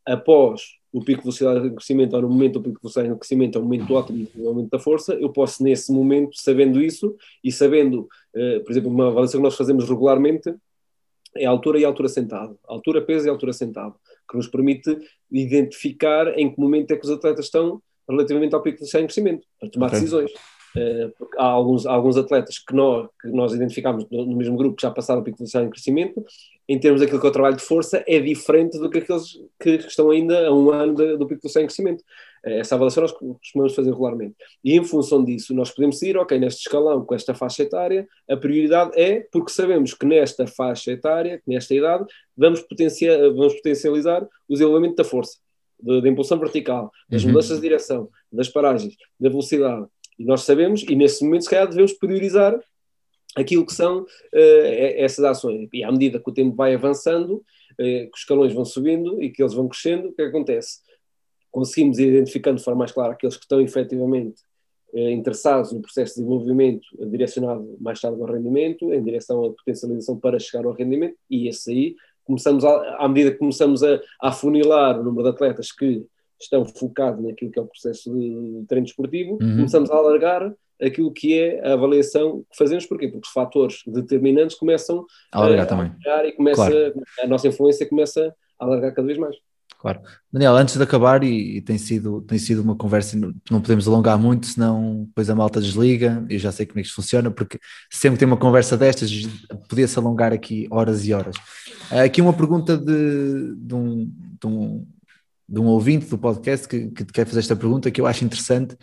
após 0.05 0.77
o 0.91 1.03
pico 1.03 1.19
de 1.19 1.23
velocidade 1.23 1.69
de 1.69 1.75
crescimento, 1.75 2.15
ou 2.15 2.21
no 2.21 2.29
momento 2.29 2.53
do 2.53 2.61
pico 2.61 2.75
de 2.75 2.81
velocidade 2.81 3.09
de 3.09 3.19
crescimento, 3.19 3.57
é 3.57 3.61
o 3.61 3.63
momento 3.63 3.93
ótimo 3.93 4.19
de 4.19 4.25
desenvolvimento 4.25 4.69
da 4.71 4.79
força, 4.79 5.13
eu 5.15 5.29
posso, 5.29 5.63
nesse 5.63 5.91
momento, 5.91 6.31
sabendo 6.35 6.81
isso, 6.81 7.15
e 7.43 7.51
sabendo, 7.51 8.07
uh, 8.35 8.63
por 8.63 8.71
exemplo, 8.71 8.89
uma 8.89 9.07
avaliação 9.07 9.39
que 9.39 9.43
nós 9.43 9.57
fazemos 9.57 9.87
regularmente, 9.89 10.53
é 11.35 11.45
a 11.45 11.49
altura 11.49 11.79
e 11.79 11.85
a 11.85 11.87
altura 11.87 12.09
sentado. 12.09 12.57
Altura, 12.63 13.01
peso 13.03 13.27
e 13.27 13.29
altura 13.29 13.53
sentado, 13.53 13.95
que 14.29 14.37
nos 14.37 14.47
permite 14.47 14.97
identificar 15.31 16.27
em 16.39 16.51
que 16.51 16.59
momento 16.59 16.91
é 16.91 16.95
que 16.95 17.05
os 17.05 17.11
atletas 17.11 17.45
estão 17.45 17.81
relativamente 18.09 18.55
ao 18.55 18.61
pico 18.61 18.83
de 18.83 18.89
crescimento, 18.89 19.45
para 19.59 19.69
tomar 19.69 19.87
okay. 19.87 19.99
decisões. 19.99 20.31
Eh, 20.77 21.09
porque 21.17 21.37
há 21.39 21.45
alguns, 21.45 21.85
há 21.85 21.91
alguns 21.91 22.15
atletas 22.15 22.59
que 22.59 22.75
nós, 22.75 23.09
que 23.19 23.27
nós 23.29 23.53
identificamos 23.53 24.05
no, 24.11 24.25
no 24.25 24.35
mesmo 24.35 24.55
grupo 24.55 24.75
que 24.75 24.83
já 24.83 24.91
passaram 24.91 25.21
o 25.21 25.23
pico 25.23 25.43
de 25.43 25.57
em 25.57 25.69
crescimento, 25.69 26.23
em 26.67 26.79
termos 26.79 27.01
daquilo 27.01 27.19
que 27.19 27.25
é 27.25 27.29
o 27.29 27.33
trabalho 27.33 27.55
de 27.55 27.63
força, 27.63 28.03
é 28.07 28.19
diferente 28.19 28.77
do 28.77 28.89
que 28.89 28.99
aqueles 28.99 29.39
que 29.59 29.69
estão 29.71 30.11
ainda 30.11 30.47
a 30.47 30.53
um 30.53 30.69
ano 30.69 30.93
de, 30.93 31.17
do 31.17 31.25
pico 31.25 31.47
de 31.47 31.59
em 31.59 31.65
crescimento. 31.65 32.03
Eh, 32.45 32.59
essa 32.59 32.75
avaliação 32.75 33.01
nós 33.01 33.11
costumamos 33.11 33.73
fazer 33.73 33.89
regularmente. 33.89 34.35
E 34.63 34.77
em 34.77 34.83
função 34.83 35.23
disso, 35.23 35.53
nós 35.55 35.71
podemos 35.71 36.01
ir, 36.03 36.15
ok, 36.17 36.37
neste 36.37 36.61
escalão, 36.61 37.03
com 37.03 37.15
esta 37.15 37.33
faixa 37.33 37.63
etária, 37.63 38.07
a 38.29 38.37
prioridade 38.37 38.91
é 38.95 39.27
porque 39.31 39.51
sabemos 39.51 39.95
que 39.95 40.05
nesta 40.05 40.45
faixa 40.45 40.91
etária, 40.91 41.41
nesta 41.47 41.73
idade, 41.73 42.05
vamos, 42.37 42.61
potencia, 42.61 43.17
vamos 43.33 43.55
potencializar 43.55 44.23
o 44.47 44.53
desenvolvimento 44.53 44.95
da 44.95 45.03
força, 45.03 45.39
da 45.81 46.09
impulsão 46.09 46.37
vertical, 46.39 46.91
das 47.09 47.23
uhum. 47.23 47.29
mudanças 47.29 47.57
de 47.57 47.61
direção, 47.61 48.09
das 48.31 48.49
paragens, 48.49 48.95
da 49.19 49.29
velocidade, 49.29 49.87
e 50.19 50.25
nós 50.25 50.41
sabemos, 50.41 50.83
e 50.83 50.95
nesse 50.95 51.23
momento, 51.23 51.43
se 51.43 51.49
calhar, 51.49 51.67
devemos 51.67 51.93
priorizar 51.93 52.59
aquilo 53.37 53.65
que 53.65 53.73
são 53.73 54.01
uh, 54.01 54.07
essas 54.33 55.23
ações. 55.23 55.69
E 55.71 55.81
à 55.81 55.91
medida 55.91 56.19
que 56.19 56.29
o 56.29 56.33
tempo 56.33 56.55
vai 56.55 56.75
avançando, 56.75 57.35
uh, 57.35 57.43
que 57.77 58.11
os 58.13 58.19
escalões 58.19 58.53
vão 58.53 58.65
subindo 58.65 59.23
e 59.23 59.29
que 59.29 59.41
eles 59.41 59.53
vão 59.53 59.69
crescendo, 59.69 60.09
o 60.09 60.13
que, 60.13 60.21
é 60.21 60.25
que 60.25 60.29
acontece? 60.35 60.79
Conseguimos 61.49 61.97
ir 61.99 62.09
identificando 62.09 62.57
de 62.57 62.63
forma 62.65 62.79
mais 62.79 62.91
clara 62.91 63.13
aqueles 63.13 63.37
que 63.37 63.45
estão 63.45 63.61
efetivamente 63.61 64.41
uh, 64.93 65.09
interessados 65.09 65.71
no 65.71 65.81
processo 65.81 66.15
de 66.15 66.21
desenvolvimento 66.21 66.85
direcionado 67.09 67.77
mais 67.79 68.01
tarde 68.01 68.19
ao 68.21 68.27
rendimento, 68.27 68.93
em 68.93 69.01
direção 69.01 69.45
à 69.45 69.49
potencialização 69.51 70.19
para 70.19 70.37
chegar 70.37 70.65
ao 70.65 70.73
rendimento, 70.73 71.15
e 71.29 71.47
esse 71.47 71.71
aí, 71.71 71.95
começamos 72.29 72.63
a, 72.63 72.95
à 72.97 73.07
medida 73.07 73.31
que 73.31 73.37
começamos 73.37 73.83
a, 73.83 73.95
a 74.21 74.29
afunilar 74.29 74.99
o 74.99 75.03
número 75.03 75.23
de 75.23 75.29
atletas 75.29 75.71
que 75.71 76.05
estão 76.39 76.63
focados 76.63 77.23
naquilo 77.25 77.51
que 77.51 77.59
é 77.59 77.61
o 77.61 77.65
processo 77.65 78.13
de 78.15 78.65
treino 78.67 78.85
desportivo, 78.85 79.31
uhum. 79.33 79.57
começamos 79.57 79.89
a 79.89 79.95
alargar 79.95 80.53
aquilo 80.81 81.11
que 81.11 81.37
é 81.37 81.67
a 81.67 81.73
avaliação 81.73 82.45
que 82.49 82.57
fazemos, 82.57 82.85
porquê? 82.85 83.07
Porque 83.07 83.27
os 83.27 83.33
fatores 83.33 83.81
determinantes 83.85 84.55
começam 84.55 85.05
a 85.31 85.39
alargar 85.39 85.63
a, 85.63 85.65
também. 85.65 85.91
e 86.27 86.31
começa, 86.31 86.69
claro. 86.69 86.93
a 87.23 87.27
nossa 87.27 87.47
influência 87.47 87.89
começa 87.89 88.33
a 88.59 88.65
alargar 88.65 88.93
cada 88.93 89.07
vez 89.07 89.17
mais. 89.17 89.35
Claro. 89.79 90.01
Daniel, 90.31 90.57
antes 90.57 90.75
de 90.75 90.83
acabar, 90.83 91.23
e, 91.23 91.57
e, 91.57 91.61
tem, 91.61 91.77
sido, 91.77 92.21
tem 92.23 92.37
sido 92.37 92.61
uma 92.61 92.75
conversa, 92.75 93.17
não 93.49 93.61
podemos 93.61 93.87
alongar 93.87 94.19
muito, 94.19 94.45
senão 94.45 95.05
depois 95.05 95.29
a 95.29 95.35
malta 95.35 95.61
desliga, 95.61 96.25
eu 96.29 96.37
já 96.37 96.51
sei 96.51 96.65
como 96.65 96.79
é 96.79 96.81
que 96.81 96.87
isto 96.87 96.97
funciona, 96.97 97.31
porque 97.31 97.57
sempre 97.89 98.19
tem 98.19 98.27
uma 98.27 98.35
conversa 98.35 98.75
destas, 98.75 99.09
podia-se 99.69 99.97
alongar 99.97 100.33
aqui 100.33 100.67
horas 100.69 101.05
e 101.05 101.13
horas. 101.13 101.35
Aqui 101.89 102.21
uma 102.21 102.33
pergunta 102.33 102.77
de, 102.77 103.55
de, 103.55 103.73
um, 103.73 104.11
de 104.39 104.47
um 104.47 104.85
de 105.49 105.59
um 105.59 105.65
ouvinte 105.65 106.05
do 106.05 106.17
podcast 106.17 106.67
que, 106.67 106.91
que 106.91 107.05
quer 107.05 107.25
fazer 107.25 107.39
esta 107.39 107.55
pergunta 107.55 107.89
que 107.89 107.99
eu 107.99 108.05
acho 108.05 108.23
interessante 108.23 108.77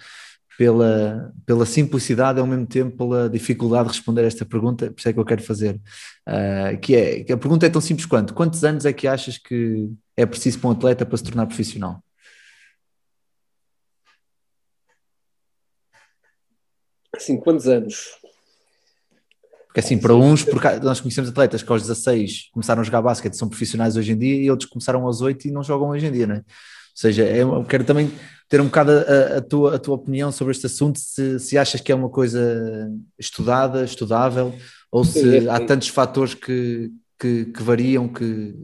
pela, 0.57 1.33
pela 1.45 1.67
simplicidade 1.67 2.39
e 2.39 2.41
ao 2.41 2.47
mesmo 2.47 2.67
tempo 2.67 2.97
pela 2.97 3.29
dificuldade 3.29 3.89
de 3.89 3.95
responder 3.95 4.25
esta 4.25 4.45
pergunta, 4.45 4.91
por 4.91 4.99
isso 4.99 5.09
é 5.09 5.13
que 5.13 5.19
eu 5.19 5.25
quero 5.25 5.43
fazer, 5.43 5.81
uh, 6.27 6.79
que 6.81 6.95
é, 6.95 7.25
que 7.25 7.33
a 7.33 7.37
pergunta 7.37 7.67
é 7.67 7.71
tão 7.71 7.81
simples 7.81 8.07
quanto, 8.07 8.33
quantos 8.33 8.65
anos 8.65 8.85
é 8.85 8.93
que 8.93 9.07
achas 9.07 9.39
que 9.39 9.91
é 10.17 10.25
preciso 10.25 10.59
para 10.59 10.69
um 10.69 10.73
atleta 10.73 11.05
para 11.05 11.17
se 11.19 11.25
tornar 11.25 11.47
profissional? 11.47 12.03
Assim, 17.15 17.39
quantos 17.39 17.67
anos? 17.67 17.97
Porque 19.67 19.81
assim, 19.81 19.99
para 19.99 20.15
uns, 20.15 20.43
porque 20.43 20.69
nós 20.83 21.01
conhecemos 21.01 21.29
atletas 21.29 21.63
que 21.63 21.71
aos 21.71 21.83
16 21.83 22.51
começaram 22.51 22.81
a 22.81 22.85
jogar 22.85 23.03
basquete, 23.03 23.37
são 23.37 23.49
profissionais 23.49 23.97
hoje 23.97 24.13
em 24.13 24.19
dia, 24.19 24.35
e 24.43 24.51
outros 24.51 24.71
começaram 24.71 25.05
aos 25.05 25.21
8 25.21 25.49
e 25.49 25.51
não 25.51 25.63
jogam 25.63 25.91
hoje 25.91 26.07
em 26.07 26.13
dia, 26.13 26.27
não 26.27 26.37
é? 26.37 26.39
Ou 26.39 26.45
seja, 26.95 27.25
eu 27.25 27.63
quero 27.65 27.85
também 27.85 28.11
ter 28.49 28.61
um 28.61 28.67
bocado 28.67 28.93
a, 28.93 29.39
a, 29.39 29.41
tua, 29.41 29.75
a 29.75 29.79
tua 29.79 29.97
opinião 29.97 30.31
sobre 30.31 30.53
este 30.53 30.67
assunto, 30.67 30.99
se, 30.99 31.39
se 31.41 31.59
achas 31.59 31.81
que 31.81 31.91
é 31.91 31.95
uma 31.95 32.11
coisa 32.11 32.91
estudada, 33.19 33.85
estudável, 33.85 34.55
ou 34.91 35.05
se 35.05 35.39
é 35.39 35.51
há 35.51 35.61
tantos 35.65 35.89
fatores 35.89 36.35
que, 36.35 36.91
que, 37.19 37.47
que 37.47 37.63
variam 37.63 38.09
que, 38.09 38.55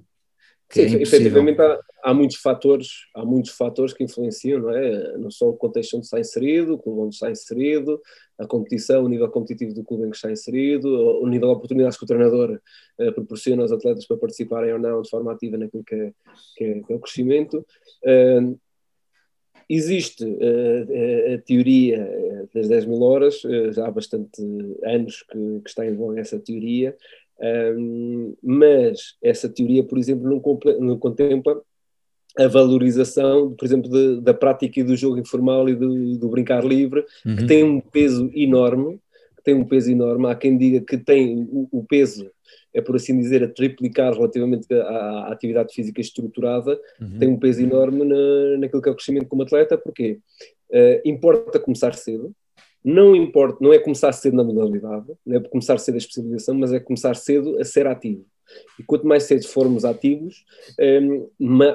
que 0.68 0.88
Sim, 0.88 0.96
é 0.96 1.02
efetivamente 1.02 1.60
há, 1.60 1.80
há, 2.04 2.14
muitos 2.14 2.36
fatores, 2.36 2.88
há 3.14 3.24
muitos 3.24 3.50
fatores 3.50 3.92
que 3.92 4.04
influenciam, 4.04 4.60
não 4.60 4.70
é? 4.70 5.18
Não 5.18 5.30
só 5.30 5.48
o 5.48 5.56
contexto 5.56 5.96
onde 5.96 6.06
está 6.06 6.20
inserido, 6.20 6.74
o 6.74 6.78
clube 6.78 7.00
onde 7.00 7.14
está 7.14 7.30
inserido, 7.30 8.00
a 8.38 8.46
competição, 8.46 9.04
o 9.04 9.08
nível 9.08 9.28
competitivo 9.30 9.74
do 9.74 9.84
clube 9.84 10.06
em 10.06 10.10
que 10.10 10.16
está 10.16 10.30
inserido, 10.30 10.88
o 10.88 11.26
nível 11.26 11.48
de 11.48 11.54
oportunidades 11.54 11.98
que 11.98 12.04
o 12.04 12.06
treinador 12.06 12.60
uh, 12.98 13.12
proporciona 13.12 13.62
aos 13.62 13.72
atletas 13.72 14.06
para 14.06 14.16
participarem 14.16 14.72
ou 14.72 14.78
não 14.78 15.02
de 15.02 15.10
forma 15.10 15.32
ativa 15.32 15.58
naquilo 15.58 15.84
que 15.84 15.94
é, 15.94 16.12
que 16.56 16.64
é, 16.64 16.80
que 16.80 16.92
é 16.92 16.96
o 16.96 17.00
crescimento. 17.00 17.66
Uh, 18.04 18.58
existe 19.74 20.24
uh, 20.24 21.34
a, 21.34 21.38
teoria 21.38 22.48
das 22.54 22.68
10 22.68 22.86
mil 22.86 23.02
horas, 23.02 23.42
uh, 23.44 23.72
já 23.72 23.86
há 23.86 23.90
bastante 23.90 24.42
anos 24.84 25.22
que, 25.30 25.60
que, 25.60 25.68
está 25.68 25.86
em 25.86 25.94
voga 25.94 26.20
essa 26.20 26.38
teoria, 26.38 26.96
um, 27.76 28.34
mas 28.42 29.16
essa 29.22 29.48
teoria, 29.48 29.82
por 29.82 29.98
exemplo, 29.98 30.28
não, 30.28 30.78
não 30.80 30.98
contempla 30.98 31.60
a 32.38 32.46
valorização, 32.48 33.54
por 33.54 33.64
exemplo, 33.64 33.90
de, 33.90 34.20
da 34.20 34.32
prática 34.32 34.80
e 34.80 34.84
do 34.84 34.96
jogo 34.96 35.18
informal 35.18 35.68
e 35.68 35.74
do, 35.74 36.16
do 36.16 36.28
brincar 36.28 36.64
livre, 36.64 37.04
uhum. 37.26 37.36
que 37.36 37.46
tem 37.46 37.62
um 37.62 37.80
peso 37.80 38.30
enorme, 38.34 38.98
que 39.42 39.44
tem 39.44 39.54
um 39.54 39.64
peso 39.64 39.90
enorme. 39.90 40.28
Há 40.28 40.34
quem 40.36 40.56
diga 40.56 40.80
que 40.80 40.96
tem 40.96 41.48
o, 41.50 41.68
o 41.72 41.84
peso, 41.84 42.30
é 42.72 42.80
por 42.80 42.94
assim 42.94 43.18
dizer, 43.18 43.42
a 43.42 43.48
triplicar 43.48 44.14
relativamente 44.14 44.72
à, 44.72 44.78
à 44.78 45.32
atividade 45.32 45.74
física 45.74 46.00
estruturada, 46.00 46.80
uhum. 47.00 47.18
tem 47.18 47.28
um 47.28 47.38
peso 47.38 47.60
enorme 47.60 48.04
na, 48.04 48.58
naquilo 48.58 48.80
que 48.80 48.88
é 48.88 48.92
o 48.92 48.94
crescimento 48.94 49.26
como 49.26 49.42
atleta, 49.42 49.76
porque 49.76 50.18
uh, 50.70 51.00
importa 51.04 51.58
começar 51.58 51.94
cedo, 51.94 52.32
não 52.84 53.14
importa, 53.14 53.58
não 53.60 53.72
é 53.72 53.78
começar 53.78 54.12
cedo 54.12 54.36
na 54.36 54.44
modalidade, 54.44 55.06
não 55.26 55.36
é 55.36 55.40
começar 55.40 55.78
cedo 55.78 55.96
a 55.96 55.98
especialização, 55.98 56.54
mas 56.54 56.72
é 56.72 56.80
começar 56.80 57.14
cedo 57.14 57.58
a 57.58 57.64
ser 57.64 57.86
ativo. 57.86 58.24
E 58.78 58.82
quanto 58.82 59.06
mais 59.06 59.22
cedo 59.24 59.46
formos 59.46 59.84
ativos, 59.84 60.44
um, 61.00 61.28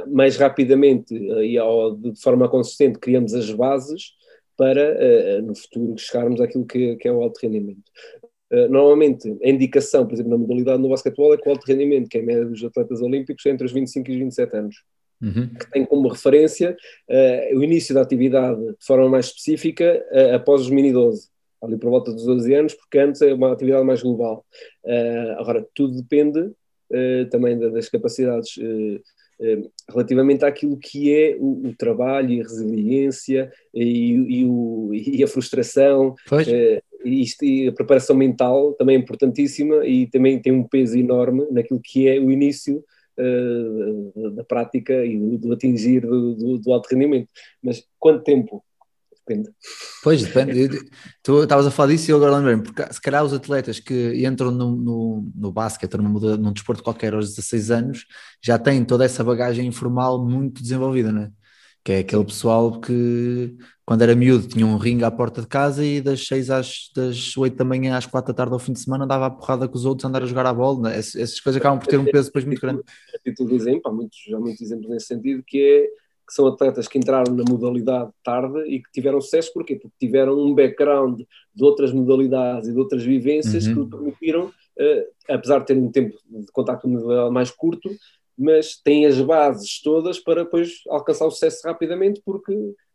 mais 0.08 0.38
rapidamente 0.38 1.16
eh, 1.16 1.46
e 1.46 2.12
de 2.12 2.22
forma 2.22 2.48
consistente 2.48 3.00
criamos 3.00 3.34
as 3.34 3.50
bases 3.52 4.12
para, 4.58 4.98
uh, 4.98 5.42
no 5.42 5.56
futuro, 5.56 5.98
chegarmos 5.98 6.42
àquilo 6.42 6.66
que, 6.66 6.96
que 6.96 7.08
é 7.08 7.12
o 7.12 7.22
alto 7.22 7.40
rendimento. 7.42 7.84
Uh, 8.52 8.68
normalmente, 8.70 9.38
a 9.44 9.50
indicação, 9.50 10.06
por 10.06 10.14
exemplo, 10.14 10.32
na 10.32 10.38
modalidade 10.38 10.82
no 10.82 10.90
basquetebol 10.90 11.34
é 11.34 11.38
que 11.38 11.48
o 11.48 11.52
alto 11.52 11.66
rendimento, 11.66 12.10
que 12.10 12.18
é 12.18 12.22
a 12.22 12.26
média 12.26 12.46
dos 12.46 12.64
atletas 12.64 13.02
olímpicos, 13.02 13.46
é 13.46 13.50
entre 13.50 13.66
os 13.66 13.72
25 13.72 14.10
e 14.10 14.14
os 14.14 14.20
27 14.20 14.58
anos. 14.58 14.76
Uhum. 15.20 15.48
que 15.48 15.72
tem 15.72 15.84
como 15.84 16.08
referência 16.10 16.78
uh, 17.10 17.58
o 17.58 17.64
início 17.64 17.96
da 17.96 18.02
atividade 18.02 18.64
de 18.64 18.86
forma 18.86 19.10
mais 19.10 19.26
específica 19.26 20.06
uh, 20.12 20.36
após 20.36 20.62
os 20.62 20.70
mini-12, 20.70 21.22
ali 21.64 21.76
por 21.76 21.90
volta 21.90 22.14
dos 22.14 22.24
12 22.24 22.54
anos, 22.54 22.74
porque 22.76 23.00
antes 23.00 23.24
é 23.24 23.34
uma 23.34 23.52
atividade 23.52 23.84
mais 23.84 24.04
global. 24.04 24.46
Uh, 24.86 25.40
agora, 25.40 25.68
tudo 25.74 26.02
depende 26.02 26.52
também 27.32 27.60
das 27.60 27.90
capacidades 27.90 28.58
relativamente 29.90 30.44
àquilo 30.44 30.78
que 30.78 31.14
é 31.14 31.36
o, 31.40 31.68
o, 31.68 31.76
trabalho 31.76 32.32
e 32.32 32.42
a 32.42 32.44
resiliência 32.44 33.52
e, 33.74 34.14
e, 34.14 34.46
o, 34.46 34.90
e 34.94 35.24
a 35.24 35.28
frustração. 35.28 36.16
E, 37.06 37.22
isto, 37.22 37.46
e 37.46 37.68
a 37.68 37.72
preparação 37.72 38.16
mental 38.16 38.74
também 38.74 38.96
é 38.96 39.00
importantíssima 39.00 39.86
e 39.86 40.08
também 40.08 40.42
tem 40.42 40.52
um 40.52 40.64
peso 40.64 40.98
enorme 40.98 41.46
naquilo 41.52 41.80
que 41.82 42.08
é 42.08 42.20
o 42.20 42.32
início 42.32 42.84
uh, 43.18 44.32
da 44.32 44.44
prática 44.44 45.06
e 45.06 45.18
do, 45.18 45.38
do 45.38 45.54
atingir 45.54 46.02
do, 46.02 46.34
do, 46.34 46.58
do, 46.58 46.74
alto 46.74 46.90
rendimento. 46.90 47.30
Mas 47.62 47.86
quanto 48.00 48.24
tempo? 48.24 48.64
Depende. 49.28 49.50
Pois, 50.02 50.24
depende. 50.24 50.70
tu 51.22 51.44
estavas 51.44 51.68
a 51.68 51.72
falar 51.72 51.92
disso 51.92 52.10
e 52.10 52.12
eu 52.12 52.18
agora 52.18 52.38
lembrei-me, 52.38 52.64
porque 52.64 52.94
se 52.94 53.02
calhar 53.02 53.26
os 53.26 53.34
atletas 53.34 53.78
que 53.78 54.26
entram 54.26 54.52
no, 54.52 54.76
no, 54.76 55.32
no 55.36 55.52
basquete 55.52 55.96
ou 55.96 56.02
num, 56.02 56.38
num 56.38 56.54
desporto 56.54 56.82
qualquer 56.82 57.14
aos 57.14 57.30
16 57.36 57.72
anos 57.72 58.06
já 58.42 58.58
têm 58.58 58.86
toda 58.86 59.04
essa 59.04 59.24
bagagem 59.24 59.68
informal 59.68 60.26
muito 60.26 60.62
desenvolvida, 60.62 61.12
não 61.12 61.24
é? 61.24 61.32
que 61.84 61.94
é 61.94 62.00
aquele 62.00 62.26
pessoal 62.26 62.82
que 62.82 63.56
quando 63.86 64.02
era 64.02 64.14
miúdo 64.14 64.46
tinha 64.46 64.66
um 64.66 64.76
ringue 64.76 65.06
à 65.06 65.12
porta 65.12 65.40
de 65.40 65.48
casa 65.48 65.86
e 65.86 66.02
das 66.02 66.28
6 66.28 66.50
às 66.50 66.92
das 66.94 67.38
8 67.38 67.56
da 67.56 67.64
manhã 67.64 67.96
às 67.96 68.06
4 68.06 68.34
da 68.34 68.36
tarde 68.36 68.52
ao 68.52 68.60
fim 68.60 68.74
de 68.74 68.80
semana 68.80 69.06
andava 69.06 69.28
a 69.28 69.30
porrada 69.30 69.70
com 69.70 69.78
os 69.78 69.86
outros 69.86 70.04
a 70.04 70.10
andar 70.10 70.22
a 70.22 70.26
jogar 70.26 70.46
a 70.46 70.54
bola, 70.54 70.90
né? 70.90 70.98
essas, 70.98 71.16
essas 71.16 71.40
coisas 71.40 71.62
acabam 71.62 71.80
por 71.80 71.88
ter 71.88 71.98
um 71.98 72.04
peso 72.04 72.28
depois 72.28 72.44
muito 72.44 72.60
grande. 72.60 72.82
A 73.16 73.20
título 73.20 73.50
de 73.50 73.56
exemplo, 73.56 73.84
há 73.86 73.92
muitos, 73.94 74.20
há 74.34 74.38
muitos 74.38 74.62
exemplos 74.62 74.90
nesse 74.90 75.06
sentido 75.06 75.42
que 75.48 75.62
é 75.62 75.88
que 76.28 76.34
são 76.34 76.46
atletas 76.48 76.88
que 76.88 76.98
entraram 76.98 77.34
na 77.34 77.44
modalidade 77.48 78.12
tarde 78.22 78.60
e 78.68 78.82
que 78.82 78.92
tiveram 78.92 79.22
sucesso, 79.22 79.54
porquê? 79.54 79.76
Porque 79.76 79.96
tiveram 80.00 80.38
um 80.38 80.54
background 80.54 81.22
de 81.56 81.64
outras 81.64 81.94
modalidades 81.94 82.68
e 82.68 82.74
de 82.74 82.78
outras 82.78 83.04
vivências 83.04 83.66
uhum. 83.66 83.74
que 83.74 83.80
lhe 83.80 83.90
permitiram, 83.90 84.46
uh, 84.46 85.34
apesar 85.34 85.60
de 85.60 85.68
terem 85.68 85.84
um 85.84 85.92
tempo 85.92 86.18
de 86.30 86.52
contacto 86.52 86.88
mais 87.32 87.50
curto, 87.50 87.90
mas 88.38 88.76
têm 88.76 89.06
as 89.06 89.20
bases 89.20 89.82
todas 89.82 90.20
para 90.20 90.44
depois 90.44 90.82
alcançar 90.90 91.26
o 91.26 91.32
sucesso 91.32 91.66
rapidamente, 91.66 92.22
porque 92.24 92.54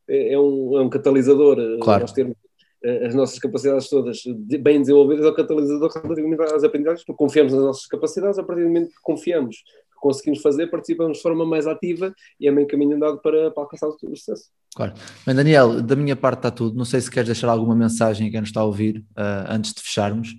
é, 0.09 0.35
é 0.35 0.39
um, 0.39 0.79
é 0.79 0.83
um 0.83 0.89
catalisador. 0.89 1.59
Eh, 1.59 1.79
claro. 1.81 2.03
Nós 2.03 2.13
termos 2.13 2.37
eh, 2.85 3.07
as 3.07 3.15
nossas 3.15 3.39
capacidades 3.39 3.89
todas 3.89 4.23
bem 4.61 4.81
desenvolvidas 4.81 5.25
é 5.25 5.29
o 5.29 5.35
catalisador 5.35 5.91
relativamente 5.91 6.43
às 6.43 6.63
aprendizagens, 6.63 7.05
porque 7.05 7.19
confiamos 7.19 7.53
nas 7.53 7.63
nossas 7.63 7.87
capacidades, 7.87 8.39
a 8.39 8.45
partir 8.45 8.63
do 8.63 8.69
momento 8.69 8.91
que 8.91 9.03
confiamos 9.03 9.65
conseguimos 10.03 10.43
fazer, 10.43 10.67
participamos 10.67 11.19
de 11.19 11.23
forma 11.23 11.47
mais 11.47 11.67
ativa 11.67 12.13
e 12.39 12.49
é 12.49 12.51
meio 12.51 12.67
caminho 12.67 12.97
andado 12.97 13.19
para, 13.19 13.51
para 13.53 13.63
alcançar 13.63 13.87
o 13.87 13.93
sucesso. 13.93 14.51
Claro. 14.75 14.95
Bem, 15.25 15.35
Daniel, 15.35 15.81
da 15.81 15.95
minha 15.95 16.17
parte 16.17 16.39
está 16.41 16.51
tudo. 16.51 16.77
Não 16.77 16.85
sei 16.85 17.01
se 17.01 17.11
queres 17.11 17.29
deixar 17.29 17.49
alguma 17.49 17.75
mensagem 17.75 18.27
a 18.27 18.31
quem 18.31 18.41
nos 18.41 18.49
está 18.49 18.61
a 18.61 18.65
ouvir 18.65 18.99
uh, 19.17 19.49
antes 19.49 19.73
de 19.73 19.81
fecharmos. 19.81 20.35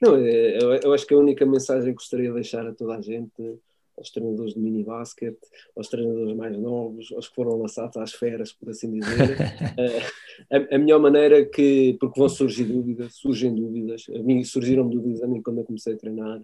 Não, 0.00 0.16
eu, 0.16 0.74
eu 0.82 0.92
acho 0.92 1.06
que 1.06 1.14
a 1.14 1.18
única 1.18 1.44
mensagem 1.46 1.88
que 1.88 1.94
gostaria 1.94 2.28
de 2.28 2.34
deixar 2.34 2.66
a 2.66 2.74
toda 2.74 2.96
a 2.96 3.00
gente 3.00 3.58
aos 4.00 4.10
treinadores 4.10 4.54
de 4.54 4.60
mini 4.60 4.82
basket, 4.82 5.36
aos 5.76 5.88
treinadores 5.88 6.34
mais 6.34 6.58
novos, 6.58 7.12
aos 7.12 7.28
que 7.28 7.34
foram 7.34 7.56
lançados 7.56 7.96
às 7.98 8.12
feras, 8.12 8.52
por 8.52 8.70
assim 8.70 8.90
dizer. 8.90 9.36
uh, 9.36 10.50
a, 10.72 10.74
a, 10.74 10.78
melhor 10.78 10.98
maneira 10.98 11.44
que, 11.44 11.96
porque 12.00 12.18
vão 12.18 12.28
surgir 12.28 12.64
dúvidas, 12.64 13.14
surgem 13.14 13.54
dúvidas, 13.54 14.06
a 14.08 14.22
mim 14.22 14.42
surgiram 14.42 14.88
dúvidas 14.88 15.22
a 15.22 15.28
mim 15.28 15.42
quando 15.42 15.58
eu 15.58 15.64
comecei 15.64 15.94
a 15.94 15.98
treinar, 15.98 16.40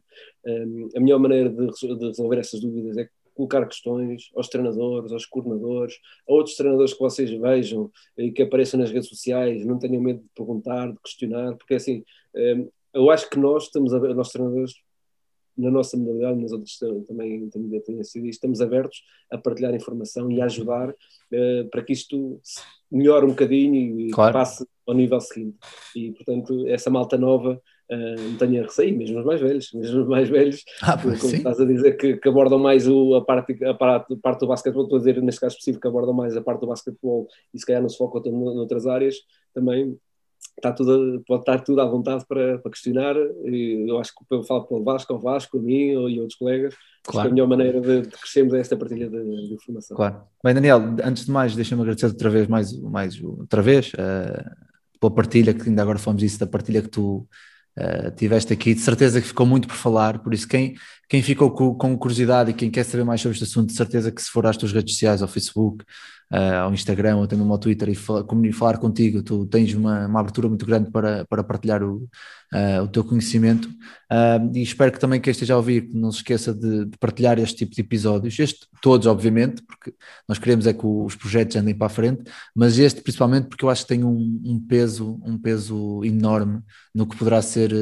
um, 0.46 0.88
a 0.94 1.00
melhor 1.00 1.18
maneira 1.18 1.50
de, 1.50 1.66
de 1.66 2.06
resolver 2.06 2.38
essas 2.38 2.60
dúvidas 2.60 2.96
é 2.98 3.08
colocar 3.34 3.66
questões 3.66 4.30
aos 4.34 4.48
treinadores, 4.48 5.12
aos 5.12 5.26
coordenadores, 5.26 5.98
a 6.26 6.32
outros 6.32 6.56
treinadores 6.56 6.94
que 6.94 7.00
vocês 7.00 7.30
vejam 7.30 7.90
e 8.16 8.32
que 8.32 8.42
apareçam 8.42 8.80
nas 8.80 8.90
redes 8.90 9.08
sociais, 9.08 9.64
não 9.64 9.78
tenham 9.78 10.02
medo 10.02 10.20
de 10.20 10.28
perguntar, 10.34 10.90
de 10.90 10.98
questionar, 11.00 11.54
porque 11.56 11.74
assim, 11.74 12.02
eu 12.94 13.10
acho 13.10 13.28
que 13.28 13.38
nós 13.38 13.64
estamos 13.64 13.92
a 13.92 14.00
nós 14.14 14.32
treinadores 14.32 14.74
na 15.56 15.70
nossa 15.70 15.96
modalidade, 15.96 16.40
nas 16.40 16.52
outras 16.52 16.78
também, 17.06 17.48
também 17.48 17.80
tenha 17.80 18.04
sido 18.04 18.26
estamos 18.26 18.60
abertos 18.60 19.02
a 19.30 19.38
partilhar 19.38 19.74
informação 19.74 20.30
e 20.30 20.40
a 20.40 20.44
ajudar 20.44 20.90
uh, 20.90 21.68
para 21.70 21.82
que 21.82 21.92
isto 21.92 22.40
melhore 22.90 23.24
um 23.24 23.30
bocadinho 23.30 24.00
e 24.00 24.10
claro. 24.10 24.32
passe 24.32 24.66
ao 24.86 24.94
nível 24.94 25.20
seguinte. 25.20 25.56
E, 25.94 26.12
portanto, 26.12 26.66
essa 26.68 26.90
malta 26.90 27.16
nova 27.16 27.60
uh, 27.90 28.22
não 28.22 28.36
tenha 28.36 28.62
receio, 28.62 28.96
mesmo 28.96 29.18
os 29.18 29.24
mais 29.24 29.40
velhos, 29.40 29.72
mesmo 29.72 30.02
os 30.02 30.08
mais 30.08 30.28
velhos, 30.28 30.62
ah, 30.82 31.00
como 31.00 31.16
sim. 31.16 31.36
estás 31.36 31.58
a 31.58 31.64
dizer, 31.64 31.96
que, 31.96 32.16
que 32.16 32.28
abordam 32.28 32.58
mais 32.58 32.86
o, 32.86 33.14
a, 33.14 33.24
parte, 33.24 33.64
a, 33.64 33.74
parte, 33.74 34.14
a 34.14 34.16
parte 34.16 34.40
do 34.40 34.46
basquetebol, 34.46 34.84
estou 34.84 34.96
a 34.96 35.00
dizer 35.00 35.20
neste 35.22 35.40
caso 35.40 35.54
específico, 35.54 35.82
que 35.82 35.88
abordam 35.88 36.14
mais 36.14 36.36
a 36.36 36.42
parte 36.42 36.60
do 36.60 36.66
basquetebol 36.68 37.26
e 37.52 37.58
se 37.58 37.66
calhar 37.66 37.82
não 37.82 37.88
se 37.88 37.98
focam 37.98 38.22
noutras 38.30 38.86
áreas, 38.86 39.16
também 39.52 39.98
está 40.56 40.72
tudo, 40.72 41.22
pode 41.26 41.42
estar 41.42 41.60
tudo 41.60 41.80
à 41.80 41.84
vontade 41.84 42.24
para, 42.26 42.58
para 42.58 42.70
questionar. 42.70 43.14
E 43.44 43.86
eu 43.88 43.98
acho 43.98 44.12
que 44.12 44.34
eu 44.34 44.42
falo 44.42 44.64
pelo 44.64 44.84
Vasco, 44.84 45.12
ao 45.12 45.18
Vasco, 45.18 45.58
a 45.58 45.62
mim 45.62 46.08
e 46.08 46.20
outros 46.20 46.38
colegas. 46.38 46.74
Claro. 47.06 47.28
a 47.28 47.32
melhor 47.32 47.46
maneira 47.46 47.80
de, 47.80 48.02
de 48.02 48.08
crescermos 48.08 48.54
é 48.54 48.58
esta 48.58 48.76
partilha 48.76 49.08
de, 49.08 49.22
de, 49.22 49.54
informação. 49.54 49.96
Claro. 49.96 50.22
Bem, 50.42 50.54
Daniel, 50.54 50.96
antes 51.04 51.24
de 51.24 51.30
mais, 51.30 51.54
deixa-me 51.54 51.82
agradecer 51.82 52.06
outra 52.06 52.28
vez, 52.28 52.48
mais, 52.48 52.76
mais 52.80 53.22
outra 53.22 53.62
vez, 53.62 53.92
uh, 53.94 54.50
pela 54.98 55.14
partilha, 55.14 55.54
que 55.54 55.68
ainda 55.68 55.82
agora 55.82 55.98
falamos 55.98 56.22
isso, 56.24 56.40
da 56.40 56.48
partilha 56.48 56.82
que 56.82 56.88
tu 56.88 57.26
uh, 57.78 58.10
tiveste 58.16 58.52
aqui. 58.52 58.74
De 58.74 58.80
certeza 58.80 59.20
que 59.20 59.28
ficou 59.28 59.46
muito 59.46 59.68
por 59.68 59.76
falar, 59.76 60.18
por 60.18 60.34
isso 60.34 60.48
quem, 60.48 60.74
quem 61.08 61.22
ficou 61.22 61.52
com, 61.52 61.74
com 61.74 61.96
curiosidade 61.96 62.50
e 62.50 62.54
quem 62.54 62.70
quer 62.70 62.84
saber 62.84 63.04
mais 63.04 63.20
sobre 63.20 63.34
este 63.34 63.44
assunto, 63.44 63.68
de 63.68 63.76
certeza 63.76 64.10
que 64.10 64.20
se 64.20 64.30
for 64.30 64.44
às 64.44 64.56
tuas 64.56 64.72
redes 64.72 64.94
sociais, 64.94 65.22
ao 65.22 65.28
Facebook, 65.28 65.84
uh, 66.32 66.64
ao 66.64 66.74
Instagram 66.74 67.16
ou 67.16 67.24
até 67.24 67.36
mesmo 67.36 67.52
ao 67.52 67.58
Twitter 67.58 67.88
e 67.88 67.94
falar, 67.94 68.24
falar 68.52 68.78
contigo, 68.78 69.22
tu 69.22 69.46
tens 69.46 69.74
uma, 69.74 70.06
uma 70.06 70.20
abertura 70.20 70.48
muito 70.48 70.66
grande 70.66 70.90
para, 70.90 71.24
para 71.26 71.44
partilhar 71.44 71.82
o, 71.82 72.08
uh, 72.54 72.82
o 72.82 72.88
teu 72.88 73.04
conhecimento 73.04 73.66
uh, 73.66 74.50
e 74.54 74.62
espero 74.62 74.92
que 74.92 74.98
também 74.98 75.20
quem 75.20 75.30
esteja 75.30 75.54
a 75.54 75.56
ouvir 75.56 75.88
não 75.92 76.10
se 76.10 76.18
esqueça 76.18 76.54
de, 76.54 76.86
de, 76.86 76.98
partilhar 76.98 77.38
este 77.38 77.56
tipo 77.56 77.74
de 77.74 77.80
episódios, 77.80 78.38
este 78.38 78.66
todos 78.80 79.06
obviamente, 79.06 79.62
porque 79.62 79.94
nós 80.28 80.38
queremos 80.38 80.66
é 80.66 80.72
que 80.72 80.86
os 80.86 81.14
projetos 81.14 81.56
andem 81.56 81.74
para 81.74 81.86
a 81.86 81.90
frente, 81.90 82.24
mas 82.54 82.78
este 82.78 83.00
principalmente 83.00 83.48
porque 83.48 83.64
eu 83.64 83.70
acho 83.70 83.82
que 83.82 83.88
tem 83.88 84.04
um, 84.04 84.40
um 84.44 84.60
peso, 84.60 85.20
um 85.24 85.38
peso 85.38 86.04
enorme 86.04 86.60
no 86.94 87.06
que 87.06 87.16
poderá 87.16 87.42
ser 87.42 87.72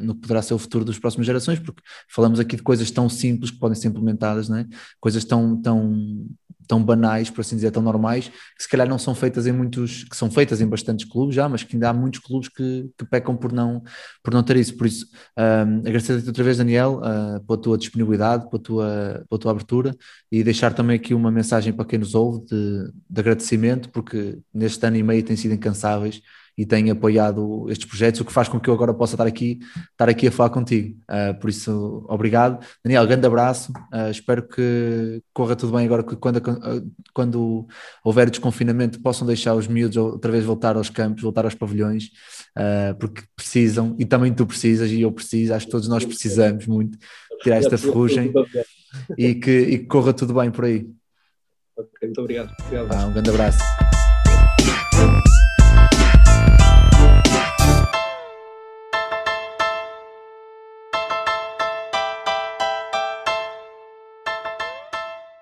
no 0.00 0.14
que 0.14 0.22
poderá 0.22 0.42
ser 0.42 0.54
o 0.54 0.58
futuro 0.58 0.84
das 0.84 0.98
próximas 0.98 1.26
gerações, 1.26 1.58
porque 1.58 1.82
falamos 2.08 2.38
aqui 2.40 2.56
de 2.56 2.62
coisas 2.62 2.90
tão 2.90 3.08
simples 3.08 3.50
que 3.50 3.58
podem 3.58 3.76
ser 3.76 3.88
implementadas, 3.88 4.48
não 4.48 4.58
é? 4.58 4.66
coisas 5.00 5.24
tão, 5.24 5.60
tão 5.60 6.26
tão 6.66 6.82
banais, 6.82 7.28
por 7.28 7.40
assim 7.40 7.56
dizer, 7.56 7.70
tão 7.70 7.82
normais, 7.82 8.28
que 8.28 8.62
se 8.62 8.68
calhar 8.68 8.88
não 8.88 8.98
são 8.98 9.14
feitas 9.14 9.46
em 9.46 9.52
muitos, 9.52 10.04
que 10.04 10.16
são 10.16 10.30
feitas 10.30 10.60
em 10.60 10.66
bastantes 10.66 11.04
clubes 11.04 11.34
já, 11.34 11.48
mas 11.48 11.62
que 11.62 11.76
ainda 11.76 11.90
há 11.90 11.92
muitos 11.92 12.20
clubes 12.20 12.48
que, 12.48 12.90
que 12.96 13.04
pecam 13.04 13.36
por 13.36 13.52
não, 13.52 13.82
por 14.22 14.32
não 14.32 14.42
ter 14.42 14.56
isso. 14.56 14.76
Por 14.76 14.86
isso, 14.86 15.06
um, 15.38 15.78
agradecer-te 15.80 16.26
outra 16.26 16.44
vez, 16.44 16.58
Daniel, 16.58 17.00
uh, 17.00 17.44
pela 17.44 17.60
tua 17.60 17.78
disponibilidade, 17.78 18.48
pela 18.48 18.62
tua, 18.62 19.24
pela 19.28 19.38
tua 19.40 19.50
abertura 19.50 19.94
e 20.30 20.42
deixar 20.44 20.72
também 20.74 20.96
aqui 20.96 21.14
uma 21.14 21.30
mensagem 21.30 21.72
para 21.72 21.84
quem 21.84 21.98
nos 21.98 22.14
ouve 22.14 22.44
de, 22.46 22.92
de 23.08 23.20
agradecimento, 23.20 23.90
porque 23.90 24.38
neste 24.54 24.84
ano 24.86 24.96
e 24.96 25.02
meio 25.02 25.22
têm 25.24 25.36
sido 25.36 25.54
incansáveis 25.54 26.20
e 26.56 26.66
tem 26.66 26.90
apoiado 26.90 27.66
estes 27.70 27.86
projetos, 27.86 28.20
o 28.20 28.24
que 28.24 28.32
faz 28.32 28.48
com 28.48 28.60
que 28.60 28.68
eu 28.68 28.74
agora 28.74 28.92
possa 28.92 29.14
estar 29.14 29.26
aqui, 29.26 29.60
estar 29.90 30.08
aqui 30.08 30.28
a 30.28 30.32
falar 30.32 30.50
contigo. 30.50 30.98
Uh, 31.08 31.38
por 31.40 31.48
isso, 31.48 32.04
obrigado. 32.08 32.64
Daniel, 32.84 33.06
grande 33.06 33.26
abraço. 33.26 33.72
Uh, 33.92 34.10
espero 34.10 34.46
que 34.46 35.22
corra 35.32 35.56
tudo 35.56 35.72
bem 35.72 35.86
agora 35.86 36.02
que 36.02 36.16
quando, 36.16 36.40
quando 37.14 37.66
houver 38.04 38.28
desconfinamento 38.28 39.00
possam 39.00 39.26
deixar 39.26 39.54
os 39.54 39.66
miúdos 39.66 39.96
outra 39.96 40.30
vez 40.30 40.44
voltar 40.44 40.76
aos 40.76 40.90
campos, 40.90 41.22
voltar 41.22 41.44
aos 41.44 41.54
pavilhões, 41.54 42.10
uh, 42.58 42.94
porque 42.98 43.22
precisam 43.34 43.96
e 43.98 44.04
também 44.04 44.32
tu 44.32 44.46
precisas 44.46 44.90
e 44.90 45.00
eu 45.00 45.12
preciso, 45.12 45.54
acho 45.54 45.66
que 45.66 45.72
todos 45.72 45.88
nós 45.88 46.04
precisamos 46.04 46.66
muito 46.66 46.98
tirar 47.42 47.56
esta 47.56 47.76
ferrugem 47.76 48.32
e 49.18 49.34
que, 49.34 49.50
e 49.50 49.78
que 49.78 49.86
corra 49.86 50.12
tudo 50.12 50.34
bem 50.34 50.50
por 50.50 50.64
aí. 50.64 50.86
Muito 52.02 52.20
obrigado. 52.20 52.52
obrigado. 52.66 52.92
Ah, 52.92 53.06
um 53.06 53.12
grande 53.12 53.30
abraço. 53.30 53.91